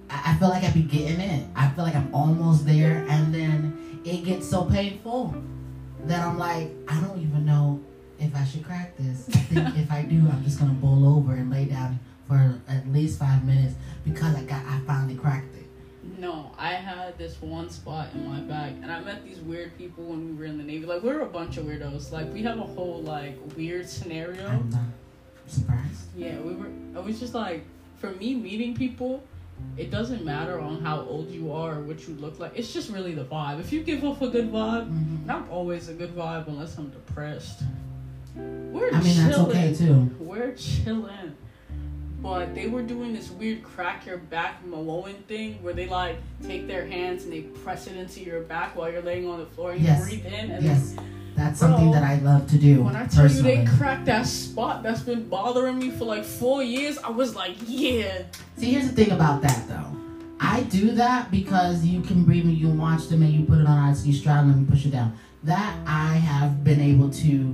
I, 0.09 0.31
I 0.31 0.35
feel 0.39 0.49
like 0.49 0.63
I 0.63 0.71
be 0.71 0.81
getting 0.81 1.19
it. 1.19 1.47
I 1.55 1.69
feel 1.69 1.83
like 1.83 1.95
I'm 1.95 2.13
almost 2.13 2.65
there, 2.65 3.05
and 3.07 3.33
then 3.33 4.01
it 4.05 4.23
gets 4.25 4.49
so 4.49 4.65
painful 4.65 5.35
that 6.05 6.25
I'm 6.25 6.39
like, 6.39 6.71
I 6.87 6.99
don't 7.01 7.19
even 7.21 7.45
know 7.45 7.79
if 8.19 8.35
I 8.35 8.43
should 8.43 8.63
crack 8.65 8.97
this. 8.97 9.27
I 9.29 9.37
think 9.39 9.77
if 9.77 9.91
I 9.91 10.01
do, 10.01 10.15
I'm 10.17 10.43
just 10.43 10.59
gonna 10.59 10.73
bowl 10.73 11.15
over 11.17 11.33
and 11.35 11.51
lay 11.51 11.65
down 11.65 11.99
for 12.27 12.59
at 12.67 12.87
least 12.91 13.19
five 13.19 13.43
minutes 13.45 13.75
because 14.03 14.35
I 14.35 14.43
got, 14.43 14.63
I 14.65 14.79
finally 14.87 15.15
cracked 15.15 15.55
it. 15.55 15.63
No, 16.19 16.51
I 16.57 16.73
had 16.73 17.17
this 17.17 17.41
one 17.41 17.69
spot 17.69 18.09
in 18.13 18.27
my 18.27 18.39
back, 18.41 18.73
and 18.81 18.91
I 18.91 18.99
met 19.01 19.25
these 19.25 19.39
weird 19.39 19.75
people 19.77 20.03
when 20.05 20.29
we 20.29 20.33
were 20.39 20.45
in 20.45 20.57
the 20.57 20.63
Navy. 20.63 20.85
Like, 20.85 21.01
we're 21.01 21.21
a 21.21 21.25
bunch 21.25 21.57
of 21.57 21.65
weirdos. 21.65 22.11
Like, 22.11 22.31
we 22.31 22.43
have 22.43 22.59
a 22.59 22.63
whole, 22.63 23.01
like, 23.01 23.37
weird 23.57 23.89
scenario. 23.89 24.47
I'm 24.47 24.69
not 24.69 24.81
surprised. 25.47 26.01
Yeah, 26.15 26.39
we 26.39 26.53
were. 26.53 26.67
It 26.95 27.03
was 27.03 27.19
just 27.19 27.33
like, 27.33 27.63
for 27.97 28.11
me, 28.11 28.35
meeting 28.35 28.75
people, 28.75 29.23
it 29.77 29.89
doesn't 29.89 30.23
matter 30.23 30.59
on 30.59 30.81
how 30.83 31.01
old 31.01 31.31
you 31.31 31.51
are 31.51 31.75
or 31.77 31.81
what 31.81 32.07
you 32.07 32.13
look 32.15 32.39
like. 32.39 32.51
It's 32.55 32.71
just 32.71 32.91
really 32.91 33.15
the 33.15 33.25
vibe. 33.25 33.59
If 33.59 33.73
you 33.73 33.81
give 33.81 34.03
off 34.03 34.21
a 34.21 34.27
good 34.27 34.51
vibe, 34.51 34.87
Mhm. 34.87 35.21
and 35.23 35.31
I'm 35.31 35.49
always 35.49 35.89
a 35.89 35.93
good 35.93 36.15
vibe 36.15 36.47
unless 36.47 36.77
I'm 36.77 36.89
depressed. 36.89 37.63
We're 38.35 38.93
I 38.93 39.01
mean, 39.01 39.17
that's 39.17 39.37
okay 39.39 39.73
too. 39.73 40.11
We're 40.19 40.53
chilling. 40.53 41.35
But 42.25 42.55
they 42.55 42.65
were 42.67 42.81
doing 42.81 43.13
this 43.13 43.29
weird 43.29 43.61
crack 43.61 44.07
your 44.07 44.17
back 44.17 44.65
Moan 44.65 45.13
thing 45.27 45.61
where 45.61 45.75
they 45.75 45.87
like 45.87 46.17
take 46.43 46.65
their 46.65 46.83
hands 46.83 47.23
and 47.23 47.31
they 47.31 47.41
press 47.41 47.85
it 47.85 47.95
into 47.95 48.21
your 48.21 48.41
back 48.41 48.75
while 48.75 48.91
you're 48.91 49.03
laying 49.03 49.29
on 49.29 49.39
the 49.39 49.45
floor 49.45 49.73
and 49.73 49.81
Yes. 49.81 50.11
you 50.11 50.19
breathe 50.21 50.33
in 50.33 50.49
and 50.49 50.65
Yes, 50.65 50.95
that's 51.35 51.59
something 51.59 51.91
Bro, 51.91 51.93
that 51.93 52.03
I 52.03 52.15
love 52.21 52.49
to 52.49 52.57
do. 52.57 52.81
when 52.81 52.95
I 52.95 53.05
tell 53.05 53.21
personally. 53.25 53.57
you 53.59 53.65
they 53.65 53.77
cracked 53.77 54.05
that 54.07 54.25
spot 54.25 54.81
that's 54.81 55.01
been 55.03 55.29
bothering 55.29 55.77
me 55.77 55.91
for 55.91 56.05
like 56.05 56.23
four 56.25 56.63
years, 56.63 56.97
I 56.97 57.11
was 57.11 57.35
like, 57.35 57.57
yeah. 57.67 58.23
See, 58.57 58.71
here's 58.71 58.87
the 58.89 58.95
thing 59.03 59.11
about 59.11 59.43
that 59.43 59.67
though. 59.67 59.85
I 60.39 60.63
do 60.63 60.93
that 60.93 61.29
because 61.29 61.85
you 61.85 62.01
can 62.01 62.23
breathe 62.23 62.45
and 62.45 62.57
you 62.57 62.69
watch 62.69 63.07
them 63.07 63.21
and 63.21 63.31
you 63.33 63.45
put 63.45 63.59
it 63.59 63.67
on 63.67 63.77
ice, 63.77 64.03
you 64.03 64.13
straddle 64.13 64.47
them 64.49 64.57
and 64.61 64.67
push 64.67 64.83
it 64.87 64.91
down. 64.91 65.15
That 65.43 65.77
I 65.85 66.13
have 66.15 66.63
been 66.63 66.81
able 66.81 67.11
to 67.11 67.53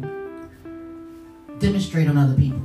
demonstrate 1.59 2.07
on 2.07 2.17
other 2.17 2.35
people. 2.35 2.61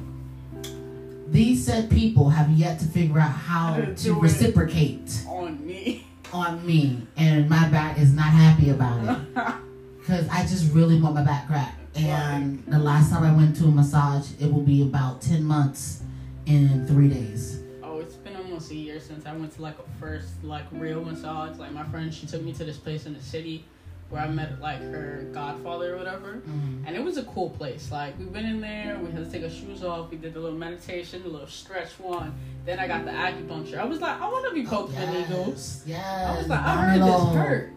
These 1.28 1.64
said 1.66 1.90
people 1.90 2.30
have 2.30 2.50
yet 2.50 2.78
to 2.80 2.84
figure 2.86 3.18
out 3.18 3.30
how 3.32 3.72
How 3.72 3.76
to 3.76 3.94
to 3.94 4.02
do 4.04 4.16
it. 4.18 4.22
reciprocate 4.22 5.24
On 5.28 5.64
me. 5.66 6.06
on 6.32 6.64
me, 6.66 7.06
and 7.16 7.48
my 7.48 7.68
back 7.68 7.98
is 7.98 8.12
not 8.14 8.26
happy 8.26 8.70
about 8.70 9.02
it 9.04 9.34
because 10.00 10.28
I 10.28 10.42
just 10.42 10.72
really 10.72 11.00
want 11.00 11.14
my 11.14 11.24
back 11.24 11.46
cracked. 11.46 11.80
And 11.96 12.64
the 12.66 12.78
last 12.78 13.10
time 13.10 13.22
I 13.24 13.34
went 13.34 13.56
to 13.56 13.64
a 13.64 13.70
massage, 13.70 14.28
it 14.40 14.52
will 14.52 14.62
be 14.62 14.82
about 14.82 15.20
ten 15.22 15.42
months 15.44 16.02
in 16.46 16.86
three 16.86 17.08
days. 17.08 17.60
oh, 17.82 17.98
it's 17.98 18.14
been 18.16 18.36
almost 18.36 18.70
a 18.70 18.74
year 18.74 19.00
since 19.00 19.26
I 19.26 19.32
went 19.34 19.52
to 19.56 19.62
like 19.62 19.76
a 19.78 19.98
first 19.98 20.28
like 20.44 20.64
real 20.72 21.02
massage. 21.04 21.56
Like 21.58 21.72
my 21.72 21.84
friend, 21.84 22.12
she 22.14 22.26
took 22.26 22.42
me 22.42 22.52
to 22.52 22.64
this 22.64 22.76
place 22.76 23.06
in 23.06 23.14
the 23.14 23.22
city 23.22 23.64
where 24.08 24.22
I 24.22 24.28
met 24.28 24.60
like 24.60 24.78
her 24.80 25.26
godfather 25.32 25.94
or 25.94 25.98
whatever. 25.98 26.34
Mm-hmm. 26.34 26.86
And 26.86 26.96
it 26.96 27.02
was 27.02 27.16
a 27.16 27.24
cool 27.24 27.50
place. 27.50 27.90
Like 27.90 28.18
we 28.18 28.26
went 28.26 28.46
in 28.46 28.60
there, 28.60 28.98
we 28.98 29.10
had 29.10 29.24
to 29.24 29.30
take 29.30 29.42
our 29.42 29.50
shoes 29.50 29.82
off, 29.82 30.10
we 30.10 30.16
did 30.16 30.36
a 30.36 30.40
little 30.40 30.58
meditation, 30.58 31.22
a 31.24 31.28
little 31.28 31.46
stretch 31.48 31.98
one. 31.98 32.34
Then 32.64 32.78
I 32.78 32.86
got 32.86 33.04
the 33.04 33.10
acupuncture. 33.10 33.78
I 33.78 33.84
was 33.84 34.00
like, 34.00 34.20
I 34.20 34.28
want 34.28 34.46
to 34.48 34.54
be 34.54 34.64
poked 34.66 34.92
needle. 34.96 35.48
Yes, 35.48 35.82
yes. 35.86 36.26
I 36.26 36.38
was 36.38 36.48
like, 36.48 36.60
I 36.60 36.74
heard 36.76 37.02
this 37.02 37.34
hurt. 37.34 37.72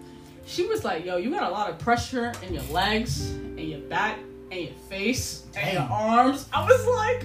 She 0.45 0.65
was 0.65 0.83
like, 0.83 1.05
Yo, 1.05 1.17
you 1.17 1.29
got 1.31 1.43
a 1.43 1.51
lot 1.53 1.69
of 1.69 1.77
pressure 1.79 2.31
in 2.45 2.53
your 2.53 2.63
legs, 2.71 3.29
and 3.31 3.59
your 3.59 3.81
back, 3.81 4.17
and 4.51 4.61
your 4.61 4.73
face, 4.89 5.45
and 5.55 5.73
your 5.73 5.83
arms. 5.83 6.47
I 6.51 6.63
was 6.65 6.87
like, 6.87 7.23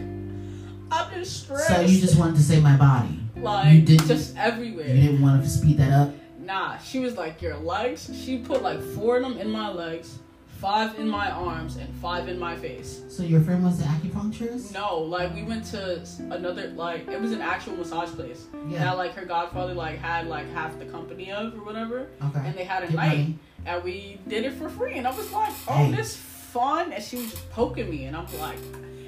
I've 0.90 1.10
been 1.10 1.24
stressed. 1.24 1.68
So 1.68 1.80
you 1.80 2.00
just 2.00 2.18
wanted 2.18 2.36
to 2.36 2.42
say 2.42 2.60
my 2.60 2.76
body. 2.76 3.18
like 3.36 3.72
you 3.72 3.80
didn't- 3.82 4.06
just 4.08 4.36
everywhere. 4.36 4.88
You 4.88 5.00
didn't 5.08 5.22
want 5.22 5.42
to 5.42 5.48
speed 5.48 5.78
that 5.78 5.90
up. 5.92 6.10
Nah, 6.44 6.78
she 6.78 7.00
was 7.00 7.16
like, 7.16 7.40
Your 7.42 7.56
legs. 7.56 8.10
She 8.24 8.38
put 8.38 8.62
like 8.62 8.80
four 8.80 9.16
of 9.16 9.22
them 9.22 9.38
in 9.38 9.50
my 9.50 9.70
legs, 9.70 10.18
five 10.60 10.98
in 10.98 11.08
my 11.08 11.30
arms, 11.30 11.76
and 11.76 11.92
five 11.96 12.28
in 12.28 12.38
my 12.38 12.54
face. 12.56 13.02
So 13.08 13.22
your 13.22 13.40
friend 13.40 13.64
was 13.64 13.78
the 13.78 13.84
acupuncturist? 13.84 14.72
No, 14.74 14.98
like 14.98 15.34
we 15.34 15.42
went 15.42 15.64
to 15.66 16.04
another 16.30 16.68
like 16.68 17.08
it 17.08 17.20
was 17.20 17.32
an 17.32 17.40
actual 17.40 17.76
massage 17.76 18.10
place 18.10 18.46
Yeah. 18.68 18.84
that 18.84 18.98
like 18.98 19.14
her 19.14 19.24
godfather 19.24 19.74
like 19.74 19.98
had 19.98 20.26
like 20.28 20.48
half 20.52 20.78
the 20.78 20.84
company 20.86 21.32
of 21.32 21.54
or 21.54 21.64
whatever, 21.64 22.08
Okay. 22.22 22.40
and 22.44 22.54
they 22.54 22.64
had 22.64 22.82
a 22.82 22.86
Get 22.86 22.96
night, 22.96 23.08
money. 23.18 23.38
and 23.66 23.82
we 23.84 24.20
did 24.28 24.44
it 24.44 24.52
for 24.52 24.68
free. 24.68 24.98
And 24.98 25.06
I 25.06 25.16
was 25.16 25.30
like, 25.32 25.52
oh, 25.68 25.72
Hey. 25.86 25.92
this 25.92 26.14
fun. 26.16 26.92
And 26.92 27.02
she 27.02 27.16
was 27.16 27.30
just 27.30 27.50
poking 27.50 27.88
me, 27.90 28.04
and 28.04 28.16
I'm 28.16 28.26
like, 28.38 28.58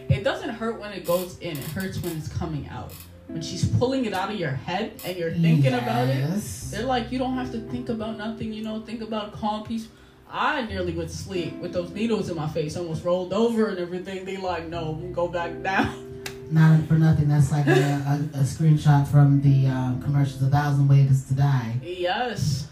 it 0.09 0.25
doesn't 0.25 0.49
hurt 0.51 0.81
when 0.81 0.93
it 0.93 1.05
goes 1.05 1.39
in. 1.41 1.57
It 1.57 1.65
hurts 1.65 1.99
when 2.03 2.17
it's 2.17 2.29
coming 2.29 2.67
out. 2.69 2.93
When 3.29 3.43
she's 3.43 3.67
pulling 3.79 4.05
it 4.05 4.13
out 4.13 4.31
of 4.31 4.39
your 4.39 4.51
head 4.51 5.01
and 5.05 5.17
you're 5.17 5.33
thinking 5.33 5.75
about 5.75 6.09
it. 6.09 6.41
They're 6.71 6.85
like, 6.85 7.11
you 7.11 7.19
don't 7.19 7.35
have 7.35 7.51
to 7.53 7.59
think 7.59 7.89
about 7.89 8.17
nothing, 8.17 8.53
you 8.53 8.63
know, 8.63 8.81
think 8.81 9.03
about 9.03 9.33
calm 9.33 9.65
peace. 9.65 9.89
I 10.31 10.63
nearly 10.67 10.93
went 10.93 11.11
to 11.11 11.17
sleep 11.17 11.57
with 11.59 11.73
those 11.73 11.91
needles 11.91 12.31
in 12.31 12.37
my 12.37 12.49
face, 12.49 12.77
almost 12.77 13.05
rolled 13.05 13.33
over 13.33 13.67
and 13.69 13.79
everything. 13.79 14.25
They 14.25 14.37
like, 14.37 14.67
no, 14.69 14.95
go 15.13 15.29
back 15.29 15.63
down. 15.63 16.25
Not 16.51 16.87
for 16.87 16.95
nothing. 16.95 17.29
That's 17.29 17.51
like 17.51 17.67
a, 17.67 17.71
a, 17.71 18.39
a 18.39 18.43
screenshot 18.43 19.07
from 19.09 19.41
the 19.43 19.67
um, 19.67 20.01
commercials. 20.03 20.43
A 20.43 20.49
thousand 20.49 20.89
ways 20.89 21.27
to 21.27 21.35
die. 21.35 21.77
Yes. 21.83 22.69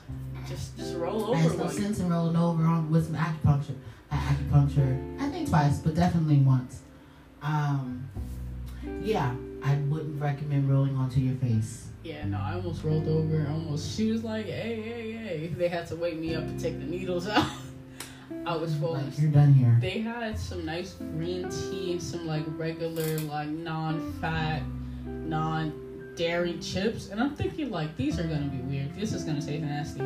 Just 0.48 0.76
just 0.76 0.94
roll 0.96 1.24
over 1.24 1.40
There's 1.40 1.58
no 1.58 1.68
sense 1.68 1.98
in 1.98 2.08
rolling 2.08 2.36
over 2.36 2.62
on 2.64 2.90
with 2.90 3.06
some 3.06 3.16
acupuncture. 3.16 3.74
Uh, 4.12 4.16
acupuncture. 4.16 5.20
I 5.20 5.28
think 5.30 5.48
twice, 5.48 5.78
but 5.78 5.94
definitely 5.94 6.36
once. 6.38 6.80
Um, 7.42 8.08
yeah, 9.02 9.34
I 9.64 9.76
wouldn't 9.88 10.20
recommend 10.20 10.70
rolling 10.70 10.94
onto 10.96 11.20
your 11.20 11.36
face. 11.36 11.86
Yeah, 12.02 12.26
no, 12.26 12.38
I 12.38 12.54
almost 12.54 12.84
rolled 12.84 13.08
over. 13.08 13.46
Almost. 13.50 13.96
She 13.96 14.10
was 14.12 14.22
like, 14.22 14.44
hey, 14.44 14.82
hey, 14.82 15.12
hey. 15.12 15.46
They 15.56 15.68
had 15.68 15.86
to 15.86 15.96
wake 15.96 16.18
me 16.18 16.34
up 16.34 16.46
to 16.46 16.58
take 16.58 16.78
the 16.78 16.84
needles 16.84 17.26
out. 17.28 17.46
I 18.46 18.56
was 18.56 18.74
falling 18.76 19.06
Like 19.06 19.18
you're 19.18 19.30
done 19.30 19.54
here. 19.54 19.78
They 19.80 20.00
had 20.00 20.38
some 20.38 20.66
nice 20.66 20.92
green 20.92 21.48
tea 21.48 21.92
and 21.92 22.02
some 22.02 22.26
like 22.26 22.42
regular, 22.58 23.18
like 23.20 23.48
non-fat, 23.48 24.62
non-dairy 25.06 26.58
chips, 26.58 27.08
and 27.08 27.20
I'm 27.20 27.34
thinking 27.34 27.70
like 27.70 27.96
these 27.96 28.18
are 28.18 28.24
gonna 28.24 28.46
be 28.46 28.58
weird. 28.58 28.94
This 28.96 29.12
is 29.14 29.24
gonna 29.24 29.40
taste 29.40 29.62
nasty. 29.62 30.02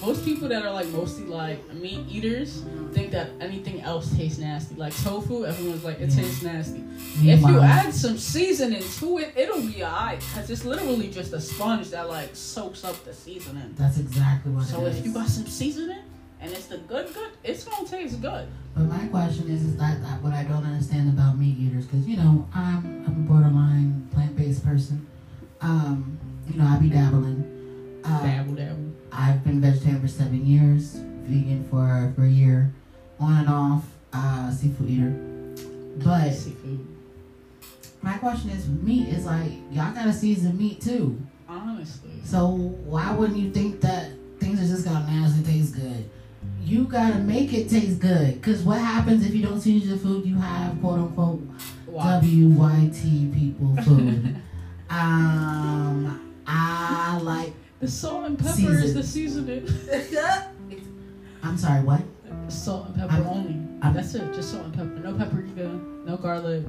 Most 0.00 0.24
people 0.24 0.48
that 0.48 0.64
are 0.64 0.72
like 0.72 0.88
mostly 0.88 1.24
like 1.26 1.72
meat 1.74 2.00
eaters 2.08 2.62
think 2.92 3.10
that 3.12 3.30
anything 3.40 3.80
else 3.82 4.14
tastes 4.16 4.38
nasty. 4.38 4.74
Like 4.74 4.94
tofu, 5.02 5.44
everyone's 5.44 5.84
like 5.84 6.00
it 6.00 6.08
Yeah. 6.10 6.22
tastes 6.22 6.42
nasty. 6.42 6.82
If 7.22 7.40
you 7.42 7.60
add 7.60 7.92
some 7.94 8.16
seasoning 8.16 8.82
to 9.00 9.18
it, 9.18 9.32
it'll 9.36 9.60
be 9.60 9.84
alright. 9.84 10.20
Cause 10.34 10.48
it's 10.50 10.64
literally 10.64 11.08
just 11.10 11.32
a 11.34 11.40
sponge 11.40 11.90
that 11.90 12.08
like 12.08 12.30
soaks 12.34 12.84
up 12.84 13.04
the 13.04 13.12
seasoning. 13.12 13.74
that's 13.76 13.98
exactly 13.98 14.52
what 14.52 14.64
So 14.66 14.84
it 14.86 14.88
is. 14.90 14.98
if 14.98 15.06
you 15.06 15.12
got 15.12 15.28
some 15.28 15.46
seasoning 15.46 16.02
and 16.40 16.50
it's 16.52 16.66
the 16.66 16.78
good 16.78 17.12
good, 17.14 17.30
it's 17.44 17.64
gonna 17.64 17.86
taste 17.86 18.20
good. 18.22 18.46
But 18.74 18.84
my 18.84 19.06
question 19.08 19.48
is, 19.50 19.62
is 19.62 19.76
that, 19.76 20.00
that 20.02 20.22
what 20.22 20.32
I 20.32 20.44
don't 20.44 20.64
understand 20.64 21.10
about 21.10 21.38
meat 21.38 21.58
eaters? 21.58 21.84
Because 21.86 22.08
you 22.08 22.16
know, 22.16 22.48
I'm, 22.54 22.78
I'm 23.06 23.26
a 23.26 23.28
borderline 23.28 24.08
plant-based 24.14 24.64
person. 24.64 25.06
Um, 25.60 26.18
you 26.50 26.58
know, 26.58 26.64
I 26.66 26.78
be 26.78 26.88
dabbling. 26.88 28.00
Uh, 28.04 28.22
Dabble 28.26 28.54
dabble. 28.54 28.91
I've 29.12 29.44
been 29.44 29.60
vegetarian 29.60 30.00
for 30.00 30.08
seven 30.08 30.46
years, 30.46 30.94
vegan 31.24 31.66
for 31.68 32.12
for 32.16 32.24
a 32.24 32.28
year, 32.28 32.72
on 33.20 33.40
and 33.40 33.48
off, 33.48 33.84
uh, 34.12 34.50
seafood 34.50 34.88
eater. 34.88 35.10
But 35.98 36.32
seafood. 36.32 36.86
my 38.00 38.16
question 38.18 38.50
is, 38.50 38.66
meat 38.68 39.08
is 39.08 39.26
like 39.26 39.52
y'all 39.70 39.94
gotta 39.94 40.12
season 40.12 40.56
meat 40.56 40.80
too. 40.80 41.20
Honestly. 41.48 42.10
So 42.24 42.46
why 42.46 43.12
wouldn't 43.14 43.38
you 43.38 43.50
think 43.50 43.80
that 43.82 44.10
things 44.40 44.60
are 44.60 44.74
just 44.74 44.86
gonna 44.86 45.06
naturally 45.06 45.44
taste 45.44 45.74
good? 45.74 46.08
You 46.62 46.84
gotta 46.84 47.18
make 47.18 47.52
it 47.52 47.68
taste 47.68 48.00
good. 48.00 48.42
Cause 48.42 48.62
what 48.62 48.78
happens 48.78 49.26
if 49.26 49.34
you 49.34 49.42
don't 49.42 49.60
season 49.60 49.90
your 49.90 49.98
food? 49.98 50.24
You 50.24 50.36
have 50.36 50.80
quote 50.80 50.98
unquote 50.98 51.46
WYT 51.86 53.34
people 53.34 53.76
food. 53.82 54.36
um, 54.90 56.32
I 56.46 57.18
like. 57.22 57.52
The 57.82 57.88
salt 57.88 58.26
and 58.26 58.38
pepper 58.38 58.78
is 58.78 58.94
the 58.94 59.02
seasoning. 59.02 59.68
I'm 61.42 61.58
sorry. 61.58 61.82
What? 61.82 62.00
salt 62.46 62.86
and 62.86 62.94
pepper 62.94 63.14
I'm- 63.14 63.26
only. 63.26 63.54
I'm- 63.82 63.92
That's 63.92 64.14
it. 64.14 64.32
Just 64.32 64.52
salt 64.52 64.66
and 64.66 64.72
pepper. 64.72 65.00
No 65.00 65.14
paprika. 65.14 65.80
No 66.06 66.16
garlic. 66.16 66.64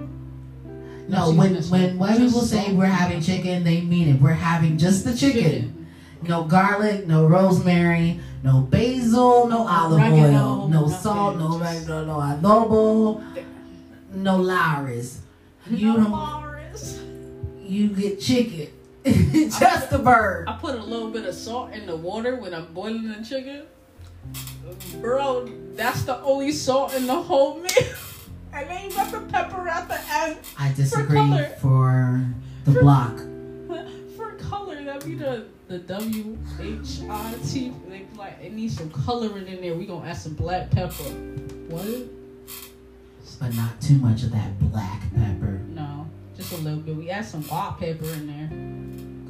No, 1.07 1.31
when 1.33 1.55
when 1.69 1.99
when 1.99 2.17
Just 2.17 2.33
people 2.33 2.41
say 2.41 2.73
we're 2.73 2.85
having 2.87 3.21
chicken, 3.21 3.63
they 3.63 3.81
mean 3.81 4.15
it. 4.15 4.19
We're 4.19 4.31
having 4.33 4.79
just 4.79 5.05
the 5.05 5.15
chicken. 5.15 5.85
No 6.23 6.45
garlic, 6.45 7.05
no 7.05 7.27
rosemary, 7.27 8.19
no 8.41 8.61
basil, 8.61 9.45
no 9.47 9.67
olive 9.67 9.99
Oregano, 10.01 10.61
oil, 10.61 10.67
no 10.69 10.87
salt, 10.87 11.37
no 11.37 11.57
oregano, 11.57 12.05
no 12.05 12.15
adobo, 12.15 13.23
no 14.15 14.37
Lawry's. 14.37 15.21
You 15.69 15.93
no. 15.93 16.07
Morris. 16.07 16.99
You 17.61 17.89
get 17.89 18.19
chicken, 18.19 18.72
just 19.59 19.91
a 19.91 19.99
bird. 19.99 20.47
I 20.47 20.57
put 20.57 20.75
a 20.75 20.83
little 20.83 21.09
bit 21.09 21.25
of 21.25 21.33
salt 21.35 21.71
in 21.73 21.85
the 21.85 21.95
water 21.95 22.35
when 22.35 22.53
I'm 22.53 22.73
boiling 22.73 23.09
the 23.09 23.23
chicken. 23.23 23.63
Bro, 25.01 25.49
that's 25.73 26.03
the 26.03 26.21
only 26.21 26.51
salt 26.51 26.93
in 26.93 27.07
the 27.07 27.21
whole 27.21 27.59
meal. 27.59 27.69
And 28.55 28.69
then 28.69 28.83
you 28.87 28.95
got 28.95 29.11
the 29.11 29.19
pepper 29.21 29.67
at 29.67 29.87
the 29.87 29.99
end. 30.13 30.37
I 30.59 30.71
disagree 30.73 31.17
color. 31.17 31.45
for 31.59 32.23
the 32.65 32.71
For- 32.73 32.81
block. 32.81 33.17
For 34.15 34.33
color, 34.33 34.83
that'd 34.83 35.03
be 35.09 35.15
the 35.15 35.45
the 35.67 35.79
W 35.79 36.37
H 36.61 36.99
I 37.09 37.33
T. 37.49 37.73
They 37.89 38.05
like 38.15 38.37
it 38.43 38.53
needs 38.53 38.77
some 38.77 38.91
coloring 38.91 39.47
in 39.47 39.59
there. 39.59 39.73
We 39.73 39.87
gonna 39.87 40.07
add 40.07 40.17
some 40.17 40.35
black 40.35 40.69
pepper. 40.69 40.93
What? 41.69 41.83
But 43.39 43.55
not 43.55 43.81
too 43.81 43.95
much 43.97 44.21
of 44.21 44.31
that 44.33 44.59
black 44.71 45.01
pepper. 45.15 45.59
No, 45.69 46.07
just 46.37 46.51
a 46.51 46.57
little 46.57 46.79
bit. 46.79 46.95
We 46.95 47.09
add 47.09 47.25
some 47.25 47.41
white 47.45 47.77
pepper 47.79 48.05
in 48.05 48.27
there. 48.27 48.49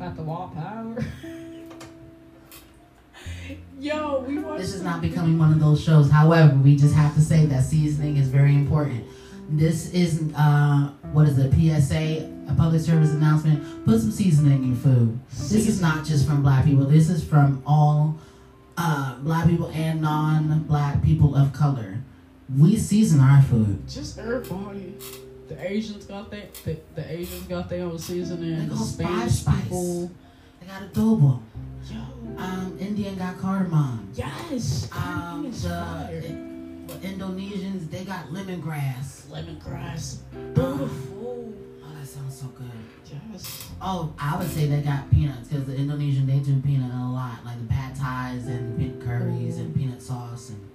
Got 0.04 0.18
the 0.18 0.24
white 0.24 0.54
power. 0.54 1.06
Yo, 3.80 4.20
we 4.28 4.38
watched. 4.38 4.60
This 4.60 4.74
is 4.74 4.82
not 4.82 5.02
becoming 5.02 5.40
one 5.40 5.54
of 5.54 5.62
those 5.62 5.82
shows. 5.82 6.12
However, 6.12 6.54
we 6.58 6.76
just 6.76 6.94
have 6.94 7.16
to 7.16 7.22
say 7.22 7.46
that 7.46 7.64
seasoning 7.64 8.18
is 8.18 8.28
very 8.28 8.54
important. 8.54 9.06
This 9.48 9.94
isn't 9.94 10.36
uh 10.36 10.90
what 11.14 11.30
is 11.30 11.38
it, 11.38 11.54
PSA, 11.54 12.30
a 12.52 12.56
public 12.58 12.82
service 12.82 13.12
announcement. 13.12 13.86
Put 13.86 14.02
some 14.02 14.12
seasoning 14.12 14.64
in 14.64 14.68
your 14.74 14.78
food. 14.78 15.18
This 15.30 15.70
is 15.70 15.80
not 15.80 16.04
just 16.04 16.28
from 16.28 16.42
black 16.42 16.66
people. 16.66 16.84
This 16.84 17.10
is 17.10 17.24
from 17.24 17.64
all 17.66 18.18
uh 18.76 19.16
black 19.20 19.48
people 19.48 19.72
and 19.74 20.02
non-black 20.02 21.02
people 21.02 21.34
of 21.34 21.54
color. 21.54 22.04
We 22.54 22.76
season 22.76 23.22
our 23.22 23.42
food. 23.42 23.88
Just 23.88 24.20
everybody. 24.20 24.96
The 25.56 25.72
Asians 25.72 26.06
got 26.06 26.32
their 26.32 26.46
the, 26.66 26.78
the 26.96 27.12
Asians 27.12 27.44
got 27.48 27.70
their 27.70 27.84
own 27.86 28.00
seasoning. 28.00 28.60
They 28.60 28.66
The 28.66 28.76
Spanish 28.78 29.34
spice. 29.34 29.62
people. 29.64 30.12
They 30.60 30.66
got 30.68 30.82
adobo. 30.94 31.42
Yo, 31.92 32.00
Um, 32.38 32.78
Indian 32.80 33.16
got 33.18 33.38
cardamom. 33.40 34.10
yes. 34.16 34.90
Um, 34.92 35.52
the, 35.52 35.58
fire. 35.60 36.22
the 36.22 37.08
Indonesians 37.08 37.90
they 37.92 38.04
got 38.04 38.28
lemongrass. 38.30 39.28
lemongrass. 39.28 40.18
Beautiful. 40.56 41.54
Oh, 41.84 41.94
that 42.00 42.08
sounds 42.08 42.36
so 42.40 42.48
good. 42.48 42.72
Yes. 43.32 43.70
Oh, 43.80 44.12
I 44.18 44.38
would 44.38 44.50
say 44.50 44.66
they 44.66 44.82
got 44.82 45.12
peanuts 45.12 45.50
because 45.50 45.66
the 45.68 45.76
Indonesian 45.76 46.26
they 46.26 46.40
do 46.40 46.60
peanut 46.62 46.92
a 46.92 47.06
lot, 47.12 47.46
like 47.46 47.60
the 47.62 47.68
pad 47.68 47.96
thais 47.96 48.48
and 48.48 48.76
peanut 48.80 49.02
curries 49.06 49.58
and 49.60 49.76
peanut 49.76 50.02
sauce 50.02 50.50
and. 50.50 50.70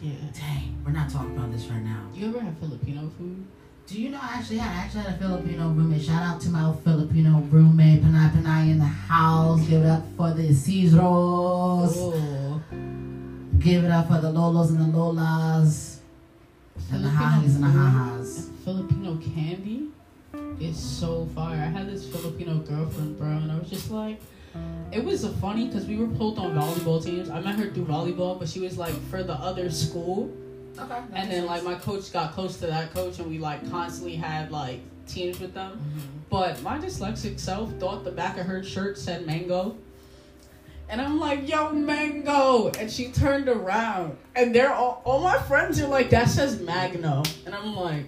Yeah. 0.00 0.14
Dang, 0.32 0.82
we're 0.84 0.90
not 0.92 1.10
talking 1.10 1.36
about 1.36 1.52
this 1.52 1.66
right 1.66 1.82
now. 1.82 2.08
You 2.14 2.28
ever 2.30 2.40
had 2.40 2.56
Filipino 2.58 3.08
food? 3.18 3.44
Do 3.88 4.00
you 4.00 4.10
know 4.10 4.18
I 4.22 4.36
actually 4.36 4.58
had 4.58 4.70
I 4.70 4.84
actually 4.84 5.02
had 5.02 5.14
a 5.14 5.18
Filipino 5.18 5.68
roommate. 5.68 6.02
Shout 6.02 6.22
out 6.22 6.40
to 6.42 6.48
my 6.50 6.72
Filipino 6.84 7.40
roommate, 7.50 8.02
Panay 8.02 8.30
Panay 8.30 8.70
in 8.70 8.78
the 8.78 8.84
house. 8.84 9.60
Give 9.66 9.82
it 9.82 9.88
up 9.88 10.04
for 10.16 10.32
the. 10.32 10.56
Oh. 11.00 12.62
Give 13.58 13.84
it 13.84 13.90
up 13.90 14.06
for 14.08 14.20
the 14.20 14.32
Lolos 14.32 14.68
and 14.70 14.80
the 14.80 14.98
Lolas. 14.98 15.98
And 16.92 17.04
the 17.04 17.08
hahis 17.08 17.56
and 17.56 17.64
the 17.64 17.68
ha-has. 17.68 18.50
Filipino 18.64 19.16
candy 19.16 19.88
is 20.60 20.78
so 20.78 21.26
fire. 21.34 21.60
I 21.60 21.66
had 21.66 21.88
this 21.90 22.08
Filipino 22.08 22.58
girlfriend, 22.58 23.18
bro, 23.18 23.28
and 23.28 23.50
I 23.50 23.58
was 23.58 23.68
just 23.68 23.90
like, 23.90 24.20
it 24.92 25.04
was 25.04 25.26
funny 25.40 25.66
because 25.66 25.86
we 25.86 25.96
were 25.96 26.06
pulled 26.06 26.38
on 26.38 26.54
volleyball 26.54 27.02
teams. 27.04 27.30
I 27.30 27.40
met 27.40 27.56
her 27.56 27.70
through 27.70 27.86
volleyball, 27.86 28.38
but 28.38 28.48
she 28.48 28.60
was 28.60 28.78
like 28.78 28.94
for 29.10 29.22
the 29.22 29.34
other 29.34 29.70
school. 29.70 30.30
Okay. 30.78 30.98
And 31.14 31.30
then 31.30 31.46
like 31.46 31.62
my 31.64 31.74
coach 31.74 32.12
got 32.12 32.32
close 32.32 32.56
to 32.58 32.66
that 32.66 32.92
coach, 32.94 33.18
and 33.18 33.28
we 33.28 33.38
like 33.38 33.68
constantly 33.70 34.16
had 34.16 34.50
like 34.50 34.80
teams 35.06 35.38
with 35.40 35.52
them. 35.54 35.72
Mm-hmm. 35.72 36.00
But 36.30 36.62
my 36.62 36.78
dyslexic 36.78 37.38
self 37.38 37.72
thought 37.74 38.04
the 38.04 38.10
back 38.12 38.38
of 38.38 38.46
her 38.46 38.62
shirt 38.64 38.96
said 38.98 39.26
mango. 39.26 39.76
And 40.88 41.00
I'm 41.00 41.18
like, 41.18 41.48
yo, 41.48 41.72
mango. 41.72 42.68
And 42.78 42.90
she 42.90 43.10
turned 43.12 43.48
around. 43.48 44.16
And 44.36 44.54
they're 44.54 44.72
all, 44.74 45.00
all 45.04 45.20
my 45.22 45.38
friends 45.38 45.80
are 45.80 45.86
like, 45.88 46.10
that 46.10 46.28
says 46.28 46.60
magno. 46.60 47.22
And 47.46 47.54
I'm 47.54 47.74
like, 47.74 48.04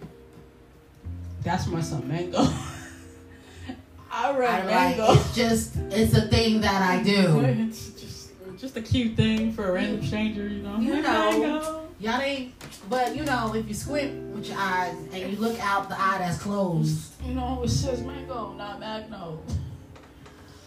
that's 1.42 1.66
my 1.66 1.80
son, 1.80 2.06
mango. 2.08 2.46
I 4.12 4.36
read 4.36 4.50
I 4.50 4.56
like 4.58 4.96
mango. 4.98 5.12
it's 5.14 5.34
just 5.34 5.76
it's 5.90 6.14
a 6.14 6.28
thing 6.28 6.60
that 6.60 6.82
I 6.82 7.02
do. 7.02 7.40
It's 7.68 7.90
just, 7.90 8.30
just 8.58 8.76
a 8.76 8.82
cute 8.82 9.16
thing 9.16 9.52
for 9.52 9.68
a 9.68 9.72
random 9.72 10.04
stranger, 10.04 10.46
you 10.46 10.62
know? 10.62 10.78
You 10.78 10.94
Hey, 10.94 11.00
know. 11.02 11.30
mango. 11.30 11.83
Y'all 12.04 12.20
ain't 12.20 12.52
but 12.90 13.16
you 13.16 13.24
know, 13.24 13.54
if 13.54 13.66
you 13.66 13.72
squint 13.72 14.36
with 14.36 14.46
your 14.46 14.58
eyes 14.58 14.94
and 15.10 15.32
you 15.32 15.38
look 15.38 15.58
out 15.58 15.88
the 15.88 15.98
eye 15.98 16.18
that's 16.18 16.36
closed. 16.36 17.14
You 17.24 17.32
know, 17.32 17.62
it 17.64 17.70
says 17.70 18.02
mango, 18.02 18.52
not 18.52 18.78
magno. 18.78 19.40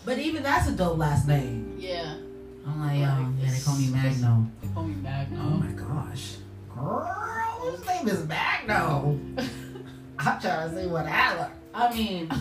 But 0.03 0.17
even 0.17 0.41
that's 0.41 0.67
a 0.67 0.71
dope 0.71 0.97
last 0.97 1.27
name. 1.27 1.75
Yeah. 1.77 2.15
I'm 2.65 2.81
like, 2.81 2.97
yo, 2.97 3.03
yeah, 3.39 3.51
they 3.51 3.59
call 3.59 3.77
me 3.77 3.87
Magno. 3.89 4.47
They 4.63 4.67
call 4.69 4.83
me 4.83 4.95
Magno. 4.95 5.39
Oh 5.39 5.57
my 5.57 5.71
gosh. 5.73 6.37
Girl, 6.73 7.59
whose 7.59 7.85
name 7.85 8.07
is 8.07 8.27
Magno? 8.27 9.19
I'm 10.17 10.41
trying 10.41 10.71
to 10.71 10.81
see 10.81 10.87
what 10.87 11.05
that 11.05 11.39
look. 11.39 11.51
I 11.71 11.93
mean, 11.93 12.31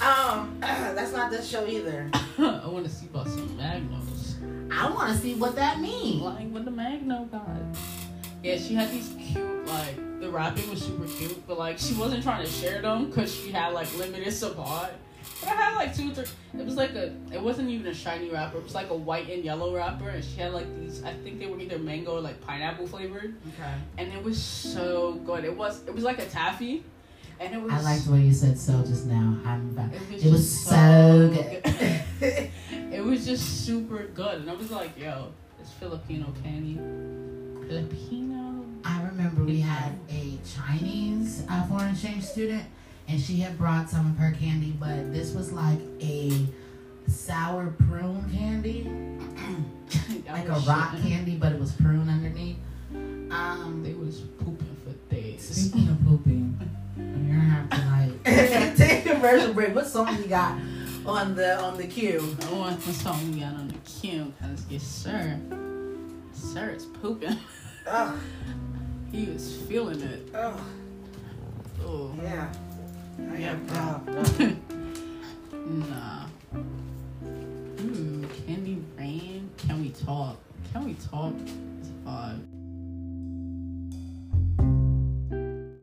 um, 0.00 0.56
that's 0.60 1.12
not 1.12 1.30
this 1.30 1.46
show 1.46 1.66
either. 1.66 2.08
I 2.38 2.66
want 2.66 2.86
to 2.86 2.90
see 2.90 3.04
about 3.08 3.28
some 3.28 3.50
Magnos. 3.58 4.72
I 4.72 4.90
want 4.90 5.12
to 5.12 5.18
see 5.18 5.34
what 5.34 5.54
that 5.56 5.80
means. 5.80 6.22
Like 6.22 6.48
what 6.48 6.64
the 6.64 6.70
Magno 6.70 7.24
got. 7.26 7.46
Yeah, 8.42 8.56
she 8.56 8.74
had 8.74 8.90
these 8.90 9.14
cute 9.20 9.66
like 9.66 9.96
the 10.20 10.28
wrapping 10.30 10.68
was 10.70 10.82
super 10.82 11.06
cute, 11.06 11.46
but 11.46 11.58
like 11.58 11.78
she 11.78 11.94
wasn't 11.94 12.22
trying 12.22 12.44
to 12.44 12.50
share 12.50 12.80
them 12.82 13.06
because 13.06 13.34
she 13.34 13.50
had 13.50 13.72
like 13.72 13.92
limited 13.96 14.32
supply. 14.32 14.90
But 15.40 15.50
I 15.50 15.52
had 15.54 15.74
like 15.76 15.96
two, 15.96 16.12
three. 16.12 16.24
It 16.58 16.64
was 16.64 16.76
like 16.76 16.90
a. 16.94 17.12
It 17.32 17.40
wasn't 17.42 17.68
even 17.70 17.86
a 17.88 17.94
shiny 17.94 18.30
wrapper. 18.30 18.58
It 18.58 18.64
was 18.64 18.74
like 18.74 18.90
a 18.90 18.94
white 18.96 19.28
and 19.30 19.44
yellow 19.44 19.74
wrapper, 19.74 20.08
and 20.08 20.24
she 20.24 20.40
had 20.40 20.52
like 20.52 20.66
these. 20.80 21.02
I 21.04 21.12
think 21.12 21.38
they 21.38 21.46
were 21.46 21.58
either 21.60 21.78
mango 21.78 22.16
or 22.16 22.20
like 22.20 22.40
pineapple 22.40 22.86
flavored, 22.86 23.34
Okay. 23.54 23.74
and 23.98 24.12
it 24.12 24.22
was 24.22 24.40
so 24.42 25.14
good. 25.24 25.44
It 25.44 25.56
was. 25.56 25.82
It 25.86 25.94
was 25.94 26.02
like 26.04 26.18
a 26.18 26.26
taffy, 26.26 26.84
and 27.40 27.54
it 27.54 27.60
was. 27.60 27.72
I 27.72 27.80
liked 27.80 28.06
the 28.06 28.12
way 28.12 28.20
you 28.20 28.32
said 28.32 28.58
so 28.58 28.82
just 28.82 29.06
now. 29.06 29.38
I'm 29.44 29.74
back. 29.74 29.92
It 29.92 30.12
was, 30.12 30.24
It 30.24 30.30
was 30.32 30.40
just 30.50 30.64
so 30.66 31.28
good. 31.32 32.50
it 32.92 33.04
was 33.04 33.24
just 33.24 33.64
super 33.66 34.04
good, 34.08 34.42
and 34.42 34.50
I 34.50 34.54
was 34.54 34.70
like, 34.70 34.96
"Yo, 34.98 35.28
it's 35.60 35.70
Filipino 35.72 36.32
candy." 36.42 36.78
Filipino. 37.68 38.64
I 38.84 39.02
remember 39.04 39.44
we 39.44 39.60
had 39.60 39.92
a 40.10 40.38
Chinese 40.56 41.44
uh, 41.48 41.66
foreign 41.66 41.90
exchange 41.92 42.24
student, 42.24 42.64
and 43.08 43.20
she 43.20 43.36
had 43.36 43.56
brought 43.58 43.88
some 43.88 44.10
of 44.10 44.16
her 44.18 44.32
candy, 44.38 44.74
but 44.78 45.12
this 45.12 45.32
was 45.32 45.52
like 45.52 45.78
a 46.00 46.46
sour 47.08 47.68
prune 47.88 48.24
candy, 48.32 48.90
like 50.30 50.48
a 50.48 50.52
rock 50.66 50.90
shitting. 50.96 51.02
candy, 51.08 51.36
but 51.36 51.52
it 51.52 51.60
was 51.60 51.72
prune 51.72 52.08
underneath. 52.08 52.56
Um, 52.94 53.82
They 53.84 53.94
was 53.94 54.20
pooping 54.20 54.76
for 54.84 54.92
days. 55.14 55.42
speaking 55.48 55.88
of 55.88 56.02
pooping, 56.04 56.58
you're 56.96 57.06
gonna 57.06 57.40
have 57.40 57.70
to 57.70 57.76
like 57.90 58.76
take 58.76 59.06
a 59.06 59.14
commercial 59.14 59.54
break. 59.54 59.74
What 59.74 59.86
song 59.86 60.16
you 60.18 60.26
got 60.28 60.58
on 61.06 61.34
the 61.34 61.58
on 61.60 61.78
the 61.78 61.86
queue? 61.86 62.36
I 62.48 62.52
want 62.52 62.80
the 62.80 62.92
song 62.92 63.32
we 63.32 63.40
got 63.40 63.54
on 63.54 63.68
the 63.68 63.78
queue 63.84 64.32
because 64.38 64.64
yes, 64.68 64.82
sir, 64.82 65.38
sir, 66.42 66.68
it's 66.70 66.84
pooping. 66.84 67.36
Oh, 67.86 68.18
he 69.12 69.26
was 69.26 69.56
feeling 69.68 70.00
it. 70.02 70.28
oh, 70.34 70.60
Oh, 71.84 72.12
yeah. 72.22 72.50
I 73.30 73.36
Yeah, 73.36 73.50
am 73.52 73.66
nah. 75.90 76.26
Ooh, 77.82 78.26
Candy 78.46 78.82
Rain. 78.96 79.50
Can 79.58 79.82
we 79.82 79.90
talk? 79.90 80.36
Can 80.72 80.84
we 80.86 80.94
talk? 80.94 81.34
It's 81.80 81.90
vibe. 82.06 82.40